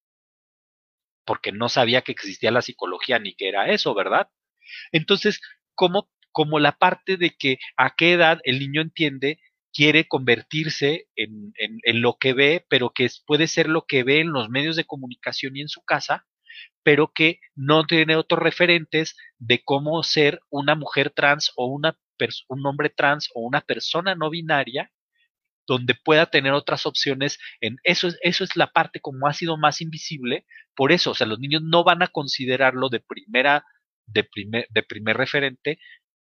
porque 1.25 1.51
no 1.51 1.69
sabía 1.69 2.01
que 2.01 2.11
existía 2.11 2.51
la 2.51 2.61
psicología 2.61 3.19
ni 3.19 3.35
que 3.35 3.49
era 3.49 3.69
eso, 3.69 3.93
¿verdad? 3.93 4.29
Entonces, 4.91 5.41
¿cómo, 5.75 6.09
como 6.39 6.57
la 6.59 6.77
parte 6.77 7.17
de 7.17 7.31
que 7.31 7.57
a 7.75 7.95
qué 7.97 8.13
edad 8.13 8.39
el 8.45 8.59
niño 8.59 8.81
entiende 8.81 9.41
quiere 9.73 10.07
convertirse 10.07 11.09
en, 11.17 11.51
en, 11.57 12.01
lo 12.01 12.15
que 12.17 12.31
ve, 12.31 12.65
pero 12.69 12.91
que 12.91 13.09
puede 13.27 13.45
ser 13.45 13.67
lo 13.67 13.83
que 13.85 14.03
ve 14.03 14.21
en 14.21 14.31
los 14.31 14.47
medios 14.47 14.77
de 14.77 14.85
comunicación 14.85 15.57
y 15.57 15.61
en 15.63 15.67
su 15.67 15.81
casa, 15.81 16.25
pero 16.81 17.11
que 17.13 17.41
no 17.55 17.85
tiene 17.85 18.15
otros 18.15 18.41
referentes 18.41 19.17
de 19.37 19.61
cómo 19.65 20.01
ser 20.01 20.39
una 20.49 20.75
mujer 20.75 21.09
trans 21.09 21.51
o 21.57 21.65
una 21.65 21.99
un 22.47 22.65
hombre 22.65 22.89
trans 22.89 23.29
o 23.33 23.41
una 23.41 23.59
persona 23.59 24.15
no 24.15 24.29
binaria 24.29 24.93
donde 25.67 25.93
pueda 25.93 26.27
tener 26.27 26.53
otras 26.53 26.85
opciones 26.85 27.37
en 27.59 27.79
eso 27.83 28.07
es 28.07 28.17
eso 28.21 28.45
es 28.45 28.55
la 28.55 28.71
parte 28.71 29.01
como 29.01 29.27
ha 29.27 29.33
sido 29.33 29.57
más 29.57 29.81
invisible 29.81 30.45
por 30.73 30.93
eso 30.93 31.11
o 31.11 31.15
sea 31.15 31.27
los 31.27 31.39
niños 31.39 31.63
no 31.63 31.83
van 31.83 32.01
a 32.01 32.07
considerarlo 32.07 32.87
de 32.87 33.01
primera 33.01 33.65
de 34.05 34.27
de 34.69 34.83
primer 34.83 35.17
referente 35.17 35.79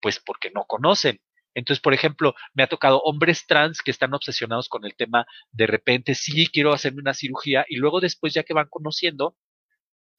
pues 0.01 0.19
porque 0.19 0.51
no 0.51 0.65
conocen 0.65 1.19
entonces, 1.53 1.81
por 1.81 1.93
ejemplo, 1.93 2.35
me 2.53 2.63
ha 2.63 2.67
tocado 2.67 3.01
hombres 3.01 3.45
trans 3.47 3.81
que 3.81 3.91
están 3.91 4.13
obsesionados 4.13 4.69
con 4.69 4.85
el 4.85 4.95
tema, 4.95 5.26
de 5.51 5.67
repente, 5.67 6.15
sí, 6.15 6.47
quiero 6.47 6.73
hacerme 6.73 7.01
una 7.01 7.13
cirugía, 7.13 7.65
y 7.67 7.77
luego 7.77 7.99
después, 7.99 8.34
ya 8.34 8.43
que 8.43 8.53
van 8.53 8.67
conociendo, 8.69 9.35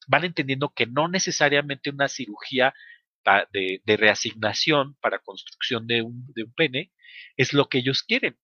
van 0.07 0.25
entendiendo 0.25 0.69
que 0.75 0.87
no 0.87 1.07
necesariamente 1.07 1.89
una 1.89 2.07
cirugía 2.07 2.73
de, 3.51 3.81
de 3.85 3.97
reasignación 3.97 4.95
para 4.99 5.19
construcción 5.19 5.85
de 5.87 6.01
un, 6.01 6.25
de 6.33 6.43
un 6.43 6.53
pene 6.53 6.91
es 7.37 7.53
lo 7.53 7.69
que 7.69 7.79
ellos 7.79 8.03
quieren. 8.03 8.37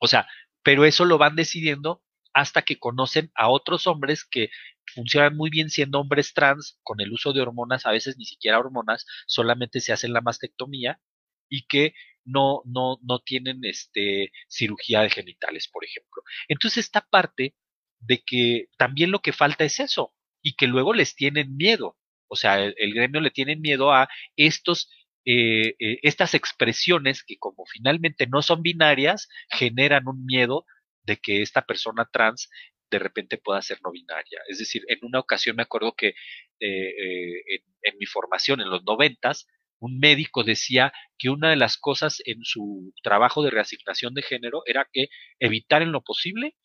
O 0.00 0.06
sea, 0.06 0.26
pero 0.62 0.84
eso 0.84 1.04
lo 1.04 1.18
van 1.18 1.36
decidiendo 1.36 2.02
hasta 2.32 2.62
que 2.62 2.78
conocen 2.78 3.30
a 3.34 3.48
otros 3.48 3.86
hombres 3.86 4.24
que 4.24 4.50
funcionan 4.92 5.36
muy 5.36 5.50
bien 5.50 5.70
siendo 5.70 6.00
hombres 6.00 6.34
trans 6.34 6.78
con 6.82 7.00
el 7.00 7.12
uso 7.12 7.32
de 7.32 7.40
hormonas, 7.40 7.86
a 7.86 7.92
veces 7.92 8.16
ni 8.18 8.24
siquiera 8.24 8.58
hormonas, 8.58 9.06
solamente 9.26 9.80
se 9.80 9.92
hacen 9.92 10.12
la 10.12 10.20
mastectomía 10.20 11.00
y 11.48 11.66
que 11.66 11.94
no, 12.24 12.62
no, 12.64 12.98
no 13.02 13.20
tienen 13.20 13.60
este, 13.64 14.32
cirugía 14.48 15.02
de 15.02 15.10
genitales, 15.10 15.68
por 15.68 15.84
ejemplo. 15.84 16.22
Entonces, 16.48 16.84
esta 16.84 17.02
parte 17.02 17.54
de 18.00 18.22
que 18.24 18.68
también 18.78 19.10
lo 19.10 19.20
que 19.20 19.32
falta 19.32 19.64
es 19.64 19.80
eso, 19.80 20.14
y 20.44 20.54
que 20.54 20.68
luego 20.68 20.92
les 20.92 21.16
tienen 21.16 21.56
miedo. 21.56 21.96
O 22.28 22.36
sea, 22.36 22.62
el, 22.62 22.94
gremio 22.94 23.20
le 23.20 23.30
tiene 23.30 23.56
miedo 23.56 23.92
a 23.92 24.08
estos, 24.36 24.90
eh, 25.24 25.74
eh, 25.80 25.98
estas 26.02 26.34
expresiones 26.34 27.24
que 27.24 27.38
como 27.38 27.64
finalmente 27.66 28.26
no 28.26 28.42
son 28.42 28.62
binarias, 28.62 29.28
generan 29.48 30.06
un 30.06 30.24
miedo 30.26 30.66
de 31.02 31.16
que 31.16 31.42
esta 31.42 31.62
persona 31.62 32.08
trans 32.12 32.50
de 32.94 33.00
repente 33.00 33.38
pueda 33.38 33.60
ser 33.60 33.78
no 33.82 33.90
binaria. 33.90 34.40
Es 34.48 34.58
decir, 34.58 34.82
en 34.88 34.98
una 35.02 35.18
ocasión 35.18 35.56
me 35.56 35.62
acuerdo 35.62 35.94
que 35.96 36.14
eh, 36.60 37.42
en, 37.48 37.62
en, 37.82 37.98
mi 37.98 38.06
formación 38.06 38.60
en 38.60 38.70
los 38.70 38.84
noventas, 38.84 39.46
un 39.80 39.98
médico 39.98 40.44
decía 40.44 40.92
que 41.18 41.28
una 41.28 41.50
de 41.50 41.56
las 41.56 41.76
cosas 41.76 42.22
en 42.24 42.44
su 42.44 42.92
trabajo 43.02 43.42
de 43.42 43.50
reasignación 43.50 44.14
de 44.14 44.22
género 44.22 44.62
era 44.66 44.88
que 44.92 45.08
evitar 45.40 45.82
en 45.82 45.92
lo 45.92 46.02
posible 46.02 46.56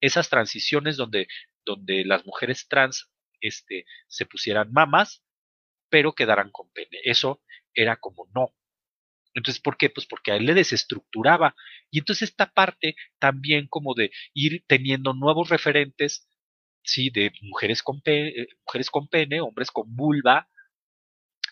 esas 0.00 0.28
transiciones 0.28 0.96
donde, 0.96 1.26
donde 1.64 2.04
las 2.04 2.24
mujeres 2.24 2.68
trans 2.68 3.10
este, 3.40 3.84
se 4.06 4.24
pusieran 4.24 4.72
mamas, 4.72 5.24
pero 5.90 6.14
quedaran 6.14 6.50
con 6.50 6.70
pene. 6.72 6.98
Eso 7.04 7.42
era 7.74 7.96
como 7.96 8.28
no. 8.34 8.54
Entonces, 9.36 9.60
¿por 9.62 9.76
qué? 9.76 9.90
Pues 9.90 10.06
porque 10.06 10.32
a 10.32 10.36
él 10.36 10.46
le 10.46 10.54
desestructuraba. 10.54 11.54
Y 11.90 11.98
entonces 12.00 12.30
esta 12.30 12.46
parte 12.52 12.96
también 13.18 13.68
como 13.68 13.94
de 13.94 14.10
ir 14.34 14.64
teniendo 14.66 15.12
nuevos 15.14 15.50
referentes, 15.50 16.28
sí, 16.82 17.10
de 17.10 17.32
mujeres 17.42 17.82
con 17.82 18.00
pene, 18.00 18.30
eh, 18.30 18.48
mujeres 18.66 18.90
con 18.90 19.08
pene, 19.08 19.40
hombres 19.40 19.70
con 19.70 19.94
vulva, 19.94 20.48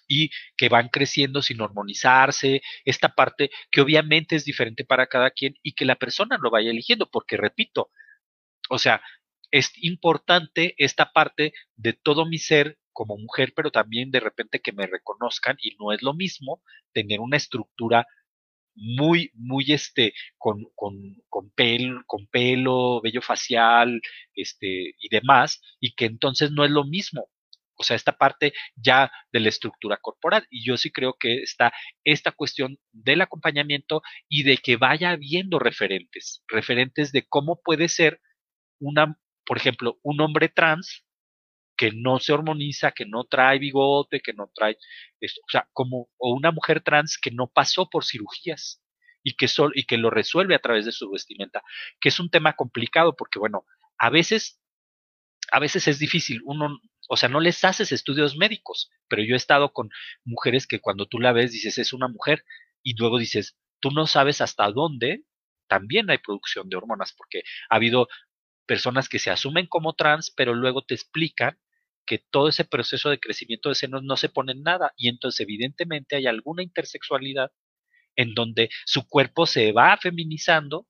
y 0.08 0.30
que 0.56 0.68
van 0.68 0.88
creciendo 0.88 1.42
sin 1.42 1.60
hormonizarse, 1.60 2.62
esta 2.84 3.14
parte 3.14 3.50
que 3.70 3.80
obviamente 3.80 4.36
es 4.36 4.44
diferente 4.44 4.84
para 4.84 5.06
cada 5.06 5.30
quien 5.30 5.54
y 5.62 5.72
que 5.72 5.84
la 5.84 5.96
persona 5.96 6.38
lo 6.40 6.50
vaya 6.50 6.70
eligiendo, 6.70 7.10
porque 7.10 7.36
repito, 7.36 7.90
o 8.70 8.78
sea, 8.78 9.02
es 9.50 9.72
importante 9.82 10.74
esta 10.78 11.12
parte 11.12 11.52
de 11.76 11.92
todo 11.94 12.26
mi 12.26 12.38
ser 12.38 12.78
como 12.94 13.18
mujer, 13.18 13.52
pero 13.54 13.70
también 13.70 14.10
de 14.10 14.20
repente 14.20 14.60
que 14.60 14.72
me 14.72 14.86
reconozcan 14.86 15.56
y 15.60 15.76
no 15.78 15.92
es 15.92 16.02
lo 16.02 16.14
mismo 16.14 16.62
tener 16.94 17.20
una 17.20 17.36
estructura 17.36 18.06
muy, 18.74 19.30
muy 19.34 19.72
este, 19.72 20.14
con, 20.38 20.64
con, 20.74 20.94
con, 21.28 21.50
pelo, 21.50 22.02
con 22.06 22.26
pelo, 22.26 23.00
vello 23.02 23.22
facial, 23.22 24.00
este, 24.34 24.94
y 24.98 25.08
demás, 25.10 25.60
y 25.80 25.94
que 25.94 26.06
entonces 26.06 26.50
no 26.50 26.64
es 26.64 26.70
lo 26.70 26.84
mismo. 26.84 27.28
O 27.76 27.82
sea, 27.82 27.96
esta 27.96 28.16
parte 28.16 28.52
ya 28.76 29.10
de 29.32 29.40
la 29.40 29.48
estructura 29.48 29.96
corporal. 29.96 30.46
Y 30.50 30.64
yo 30.64 30.76
sí 30.76 30.90
creo 30.92 31.14
que 31.18 31.42
está 31.42 31.72
esta 32.04 32.32
cuestión 32.32 32.78
del 32.92 33.20
acompañamiento 33.20 34.02
y 34.28 34.44
de 34.44 34.58
que 34.58 34.76
vaya 34.76 35.10
habiendo 35.10 35.58
referentes, 35.58 36.42
referentes 36.48 37.12
de 37.12 37.26
cómo 37.26 37.60
puede 37.62 37.88
ser 37.88 38.20
una, 38.78 39.18
por 39.44 39.56
ejemplo, 39.56 39.98
un 40.02 40.20
hombre 40.20 40.48
trans 40.48 41.03
que 41.76 41.92
no 41.92 42.18
se 42.18 42.32
hormoniza, 42.32 42.92
que 42.92 43.06
no 43.06 43.24
trae 43.24 43.58
bigote, 43.58 44.20
que 44.20 44.32
no 44.32 44.50
trae 44.54 44.76
esto, 45.20 45.40
o 45.46 45.50
sea, 45.50 45.68
como 45.72 46.08
o 46.18 46.34
una 46.34 46.50
mujer 46.52 46.82
trans 46.82 47.18
que 47.18 47.30
no 47.30 47.48
pasó 47.48 47.88
por 47.88 48.04
cirugías 48.04 48.82
y 49.22 49.36
que 49.36 49.48
sol, 49.48 49.72
y 49.74 49.84
que 49.84 49.96
lo 49.96 50.10
resuelve 50.10 50.54
a 50.54 50.60
través 50.60 50.84
de 50.84 50.92
su 50.92 51.10
vestimenta, 51.10 51.62
que 52.00 52.10
es 52.10 52.20
un 52.20 52.30
tema 52.30 52.54
complicado 52.54 53.16
porque 53.16 53.38
bueno, 53.38 53.64
a 53.98 54.10
veces 54.10 54.60
a 55.52 55.60
veces 55.60 55.88
es 55.88 55.98
difícil, 55.98 56.40
uno 56.44 56.78
o 57.08 57.16
sea, 57.16 57.28
no 57.28 57.40
les 57.40 57.62
haces 57.64 57.92
estudios 57.92 58.36
médicos, 58.36 58.90
pero 59.08 59.22
yo 59.22 59.34
he 59.34 59.36
estado 59.36 59.72
con 59.72 59.90
mujeres 60.24 60.66
que 60.66 60.80
cuando 60.80 61.06
tú 61.06 61.20
la 61.20 61.32
ves 61.32 61.52
dices 61.52 61.78
es 61.78 61.92
una 61.92 62.08
mujer 62.08 62.44
y 62.82 62.96
luego 62.96 63.18
dices, 63.18 63.58
tú 63.80 63.90
no 63.90 64.06
sabes 64.06 64.40
hasta 64.40 64.70
dónde 64.70 65.24
también 65.68 66.10
hay 66.10 66.18
producción 66.18 66.68
de 66.68 66.76
hormonas, 66.76 67.12
porque 67.12 67.42
ha 67.68 67.76
habido 67.76 68.08
personas 68.66 69.08
que 69.08 69.18
se 69.18 69.30
asumen 69.30 69.66
como 69.66 69.94
trans, 69.94 70.30
pero 70.30 70.54
luego 70.54 70.82
te 70.82 70.94
explican 70.94 71.58
que 72.06 72.22
todo 72.30 72.48
ese 72.48 72.64
proceso 72.64 73.10
de 73.10 73.20
crecimiento 73.20 73.68
de 73.68 73.74
senos 73.74 74.02
no 74.02 74.16
se 74.16 74.28
pone 74.28 74.52
en 74.52 74.62
nada 74.62 74.92
y 74.96 75.08
entonces 75.08 75.40
evidentemente 75.40 76.16
hay 76.16 76.26
alguna 76.26 76.62
intersexualidad 76.62 77.50
en 78.16 78.34
donde 78.34 78.70
su 78.86 79.08
cuerpo 79.08 79.46
se 79.46 79.72
va 79.72 79.96
feminizando 79.96 80.86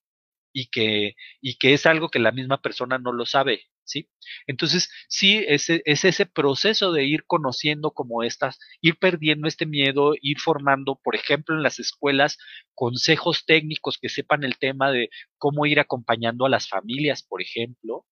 y 0.53 0.67
que, 0.67 1.17
y 1.41 1.57
que 1.59 1.75
es 1.75 1.87
algo 1.87 2.09
que 2.09 2.19
la 2.21 2.33
misma 2.33 2.63
persona 2.63 2.99
no 2.99 3.13
lo 3.13 3.27
sabe, 3.27 3.65
¿sí? 3.85 4.09
Entonces, 4.47 4.91
sí, 5.09 5.45
es, 5.49 5.69
es 5.69 6.05
ese 6.05 6.27
proceso 6.27 6.93
de 6.93 7.05
ir 7.05 7.25
conociendo 7.27 7.91
como 7.93 8.23
estas, 8.23 8.59
ir 8.81 8.97
perdiendo 8.99 9.49
este 9.49 9.67
miedo, 9.67 10.15
ir 10.21 10.39
formando, 10.39 11.01
por 11.03 11.17
ejemplo, 11.17 11.57
en 11.57 11.63
las 11.63 11.81
escuelas, 11.81 12.39
consejos 12.75 13.45
técnicos 13.47 13.99
que 13.99 14.09
sepan 14.09 14.45
el 14.45 14.59
tema 14.59 14.93
de 14.93 15.11
cómo 15.39 15.67
ir 15.67 15.81
acompañando 15.81 16.47
a 16.47 16.51
las 16.51 16.69
familias, 16.69 17.25
por 17.25 17.43
ejemplo, 17.43 18.07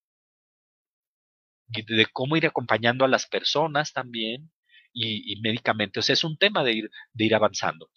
de 1.72 2.06
cómo 2.12 2.36
ir 2.36 2.46
acompañando 2.46 3.04
a 3.04 3.08
las 3.08 3.26
personas 3.26 3.92
también 3.92 4.50
y, 4.92 5.32
y 5.32 5.40
médicamente. 5.40 6.00
O 6.00 6.02
sea, 6.02 6.12
es 6.14 6.24
un 6.24 6.36
tema 6.36 6.62
de 6.64 6.72
ir, 6.72 6.90
de 7.12 7.24
ir 7.24 7.34
avanzando. 7.34 7.88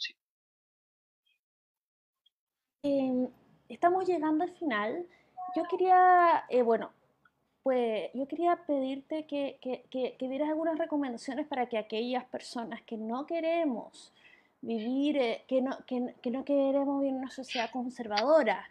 Eh, 2.84 3.27
estamos 3.69 4.07
llegando 4.07 4.43
al 4.43 4.52
final. 4.52 5.06
Yo 5.56 5.64
quería, 5.69 6.45
eh, 6.49 6.61
bueno, 6.61 6.91
pues 7.64 8.11
yo 8.14 8.27
quería 8.27 8.57
pedirte 8.68 9.26
que, 9.26 9.57
que, 9.60 9.85
que, 9.89 10.30
dieras 10.30 10.49
algunas 10.49 10.77
recomendaciones 10.77 11.47
para 11.47 11.68
que 11.68 11.80
aquellas 11.80 12.23
personas 12.26 12.84
que 12.84 12.95
no 12.95 13.26
queremos 13.26 14.14
vivir, 14.61 15.18
eh, 15.18 15.43
que, 15.47 15.61
no, 15.61 15.77
que, 15.88 16.14
que, 16.22 16.30
no 16.30 16.45
queremos 16.45 16.99
vivir 16.99 17.15
en 17.15 17.22
una 17.22 17.31
sociedad 17.31 17.72
conservadora, 17.72 18.69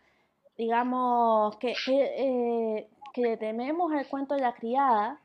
digamos, 0.57 1.57
que, 1.57 1.75
eh, 1.87 2.89
que 3.15 3.37
tememos 3.37 3.93
el 3.93 4.07
cuento 4.07 4.35
de 4.35 4.43
la 4.43 4.55
criada, 4.55 5.21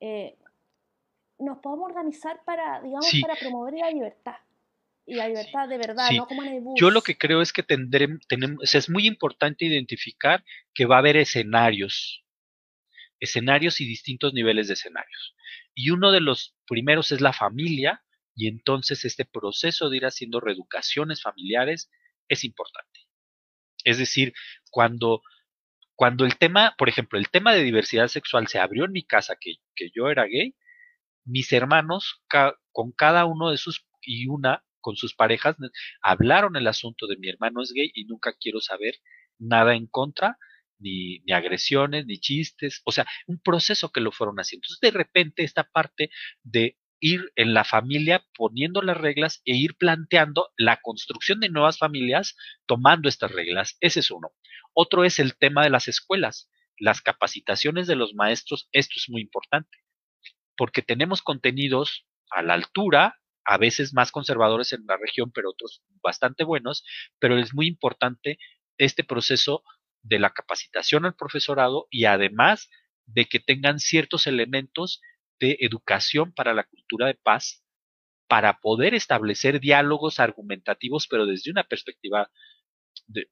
eh, 0.00 0.36
nos 1.38 1.58
podamos 1.58 1.90
organizar 1.90 2.40
para, 2.44 2.82
digamos, 2.82 3.10
para 3.22 3.36
promover 3.36 3.74
la 3.74 3.90
libertad. 3.90 4.36
Y 5.06 5.14
la 5.14 5.28
libertad 5.28 5.68
de 5.68 5.78
verdad, 5.78 6.10
no 6.16 6.26
como 6.26 6.42
en 6.42 6.54
el 6.54 6.60
bus. 6.62 6.80
Yo 6.80 6.90
lo 6.90 7.02
que 7.02 7.16
creo 7.16 7.42
es 7.42 7.52
que 7.52 7.62
tendremos, 7.62 8.26
tenemos, 8.26 8.74
es 8.74 8.88
muy 8.88 9.06
importante 9.06 9.66
identificar 9.66 10.42
que 10.72 10.86
va 10.86 10.96
a 10.96 10.98
haber 11.00 11.16
escenarios 11.16 12.24
escenarios 13.24 13.80
y 13.80 13.86
distintos 13.86 14.32
niveles 14.32 14.68
de 14.68 14.74
escenarios. 14.74 15.34
Y 15.74 15.90
uno 15.90 16.12
de 16.12 16.20
los 16.20 16.54
primeros 16.66 17.10
es 17.12 17.20
la 17.20 17.32
familia, 17.32 18.04
y 18.36 18.48
entonces 18.48 19.04
este 19.04 19.24
proceso 19.24 19.90
de 19.90 19.96
ir 19.96 20.06
haciendo 20.06 20.40
reeducaciones 20.40 21.22
familiares 21.22 21.90
es 22.28 22.44
importante. 22.44 23.00
Es 23.84 23.98
decir, 23.98 24.32
cuando, 24.70 25.22
cuando 25.96 26.24
el 26.24 26.36
tema, 26.36 26.74
por 26.78 26.88
ejemplo, 26.88 27.18
el 27.18 27.30
tema 27.30 27.54
de 27.54 27.62
diversidad 27.62 28.08
sexual 28.08 28.48
se 28.48 28.58
abrió 28.58 28.84
en 28.84 28.92
mi 28.92 29.04
casa, 29.04 29.36
que, 29.40 29.56
yo 29.94 30.08
era 30.08 30.24
gay, 30.24 30.54
mis 31.24 31.52
hermanos, 31.52 32.22
con 32.72 32.92
cada 32.92 33.24
uno 33.26 33.50
de 33.50 33.56
sus 33.56 33.86
y 34.02 34.26
una, 34.26 34.64
con 34.80 34.96
sus 34.96 35.14
parejas, 35.14 35.56
hablaron 36.02 36.56
el 36.56 36.66
asunto 36.66 37.06
de 37.06 37.16
mi 37.16 37.28
hermano 37.28 37.62
es 37.62 37.72
gay 37.72 37.90
y 37.94 38.04
nunca 38.04 38.34
quiero 38.38 38.60
saber 38.60 38.96
nada 39.38 39.74
en 39.74 39.86
contra 39.86 40.36
ni, 40.78 41.20
ni, 41.20 41.32
agresiones, 41.32 42.06
ni 42.06 42.18
chistes, 42.18 42.82
o 42.84 42.92
sea, 42.92 43.06
un 43.26 43.40
proceso 43.40 43.90
que 43.90 44.00
lo 44.00 44.12
fueron 44.12 44.36
haciendo. 44.36 44.64
Entonces, 44.66 44.80
de 44.80 44.98
repente, 44.98 45.44
esta 45.44 45.64
parte 45.64 46.10
de 46.42 46.76
ir 47.00 47.32
en 47.36 47.54
la 47.54 47.64
familia 47.64 48.24
poniendo 48.34 48.80
las 48.82 48.96
reglas 48.96 49.42
e 49.44 49.54
ir 49.54 49.76
planteando 49.76 50.48
la 50.56 50.80
construcción 50.80 51.40
de 51.40 51.50
nuevas 51.50 51.78
familias 51.78 52.36
tomando 52.66 53.08
estas 53.08 53.30
reglas. 53.32 53.76
Ese 53.80 54.00
es 54.00 54.10
uno. 54.10 54.30
Otro 54.74 55.04
es 55.04 55.18
el 55.18 55.36
tema 55.36 55.62
de 55.62 55.70
las 55.70 55.88
escuelas, 55.88 56.50
las 56.78 57.00
capacitaciones 57.00 57.86
de 57.86 57.96
los 57.96 58.14
maestros. 58.14 58.68
Esto 58.72 58.94
es 58.96 59.08
muy 59.08 59.22
importante, 59.22 59.78
porque 60.56 60.82
tenemos 60.82 61.22
contenidos 61.22 62.06
a 62.30 62.42
la 62.42 62.54
altura, 62.54 63.20
a 63.44 63.58
veces 63.58 63.94
más 63.94 64.10
conservadores 64.10 64.72
en 64.72 64.84
la 64.86 64.96
región, 64.96 65.30
pero 65.32 65.50
otros 65.50 65.82
bastante 66.02 66.44
buenos, 66.44 66.84
pero 67.18 67.38
es 67.38 67.54
muy 67.54 67.66
importante 67.66 68.38
este 68.78 69.04
proceso 69.04 69.62
de 70.02 70.18
la 70.18 70.30
capacitación 70.30 71.04
al 71.04 71.14
profesorado 71.14 71.86
y 71.90 72.04
además 72.04 72.68
de 73.06 73.26
que 73.26 73.40
tengan 73.40 73.78
ciertos 73.78 74.26
elementos 74.26 75.00
de 75.40 75.56
educación 75.60 76.32
para 76.32 76.54
la 76.54 76.64
cultura 76.64 77.06
de 77.06 77.14
paz 77.14 77.64
para 78.28 78.60
poder 78.60 78.94
establecer 78.94 79.60
diálogos 79.60 80.18
argumentativos, 80.20 81.06
pero 81.08 81.26
desde 81.26 81.50
una 81.50 81.64
perspectiva 81.64 82.30
de, 83.06 83.28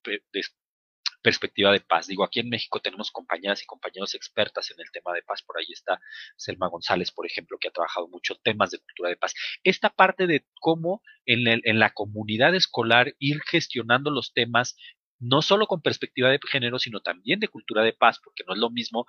perspectiva 1.23 1.73
de 1.73 1.81
paz. 1.81 2.07
Digo, 2.07 2.25
aquí 2.25 2.41
en 2.41 2.49
México 2.49 2.81
tenemos 2.81 3.11
compañeras 3.11 3.63
y 3.63 3.67
compañeros 3.67 4.15
expertas 4.15 4.71
en 4.71 4.81
el 4.81 4.91
tema 4.91 5.13
de 5.15 5.23
paz. 5.23 5.43
Por 5.43 5.59
ahí 5.59 5.67
está 5.73 6.01
Selma 6.37 6.69
González, 6.69 7.11
por 7.11 7.27
ejemplo, 7.27 7.59
que 7.61 7.69
ha 7.69 7.73
trabajado 7.73 8.09
mucho 8.09 8.35
temas 8.43 8.71
de 8.71 8.79
cultura 8.79 9.09
de 9.09 9.17
paz. 9.17 9.35
Esta 9.63 9.91
parte 9.91 10.27
de 10.27 10.45
cómo 10.61 11.03
en, 11.25 11.47
el, 11.47 11.63
en 11.65 11.79
la 11.79 11.91
comunidad 11.91 12.55
escolar 12.55 13.15
ir 13.19 13.41
gestionando 13.49 14.11
los 14.11 14.33
temas, 14.33 14.77
no 15.19 15.41
solo 15.41 15.67
con 15.67 15.81
perspectiva 15.81 16.31
de 16.31 16.41
género, 16.51 16.79
sino 16.79 17.01
también 17.01 17.39
de 17.39 17.49
cultura 17.49 17.83
de 17.83 17.93
paz, 17.93 18.21
porque 18.23 18.43
no 18.47 18.55
es 18.55 18.59
lo 18.59 18.71
mismo 18.71 19.07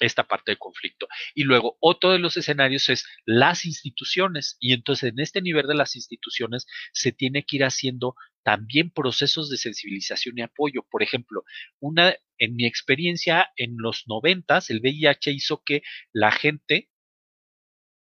esta 0.00 0.24
parte 0.24 0.50
del 0.50 0.58
conflicto. 0.58 1.06
Y 1.34 1.44
luego 1.44 1.76
otro 1.80 2.12
de 2.12 2.18
los 2.18 2.36
escenarios 2.36 2.88
es 2.88 3.06
las 3.24 3.64
instituciones. 3.64 4.56
Y 4.60 4.72
entonces 4.72 5.10
en 5.10 5.20
este 5.20 5.42
nivel 5.42 5.66
de 5.66 5.74
las 5.74 5.96
instituciones 5.96 6.66
se 6.92 7.12
tiene 7.12 7.44
que 7.44 7.56
ir 7.56 7.64
haciendo 7.64 8.14
también 8.42 8.90
procesos 8.90 9.50
de 9.50 9.56
sensibilización 9.56 10.38
y 10.38 10.42
apoyo. 10.42 10.84
Por 10.90 11.02
ejemplo, 11.02 11.44
una, 11.80 12.14
en 12.38 12.56
mi 12.56 12.66
experiencia 12.66 13.50
en 13.56 13.76
los 13.78 14.04
noventas, 14.06 14.70
el 14.70 14.80
VIH 14.80 15.32
hizo 15.32 15.62
que 15.64 15.82
la 16.12 16.30
gente 16.30 16.90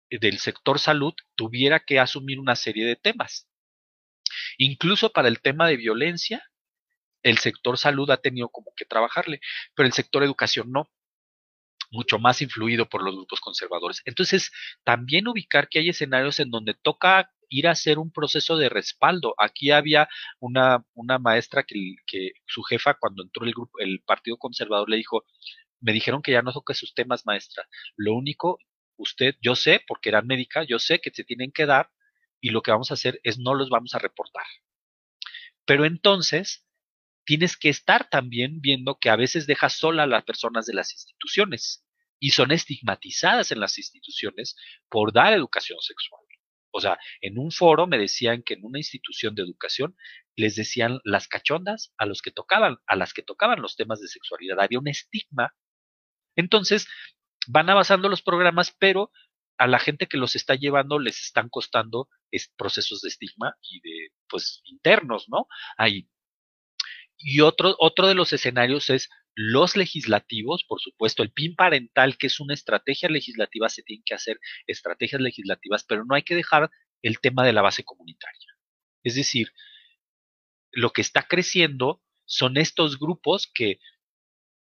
del 0.10 0.40
sector 0.40 0.80
salud 0.80 1.14
tuviera 1.36 1.80
que 1.80 2.00
asumir 2.00 2.40
una 2.40 2.56
serie 2.56 2.86
de 2.86 2.96
temas. 2.96 3.48
Incluso 4.58 5.12
para 5.12 5.28
el 5.28 5.42
tema 5.42 5.68
de 5.68 5.78
violencia, 5.78 6.44
el 7.24 7.38
sector 7.38 7.78
salud 7.78 8.10
ha 8.10 8.18
tenido 8.18 8.50
como 8.50 8.74
que 8.76 8.86
trabajarle, 8.86 9.40
pero 9.76 9.88
el 9.88 9.94
sector 9.94 10.24
educación 10.24 10.72
no 10.72 10.90
mucho 11.92 12.18
más 12.20 12.42
influido 12.42 12.88
por 12.90 13.04
los 13.04 13.16
grupos 13.16 13.42
conservadores. 13.42 14.02
Entonces, 14.06 14.52
también 14.84 15.28
ubicar 15.28 15.70
que 15.70 15.80
hay 15.80 15.90
escenarios 15.90 16.40
en 16.40 16.50
donde 16.50 16.74
toca 16.74 17.32
ir 17.50 17.68
a 17.68 17.72
hacer 17.72 18.00
un 18.00 18.12
proceso 18.12 18.58
de 18.58 18.70
respaldo. 18.70 19.36
Aquí 19.38 19.72
había 19.72 20.08
una, 20.40 20.86
una 20.94 21.20
maestra 21.20 21.64
que, 21.64 22.32
su 22.48 22.64
jefa, 22.64 22.96
cuando 22.96 23.24
entró 23.24 23.46
el 23.46 23.52
grupo, 23.52 23.78
el 23.80 24.02
Partido 24.02 24.38
Conservador, 24.38 24.90
le 24.90 24.98
dijo, 24.98 25.26
me 25.82 25.92
dijeron 25.94 26.22
que 26.22 26.32
ya 26.32 26.42
no 26.42 26.54
toque 26.54 26.74
sus 26.74 26.94
temas, 26.94 27.26
maestra. 27.26 27.68
Lo 27.98 28.14
único, 28.16 28.58
usted, 28.96 29.36
yo 29.42 29.56
sé, 29.56 29.84
porque 29.86 30.10
era 30.10 30.22
médica, 30.22 30.64
yo 30.64 30.80
sé 30.80 31.00
que 31.00 31.12
se 31.12 31.26
tienen 31.26 31.52
que 31.52 31.66
dar 31.66 31.92
y 32.40 32.50
lo 32.52 32.62
que 32.62 32.72
vamos 32.72 32.90
a 32.92 32.96
hacer 32.96 33.20
es 33.24 33.38
no 33.38 33.54
los 33.54 33.70
vamos 33.70 33.94
a 33.94 34.00
reportar. 34.00 34.46
Pero 35.66 35.86
entonces, 35.86 36.66
tienes 37.26 37.58
que 37.58 37.70
estar 37.70 38.10
también 38.10 38.62
viendo 38.62 38.98
que 39.00 39.10
a 39.10 39.16
veces 39.16 39.48
dejas 39.48 39.74
sola 39.74 40.04
a 40.04 40.08
las 40.08 40.24
personas 40.24 40.66
de 40.66 40.74
las 40.74 40.94
instituciones 40.94 41.86
y 42.20 42.32
son 42.32 42.52
estigmatizadas 42.52 43.52
en 43.52 43.60
las 43.60 43.78
instituciones 43.78 44.56
por 44.90 45.14
dar 45.14 45.34
educación 45.34 45.80
sexual. 45.82 46.22
O 46.72 46.80
sea, 46.80 46.98
en 47.20 47.38
un 47.38 47.52
foro 47.52 47.86
me 47.86 47.98
decían 47.98 48.44
que 48.44 48.54
en 48.54 48.64
una 48.64 48.80
institución 48.80 49.36
de 49.36 49.44
educación 49.44 49.96
les 50.36 50.56
decían 50.56 51.00
las 51.04 51.28
cachondas 51.28 51.94
a 51.98 52.06
los 52.06 52.22
que 52.22 52.32
tocaban, 52.32 52.78
a 52.88 52.96
las 52.96 53.14
que 53.14 53.22
tocaban 53.24 53.62
los 53.62 53.76
temas 53.76 54.00
de 54.00 54.08
sexualidad. 54.08 54.60
Había 54.60 54.80
un 54.80 54.88
estigma. 54.88 55.54
Entonces, 56.36 56.88
van 57.48 57.70
avanzando 57.70 58.08
los 58.08 58.22
programas, 58.22 58.74
pero 58.80 59.12
a 59.58 59.68
la 59.68 59.80
gente 59.80 60.08
que 60.08 60.18
los 60.18 60.36
está 60.36 60.56
llevando 60.56 60.98
les 60.98 61.22
están 61.22 61.50
costando 61.50 62.08
procesos 62.56 63.02
de 63.02 63.10
estigma 63.10 63.56
y 63.62 63.82
de, 63.82 64.10
pues, 64.30 64.62
internos, 64.64 65.28
¿no? 65.28 65.48
Hay 65.78 66.10
y 67.24 67.42
otro, 67.42 67.76
otro 67.80 68.08
de 68.08 68.16
los 68.16 68.34
escenarios 68.34 68.90
es 68.90 69.10
los 69.36 69.78
legislativos, 69.78 70.64
por 70.68 70.82
supuesto, 70.82 71.24
el 71.24 71.32
PIN 71.32 71.56
parental, 71.56 72.18
que 72.18 72.28
es 72.28 72.40
una 72.40 72.54
estrategia 72.54 73.10
legislativa, 73.10 73.70
se 73.70 73.84
tienen 73.84 74.04
que 74.06 74.14
hacer 74.14 74.40
estrategias 74.68 75.22
legislativas, 75.22 75.86
pero 75.88 76.04
no 76.06 76.16
hay 76.16 76.24
que 76.24 76.36
dejar 76.36 76.70
el 77.02 77.20
tema 77.20 77.46
de 77.46 77.54
la 77.54 77.62
base 77.62 77.84
comunitaria. 77.84 78.48
Es 79.04 79.16
decir, 79.16 79.52
lo 80.72 80.92
que 80.92 81.02
está 81.02 81.24
creciendo 81.24 82.02
son 82.26 82.58
estos 82.58 83.00
grupos 83.00 83.50
que, 83.54 83.80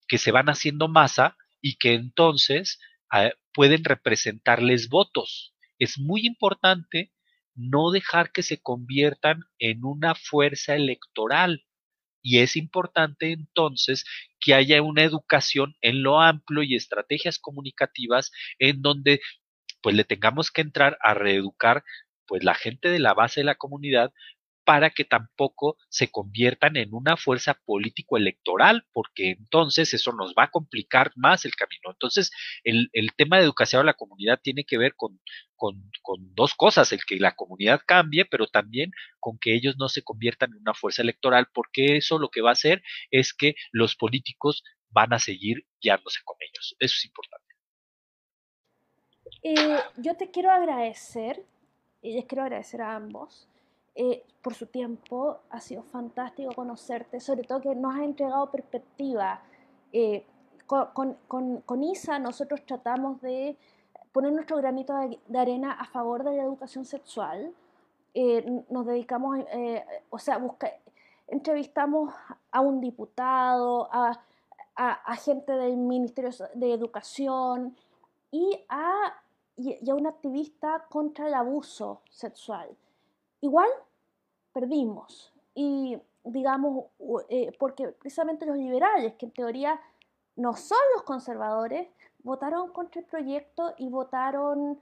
que 0.08 0.18
se 0.18 0.32
van 0.32 0.50
haciendo 0.50 0.88
masa 0.88 1.38
y 1.62 1.78
que 1.78 1.94
entonces 1.94 2.80
eh, 3.14 3.34
pueden 3.54 3.84
representarles 3.84 4.90
votos. 4.90 5.56
Es 5.78 5.98
muy 5.98 6.26
importante 6.26 7.14
no 7.56 7.92
dejar 7.92 8.32
que 8.32 8.44
se 8.44 8.62
conviertan 8.62 9.44
en 9.58 9.84
una 9.84 10.16
fuerza 10.16 10.76
electoral 10.76 11.66
y 12.22 12.40
es 12.40 12.56
importante 12.56 13.32
entonces 13.32 14.06
que 14.40 14.54
haya 14.54 14.82
una 14.82 15.04
educación 15.04 15.76
en 15.82 16.04
lo 16.04 16.22
amplio 16.22 16.64
y 16.64 16.76
estrategias 16.76 17.40
comunicativas 17.40 18.32
en 18.60 18.82
donde 18.82 19.22
pues 19.82 19.96
le 19.96 20.04
tengamos 20.04 20.52
que 20.52 20.62
entrar 20.62 20.98
a 21.02 21.14
reeducar 21.14 21.84
pues 22.28 22.44
la 22.44 22.54
gente 22.54 22.90
de 22.90 23.00
la 23.00 23.14
base 23.14 23.42
de 23.42 23.46
la 23.46 23.56
comunidad 23.56 24.14
para 24.70 24.92
que 24.92 25.04
tampoco 25.04 25.78
se 25.90 26.12
conviertan 26.12 26.78
en 26.78 26.94
una 26.94 27.18
fuerza 27.18 27.60
político-electoral, 27.66 28.86
porque 28.94 29.32
entonces 29.32 29.96
eso 29.96 30.12
nos 30.12 30.36
va 30.38 30.44
a 30.44 30.52
complicar 30.52 31.12
más 31.16 31.44
el 31.44 31.56
camino. 31.56 31.90
Entonces, 31.90 32.30
el, 32.64 32.88
tema 33.18 33.38
de 33.38 33.46
educación 33.46 33.82
a 33.82 33.86
la 33.86 33.96
comunidad 33.96 34.40
tiene 34.44 34.66
que 34.66 34.78
ver 34.78 34.94
con, 34.96 35.20
dos 36.36 36.54
cosas, 36.54 36.92
el 36.92 37.04
que 37.04 37.16
la 37.16 37.32
comunidad 37.32 37.82
cambie, 37.84 38.26
pero 38.26 38.46
también 38.46 38.92
con 39.20 39.40
que 39.40 39.56
ellos 39.56 39.76
no 39.80 39.90
se 39.90 40.04
conviertan 40.04 40.52
en 40.52 40.60
una 40.60 40.76
fuerza 40.76 41.02
electoral, 41.02 41.48
porque 41.52 41.98
eso 41.98 42.20
lo 42.20 42.30
que 42.30 42.42
va 42.42 42.52
a 42.52 42.54
hacer 42.54 42.84
es 43.10 43.34
que 43.34 43.56
los 43.72 43.96
políticos 43.96 44.64
van 44.90 45.14
a 45.14 45.18
seguir 45.18 45.66
guiándose 45.82 46.20
con 46.24 46.38
ellos. 46.42 46.76
Eso 46.78 46.94
es 46.96 47.06
importante. 47.06 47.56
Eh, 49.42 49.80
yo 49.98 50.16
te 50.16 50.30
quiero 50.30 50.52
agradecer, 50.52 51.44
y 52.04 52.14
les 52.14 52.26
quiero 52.26 52.44
agradecer 52.44 52.84
a 52.84 52.96
ambos, 52.96 53.49
eh, 54.02 54.24
por 54.42 54.54
su 54.54 54.66
tiempo. 54.68 55.42
Ha 55.50 55.60
sido 55.60 55.84
fantástico 55.84 56.54
conocerte, 56.56 57.20
sobre 57.20 57.44
todo 57.44 57.60
que 57.60 57.76
nos 57.76 57.98
ha 57.98 58.06
entregado 58.06 58.50
perspectiva. 58.50 59.42
Eh, 59.92 60.26
con, 60.66 61.84
ISA 61.84 62.18
nosotros 62.18 62.66
tratamos 62.66 63.20
de 63.22 63.58
poner 64.14 64.32
nuestro 64.32 64.56
granito 64.56 64.94
de, 64.96 65.38
arena 65.38 65.74
a 65.74 65.84
favor 65.84 66.24
de 66.24 66.38
la 66.38 66.44
educación 66.44 66.86
sexual. 66.86 67.54
Eh, 68.14 68.64
nos 68.70 68.86
dedicamos, 68.86 69.38
o 70.10 70.18
sea, 70.18 70.38
busca, 70.38 70.72
entrevistamos 71.28 72.14
a 72.52 72.62
un 72.62 72.80
diputado, 72.80 73.90
a, 73.92 74.18
a, 74.76 75.16
gente 75.18 75.52
del 75.52 75.76
Ministerio 75.76 76.30
de 76.54 76.74
Educación 76.74 77.76
y 78.32 78.64
a, 78.70 79.22
y 79.58 79.90
a 79.90 79.94
un 79.94 80.08
activista 80.08 80.86
contra 80.90 81.28
el 81.28 81.34
abuso 81.34 82.02
sexual. 82.10 82.70
Igual 83.42 83.70
perdimos. 84.60 85.34
Y 85.56 85.98
digamos, 86.24 86.86
eh, 87.30 87.52
porque 87.58 87.88
precisamente 87.90 88.46
los 88.46 88.58
liberales, 88.58 89.14
que 89.16 89.26
en 89.26 89.32
teoría 89.32 89.80
no 90.36 90.56
son 90.56 90.78
los 90.96 91.04
conservadores, 91.04 91.88
votaron 92.24 92.72
contra 92.72 93.02
el 93.02 93.08
proyecto 93.08 93.74
y 93.78 93.90
votaron, 93.90 94.80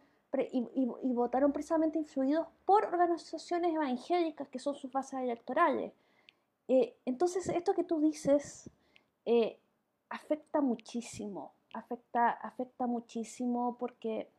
y, 0.52 1.14
votaron 1.14 1.52
precisamente 1.52 2.00
influidos 2.00 2.48
por 2.66 2.86
organizaciones 2.86 3.74
evangélicas 3.74 4.48
que 4.50 4.60
son 4.60 4.76
sus 4.76 4.92
bases 4.92 5.20
electorales. 5.22 5.94
Eh, 6.68 6.96
entonces, 7.06 7.48
esto 7.50 7.74
que 7.74 7.84
tú 7.84 8.00
dices 8.00 8.70
eh, 9.26 9.58
afecta 10.10 10.60
muchísimo, 10.62 11.54
afecta, 11.74 12.30
afecta 12.30 12.88
muchísimo 12.88 13.78
porque 13.80 14.30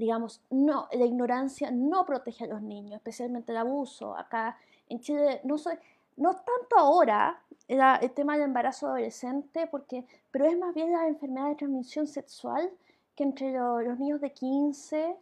digamos, 0.00 0.40
no, 0.48 0.88
la 0.92 1.04
ignorancia 1.04 1.70
no 1.70 2.06
protege 2.06 2.44
a 2.44 2.46
los 2.46 2.62
niños, 2.62 2.94
especialmente 2.94 3.52
el 3.52 3.58
abuso. 3.58 4.16
Acá 4.16 4.56
en 4.88 4.98
Chile 5.00 5.42
no 5.44 5.58
soy, 5.58 5.74
no 6.16 6.34
tanto 6.34 6.78
ahora 6.78 7.42
el 7.68 8.10
tema 8.12 8.32
del 8.32 8.44
embarazo 8.44 8.88
adolescente, 8.88 9.66
porque, 9.66 10.06
pero 10.30 10.46
es 10.46 10.58
más 10.58 10.74
bien 10.74 10.90
la 10.90 11.06
enfermedad 11.06 11.48
de 11.48 11.54
transmisión 11.54 12.06
sexual 12.06 12.70
que 13.14 13.24
entre 13.24 13.52
los 13.52 13.98
niños 13.98 14.22
de 14.22 14.32
15, 14.32 15.16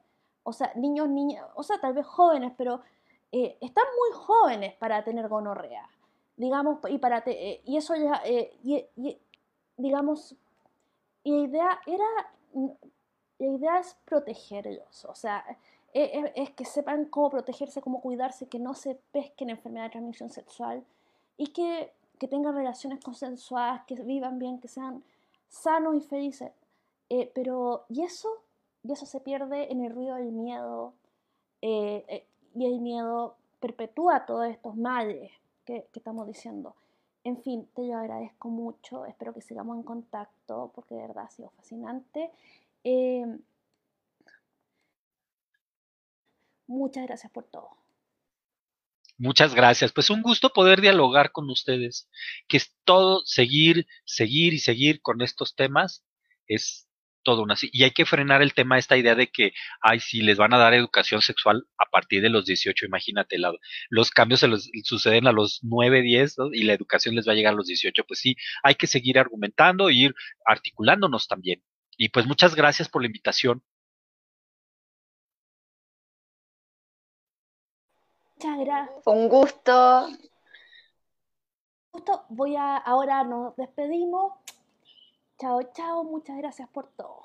o 0.45 0.53
sea, 0.53 0.73
niños, 0.77 1.09
niñas, 1.09 1.45
o 1.57 1.65
sea, 1.65 1.81
tal 1.81 1.95
vez 1.95 2.07
jóvenes, 2.07 2.53
pero 2.57 2.81
eh, 3.33 3.59
están 3.61 3.85
muy 3.99 4.17
jóvenes 4.17 4.75
para 4.75 5.03
tener 5.03 5.29
gonorrea. 5.29 5.89
digamos, 6.37 6.79
y 6.89 6.99
para 6.99 7.23
te, 7.23 7.63
y 7.65 7.77
eso 7.77 7.97
ya, 7.97 8.23
y, 8.63 8.87
digamos, 9.77 10.37
y 11.25 11.33
la 11.33 11.49
idea 11.49 11.81
era, 11.85 12.07
la 13.39 13.47
idea 13.47 13.79
es 13.79 13.97
protegerlos, 14.05 15.05
o 15.05 15.15
sea, 15.15 15.45
es, 15.93 16.51
que 16.51 16.65
sepan 16.65 17.07
cómo 17.07 17.31
protegerse, 17.31 17.81
cómo 17.81 18.01
cuidarse, 18.01 18.47
que 18.47 18.59
no 18.59 18.75
se 18.75 18.97
pesquen 19.13 19.51
enfermedades 19.51 19.91
de 19.91 19.99
transmisión 19.99 20.31
sexual 20.31 20.85
y 21.37 21.49
que, 21.49 21.93
que 22.19 22.29
tengan 22.29 22.55
relaciones 22.55 23.03
consensuadas, 23.03 23.85
que 23.87 23.95
vivan 23.95 24.39
bien, 24.39 24.61
que 24.61 24.69
sean 24.69 25.03
sanos 25.49 25.97
y 25.97 26.01
felices. 26.01 26.53
Eh, 27.09 27.31
pero, 27.35 27.85
¿y 27.89 28.03
eso? 28.03 28.29
Y 28.83 28.93
eso 28.93 29.07
se 29.07 29.21
pierde 29.21 29.73
en 29.73 29.85
el 29.85 29.93
ruido 29.93 30.17
del 30.17 30.33
miedo. 30.33 30.93
Eh, 31.63 32.05
eh, 32.09 32.27
y 32.55 32.67
el 32.67 32.81
miedo 32.81 33.37
perpetúa 33.61 34.27
todos 34.27 34.47
estos 34.47 34.77
males 34.77 35.33
que, 35.65 35.87
que, 35.93 36.01
estamos 36.01 36.27
diciendo. 36.27 36.75
En 37.25 37.39
fin, 37.39 37.69
te 37.75 37.83
lo 37.83 37.97
agradezco 37.97 38.49
mucho. 38.49 39.07
Espero 39.07 39.33
que 39.33 39.41
sigamos 39.41 39.77
en 39.77 39.83
contacto 39.83 40.71
porque 40.75 40.95
de 40.95 41.03
verdad 41.03 41.25
ha 41.25 41.31
sido 41.31 41.51
fascinante. 41.51 42.31
Muchas 46.67 47.07
gracias 47.07 47.33
por 47.33 47.45
todo. 47.45 47.79
Muchas 49.19 49.55
gracias. 49.55 49.93
Pues 49.93 50.11
un 50.11 50.23
gusto 50.23 50.51
poder 50.53 50.81
dialogar 50.81 51.33
con 51.33 51.51
ustedes, 51.51 52.09
que 52.47 52.57
es 52.59 52.77
todo 52.85 53.23
seguir, 53.25 53.87
seguir 54.05 54.55
y 54.55 54.61
seguir 54.61 55.01
con 55.03 55.23
estos 55.23 55.57
temas. 55.57 56.05
Es 56.47 56.89
todo 57.25 57.43
una 57.43 57.57
y 57.61 57.83
hay 57.85 57.91
que 57.91 58.07
frenar 58.07 58.43
el 58.43 58.55
tema 58.55 58.79
esta 58.79 58.97
idea 58.97 59.15
de 59.15 59.27
que 59.27 59.53
ay 59.83 60.01
si 60.01 60.23
les 60.23 60.39
van 60.39 60.55
a 60.55 60.59
dar 60.59 60.73
educación 60.73 61.21
sexual 61.21 61.67
a 61.77 61.91
partir 61.91 62.23
de 62.23 62.31
los 62.31 62.47
18 62.47 62.87
imagínate 62.87 63.37
los 63.91 64.11
cambios 64.11 64.41
se 64.41 64.49
los, 64.49 64.71
suceden 64.85 65.27
a 65.27 65.33
los 65.33 65.61
9 65.63 66.03
10 66.03 66.37
y 66.53 66.63
la 66.63 66.75
educación 66.75 67.17
les 67.17 67.29
va 67.29 67.33
a 67.33 67.35
llegar 67.35 67.53
a 67.53 67.57
los 67.57 67.67
18 67.67 68.05
pues 68.07 68.21
sí 68.21 68.37
hay 68.63 68.77
que 68.77 68.87
seguir 68.87 69.19
argumentando 69.19 69.89
e 69.89 69.95
ir 69.95 70.15
articulándonos 70.47 71.29
también 71.29 71.63
y 71.99 72.09
pues 72.09 72.27
muchas 72.27 72.55
gracias 72.55 72.89
por 72.89 73.03
la 73.03 73.07
invitación 73.07 73.63
Muchas 78.39 78.59
gracias. 78.61 79.03
Un 79.05 79.29
gusto. 79.29 80.09
Justo 81.91 82.25
voy 82.29 82.55
a, 82.55 82.77
ahora 82.77 83.25
nos 83.25 83.57
despedimos. 83.57 84.35
Chao, 85.41 85.61
chao, 85.75 86.05
muchas 86.05 86.37
gracias 86.37 86.69
por 86.69 86.87
todo. 86.93 87.25